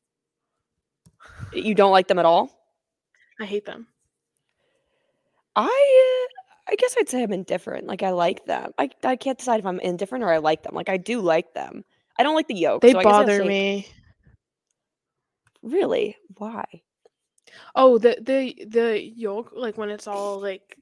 You 1.53 1.73
don't 1.73 1.91
like 1.91 2.07
them 2.07 2.19
at 2.19 2.25
all? 2.25 2.51
I 3.39 3.45
hate 3.45 3.65
them. 3.65 3.87
I 5.55 5.63
uh, 5.63 6.71
I 6.71 6.75
guess 6.75 6.95
I'd 6.99 7.07
say 7.07 7.23
I'm 7.23 7.31
indifferent. 7.31 7.87
Like 7.87 8.03
I 8.03 8.09
like 8.09 8.45
them. 8.45 8.73
I 8.77 8.89
I 9.03 9.15
can't 9.15 9.37
decide 9.37 9.59
if 9.59 9.65
I'm 9.65 9.79
indifferent 9.79 10.23
or 10.23 10.31
I 10.31 10.37
like 10.39 10.63
them. 10.63 10.73
Like 10.75 10.89
I 10.89 10.97
do 10.97 11.21
like 11.21 11.53
them. 11.53 11.85
I 12.17 12.23
don't 12.23 12.35
like 12.35 12.47
the 12.47 12.55
yolk. 12.55 12.81
They 12.81 12.91
so 12.91 12.97
I'll 12.97 13.03
bother 13.03 13.43
me. 13.45 13.87
Really? 15.65 16.15
Why? 16.37 16.63
Oh, 17.73 17.97
the 17.97 18.17
the 18.21 18.65
the 18.67 19.01
yolk, 19.01 19.51
like 19.55 19.77
when 19.77 19.89
it's 19.89 20.07
all 20.07 20.39
like. 20.39 20.77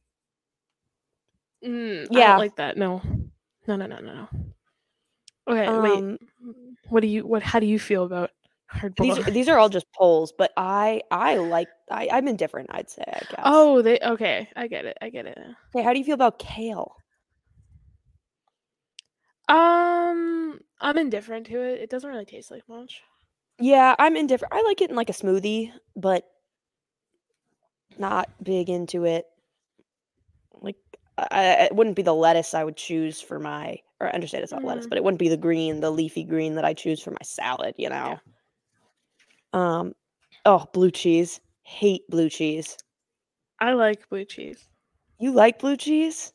Mm, 1.65 2.07
Yeah. 2.11 2.37
like 2.37 2.57
that. 2.57 2.77
No, 2.77 3.01
no, 3.67 3.75
no, 3.77 3.87
no, 3.87 3.99
no, 3.99 4.13
no. 4.13 4.27
Okay, 5.47 5.79
wait. 5.79 5.97
Um, 5.97 6.17
What 6.89 6.99
do 7.01 7.07
you? 7.07 7.25
What? 7.25 7.41
How 7.43 7.59
do 7.59 7.65
you 7.65 7.79
feel 7.79 8.03
about 8.03 8.31
hard 8.67 8.95
these 8.97 9.23
these 9.25 9.47
are 9.47 9.57
all 9.57 9.69
just 9.69 9.85
polls, 9.93 10.33
but 10.37 10.51
I 10.57 11.01
I 11.11 11.37
like 11.37 11.69
I 11.89 12.09
I'm 12.11 12.27
indifferent. 12.27 12.69
I'd 12.71 12.89
say. 12.89 13.03
I 13.07 13.19
guess. 13.19 13.39
Oh, 13.45 13.81
they 13.81 13.99
okay. 13.99 14.49
I 14.55 14.67
get 14.67 14.85
it. 14.85 14.97
I 15.01 15.09
get 15.09 15.25
it. 15.25 15.37
Okay. 15.73 15.83
How 15.83 15.93
do 15.93 15.99
you 15.99 16.05
feel 16.05 16.15
about 16.15 16.39
kale? 16.39 16.95
Um, 19.47 20.59
I'm 20.79 20.97
indifferent 20.97 21.47
to 21.47 21.61
it. 21.61 21.81
It 21.81 21.89
doesn't 21.89 22.09
really 22.09 22.25
taste 22.25 22.51
like 22.51 22.67
much. 22.67 23.01
Yeah, 23.59 23.95
I'm 23.99 24.15
indifferent. 24.17 24.53
I 24.53 24.61
like 24.63 24.81
it 24.81 24.89
in 24.89 24.95
like 24.95 25.09
a 25.09 25.13
smoothie, 25.13 25.71
but 25.95 26.25
not 27.97 28.29
big 28.43 28.69
into 28.69 29.05
it. 29.05 29.25
Like, 30.61 30.77
I, 31.17 31.65
it 31.65 31.75
wouldn't 31.75 31.95
be 31.95 32.01
the 32.01 32.15
lettuce 32.15 32.53
I 32.53 32.63
would 32.63 32.77
choose 32.77 33.21
for 33.21 33.39
my. 33.39 33.77
Or 33.99 34.07
I 34.07 34.11
understand 34.11 34.43
it's 34.43 34.51
not 34.51 34.63
lettuce, 34.63 34.85
Mm. 34.85 34.89
but 34.89 34.97
it 34.97 35.03
wouldn't 35.03 35.19
be 35.19 35.29
the 35.29 35.37
green, 35.37 35.79
the 35.79 35.91
leafy 35.91 36.23
green 36.23 36.55
that 36.55 36.65
I 36.65 36.73
choose 36.73 37.01
for 37.01 37.11
my 37.11 37.17
salad. 37.23 37.75
You 37.77 37.89
know. 37.89 38.19
Um. 39.53 39.93
Oh, 40.45 40.65
blue 40.73 40.91
cheese. 40.91 41.39
Hate 41.61 42.09
blue 42.09 42.29
cheese. 42.29 42.77
I 43.59 43.73
like 43.73 44.09
blue 44.09 44.25
cheese. 44.25 44.67
You 45.19 45.31
like 45.31 45.59
blue 45.59 45.77
cheese? 45.77 46.33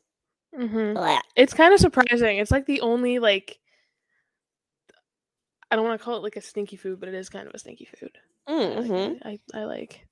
Mm-hmm. 0.57 0.97
It's 1.35 1.53
kind 1.53 1.73
of 1.73 1.79
surprising. 1.79 2.39
It's 2.39 2.49
like 2.49 2.65
the 2.65 2.81
only 2.81 3.19
like 3.19 3.59
I 5.71 5.75
don't 5.75 5.85
want 5.85 5.99
to 5.99 6.03
call 6.03 6.17
it 6.17 6.23
like 6.23 6.35
a 6.35 6.41
stinky 6.41 6.75
food, 6.75 6.99
but 6.99 7.09
it 7.09 7.15
is 7.15 7.29
kind 7.29 7.47
of 7.47 7.53
a 7.53 7.59
stinky 7.59 7.85
food. 7.85 8.11
I 8.47 8.53
like. 8.53 9.21
I, 9.23 9.39
I 9.59 9.63
like 9.65 10.05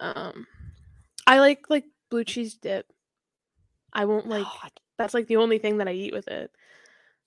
um 0.00 0.46
I 1.26 1.40
like 1.40 1.68
like 1.68 1.84
blue 2.10 2.24
cheese 2.24 2.54
dip. 2.54 2.86
I 3.92 4.04
won't 4.04 4.28
like 4.28 4.44
God. 4.44 4.70
that's 4.96 5.14
like 5.14 5.26
the 5.26 5.36
only 5.36 5.58
thing 5.58 5.78
that 5.78 5.88
I 5.88 5.92
eat 5.92 6.12
with 6.12 6.28
it. 6.28 6.50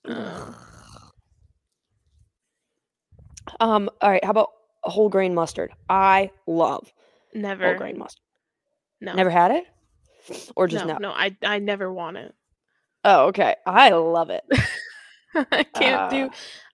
Um, 0.06 0.56
Um. 3.60 3.90
All 4.02 4.10
right. 4.10 4.24
How 4.24 4.32
about 4.32 4.52
whole 4.84 5.10
grain 5.10 5.36
mustard? 5.36 5.72
I 5.90 6.32
love 6.48 6.92
never 7.34 7.68
whole 7.68 7.78
grain 7.78 7.98
mustard. 7.98 8.24
no 9.02 9.14
Never 9.14 9.30
had 9.30 9.52
it, 9.52 9.66
or 10.56 10.68
just 10.68 10.86
no, 10.86 10.94
now? 10.94 11.00
no, 11.00 11.12
I 11.12 11.36
I 11.44 11.60
never 11.60 11.92
want 11.92 12.18
it. 12.18 12.34
Oh, 13.04 13.28
okay. 13.28 13.56
I 13.66 13.90
love 13.90 14.30
it. 14.30 14.44
I 15.52 15.64
can't 15.64 16.12
do 16.12 16.26
Uh, 16.26 16.30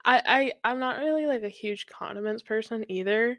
I, 0.07 0.21
I 0.25 0.51
I'm 0.63 0.79
not 0.79 0.99
really 0.99 1.25
like 1.25 1.43
a 1.43 1.49
huge 1.49 1.85
condiments 1.85 2.41
person 2.41 2.85
either. 2.89 3.37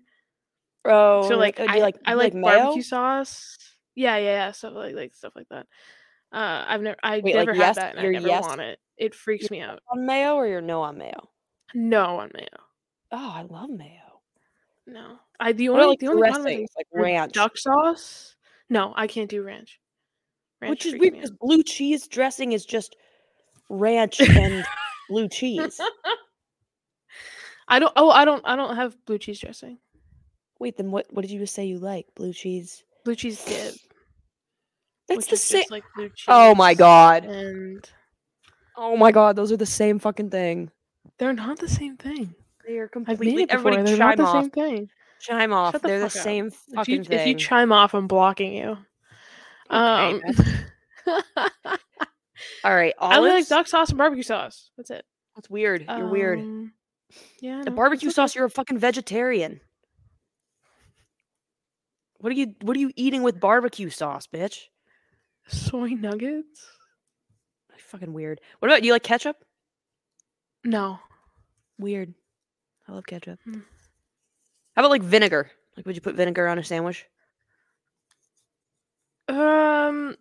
Oh, 0.85 1.29
so 1.29 1.37
like 1.37 1.59
I 1.59 1.79
like 1.81 1.97
I 2.05 2.15
like, 2.15 2.35
mayo? 2.35 2.43
barbecue 2.43 2.83
sauce. 2.83 3.57
Yeah, 3.95 4.17
yeah, 4.19 4.31
yeah, 4.31 4.53
stuff 4.53 4.75
like 4.75 4.95
like 4.95 5.15
stuff 5.15 5.33
like 5.35 5.49
that. 5.51 5.67
Uh, 6.31 6.65
I've 6.69 6.83
never 6.83 6.97
I 7.03 7.21
Wait, 7.25 7.35
like, 7.35 7.47
never 7.47 7.55
yes- 7.59 7.77
had 7.77 7.77
that 7.77 7.97
and 7.97 8.07
I 8.07 8.11
never 8.11 8.29
yes- 8.29 8.43
want 8.43 8.61
it. 8.61 8.79
It 8.99 9.15
freaks 9.15 9.51
me 9.51 9.61
out. 9.61 9.81
on 9.91 10.05
mayo, 10.07 10.35
or 10.35 10.47
you're 10.47 10.61
no 10.61 10.83
on 10.83 10.99
mayo? 10.99 11.31
No 11.75 12.19
on 12.19 12.31
mayo. 12.35 12.49
Oh, 13.13 13.33
I 13.35 13.43
love 13.43 13.71
mayo. 13.71 14.21
No, 14.87 15.19
I 15.41 15.53
the 15.53 15.69
only 15.71 15.81
about 15.81 15.89
like 15.91 15.99
the 16.01 16.09
only 16.09 16.31
condiment 16.31 16.71
like 16.77 16.87
ranch, 16.93 17.33
duck 17.33 17.57
sauce. 17.57 18.37
No, 18.69 18.93
I 18.97 19.07
can't 19.07 19.31
do 19.31 19.43
ranch. 19.43 19.81
Ranch 20.61 20.71
which 20.71 20.87
is 20.87 20.95
weird 21.01 21.15
because 21.15 21.31
blue 21.31 21.63
cheese 21.63 22.09
dressing 22.09 22.53
is 22.53 22.65
just 22.67 22.97
ranch 23.71 24.21
and 24.29 24.65
blue 25.09 25.29
cheese. 25.29 25.81
I 27.69 27.79
don't. 27.79 27.93
Oh, 27.97 28.11
I 28.11 28.25
don't. 28.25 28.43
I 28.47 28.57
don't 28.57 28.77
have 28.77 28.97
blue 29.07 29.19
cheese 29.19 29.41
dressing. 29.41 29.79
Wait, 30.59 30.77
then 30.77 30.91
what? 30.91 31.07
What 31.11 31.23
did 31.23 31.31
you 31.31 31.39
just 31.39 31.55
say 31.55 31.65
you 31.67 31.79
like? 31.79 32.07
Blue 32.17 32.33
cheese? 32.33 32.83
Blue 33.05 33.15
cheese 33.15 33.45
dip. 33.45 33.75
That's 35.07 35.27
the 35.27 35.37
same. 35.37 35.65
like 35.71 35.85
blue 35.95 36.09
cheese. 36.09 36.27
Oh 36.29 36.55
my 36.55 36.75
god. 36.75 37.25
And 37.25 37.89
Oh 38.77 38.97
my 38.97 39.13
god. 39.13 39.37
Those 39.37 39.53
are 39.53 39.57
the 39.57 39.67
same 39.67 39.99
fucking 39.99 40.31
thing. 40.31 40.71
they're 41.19 41.33
not 41.33 41.59
the 41.59 41.69
same 41.69 41.97
thing. 41.97 42.35
They 42.67 42.77
are 42.79 42.85
I've 42.85 42.91
completely. 42.91 43.35
made 43.37 43.43
it 43.45 43.51
before. 43.51 43.73
Everybody 43.73 43.91
They're 43.97 43.99
not 43.99 44.17
chime 44.17 44.25
the 44.27 44.33
same 44.43 44.51
thing. 44.51 44.91
Chime 45.21 45.53
off. 45.53 45.73
The 45.73 45.79
They're 45.79 45.99
the 46.01 46.07
up. 46.07 46.13
same 46.13 46.47
If 46.49 46.55
fucking 46.75 46.95
you, 46.97 47.05
thing. 47.05 47.19
if 47.21 47.27
you 47.27 47.35
chime 47.35 47.73
off, 47.73 47.95
I'm 47.95 48.07
blocking 48.07 48.53
you. 48.53 48.77
Um, 49.71 50.21
Okay, 50.25 50.43
All 52.65 52.75
right. 52.75 52.95
I 53.01 53.17
only 53.17 53.31
like 53.31 53.35
Olives. 53.37 53.49
duck 53.49 53.67
sauce 53.67 53.89
and 53.89 53.99
barbecue 53.99 54.23
sauce. 54.23 54.71
That's 54.77 54.91
it. 54.91 55.05
That's 55.35 55.49
weird. 55.51 55.85
You're 55.89 56.09
weird. 56.09 56.71
Yeah. 57.41 57.63
The 57.65 57.71
no, 57.71 57.77
barbecue 57.77 58.09
okay. 58.09 58.15
sauce. 58.15 58.35
You're 58.35 58.45
a 58.47 58.51
fucking 58.51 58.79
vegetarian. 58.79 59.61
What 62.19 62.31
are 62.31 62.37
you? 62.37 62.55
What 62.63 62.77
are 62.77 62.81
you 62.81 62.91
eating 62.97 63.23
with 63.23 63.41
barbecue 63.41 63.91
sauce, 63.91 64.27
bitch? 64.27 64.65
Soy 65.47 65.91
nuggets? 65.91 66.67
Fucking 67.79 68.13
weird. 68.13 68.41
What 68.59 68.71
about 68.71 68.85
you? 68.85 68.93
Like 68.93 69.03
ketchup? 69.03 69.37
No. 70.65 70.99
Weird. 71.79 72.13
I 72.87 72.93
love 72.93 73.07
ketchup. 73.07 73.39
Hmm. 73.45 73.61
How 74.75 74.83
about 74.83 74.91
like 74.91 75.03
vinegar? 75.03 75.51
Like, 75.77 75.87
would 75.87 75.95
you 75.95 76.03
put 76.03 76.17
vinegar 76.17 76.49
on 76.49 76.59
a 76.59 76.65
sandwich? 76.65 77.07
Um. 79.29 80.17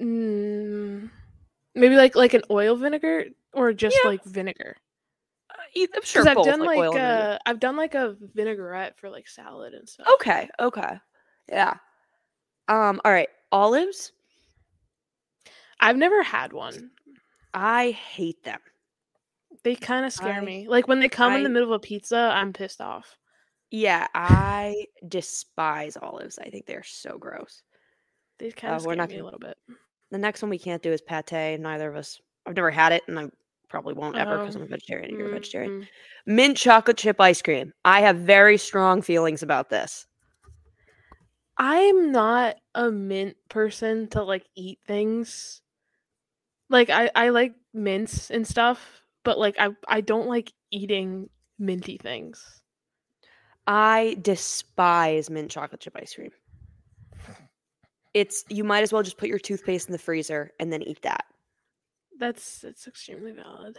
mm, 0.00 1.10
maybe 1.74 1.96
like 1.96 2.14
like 2.16 2.34
an 2.34 2.42
oil 2.50 2.76
vinegar 2.76 3.26
or 3.52 3.72
just 3.72 3.96
Yeah. 4.02 4.10
like 4.10 4.24
vinegar. 4.24 4.76
Uh, 5.74 5.80
you- 5.80 5.88
I'm 5.94 6.02
sure 6.02 6.28
I've 6.28 6.34
both, 6.36 6.46
done 6.46 6.60
like, 6.60 6.78
and 6.78 6.92
vinegar. 6.92 7.00
uh 7.04 7.38
I've 7.46 7.60
done 7.60 7.76
like 7.76 7.94
a 7.94 8.16
vinaigrette 8.34 8.98
for 8.98 9.10
like 9.10 9.28
salad 9.28 9.74
and 9.74 9.88
stuff. 9.88 10.06
Okay. 10.14 10.48
Okay. 10.60 10.98
Yeah. 11.48 11.74
Um. 12.68 13.00
All 13.04 13.12
right. 13.12 13.28
Olives. 13.50 14.12
I've 15.80 15.96
never 15.96 16.22
had 16.22 16.52
one. 16.52 16.90
I 17.54 17.90
hate 17.90 18.42
them. 18.44 18.60
They 19.64 19.74
kind 19.74 20.06
of 20.06 20.12
scare 20.12 20.34
I- 20.34 20.40
me. 20.40 20.68
Like 20.68 20.88
when 20.88 21.00
they 21.00 21.08
come 21.08 21.34
in 21.34 21.42
the 21.42 21.48
middle 21.48 21.68
of 21.72 21.76
a 21.76 21.80
pizza, 21.80 22.16
I'm 22.34 22.52
pissed 22.52 22.80
off. 22.80 23.16
Yeah, 23.70 24.06
I 24.14 24.86
despise 25.08 25.96
olives. 25.96 26.38
I 26.38 26.50
think 26.50 26.66
they're 26.66 26.82
so 26.84 27.16
gross. 27.18 27.62
They 28.38 28.50
kind 28.50 28.74
Uh, 28.74 28.76
of 28.76 28.84
we're 28.84 28.92
scare 28.92 28.96
not 29.02 29.08
me 29.08 29.14
a 29.14 29.18
gonna- 29.18 29.24
little 29.24 29.38
bit. 29.40 29.56
The 30.10 30.18
next 30.18 30.42
one 30.42 30.50
we 30.50 30.58
can't 30.58 30.82
do 30.82 30.92
is 30.92 31.00
pate. 31.00 31.58
Neither 31.58 31.88
of 31.88 31.96
us. 31.96 32.20
I've 32.44 32.54
never 32.56 32.70
had 32.70 32.92
it, 32.92 33.02
and 33.08 33.18
I 33.18 33.30
probably 33.72 33.94
won't 33.94 34.18
ever 34.18 34.38
because 34.38 34.54
I'm 34.56 34.62
a 34.62 34.66
Oh, 34.66 34.68
vegetarian 34.68 35.10
and 35.10 35.18
you're 35.18 35.28
a 35.28 35.30
vegetarian. 35.30 35.72
mm, 35.72 35.88
Mint 36.26 36.56
chocolate 36.56 36.98
chip 36.98 37.20
ice 37.20 37.42
cream. 37.42 37.72
I 37.84 38.02
have 38.02 38.18
very 38.18 38.58
strong 38.58 39.02
feelings 39.02 39.42
about 39.42 39.70
this. 39.70 40.06
I'm 41.58 42.12
not 42.12 42.56
a 42.74 42.90
mint 42.90 43.36
person 43.48 44.08
to 44.10 44.22
like 44.22 44.46
eat 44.54 44.80
things. 44.86 45.62
Like 46.68 46.90
I 46.90 47.10
I 47.14 47.28
like 47.30 47.54
mints 47.74 48.30
and 48.30 48.46
stuff, 48.46 49.02
but 49.24 49.38
like 49.38 49.56
I 49.58 49.70
I 49.88 50.00
don't 50.00 50.28
like 50.28 50.52
eating 50.70 51.30
minty 51.58 51.98
things. 51.98 52.62
I 53.66 54.16
despise 54.20 55.30
mint 55.30 55.50
chocolate 55.50 55.80
chip 55.80 55.96
ice 55.96 56.14
cream. 56.14 56.32
It's 58.14 58.44
you 58.48 58.64
might 58.64 58.82
as 58.82 58.92
well 58.92 59.02
just 59.02 59.18
put 59.18 59.28
your 59.28 59.38
toothpaste 59.38 59.88
in 59.88 59.92
the 59.92 59.98
freezer 59.98 60.52
and 60.60 60.72
then 60.72 60.82
eat 60.82 61.02
that. 61.02 61.24
That's 62.22 62.60
that's 62.60 62.86
extremely 62.86 63.32
valid. 63.32 63.76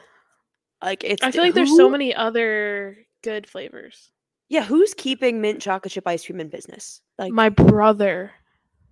Like 0.84 1.06
it's 1.06 1.24
I 1.24 1.32
feel 1.32 1.44
like 1.44 1.54
there's 1.54 1.78
so 1.78 1.90
many 1.90 2.14
other 2.14 2.98
good 3.24 3.48
flavors. 3.50 4.12
Yeah, 4.50 4.66
who's 4.66 4.94
keeping 4.94 5.40
mint 5.40 5.62
chocolate 5.62 5.94
chip 5.94 6.06
ice 6.06 6.26
cream 6.26 6.42
in 6.42 6.50
business? 6.50 7.00
Like 7.18 7.32
My 7.32 7.48
brother, 7.48 8.32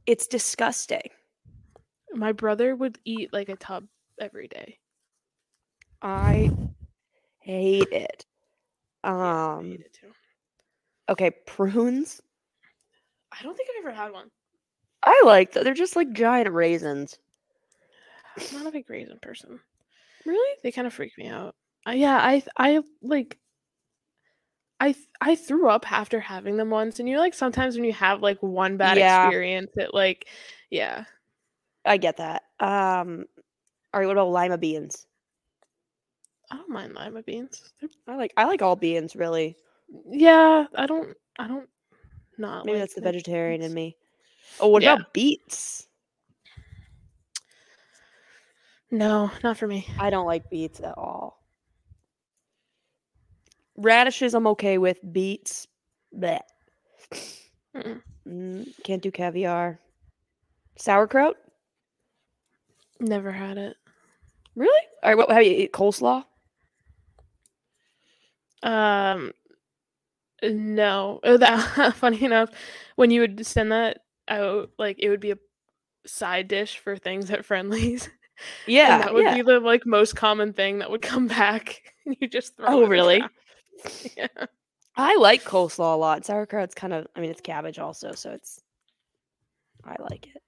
it's 0.05 0.25
disgusting. 0.25 1.09
my 2.13 2.31
brother 2.31 2.77
would 2.77 2.97
eat 3.03 3.33
like 3.33 3.49
a 3.49 3.57
tub 3.57 3.87
every 4.21 4.47
day. 4.47 4.79
I 6.01 6.49
hate 7.39 7.91
it. 7.91 8.25
Yeah, 9.03 9.11
I 9.11 9.57
Um 9.57 9.71
hate 9.71 9.81
it 9.81 9.93
too. 9.99 10.11
okay, 11.09 11.31
prunes. 11.45 12.21
I 13.37 13.43
don't 13.43 13.57
think 13.57 13.67
I've 13.77 13.85
ever 13.85 13.93
had 13.95 14.13
one. 14.13 14.31
I 15.03 15.21
like 15.25 15.51
th- 15.51 15.65
they're 15.65 15.73
just 15.73 15.97
like 15.97 16.13
giant 16.13 16.53
raisins. 16.53 17.19
I'm 18.37 18.57
not 18.57 18.67
a 18.67 18.71
big 18.71 18.89
raisin 18.89 19.19
person. 19.21 19.59
Really? 20.25 20.57
They 20.63 20.71
kind 20.71 20.87
of 20.87 20.93
freak 20.93 21.17
me 21.17 21.27
out. 21.27 21.55
Uh, 21.87 21.91
yeah, 21.91 22.17
I 22.17 22.43
I 22.57 22.81
like 23.01 23.37
I 24.79 24.95
I 25.19 25.35
threw 25.35 25.69
up 25.69 25.91
after 25.91 26.19
having 26.19 26.57
them 26.57 26.69
once, 26.69 26.99
and 26.99 27.07
you 27.09 27.15
know, 27.15 27.21
like 27.21 27.33
sometimes 27.33 27.75
when 27.75 27.85
you 27.85 27.93
have 27.93 28.21
like 28.21 28.37
one 28.41 28.77
bad 28.77 28.97
Yeah. 28.97 29.25
experience, 29.25 29.71
it 29.75 29.93
like 29.93 30.27
yeah. 30.69 31.05
I 31.85 31.97
get 31.97 32.17
that. 32.17 32.43
Um 32.59 33.25
all 33.93 33.99
right, 33.99 34.05
what 34.07 34.13
about 34.15 34.29
lima 34.29 34.57
beans? 34.57 35.05
I 36.51 36.57
don't 36.57 36.69
mind 36.69 36.93
lima 36.95 37.23
beans. 37.23 37.73
They're- 37.79 37.89
I 38.07 38.15
like 38.15 38.33
I 38.37 38.45
like 38.45 38.61
all 38.61 38.75
beans 38.75 39.15
really. 39.15 39.55
yeah, 40.09 40.65
I 40.75 40.85
don't 40.85 41.15
I 41.39 41.47
don't 41.47 41.67
not 42.37 42.65
Maybe 42.65 42.77
like 42.77 42.83
that's 42.83 42.95
the 42.95 43.01
vegetarian 43.01 43.61
in 43.61 43.73
me. 43.73 43.97
Oh, 44.59 44.67
what 44.67 44.83
Yeah. 44.83 44.93
about 44.93 45.13
beets? 45.13 45.87
No, 48.91 49.31
not 49.41 49.57
for 49.57 49.67
me. 49.67 49.87
I 49.97 50.09
don't 50.09 50.25
like 50.25 50.49
beets 50.49 50.81
at 50.81 50.97
all. 50.97 51.41
Radishes 53.77 54.33
I'm 54.33 54.47
okay 54.47 54.77
with. 54.77 54.99
Beets, 55.11 55.67
bleh. 56.15 56.41
Mm, 58.27 58.67
can't 58.83 59.01
do 59.01 59.11
caviar. 59.11 59.79
Sauerkraut? 60.77 61.37
Never 62.99 63.31
had 63.31 63.57
it. 63.57 63.77
Really? 64.55 64.87
All 65.01 65.09
right, 65.09 65.17
what 65.17 65.31
have 65.31 65.43
you 65.43 65.51
eat 65.51 65.71
coleslaw? 65.71 66.25
Um, 68.61 69.31
no. 70.43 71.19
Oh, 71.23 71.37
that 71.37 71.95
funny 71.95 72.23
enough, 72.23 72.49
when 72.95 73.09
you 73.09 73.21
would 73.21 73.45
send 73.45 73.71
that 73.71 73.99
out, 74.27 74.71
like 74.77 74.97
it 74.99 75.09
would 75.09 75.21
be 75.21 75.31
a 75.31 75.37
side 76.05 76.47
dish 76.47 76.77
for 76.77 76.97
things 76.97 77.31
at 77.31 77.45
Friendly's. 77.45 78.09
and 78.65 78.73
Yeah, 78.73 78.97
that 78.99 79.13
would 79.13 79.23
yeah. 79.23 79.35
be 79.35 79.41
the 79.41 79.59
like 79.59 79.85
most 79.85 80.15
common 80.15 80.53
thing 80.53 80.79
that 80.79 80.89
would 80.91 81.01
come 81.01 81.27
back. 81.39 81.81
you 82.05 82.27
just 82.27 82.55
throw. 82.57 82.67
Oh, 82.67 82.87
really? 82.87 83.23
yeah. 84.17 84.27
I 84.95 85.15
like 85.17 85.43
coleslaw 85.43 85.93
a 85.93 85.97
lot. 85.97 86.25
Sauerkraut's 86.25 86.75
kind 86.75 86.93
of, 86.93 87.07
I 87.15 87.21
mean, 87.21 87.31
it's 87.31 87.41
cabbage 87.41 87.79
also, 87.79 88.11
so 88.11 88.31
it's, 88.31 88.61
I 89.85 89.95
like 90.09 90.27
it. 90.27 90.41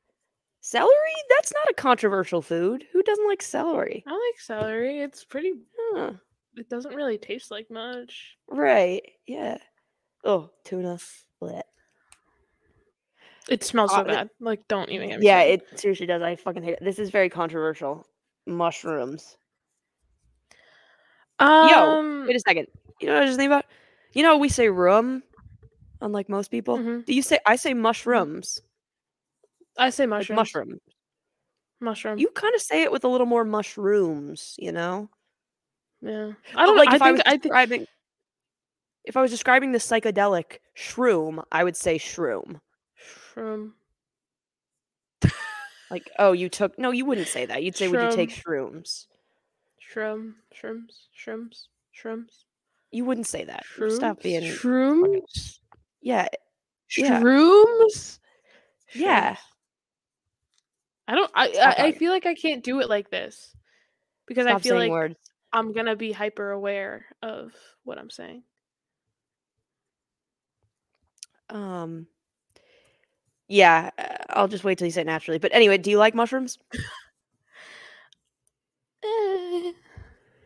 Celery? 0.61 0.89
That's 1.29 1.51
not 1.53 1.69
a 1.69 1.73
controversial 1.73 2.41
food. 2.41 2.85
Who 2.93 3.03
doesn't 3.03 3.27
like 3.27 3.41
celery? 3.41 4.03
I 4.07 4.11
like 4.11 4.39
celery. 4.39 4.99
It's 4.99 5.25
pretty. 5.25 5.53
Huh, 5.77 6.11
It 6.55 6.69
doesn't 6.69 6.95
really 6.95 7.17
taste 7.17 7.51
like 7.51 7.69
much. 7.71 8.37
right. 8.47 9.01
Yeah. 9.27 9.57
Oh, 10.23 10.51
tuna. 10.63 10.97
Blech. 11.41 11.63
It 13.49 13.63
smells 13.63 13.91
Uh, 13.91 13.95
so 13.95 14.01
it- 14.01 14.07
bad. 14.07 14.29
Like, 14.39 14.67
don't 14.67 14.89
even 14.89 15.09
get 15.09 15.19
me. 15.19 15.25
Yeah, 15.25 15.39
started. 15.41 15.61
it 15.73 15.79
seriously 15.79 16.05
does. 16.05 16.21
I 16.21 16.35
fucking 16.35 16.63
hate 16.63 16.73
it. 16.73 16.83
This 16.83 16.99
is 16.99 17.09
very 17.09 17.29
controversial. 17.29 18.05
Mushrooms. 18.45 19.37
Um, 21.39 22.25
Wait 22.27 22.35
a 22.35 22.39
second. 22.39 22.67
You 23.01 23.07
know 23.07 23.13
what 23.15 23.23
I 23.23 23.25
just 23.25 23.37
think 23.37 23.49
about? 23.49 23.65
You 24.13 24.23
know, 24.23 24.37
we 24.37 24.49
say 24.49 24.69
room, 24.69 25.23
unlike 26.01 26.29
most 26.29 26.51
people. 26.51 26.77
mhm. 26.77 27.05
Do 27.05 27.13
you 27.13 27.21
say 27.21 27.39
I 27.45 27.55
say 27.55 27.73
mushrooms? 27.73 28.61
I 29.77 29.89
say 29.89 30.05
Like 30.05 30.29
mushroom. 30.29 30.79
Mushroom. 31.81 32.17
You 32.19 32.29
kind 32.29 32.53
of 32.55 32.61
say 32.61 32.83
it 32.83 32.91
with 32.91 33.03
a 33.03 33.07
little 33.07 33.25
more 33.27 33.43
mushrooms, 33.43 34.55
you 34.57 34.71
know? 34.71 35.09
yeah. 36.01 36.33
I 36.55 36.65
don't 36.65 36.77
like. 36.77 36.89
I 36.89 36.95
if 36.95 37.01
I 37.01 37.05
think 37.05 37.17
was 37.17 37.23
I 37.25 37.29
think 37.31 37.41
describing 37.43 37.87
if 39.05 39.17
I 39.17 39.21
was 39.21 39.31
describing 39.31 39.71
the 39.73 39.79
psychedelic 39.79 40.59
shroom, 40.77 41.43
I 41.51 41.63
would 41.63 41.75
say 41.75 41.97
shroom. 41.97 42.61
Shroom. 43.35 43.71
Like, 45.93 46.09
oh, 46.17 46.31
you 46.31 46.49
took 46.49 46.79
no, 46.79 46.89
you 46.89 47.05
wouldn't 47.05 47.27
say 47.27 47.45
that. 47.45 47.61
You'd 47.61 47.75
say, 47.75 47.87
would 47.87 48.01
you 48.01 48.15
take 48.15 48.31
shrooms? 48.31 49.05
Shroom. 49.93 50.33
Shrooms. 50.51 51.05
Shrooms. 51.15 51.67
Shrooms. 51.95 52.45
You 52.89 53.05
wouldn't 53.05 53.27
say 53.27 53.43
that. 53.43 53.63
Shrooms. 53.77 53.91
Stop 53.97 54.21
being 54.23 54.41
shrooms. 54.41 55.59
yeah, 56.01 56.27
Yeah. 56.97 57.21
Shrooms. 57.21 58.17
yeah. 58.95 59.35
I 61.07 61.13
don't. 61.13 61.31
I, 61.35 61.51
Stop 61.51 61.75
I 61.77 61.83
I 61.87 61.91
feel 61.91 62.11
like 62.11 62.25
I 62.25 62.33
can't 62.33 62.63
do 62.63 62.79
it 62.79 62.89
like 62.89 63.11
this 63.11 63.55
because 64.25 64.47
I 64.47 64.57
feel 64.57 64.77
like 64.77 64.89
words. 64.89 65.19
I'm 65.51 65.73
gonna 65.73 65.95
be 65.95 66.11
hyper 66.11 66.49
aware 66.49 67.05
of 67.21 67.51
what 67.83 67.99
I'm 67.99 68.09
saying. 68.09 68.41
Um. 71.49 72.07
Yeah, 73.47 73.91
I'll 74.29 74.47
just 74.47 74.63
wait 74.63 74.77
till 74.77 74.87
you 74.87 74.91
say 74.91 75.01
it 75.01 75.05
naturally. 75.07 75.37
But 75.39 75.53
anyway, 75.53 75.77
do 75.77 75.89
you 75.91 75.97
like 75.97 76.15
mushrooms? 76.15 76.57
Eh, 79.03 79.71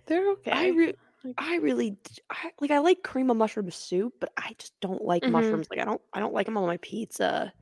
they're 0.07 0.31
okay. 0.31 0.51
I 0.51 0.67
re- 0.69 0.95
I 1.37 1.55
really 1.57 1.97
I, 2.29 2.51
like. 2.59 2.71
I 2.71 2.79
like 2.79 3.03
cream 3.03 3.29
of 3.29 3.37
mushroom 3.37 3.69
soup, 3.71 4.13
but 4.19 4.31
I 4.37 4.55
just 4.57 4.73
don't 4.79 5.03
like 5.03 5.23
Mhm. 5.23 5.31
mushrooms. 5.31 5.67
Like 5.69 5.79
I 5.79 5.85
don't. 5.85 6.01
I 6.13 6.19
don't 6.19 6.33
like 6.33 6.45
them 6.45 6.57
on 6.57 6.65
my 6.65 6.77
pizza. 6.77 7.53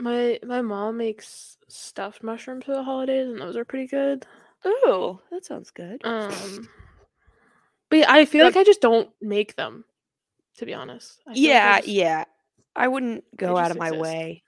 my 0.00 0.38
my 0.44 0.60
mom 0.60 0.96
makes 0.96 1.56
stuffed 1.68 2.22
mushrooms 2.22 2.64
for 2.64 2.72
the 2.74 2.82
holidays, 2.82 3.28
and 3.28 3.40
those 3.40 3.56
are 3.56 3.64
pretty 3.64 3.86
good. 3.86 4.26
Oh, 4.64 5.20
that 5.30 5.44
sounds 5.44 5.70
good. 5.70 6.04
Um, 6.04 6.68
but 7.90 8.00
yeah, 8.00 8.12
I 8.12 8.24
feel 8.24 8.44
like 8.44 8.56
I 8.56 8.64
just 8.64 8.80
don't 8.80 9.08
make 9.20 9.54
them. 9.56 9.84
To 10.56 10.66
be 10.66 10.74
honest, 10.74 11.20
I 11.26 11.34
feel 11.34 11.42
like 11.42 11.42
yeah, 11.42 11.76
just- 11.78 11.88
yeah. 11.88 12.24
I 12.76 12.88
wouldn't 12.88 13.24
go 13.36 13.56
out 13.56 13.68
just 13.68 13.72
of 13.72 13.78
my 13.78 13.88
exist. 13.88 14.02
way. 14.02 14.42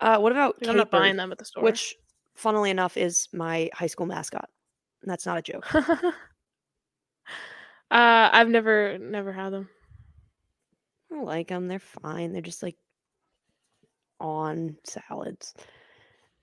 Uh, 0.00 0.18
what 0.18 0.32
about 0.32 0.60
like, 0.60 0.70
I'm 0.70 0.76
not 0.76 0.90
buying 0.90 1.14
capers, 1.14 1.16
them 1.16 1.32
at 1.32 1.38
the 1.38 1.44
store. 1.44 1.64
which, 1.64 1.96
funnily 2.34 2.70
enough, 2.70 2.96
is 2.96 3.28
my 3.32 3.68
high 3.74 3.86
school 3.86 4.06
mascot. 4.06 4.48
And 5.02 5.10
that's 5.10 5.26
not 5.26 5.38
a 5.38 5.42
joke. 5.42 5.66
uh, 5.74 6.12
I've 7.90 8.48
never 8.48 8.98
never 8.98 9.32
had 9.32 9.50
them. 9.50 9.68
I 11.10 11.14
don't 11.14 11.24
like 11.24 11.48
them. 11.48 11.68
They're 11.68 11.78
fine. 11.78 12.32
They're 12.32 12.42
just 12.42 12.62
like 12.62 12.76
on 14.20 14.76
salads. 14.84 15.54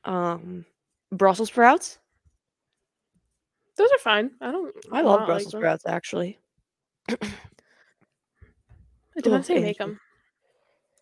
Um, 0.04 0.66
Brussels 1.12 1.50
sprouts. 1.50 2.00
Those 3.78 3.92
are 3.92 4.00
fine. 4.00 4.32
I 4.42 4.52
don't. 4.52 4.74
I 4.92 5.02
love 5.02 5.26
Brussels 5.26 5.46
like 5.46 5.52
them. 5.52 5.62
sprouts 5.62 5.86
actually. 5.86 6.40
It 9.18 9.24
depends 9.24 9.48
how 9.48 9.54
you 9.54 9.62
Ugh, 9.62 9.66
make 9.66 9.78
them. 9.78 9.98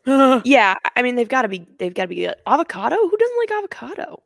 Yeah, 0.46 0.76
I- 0.96 1.02
mean 1.02 1.16
they've 1.16 1.28
got 1.30 1.44
to 1.44 1.48
be 1.48 1.66
they've 1.80 1.94
got 1.94 2.04
to 2.04 2.08
be 2.10 2.16
good. 2.16 2.36
Avocado? 2.46 2.96
Who 2.96 3.18
doesn't 3.18 3.38
like 3.40 3.52
avocado? 3.52 4.24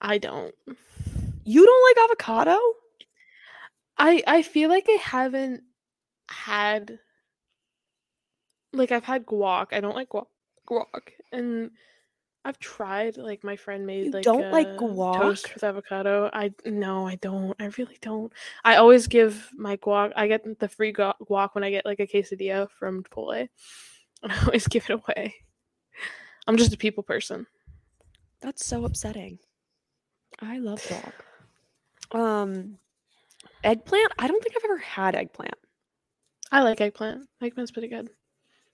I 0.00 0.18
don't. 0.18 0.54
You 1.44 1.66
don't 1.66 1.96
like 1.98 2.04
avocado? 2.10 2.58
I 3.98 4.22
I 4.26 4.42
feel 4.42 4.68
like 4.68 4.86
I 4.88 4.98
haven't 5.00 5.62
had 6.28 6.98
like 8.72 8.92
I've 8.92 9.04
had 9.04 9.26
guac. 9.26 9.68
I 9.72 9.80
don't 9.80 9.94
like 9.96 10.08
guac, 10.10 10.26
guac, 10.68 11.12
and 11.32 11.70
I've 12.44 12.58
tried. 12.58 13.16
Like 13.16 13.44
my 13.44 13.56
friend 13.56 13.86
made 13.86 14.06
You 14.06 14.10
like 14.12 14.24
don't 14.24 14.50
like 14.50 14.66
guac? 14.76 15.20
toast 15.20 15.54
with 15.54 15.64
avocado. 15.64 16.28
I 16.32 16.52
no, 16.66 17.06
I 17.06 17.14
don't. 17.16 17.54
I 17.60 17.66
really 17.78 17.98
don't. 18.00 18.32
I 18.64 18.76
always 18.76 19.06
give 19.06 19.48
my 19.56 19.76
guac. 19.76 20.12
I 20.16 20.26
get 20.28 20.58
the 20.58 20.68
free 20.68 20.92
guac 20.92 21.50
when 21.54 21.64
I 21.64 21.70
get 21.70 21.84
like 21.86 22.00
a 22.00 22.06
quesadilla 22.06 22.68
from 22.70 23.02
Chipotle, 23.04 23.48
and 24.24 24.32
I 24.32 24.44
always 24.46 24.66
give 24.66 24.84
it 24.90 24.94
away. 24.94 25.34
I'm 26.48 26.56
just 26.56 26.74
a 26.74 26.76
people 26.76 27.02
person. 27.04 27.46
That's 28.40 28.66
so 28.66 28.84
upsetting. 28.84 29.38
I 30.42 30.58
love 30.58 30.82
dog. 30.88 32.20
Um, 32.20 32.78
Eggplant? 33.62 34.12
I 34.18 34.26
don't 34.26 34.42
think 34.42 34.54
I've 34.56 34.64
ever 34.64 34.78
had 34.78 35.14
eggplant. 35.14 35.54
I 36.52 36.62
like 36.62 36.80
eggplant. 36.80 37.28
Eggplant's 37.42 37.70
pretty 37.70 37.88
good. 37.88 38.10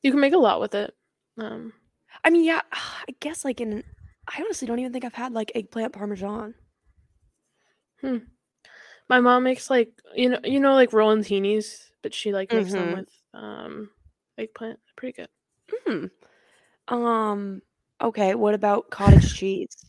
You 0.02 0.10
can 0.10 0.20
make 0.20 0.32
a 0.32 0.39
lot 0.39 0.60
with 0.60 0.74
it. 0.74 0.94
Um, 1.39 1.72
I 2.24 2.31
mean, 2.31 2.44
yeah, 2.44 2.62
I 2.72 3.14
guess 3.20 3.44
like 3.44 3.60
in. 3.60 3.85
I 4.27 4.40
honestly 4.43 4.66
don't 4.66 4.78
even 4.78 4.93
think 4.93 5.05
I've 5.05 5.14
had 5.14 5.32
like 5.32 5.52
eggplant 5.55 5.93
parmesan. 5.93 6.55
Hmm. 8.01 8.16
my 9.09 9.20
mom 9.20 9.44
makes 9.44 9.68
like 9.68 9.90
you 10.14 10.31
know 10.31 10.39
you 10.43 10.59
know 10.59 10.72
like 10.74 10.90
rollantinis, 10.90 11.90
but 12.02 12.14
she 12.14 12.32
like 12.32 12.52
makes 12.52 12.72
them 12.72 12.89
Mhm. 12.94 12.97
with 12.97 13.10
um 13.35 13.90
eggplant. 14.39 14.78
Pretty 14.97 15.12
good. 15.12 15.28
Hmm. 15.86 16.05
Um. 16.88 17.62
Okay. 18.01 18.34
What 18.34 18.55
about 18.55 18.90
cottage 18.90 19.34
cheese? 19.34 19.76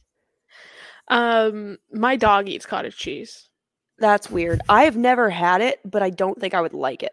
Um, 1.08 1.78
my 1.92 2.16
dog 2.16 2.48
eats 2.48 2.66
cottage 2.66 2.96
cheese. 2.96 3.50
That's 4.00 4.32
weird. 4.32 4.62
I 4.70 4.84
have 4.84 4.96
never 4.96 5.30
had 5.30 5.60
it, 5.60 5.80
but 5.84 6.02
I 6.02 6.10
don't 6.10 6.40
think 6.40 6.54
I 6.54 6.62
would 6.62 6.74
like 6.74 7.04
it. 7.04 7.12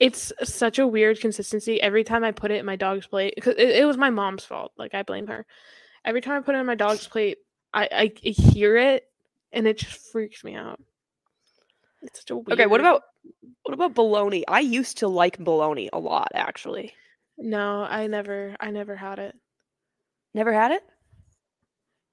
It's 0.00 0.32
such 0.42 0.80
a 0.80 0.86
weird 0.86 1.20
consistency. 1.20 1.80
Every 1.80 2.02
time 2.02 2.24
I 2.24 2.32
put 2.32 2.50
it 2.50 2.58
in 2.58 2.66
my 2.66 2.74
dog's 2.74 3.06
plate, 3.06 3.34
because 3.36 3.54
it, 3.56 3.68
it 3.68 3.86
was 3.86 3.96
my 3.96 4.10
mom's 4.10 4.44
fault. 4.44 4.72
Like 4.76 4.94
I 4.94 5.04
blame 5.04 5.28
her. 5.28 5.46
Every 6.04 6.20
time 6.20 6.38
I 6.38 6.40
put 6.44 6.56
it 6.56 6.58
in 6.58 6.66
my 6.66 6.74
dog's 6.74 7.06
plate, 7.06 7.38
I, 7.72 7.84
I, 7.84 8.12
I 8.26 8.28
hear 8.28 8.76
it, 8.76 9.04
and 9.52 9.66
it 9.68 9.78
just 9.78 10.10
freaks 10.10 10.42
me 10.42 10.56
out. 10.56 10.82
It's 12.02 12.18
such 12.20 12.30
a 12.30 12.36
weird. 12.36 12.52
Okay. 12.52 12.66
What 12.66 12.80
about 12.80 13.02
what 13.62 13.72
about 13.72 13.94
bologna? 13.94 14.44
I 14.48 14.60
used 14.60 14.98
to 14.98 15.08
like 15.08 15.38
bologna 15.38 15.88
a 15.92 15.98
lot. 16.00 16.28
Actually, 16.34 16.92
No, 17.38 17.82
I 17.82 18.06
never, 18.06 18.56
I 18.60 18.70
never 18.70 18.94
had 18.96 19.18
it. 19.18 19.34
never 20.34 20.52
had 20.52 20.72
it. 20.72 20.82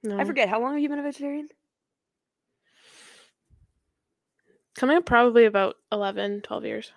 No, 0.04 0.18
I 0.20 0.24
forget. 0.24 0.48
How 0.50 0.62
long 0.62 0.74
have 0.74 0.82
you 0.82 0.90
been 0.90 1.00
a 1.00 1.04
vegetarian? 1.04 1.50
Coming 4.76 4.98
up 4.98 5.06
probably 5.06 5.46
about 5.46 5.76
11, 5.92 6.42
12 6.42 6.66
years. 6.66 6.92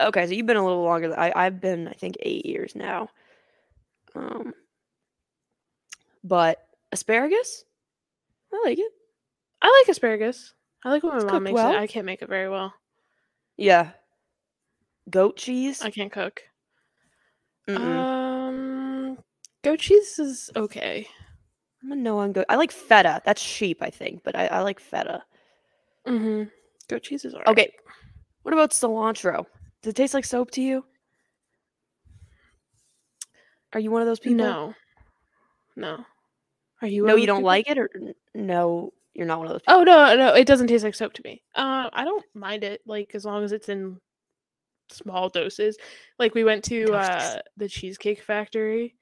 Okay, 0.00 0.26
so 0.26 0.32
you've 0.32 0.46
been 0.46 0.56
a 0.56 0.64
little 0.64 0.84
longer. 0.84 1.08
Than 1.08 1.18
I 1.18 1.32
I've 1.34 1.60
been 1.60 1.88
I 1.88 1.92
think 1.92 2.16
eight 2.20 2.46
years 2.46 2.76
now. 2.76 3.08
Um, 4.14 4.54
but 6.22 6.64
asparagus, 6.92 7.64
I 8.52 8.62
like 8.64 8.78
it. 8.78 8.92
I 9.60 9.82
like 9.82 9.88
asparagus. 9.90 10.54
I 10.84 10.90
like 10.90 11.02
when 11.02 11.12
my 11.14 11.16
It's 11.18 11.24
mom 11.24 11.42
makes 11.42 11.54
well. 11.54 11.72
it. 11.72 11.78
I 11.78 11.88
can't 11.88 12.06
make 12.06 12.22
it 12.22 12.28
very 12.28 12.48
well. 12.48 12.72
Yeah. 13.56 13.90
Goat 15.10 15.36
cheese. 15.36 15.82
I 15.82 15.90
can't 15.90 16.12
cook. 16.12 16.42
Mm-mm. 17.68 17.78
Um, 17.78 19.18
goat 19.62 19.80
cheese 19.80 20.18
is 20.18 20.50
okay. 20.56 21.06
I'm 21.82 21.92
a 21.92 21.96
no 21.96 22.18
on 22.18 22.32
goat. 22.32 22.46
I 22.48 22.56
like 22.56 22.72
feta. 22.72 23.20
That's 23.24 23.42
sheep, 23.42 23.78
I 23.82 23.90
think, 23.90 24.22
but 24.24 24.34
I, 24.34 24.46
I 24.46 24.60
like 24.60 24.80
feta. 24.80 25.22
Mm-hmm. 26.06 26.44
Goat 26.88 27.02
cheese 27.02 27.24
is 27.24 27.34
alright. 27.34 27.48
Okay. 27.48 27.72
What 28.42 28.54
about 28.54 28.70
cilantro? 28.70 29.44
Does 29.82 29.90
it 29.90 29.96
taste 29.96 30.14
like 30.14 30.24
soap 30.24 30.50
to 30.52 30.62
you? 30.62 30.84
Are 33.74 33.80
you 33.80 33.90
one 33.90 34.00
of 34.00 34.08
those 34.08 34.18
people? 34.18 34.38
No. 34.38 34.74
No. 35.76 36.04
Are 36.80 36.88
you? 36.88 37.04
No, 37.04 37.16
you 37.16 37.26
don't 37.26 37.38
people? 37.38 37.46
like 37.46 37.68
it, 37.68 37.76
or 37.76 37.90
no, 38.34 38.92
you're 39.12 39.26
not 39.26 39.38
one 39.38 39.48
of 39.48 39.52
those. 39.52 39.62
People? 39.62 39.80
Oh 39.80 39.82
no, 39.84 40.16
no, 40.16 40.34
it 40.34 40.46
doesn't 40.46 40.68
taste 40.68 40.84
like 40.84 40.94
soap 40.94 41.12
to 41.14 41.22
me. 41.24 41.42
Uh, 41.54 41.90
I 41.92 42.04
don't 42.04 42.24
mind 42.34 42.64
it, 42.64 42.80
like 42.86 43.10
as 43.14 43.24
long 43.24 43.44
as 43.44 43.52
it's 43.52 43.68
in 43.68 44.00
small 44.90 45.28
doses. 45.28 45.76
Like 46.18 46.34
we 46.34 46.44
went 46.44 46.64
to 46.64 46.92
uh 46.92 47.40
the 47.56 47.68
Cheesecake 47.68 48.22
Factory. 48.22 48.94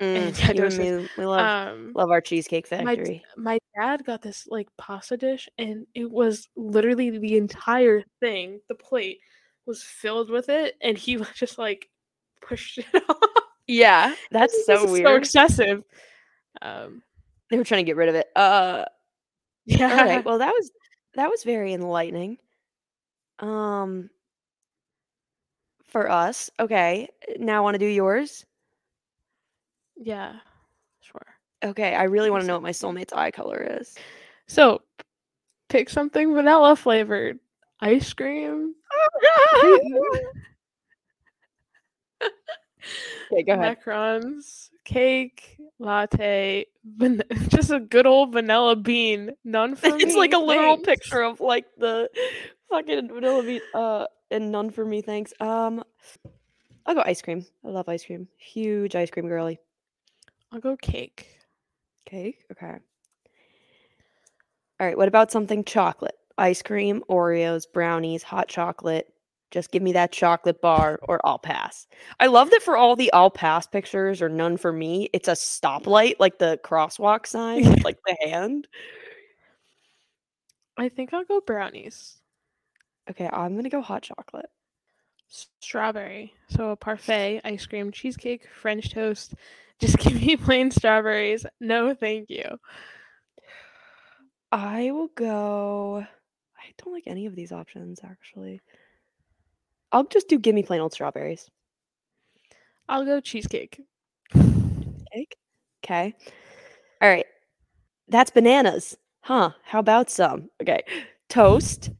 Mm, 0.00 0.16
and 0.16 0.38
yeah, 0.38 0.52
you 0.52 0.64
and 0.64 0.78
me, 0.78 1.08
we 1.18 1.26
love 1.26 1.40
Um, 1.74 1.92
love 1.94 2.10
our 2.10 2.20
cheesecake 2.20 2.68
factory. 2.68 3.24
my 3.36 3.58
dad 3.76 4.04
got 4.04 4.22
this 4.22 4.46
like 4.48 4.68
pasta 4.76 5.16
dish, 5.16 5.48
and 5.58 5.86
it 5.94 6.08
was 6.10 6.48
literally 6.56 7.10
the 7.18 7.36
entire 7.36 8.04
thing. 8.20 8.60
The 8.68 8.76
plate 8.76 9.18
was 9.66 9.82
filled 9.82 10.30
with 10.30 10.48
it, 10.48 10.76
and 10.80 10.96
he 10.96 11.16
was 11.18 11.28
just 11.34 11.58
like 11.58 11.88
pushed 12.40 12.78
it 12.78 12.86
off. 13.08 13.16
Yeah, 13.66 14.14
that's 14.30 14.64
so 14.66 14.90
weird. 14.90 15.04
So 15.06 15.16
excessive. 15.16 15.84
Um, 16.62 17.02
they 17.50 17.58
were 17.58 17.64
trying 17.64 17.84
to 17.84 17.86
get 17.90 17.96
rid 17.96 18.08
of 18.08 18.14
it. 18.14 18.28
Uh, 18.36 18.84
yeah. 19.66 19.90
all 19.90 20.04
right. 20.06 20.24
Well, 20.24 20.38
that 20.38 20.52
was 20.52 20.70
that 21.14 21.28
was 21.28 21.42
very 21.42 21.72
enlightening. 21.72 22.38
Um, 23.40 24.10
for 25.88 26.10
us, 26.10 26.50
okay. 26.60 27.08
Now, 27.38 27.62
want 27.62 27.74
to 27.74 27.78
do 27.78 27.86
yours? 27.86 28.44
yeah. 30.00 30.34
Sure. 31.00 31.26
Okay, 31.64 31.94
I 31.94 32.04
really 32.04 32.30
want 32.30 32.42
to 32.42 32.46
know 32.46 32.54
what 32.54 32.62
my 32.62 32.70
soulmate's 32.70 33.12
eye 33.12 33.30
color 33.30 33.78
is. 33.80 33.96
So, 34.46 34.82
pick 35.68 35.90
something 35.90 36.34
vanilla 36.34 36.76
flavored. 36.76 37.38
Ice 37.80 38.12
cream. 38.12 38.74
okay, 43.32 43.42
go 43.42 43.54
ahead. 43.54 43.78
Macarons, 43.78 44.70
cake, 44.84 45.56
latte, 45.78 46.66
van- 46.84 47.22
just 47.48 47.70
a 47.70 47.80
good 47.80 48.06
old 48.06 48.32
vanilla 48.32 48.76
bean. 48.76 49.30
None 49.44 49.76
for 49.76 49.90
me. 49.90 49.96
it's 50.04 50.16
like 50.16 50.32
a 50.32 50.38
literal 50.38 50.76
thanks. 50.76 50.88
picture 50.88 51.22
of 51.22 51.40
like 51.40 51.66
the 51.76 52.10
fucking 52.70 53.08
vanilla 53.08 53.42
bean. 53.42 53.60
Uh, 53.74 54.06
and 54.30 54.50
none 54.50 54.70
for 54.70 54.84
me, 54.84 55.00
thanks. 55.00 55.32
Um, 55.40 55.82
I'll 56.86 56.94
go 56.94 57.02
ice 57.04 57.22
cream. 57.22 57.44
I 57.64 57.68
love 57.68 57.88
ice 57.88 58.04
cream. 58.04 58.28
Huge 58.36 58.96
ice 58.96 59.10
cream 59.10 59.28
girly. 59.28 59.58
I'll 60.52 60.60
go 60.60 60.76
cake. 60.76 61.38
Cake. 62.06 62.44
Okay. 62.52 62.78
All 64.80 64.86
right. 64.86 64.96
What 64.96 65.08
about 65.08 65.30
something 65.30 65.64
chocolate? 65.64 66.16
Ice 66.38 66.62
cream, 66.62 67.02
Oreos, 67.10 67.64
brownies, 67.72 68.22
hot 68.22 68.48
chocolate. 68.48 69.12
Just 69.50 69.70
give 69.70 69.82
me 69.82 69.92
that 69.92 70.12
chocolate 70.12 70.60
bar, 70.60 71.00
or 71.02 71.20
I'll 71.24 71.38
pass. 71.38 71.86
I 72.20 72.26
love 72.26 72.50
that 72.50 72.62
for 72.62 72.76
all 72.76 72.96
the 72.96 73.12
I'll 73.12 73.30
pass 73.30 73.66
pictures 73.66 74.20
or 74.20 74.28
none 74.28 74.58
for 74.58 74.72
me. 74.72 75.08
It's 75.14 75.28
a 75.28 75.32
stoplight, 75.32 76.16
like 76.18 76.38
the 76.38 76.60
crosswalk 76.62 77.26
sign, 77.26 77.64
like 77.84 77.98
the 78.06 78.16
hand. 78.20 78.68
I 80.76 80.88
think 80.90 81.12
I'll 81.12 81.24
go 81.24 81.40
brownies. 81.40 82.17
Okay, 83.10 83.28
I'm 83.32 83.56
gonna 83.56 83.68
go 83.68 83.80
hot 83.80 84.02
chocolate. 84.02 84.50
Strawberry. 85.28 86.34
So 86.48 86.70
a 86.70 86.76
parfait, 86.76 87.40
ice 87.44 87.66
cream, 87.66 87.92
cheesecake, 87.92 88.46
French 88.54 88.90
toast. 88.90 89.34
Just 89.78 89.98
give 89.98 90.14
me 90.14 90.36
plain 90.36 90.72
strawberries. 90.72 91.46
No, 91.60 91.94
thank 91.94 92.30
you. 92.30 92.58
I 94.50 94.90
will 94.90 95.10
go. 95.14 96.04
I 96.56 96.64
don't 96.78 96.92
like 96.92 97.04
any 97.06 97.26
of 97.26 97.36
these 97.36 97.52
options 97.52 98.00
actually. 98.02 98.60
I'll 99.92 100.04
just 100.04 100.28
do 100.28 100.36
give 100.38 100.54
me 100.54 100.64
plain 100.64 100.80
old 100.80 100.92
strawberries. 100.92 101.48
I'll 102.88 103.04
go 103.04 103.20
cheesecake. 103.20 103.80
Cake. 104.32 105.36
Okay. 105.84 106.14
All 107.00 107.08
right. 107.08 107.26
That's 108.08 108.30
bananas. 108.30 108.96
Huh. 109.20 109.50
How 109.62 109.78
about 109.78 110.10
some? 110.10 110.50
Okay. 110.60 110.82
Toast, 111.28 111.90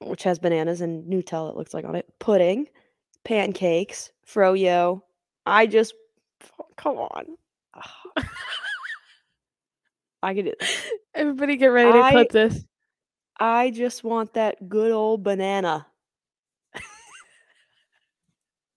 which 0.00 0.22
has 0.22 0.38
bananas 0.38 0.80
and 0.80 1.04
Nutella, 1.10 1.50
it 1.50 1.56
looks 1.56 1.74
like 1.74 1.84
on 1.84 1.94
it. 1.96 2.06
Pudding, 2.18 2.68
pancakes, 3.24 4.10
froyo. 4.26 5.02
I 5.46 5.66
just, 5.66 5.94
come 6.76 6.96
on. 6.98 7.36
I 10.22 10.34
could 10.34 10.46
do 10.46 10.54
Everybody 11.14 11.56
get 11.56 11.66
ready 11.68 11.92
to 11.92 11.98
I- 11.98 12.10
clip 12.12 12.30
this. 12.30 12.64
I 13.40 13.70
just 13.70 14.02
want 14.02 14.34
that 14.34 14.68
good 14.68 14.90
old 14.90 15.22
banana. 15.22 15.86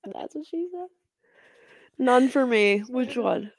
That's 0.04 0.36
what 0.36 0.46
she 0.48 0.68
said. 0.72 0.88
None 1.98 2.30
for 2.30 2.46
me. 2.46 2.80
Which 2.90 3.18
one? 3.30 3.52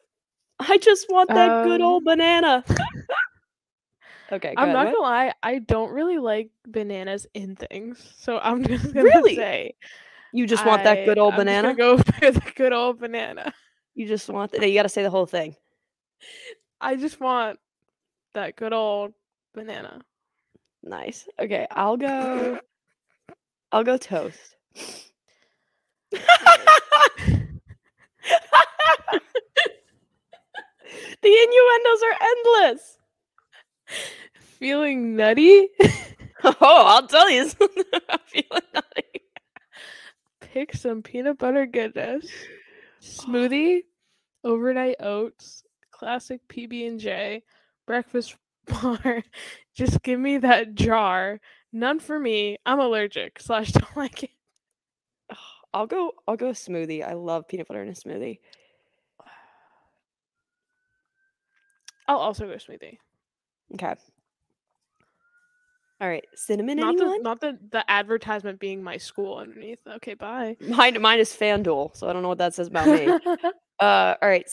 I 0.60 0.78
just 0.78 1.06
want 1.10 1.28
that 1.28 1.64
good 1.64 1.80
Um, 1.80 1.86
old 1.86 2.04
banana. 2.04 2.64
okay, 4.32 4.54
I'm 4.56 4.70
ahead, 4.70 4.74
not 4.74 4.84
gonna 4.86 4.98
lie, 5.00 5.32
I 5.42 5.58
don't 5.60 5.92
really 5.92 6.18
like 6.18 6.50
bananas 6.66 7.26
in 7.34 7.56
things. 7.56 8.14
So 8.18 8.38
I'm 8.38 8.64
just 8.66 8.92
gonna 8.92 9.04
Really? 9.04 9.36
say 9.36 9.74
You 10.32 10.46
just 10.46 10.64
want 10.66 10.84
that 10.84 11.04
good 11.04 11.18
I- 11.18 11.20
old 11.20 11.34
I'm 11.34 11.40
banana. 11.40 11.74
gonna 11.74 11.96
go 11.96 12.02
for 12.02 12.30
the 12.30 12.52
good 12.56 12.72
old 12.72 12.98
banana. 12.98 13.52
You 13.94 14.06
just 14.08 14.28
want 14.30 14.52
that. 14.52 14.66
You 14.68 14.74
got 14.74 14.84
to 14.84 14.88
say 14.88 15.02
the 15.02 15.10
whole 15.10 15.26
thing. 15.26 15.54
I 16.80 16.96
just 16.96 17.20
want 17.20 17.58
that 18.34 18.56
good 18.56 18.72
old 18.72 19.12
banana. 19.54 20.00
Nice. 20.82 21.28
Okay, 21.38 21.66
I'll 21.70 21.98
go. 21.98 22.58
I'll 23.72 23.84
go 23.84 23.96
toast. 23.98 24.56
the 26.10 26.18
innuendos 31.22 32.02
are 32.02 32.16
endless. 32.20 32.98
Feeling 34.58 35.16
nutty? 35.16 35.68
Oh, 36.44 36.54
I'll 36.60 37.06
tell 37.06 37.30
you. 37.30 37.50
I'm 37.60 38.18
feeling 38.26 38.62
nutty. 38.74 39.22
Pick 40.40 40.74
some 40.74 41.02
peanut 41.02 41.38
butter 41.38 41.66
goodness. 41.66 42.26
Smoothie, 43.00 43.82
overnight 44.42 44.96
oats, 45.00 45.62
classic 45.92 46.40
PB 46.48 46.88
and 46.88 47.00
J, 47.00 47.42
breakfast 47.86 48.36
bar. 48.66 49.22
Just 49.74 50.02
give 50.02 50.18
me 50.18 50.38
that 50.38 50.74
jar. 50.74 51.40
None 51.72 52.00
for 52.00 52.18
me. 52.18 52.58
I'm 52.66 52.80
allergic 52.80 53.38
slash 53.40 53.70
don't 53.72 53.96
like 53.96 54.24
it. 54.24 54.30
I'll 55.72 55.86
go. 55.86 56.12
I'll 56.26 56.36
go 56.36 56.50
smoothie. 56.50 57.06
I 57.06 57.14
love 57.14 57.46
peanut 57.48 57.68
butter 57.68 57.82
in 57.82 57.88
a 57.88 57.92
smoothie. 57.92 58.40
I'll 62.08 62.18
also 62.18 62.46
go 62.46 62.54
smoothie. 62.54 62.98
Okay. 63.74 63.94
All 66.02 66.08
right, 66.08 66.24
cinnamon. 66.34 66.78
Not 66.78 66.96
the 66.96 67.18
not 67.22 67.40
the 67.40 67.56
the 67.70 67.88
advertisement 67.88 68.58
being 68.58 68.82
my 68.82 68.96
school 68.96 69.36
underneath. 69.36 69.78
Okay, 69.86 70.14
bye. 70.14 70.56
Mine, 70.60 71.00
mine 71.00 71.20
is 71.20 71.30
FanDuel, 71.30 71.96
so 71.96 72.08
I 72.08 72.12
don't 72.12 72.22
know 72.22 72.28
what 72.28 72.38
that 72.38 72.54
says 72.54 72.66
about 72.66 72.88
me. 72.88 73.06
uh, 73.80 74.14
all 74.20 74.28
right, 74.28 74.44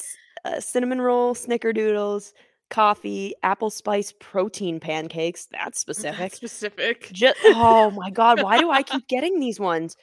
uh, 0.46 0.60
cinnamon 0.60 1.02
roll, 1.02 1.34
snickerdoodles, 1.34 2.34
coffee, 2.70 3.34
apple 3.41 3.72
spice 3.72 4.14
protein 4.20 4.80
pancakes. 4.80 5.48
That's 5.52 5.80
specific. 5.80 6.36
Specific. 6.36 7.10
Just 7.12 7.40
oh 7.44 7.90
my 7.91 8.12
god, 8.12 8.44
why 8.44 8.60
do 8.60 8.70
I 8.70 8.84
keep 8.84 9.08
getting 9.08 9.40
these 9.40 9.60
ones? 9.60 9.98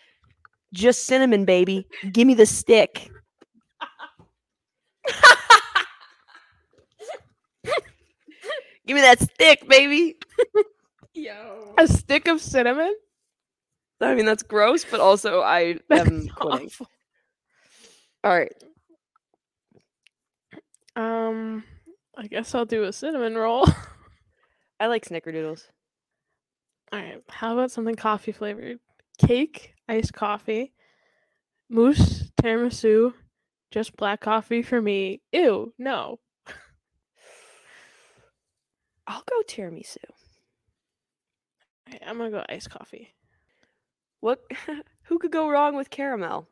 Just 0.75 1.07
cinnamon, 1.07 1.45
baby. 1.45 1.87
Give 2.11 2.27
me 2.27 2.35
the 2.35 2.47
stick. 2.47 3.09
Give 8.87 8.95
me 8.95 9.01
that 9.03 9.21
stick, 9.21 9.69
baby. 9.69 10.17
Yo. 11.15 11.75
A 11.79 11.89
stick 11.89 12.29
of 12.29 12.41
cinnamon? 12.41 12.95
I 14.01 14.15
mean, 14.15 14.27
that's 14.27 14.43
gross, 14.43 14.85
but 14.85 15.01
also 15.01 15.41
I 15.41 15.79
am 15.91 16.29
That's 16.29 16.31
quitting. 16.35 16.67
awful. 16.67 16.89
All 18.25 18.33
right. 18.37 18.53
Um, 20.95 21.65
I 22.17 22.27
guess 22.27 22.55
I'll 22.55 22.65
do 22.65 22.85
a 22.85 22.93
cinnamon 22.93 23.35
roll. 23.37 23.67
I 24.81 24.87
like 24.87 25.05
snickerdoodles. 25.05 25.65
All 26.93 26.99
right. 27.01 27.23
How 27.29 27.55
about 27.55 27.71
something 27.71 27.95
coffee 27.97 28.33
flavored? 28.33 28.79
Cake, 29.19 29.75
iced 29.89 30.13
coffee, 30.13 30.73
mousse, 31.71 32.31
tiramisu, 32.41 33.13
just 33.71 33.97
black 33.97 34.21
coffee 34.21 34.63
for 34.63 34.81
me. 34.81 35.23
Ew, 35.33 35.73
no. 35.79 36.19
I'll 39.07 39.23
go 39.29 39.43
tiramisu. 39.47 39.97
I'm 42.07 42.19
gonna 42.19 42.31
go 42.31 42.45
iced 42.49 42.71
coffee. 42.71 43.15
What? 44.21 44.41
Who 45.05 45.19
could 45.19 45.31
go 45.31 45.49
wrong 45.49 45.77
with 45.77 45.91
caramel? 45.91 46.49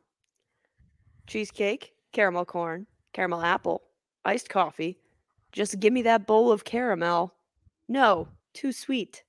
Cheesecake, 1.27 1.93
caramel 2.13 2.45
corn, 2.45 2.87
caramel 3.13 3.41
apple, 3.41 3.81
iced 4.23 4.49
coffee. 4.49 4.97
Just 5.51 5.79
give 5.79 5.91
me 5.91 6.03
that 6.03 6.25
bowl 6.25 6.51
of 6.51 6.63
caramel. 6.63 7.33
No, 7.87 8.27
too 8.53 8.71
sweet. 8.71 9.23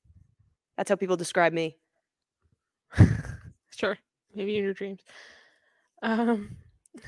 That's 0.77 0.91
how 0.91 0.97
people 0.97 1.17
describe 1.17 1.53
me. 1.53 1.77
sure, 3.71 3.99
maybe 4.35 4.57
in 4.57 4.65
your 4.65 4.75
dreams. 4.75 5.01
Um, 6.03 6.57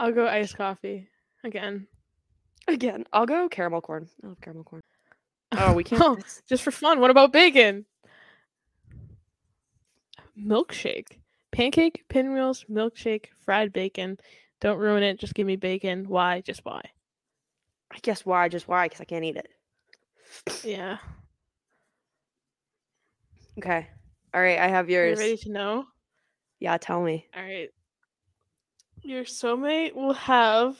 I'll 0.00 0.12
go 0.12 0.28
iced 0.28 0.56
coffee 0.56 1.08
again. 1.42 1.88
Again, 2.68 3.04
I'll 3.12 3.26
go 3.26 3.48
caramel 3.48 3.80
corn. 3.80 4.08
I 4.22 4.26
love 4.28 4.40
caramel 4.40 4.64
corn. 4.64 4.82
Oh, 5.56 5.72
we 5.72 5.84
can't. 5.84 6.02
Oh, 6.04 6.18
just 6.46 6.62
for 6.62 6.70
fun. 6.70 7.00
What 7.00 7.10
about 7.10 7.32
bacon? 7.32 7.86
Milkshake, 10.38 11.18
pancake, 11.50 12.04
pinwheels, 12.08 12.64
milkshake, 12.70 13.26
fried 13.44 13.72
bacon. 13.72 14.18
Don't 14.60 14.78
ruin 14.78 15.02
it. 15.02 15.18
Just 15.18 15.34
give 15.34 15.46
me 15.46 15.56
bacon. 15.56 16.08
Why? 16.08 16.42
Just 16.42 16.64
why? 16.64 16.82
I 17.90 17.98
guess 18.02 18.26
why? 18.26 18.48
Just 18.48 18.68
why? 18.68 18.86
Because 18.86 19.00
I 19.00 19.04
can't 19.04 19.24
eat 19.24 19.36
it. 19.36 19.48
Yeah. 20.62 20.98
Okay. 23.58 23.88
All 24.34 24.40
right. 24.40 24.58
I 24.58 24.68
have 24.68 24.86
Are 24.86 24.90
you 24.90 24.96
yours. 24.98 25.18
ready 25.18 25.36
to 25.38 25.50
know? 25.50 25.86
Yeah, 26.60 26.76
tell 26.76 27.02
me. 27.02 27.26
All 27.34 27.42
right. 27.42 27.70
Your 29.02 29.24
soulmate 29.24 29.94
will 29.94 30.12
have 30.12 30.76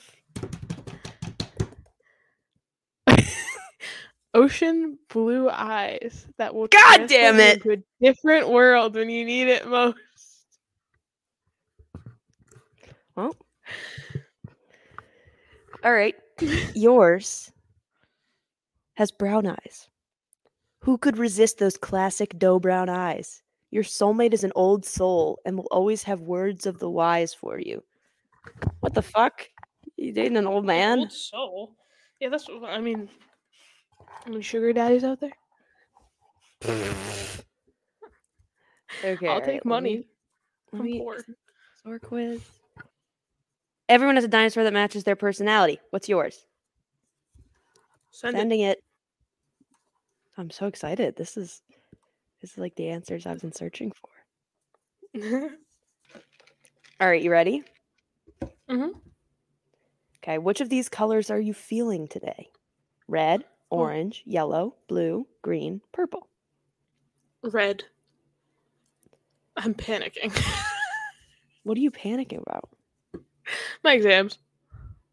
ocean 4.38 4.98
blue 5.08 5.50
eyes 5.50 6.26
that 6.38 6.54
will 6.54 6.68
God 6.68 7.08
damn 7.08 7.40
it! 7.40 7.56
into 7.56 7.72
a 7.72 8.04
different 8.04 8.48
world 8.48 8.94
when 8.94 9.10
you 9.10 9.24
need 9.24 9.48
it 9.48 9.66
most. 9.66 9.96
Well. 13.16 13.36
All 15.82 15.92
right. 15.92 16.14
Yours 16.74 17.52
has 18.94 19.10
brown 19.10 19.46
eyes. 19.46 19.88
Who 20.80 20.98
could 20.98 21.18
resist 21.18 21.58
those 21.58 21.76
classic 21.76 22.38
dough 22.38 22.60
brown 22.60 22.88
eyes? 22.88 23.42
Your 23.70 23.82
soulmate 23.82 24.32
is 24.32 24.44
an 24.44 24.52
old 24.54 24.86
soul 24.86 25.40
and 25.44 25.56
will 25.56 25.68
always 25.70 26.04
have 26.04 26.20
words 26.20 26.64
of 26.64 26.78
the 26.78 26.88
wise 26.88 27.34
for 27.34 27.58
you. 27.58 27.82
What 28.80 28.94
the 28.94 29.02
fuck? 29.02 29.48
You 29.96 30.12
dating 30.12 30.36
an 30.36 30.46
old 30.46 30.64
man? 30.64 31.00
Old 31.00 31.12
soul. 31.12 31.74
Yeah, 32.20 32.28
that's 32.28 32.48
what 32.48 32.70
I 32.70 32.80
mean. 32.80 33.08
Any 34.26 34.42
sugar 34.42 34.72
daddies 34.72 35.04
out 35.04 35.20
there? 35.20 35.32
Okay. 39.04 39.28
I'll 39.28 39.40
take 39.40 39.56
let 39.56 39.66
money. 39.66 39.96
me- 39.98 40.08
let 40.72 40.78
I'm 40.80 40.84
me- 40.86 40.98
poor. 41.00 41.24
Sword 41.82 42.02
quiz. 42.02 42.42
Everyone 43.88 44.16
has 44.16 44.24
a 44.24 44.28
dinosaur 44.28 44.64
that 44.64 44.72
matches 44.72 45.04
their 45.04 45.16
personality. 45.16 45.78
What's 45.90 46.08
yours? 46.08 46.44
Send 48.10 48.36
it. 48.36 48.40
Sending 48.40 48.60
it. 48.60 48.82
I'm 50.36 50.50
so 50.50 50.66
excited. 50.66 51.16
This 51.16 51.36
is 51.36 51.62
this 52.40 52.52
is 52.52 52.58
like 52.58 52.74
the 52.76 52.88
answers 52.88 53.26
I've 53.26 53.40
been 53.40 53.52
searching 53.52 53.92
for. 53.92 54.10
All 57.00 57.08
right, 57.08 57.22
you 57.22 57.30
ready? 57.30 57.62
Mhm. 58.68 59.00
Okay, 60.18 60.38
which 60.38 60.60
of 60.60 60.68
these 60.68 60.88
colors 60.88 61.30
are 61.30 61.40
you 61.40 61.54
feeling 61.54 62.08
today? 62.08 62.50
Red, 63.06 63.44
orange, 63.70 64.22
yellow, 64.24 64.76
blue, 64.88 65.26
green, 65.42 65.80
purple. 65.92 66.28
Red. 67.42 67.84
I'm 69.56 69.74
panicking. 69.74 70.32
What 71.64 71.76
are 71.76 71.82
you 71.82 71.90
panicking 71.90 72.40
about? 72.46 72.70
My 73.84 73.92
exams. 73.92 74.38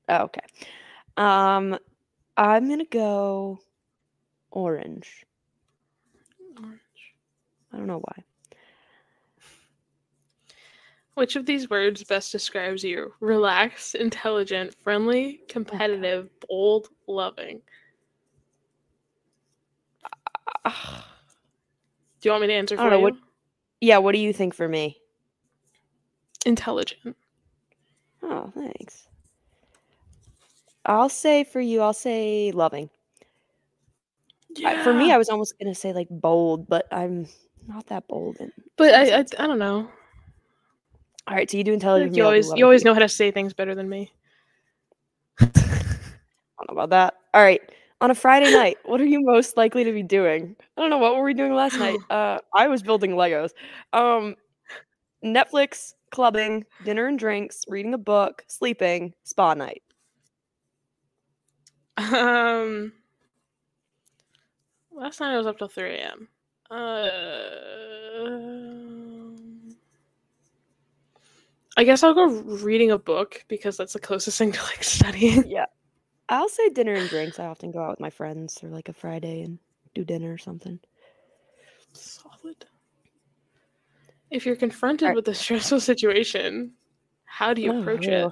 Oh, 0.08 0.24
okay. 0.24 0.40
Um 1.18 1.78
I'm 2.38 2.68
going 2.68 2.80
to 2.80 2.86
go 2.86 3.60
orange. 4.52 5.26
Orange. 6.58 6.80
I 7.74 7.78
don't 7.78 7.88
know 7.88 8.02
why. 8.02 8.24
Which 11.16 11.36
of 11.36 11.46
these 11.46 11.70
words 11.70 12.04
best 12.06 12.32
describes 12.32 12.86
you? 12.86 13.14
Relaxed, 13.20 13.96
intelligent, 13.96 14.76
friendly, 14.82 15.42
competitive, 15.50 16.30
bold, 16.48 16.88
loving. 17.08 17.62
Ah, 20.66 21.06
Do 22.22 22.28
you 22.28 22.32
want 22.32 22.42
me 22.42 22.48
to 22.48 22.54
answer 22.54 22.76
I 22.76 22.78
for 22.78 22.84
don't 22.84 22.92
know, 22.92 22.98
you? 22.98 23.04
what- 23.04 23.14
yeah, 23.82 23.98
what 24.00 24.14
do 24.14 24.18
you 24.20 24.34
think 24.34 24.54
for 24.56 24.68
me? 24.68 24.98
Intelligent. 26.46 27.16
Oh, 28.24 28.52
thanks. 28.56 29.08
I'll 30.86 31.10
say 31.10 31.44
for 31.44 31.60
you, 31.62 31.82
I'll 31.82 31.94
say 31.94 32.52
loving. 32.52 32.90
I- 34.66 34.84
for 34.84 34.94
me, 34.94 35.12
I 35.12 35.18
was 35.18 35.30
almost 35.30 35.58
gonna 35.60 35.76
say 35.76 35.94
like 35.94 36.08
bold, 36.10 36.68
but 36.68 36.88
I'm 36.92 37.28
not 37.68 37.86
that 37.88 38.08
bold. 38.08 38.38
And 38.40 38.52
but 38.78 38.94
I, 38.94 39.18
I. 39.18 39.20
I 39.20 39.48
don't 39.48 39.60
know. 39.60 39.90
all 41.28 41.36
right, 41.36 41.50
so 41.50 41.58
you 41.58 41.64
do 41.64 41.74
intelligent. 41.74 42.16
you 42.16 42.24
always, 42.24 42.52
you 42.56 42.64
always 42.64 42.84
know 42.84 42.94
how 42.94 43.00
to 43.00 43.10
say 43.10 43.32
things 43.32 43.54
better 43.54 43.76
than 43.76 43.90
me. 43.90 44.12
I 45.40 45.46
don't 46.66 46.76
know 46.76 46.84
about 46.84 46.90
that. 46.92 47.16
All 47.34 47.42
right, 47.44 47.62
on 48.02 48.12
a 48.12 48.16
Friday 48.16 48.52
night, 48.52 48.78
what 48.86 49.00
are 49.02 49.06
you 49.06 49.22
most 49.22 49.58
likely 49.58 49.84
to 49.84 49.92
be 49.92 50.04
doing? 50.04 50.56
I 50.78 50.82
don't 50.82 50.90
know. 50.90 50.98
What 50.98 51.16
were 51.16 51.24
we 51.24 51.34
doing 51.34 51.54
last 51.54 51.78
night? 51.78 52.00
Uh, 52.10 52.40
I 52.54 52.68
was 52.68 52.82
building 52.84 53.12
Legos. 53.12 53.52
Um, 53.94 54.36
Netflix, 55.24 55.94
clubbing, 56.12 56.66
dinner 56.84 57.08
and 57.08 57.18
drinks, 57.18 57.64
reading 57.68 57.94
a 57.94 57.98
book, 57.98 58.44
sleeping, 58.48 59.14
spa 59.24 59.54
night. 59.54 59.82
Um, 61.98 62.92
last 64.92 65.20
night 65.20 65.34
I 65.34 65.38
was 65.38 65.48
up 65.48 65.58
till 65.58 65.68
three 65.68 65.96
a.m. 65.96 66.28
Uh, 66.70 67.10
I 71.78 71.84
guess 71.84 72.04
I'll 72.04 72.14
go 72.14 72.28
reading 72.28 72.92
a 72.92 72.98
book 72.98 73.44
because 73.48 73.78
that's 73.78 73.94
the 73.94 74.00
closest 74.00 74.38
thing 74.38 74.52
to 74.52 74.62
like 74.64 74.84
studying. 74.84 75.44
Yeah, 75.50 75.66
I'll 76.30 76.50
say 76.50 76.70
dinner 76.70 76.94
and 76.94 77.10
drinks. 77.10 77.40
I 77.40 77.46
often 77.46 77.72
go 77.72 77.84
out 77.84 77.92
with 77.92 78.00
my 78.00 78.10
friends 78.10 78.60
or 78.64 78.70
like 78.70 78.90
a 78.90 78.94
Friday 78.94 79.42
and 79.42 79.60
do 79.94 80.04
dinner 80.04 80.34
or 80.34 80.38
something. 80.38 80.80
Solid. 81.94 82.66
If 84.32 84.46
you're 84.46 84.56
confronted 84.56 85.10
Alright. 85.10 85.16
with 85.16 85.28
a 85.28 85.34
stressful 85.36 85.80
situation, 85.80 86.74
how 87.26 87.54
do 87.54 87.62
you 87.62 87.72
Oh, 87.72 87.82
approach 87.82 88.08
it? 88.08 88.32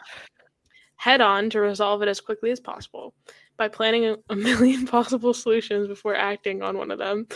Head 0.96 1.22
on 1.22 1.50
to 1.52 1.60
resolve 1.60 2.02
it 2.02 2.08
as 2.08 2.22
quickly 2.22 2.50
as 2.52 2.60
possible 2.60 3.14
by 3.58 3.68
planning 3.68 4.16
a 4.30 4.36
million 4.36 4.86
possible 4.88 5.34
solutions 5.34 5.88
before 5.88 6.16
acting 6.16 6.64
on 6.64 6.78
one 6.78 6.92
of 6.92 6.98
them. 6.98 7.28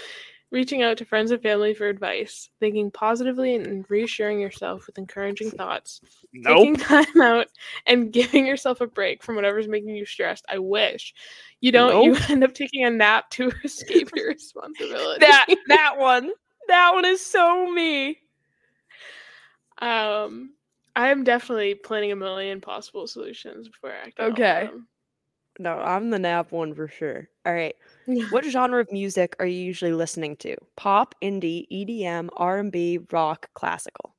Reaching 0.51 0.81
out 0.81 0.97
to 0.97 1.05
friends 1.05 1.31
and 1.31 1.41
family 1.41 1.73
for 1.73 1.87
advice, 1.87 2.49
thinking 2.59 2.89
positively 2.91 3.55
and 3.55 3.85
reassuring 3.89 4.39
yourself 4.39 4.87
with 4.87 4.97
encouraging 4.97 5.51
thoughts, 5.51 6.01
taking 6.45 6.75
time 6.77 7.21
out 7.21 7.47
and 7.85 8.11
giving 8.13 8.45
yourself 8.47 8.81
a 8.81 8.87
break 8.87 9.23
from 9.23 9.35
whatever's 9.35 9.67
making 9.67 9.95
you 9.95 10.05
stressed. 10.05 10.45
I 10.49 10.59
wish 10.59 11.13
you 11.59 11.71
don't. 11.71 12.03
You 12.03 12.17
end 12.29 12.43
up 12.43 12.53
taking 12.53 12.85
a 12.85 12.89
nap 12.89 13.29
to 13.31 13.51
escape 13.63 14.09
your 14.15 14.27
responsibility. 14.29 15.19
That 15.19 15.45
that 15.67 15.95
one. 15.97 16.31
That 16.67 16.91
one 16.93 17.05
is 17.05 17.25
so 17.25 17.71
me. 17.71 18.19
um, 19.79 20.53
I 20.95 21.11
am 21.11 21.23
definitely 21.23 21.75
planning 21.75 22.11
a 22.11 22.15
million 22.15 22.59
possible 22.59 23.07
solutions 23.07 23.67
before 23.69 23.91
I 23.91 24.11
Okay. 24.21 24.69
them. 24.71 24.87
No, 25.59 25.79
I'm 25.79 26.09
the 26.11 26.19
nap 26.19 26.51
one 26.51 26.73
for 26.75 26.87
sure. 26.87 27.29
All 27.45 27.53
right. 27.53 27.75
What 28.29 28.45
genre 28.45 28.79
of 28.79 28.91
music 28.91 29.35
are 29.39 29.45
you 29.45 29.59
usually 29.59 29.91
listening 29.93 30.35
to? 30.37 30.55
Pop, 30.75 31.15
indie, 31.21 31.67
EDM, 31.71 32.29
R&B, 32.37 32.99
rock, 33.11 33.49
classical? 33.53 34.15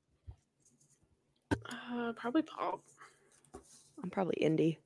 Uh, 1.52 2.12
probably 2.16 2.43
pop. 2.43 2.81
I'm 4.02 4.10
probably 4.10 4.36
indie. 4.43 4.78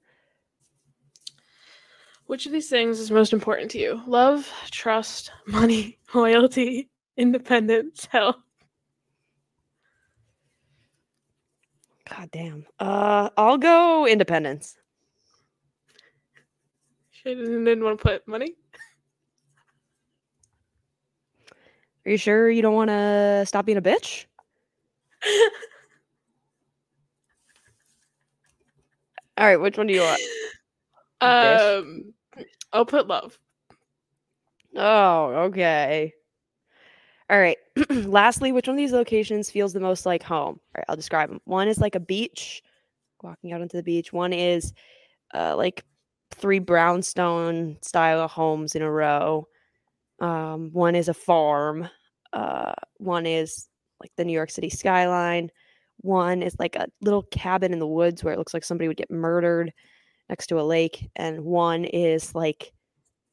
Which 2.26 2.46
of 2.46 2.52
these 2.52 2.68
things 2.68 3.00
is 3.00 3.10
most 3.10 3.32
important 3.32 3.70
to 3.72 3.78
you? 3.78 4.00
Love, 4.06 4.50
trust, 4.70 5.32
money, 5.46 5.98
loyalty, 6.14 6.88
independence, 7.16 8.06
health. 8.10 8.36
God 12.08 12.30
damn. 12.30 12.66
Uh, 12.78 13.30
I'll 13.36 13.58
go 13.58 14.06
Independence. 14.06 14.76
She 17.22 17.34
didn't, 17.34 17.84
want 17.84 17.98
to 17.98 18.02
put 18.02 18.26
money. 18.26 18.54
Are 22.04 22.10
you 22.10 22.16
sure 22.16 22.50
you 22.50 22.62
don't 22.62 22.74
want 22.74 22.90
to 22.90 23.44
stop 23.46 23.64
being 23.64 23.78
a 23.78 23.82
bitch? 23.82 24.24
All 29.38 29.46
right, 29.46 29.56
which 29.56 29.78
one 29.78 29.86
do 29.86 29.94
you 29.94 30.00
want? 30.00 30.20
Bitch. 31.22 31.78
um, 31.78 32.12
I'll 32.72 32.84
put 32.84 33.06
love. 33.06 33.38
Oh, 34.76 35.26
okay. 35.46 36.12
All 37.30 37.38
right. 37.38 37.56
Lastly, 37.90 38.50
which 38.52 38.66
one 38.66 38.74
of 38.74 38.78
these 38.78 38.92
locations 38.92 39.48
feels 39.50 39.72
the 39.72 39.80
most 39.80 40.04
like 40.04 40.22
home? 40.22 40.58
All 40.58 40.78
right, 40.78 40.84
I'll 40.88 40.96
describe 40.96 41.30
them. 41.30 41.40
One 41.44 41.68
is 41.68 41.78
like 41.78 41.94
a 41.94 42.00
beach, 42.00 42.62
walking 43.22 43.52
out 43.52 43.62
onto 43.62 43.76
the 43.76 43.82
beach. 43.82 44.12
One 44.12 44.32
is 44.32 44.74
uh, 45.32 45.56
like 45.56 45.84
three 46.42 46.58
brownstone 46.58 47.78
style 47.80 48.26
homes 48.28 48.74
in 48.74 48.82
a 48.82 48.90
row. 48.90 49.46
Um, 50.20 50.70
one 50.72 50.96
is 50.96 51.08
a 51.08 51.14
farm. 51.14 51.88
Uh, 52.32 52.74
one 52.98 53.24
is 53.24 53.68
like 54.00 54.10
the 54.16 54.24
New 54.24 54.32
York 54.32 54.50
City 54.50 54.68
skyline. 54.68 55.50
One 55.98 56.42
is 56.42 56.56
like 56.58 56.74
a 56.74 56.88
little 57.00 57.22
cabin 57.22 57.72
in 57.72 57.78
the 57.78 57.86
woods 57.86 58.24
where 58.24 58.34
it 58.34 58.38
looks 58.38 58.52
like 58.52 58.64
somebody 58.64 58.88
would 58.88 58.96
get 58.96 59.10
murdered 59.10 59.72
next 60.28 60.48
to 60.48 60.60
a 60.60 60.62
lake. 60.62 61.08
And 61.14 61.44
one 61.44 61.84
is 61.84 62.34
like 62.34 62.72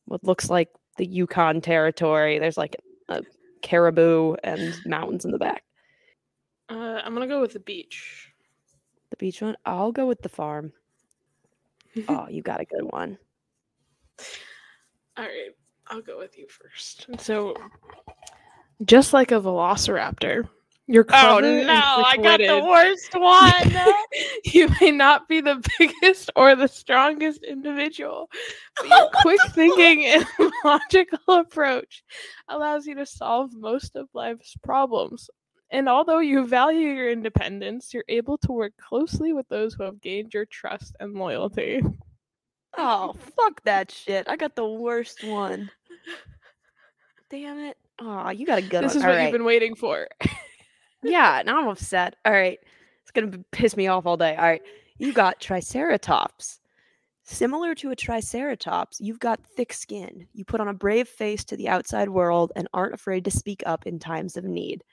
what 0.06 0.24
looks 0.24 0.50
like 0.50 0.70
the 0.98 1.06
Yukon 1.08 1.62
territory. 1.62 2.38
There's 2.38 2.58
like 2.58 2.76
a 3.08 3.24
caribou 3.64 4.36
and 4.44 4.76
mountains 4.86 5.26
in 5.26 5.32
the 5.32 5.40
back. 5.40 5.64
Uh, 6.70 7.02
I'm 7.04 7.16
gonna 7.16 7.28
go 7.28 7.42
with 7.42 7.54
the 7.54 7.60
beach. 7.60 8.32
The 9.10 9.18
beach 9.18 9.42
one. 9.42 9.58
I'll 9.66 9.92
go 9.92 10.06
with 10.06 10.22
the 10.22 10.30
farm. 10.30 10.72
Oh, 12.08 12.28
you 12.30 12.42
got 12.42 12.62
a 12.62 12.66
good 12.66 12.84
one. 12.84 13.18
All 15.18 15.26
right, 15.26 15.52
I'll 15.88 16.02
go 16.02 16.18
with 16.18 16.38
you 16.38 16.48
first. 16.48 17.08
So, 17.20 17.56
just 18.86 19.14
like 19.14 19.32
a 19.32 19.42
velociraptor, 19.42 20.48
you're 20.92 21.06
Oh 21.14 21.40
no, 21.40 22.04
I 22.04 22.18
got 22.18 22.40
the 22.40 22.64
worst 22.68 23.14
one. 23.14 23.96
you 24.44 24.70
may 24.82 24.90
not 24.90 25.28
be 25.28 25.40
the 25.40 25.64
biggest 25.78 26.32
or 26.36 26.56
the 26.56 26.68
strongest 26.68 27.44
individual, 27.44 28.28
but 28.76 28.90
your 28.90 29.10
quick 29.22 29.40
thinking 29.52 30.06
and 30.06 30.26
logical 30.66 31.20
approach 31.28 32.04
allows 32.48 32.88
you 32.88 32.96
to 32.96 33.06
solve 33.06 33.52
most 33.54 33.96
of 33.96 34.10
life's 34.16 34.56
problems. 34.64 35.30
And 35.72 35.88
although 35.88 36.20
you 36.20 36.48
value 36.48 36.88
your 36.88 37.10
independence, 37.12 37.94
you're 37.94 38.06
able 38.10 38.38
to 38.40 38.52
work 38.52 38.74
closely 38.78 39.34
with 39.34 39.48
those 39.50 39.74
who 39.76 39.84
have 39.84 40.02
gained 40.02 40.34
your 40.34 40.46
trust 40.46 40.96
and 41.00 41.14
loyalty. 41.14 41.82
oh, 42.78 43.14
fuck 43.36 43.62
that 43.66 43.92
shit. 43.92 44.28
I 44.28 44.36
got 44.36 44.56
the 44.56 44.68
worst 44.68 45.24
one. 45.24 45.70
Damn 47.30 47.60
it. 47.60 47.78
Oh, 48.02 48.30
you 48.30 48.46
got 48.46 48.58
a 48.58 48.64
good 48.64 48.84
this 48.84 48.96
one. 48.96 48.98
is 48.98 49.04
All 49.04 49.10
what 49.10 49.16
right. 49.18 49.24
you've 49.24 49.32
been 49.32 49.44
waiting 49.44 49.76
for. 49.76 50.08
Yeah, 51.04 51.44
now 51.46 51.62
I'm 51.62 51.68
upset. 51.70 52.16
All 52.26 52.34
right. 52.34 52.60
It's 53.04 53.12
going 53.12 53.32
to 53.32 53.44
piss 53.52 53.78
me 53.78 53.88
off 53.88 54.06
all 54.06 54.18
day. 54.18 54.36
All 54.36 54.44
right. 54.44 54.62
You 54.98 55.14
got 55.14 55.40
Triceratops. 55.40 56.60
Similar 57.24 57.76
to 57.76 57.92
a 57.92 57.96
Triceratops, 57.96 59.00
you've 59.00 59.20
got 59.20 59.40
thick 59.56 59.72
skin. 59.72 60.28
You 60.34 60.44
put 60.44 60.62
on 60.62 60.68
a 60.68 60.74
brave 60.74 61.08
face 61.08 61.44
to 61.46 61.56
the 61.56 61.70
outside 61.70 62.10
world 62.10 62.52
and 62.56 62.68
aren't 62.74 62.96
afraid 62.96 63.24
to 63.26 63.32
speak 63.32 63.62
up 63.68 63.86
in 63.86 64.00
times 64.00 64.36
of 64.36 64.46
need. 64.46 64.84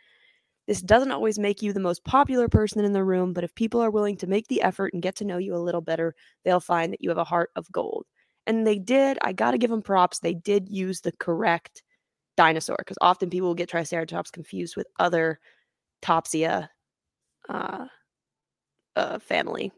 This 0.66 0.82
doesn't 0.82 1.12
always 1.12 1.38
make 1.38 1.62
you 1.62 1.72
the 1.72 1.80
most 1.80 2.05
popular 2.05 2.48
person 2.48 2.84
in 2.84 2.93
the 2.93 3.05
room, 3.05 3.32
but 3.32 3.44
if 3.44 3.55
people 3.55 3.80
are 3.80 3.90
willing 3.90 4.16
to 4.16 4.26
make 4.26 4.48
the 4.48 4.62
effort 4.62 4.93
and 4.93 5.02
get 5.02 5.14
to 5.16 5.24
know 5.24 5.38
you 5.38 5.55
a 5.55 5.59
little 5.59 5.80
better, 5.80 6.14
they'll 6.44 6.59
find 6.60 6.93
that 6.93 7.01
you 7.01 7.09
have 7.09 7.18
a 7.18 7.24
heart 7.24 7.51
of 7.55 7.70
gold. 7.70 8.05
And 8.48 8.66
they 8.66 8.78
did. 8.78 9.18
I 9.22 9.32
got 9.32 9.52
to 9.52 9.59
give 9.59 9.70
them 9.70 9.82
props. 9.82 10.18
They 10.18 10.34
did 10.34 10.68
use 10.68 11.01
the 11.01 11.12
correct 11.12 11.82
dinosaur 12.36 12.76
because 12.78 12.98
often 13.01 13.30
people 13.30 13.48
will 13.48 13.55
get 13.55 13.68
Triceratops 13.68 14.30
confused 14.30 14.76
with 14.76 14.86
other 14.98 15.38
Topsia 16.02 16.68
uh, 17.48 17.86
uh, 18.97 19.18
family, 19.20 19.72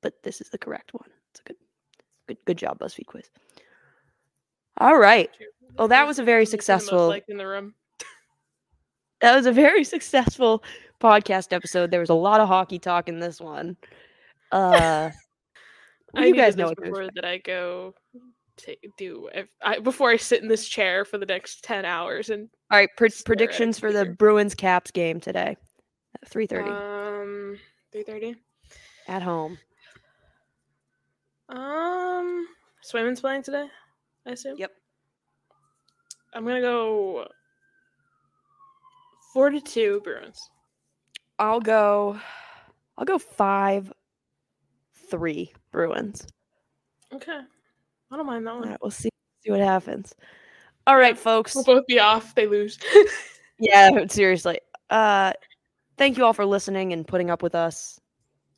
but 0.00 0.14
this 0.22 0.40
is 0.40 0.48
the 0.50 0.58
correct 0.58 0.94
one. 0.94 1.08
It's 1.32 1.40
a 1.40 1.42
good, 1.48 1.56
good, 2.28 2.38
good 2.46 2.58
job, 2.58 2.78
BuzzFeed 2.78 3.06
quiz. 3.06 3.28
All 4.78 4.96
right, 4.96 5.28
Well, 5.76 5.88
that 5.88 6.06
was 6.06 6.18
a 6.18 6.24
very 6.24 6.42
Who's 6.42 6.50
the 6.50 6.56
most 6.56 6.64
successful- 6.64 7.08
liked 7.08 7.28
in 7.30 7.36
the 7.36 7.46
room. 7.46 7.74
That 9.20 9.36
was 9.36 9.46
a 9.46 9.52
very 9.52 9.84
successful 9.94 10.62
podcast 11.00 11.52
episode. 11.52 11.90
There 11.90 12.00
was 12.00 12.10
a 12.10 12.14
lot 12.14 12.40
of 12.40 12.48
hockey 12.48 12.78
talk 12.78 13.08
in 13.08 13.20
this 13.20 13.40
one. 13.40 13.76
Uh, 14.52 15.10
I 16.14 16.26
you 16.26 16.34
guys 16.34 16.56
know 16.56 16.74
before 16.74 17.08
that 17.14 17.24
I 17.24 17.38
go 17.38 17.94
to 18.58 18.76
do 18.98 19.28
if 19.32 19.46
I, 19.62 19.78
before 19.78 20.10
I 20.10 20.16
sit 20.16 20.42
in 20.42 20.48
this 20.48 20.68
chair 20.68 21.04
for 21.04 21.18
the 21.18 21.26
next 21.26 21.62
ten 21.62 21.84
hours 21.84 22.30
and 22.30 22.48
All 22.70 22.78
right, 22.78 22.88
pre- 22.96 23.08
Stare 23.10 23.20
at 23.20 23.22
a 23.22 23.24
predictions 23.24 23.78
for 23.78 23.92
the. 23.92 24.06
Bruins 24.06 24.54
Caps 24.54 24.90
game 24.90 25.20
today, 25.20 25.56
three 26.26 26.46
thirty 26.46 26.70
um 26.70 27.56
three 27.92 28.02
thirty. 28.02 28.34
at 29.08 29.22
home. 29.22 29.58
Um, 31.48 32.46
Swayman's 32.84 33.20
playing 33.20 33.42
today. 33.42 33.66
I 34.26 34.30
assume. 34.32 34.56
Yep. 34.58 34.70
I'm 36.34 36.44
gonna 36.44 36.60
go 36.60 37.26
four 39.32 39.50
to 39.50 39.60
two 39.60 40.00
Bruins. 40.04 40.50
I'll 41.38 41.60
go. 41.60 42.18
I'll 42.98 43.04
go 43.04 43.18
five, 43.18 43.92
three 45.10 45.52
Bruins. 45.72 46.26
Okay, 47.12 47.40
I 48.10 48.16
don't 48.16 48.26
mind 48.26 48.46
that 48.46 48.54
one. 48.54 48.68
right, 48.68 48.78
we'll 48.82 48.90
see 48.90 49.10
see 49.44 49.50
what 49.50 49.60
happens. 49.60 50.14
All 50.86 50.96
right, 50.96 51.18
folks. 51.18 51.54
We'll 51.54 51.64
both 51.64 51.86
be 51.86 51.98
off. 51.98 52.34
They 52.34 52.46
lose. 52.46 52.78
Yeah, 53.60 54.06
seriously. 54.08 54.58
Uh, 54.88 55.34
thank 55.98 56.16
you 56.16 56.24
all 56.24 56.32
for 56.32 56.46
listening 56.46 56.92
and 56.94 57.06
putting 57.06 57.30
up 57.30 57.42
with 57.42 57.54
us. 57.54 58.00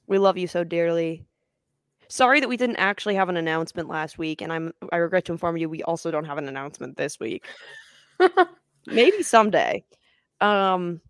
We 0.07 0.19
love 0.19 0.39
you 0.39 0.47
so 0.47 0.63
dearly. 0.63 1.27
Sorry 2.09 2.39
that 2.39 2.49
we 2.49 2.57
didn't 2.57 2.77
actually 2.77 3.17
have 3.17 3.29
an 3.29 3.37
announcement 3.37 3.89
last 3.89 4.17
week, 4.17 4.41
and 4.41 4.53
I'm 4.53 4.73
I 4.93 4.99
regret 4.99 5.25
to 5.25 5.33
inform 5.33 5.57
you 5.57 5.69
we 5.69 5.83
also 5.83 6.11
don't 6.11 6.25
have 6.25 6.39
an 6.39 6.47
announcement 6.47 6.97
this 6.97 7.19
week. 7.19 7.45
Maybe 8.87 9.23
someday. 9.23 9.85
Um. 10.43 11.01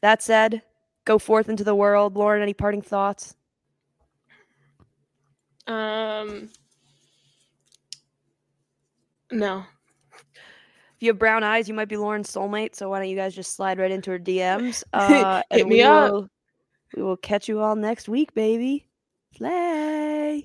That 0.00 0.20
said, 0.20 0.62
go 1.04 1.18
forth 1.18 1.48
into 1.48 1.62
the 1.62 1.74
world, 1.76 2.16
Lauren. 2.16 2.42
Any 2.42 2.54
parting 2.54 2.82
thoughts? 2.82 3.36
um. 5.66 6.48
No. 9.30 9.64
If 10.96 11.06
you 11.06 11.08
have 11.08 11.18
brown 11.18 11.42
eyes, 11.42 11.68
you 11.68 11.74
might 11.74 11.88
be 11.88 11.96
Lauren's 11.96 12.30
soulmate. 12.30 12.74
So 12.74 12.90
why 12.90 12.98
don't 13.00 13.08
you 13.08 13.16
guys 13.16 13.34
just 13.34 13.54
slide 13.56 13.78
right 13.78 13.90
into 13.90 14.10
her 14.10 14.18
DMs? 14.18 14.84
Uh, 14.92 15.42
Hit 15.50 15.66
me 15.66 15.76
we 15.76 15.82
up. 15.82 16.12
Will, 16.12 16.28
we 16.96 17.02
will 17.02 17.16
catch 17.16 17.48
you 17.48 17.60
all 17.60 17.74
next 17.76 18.08
week, 18.08 18.34
baby. 18.34 18.86
Slay. 19.36 20.44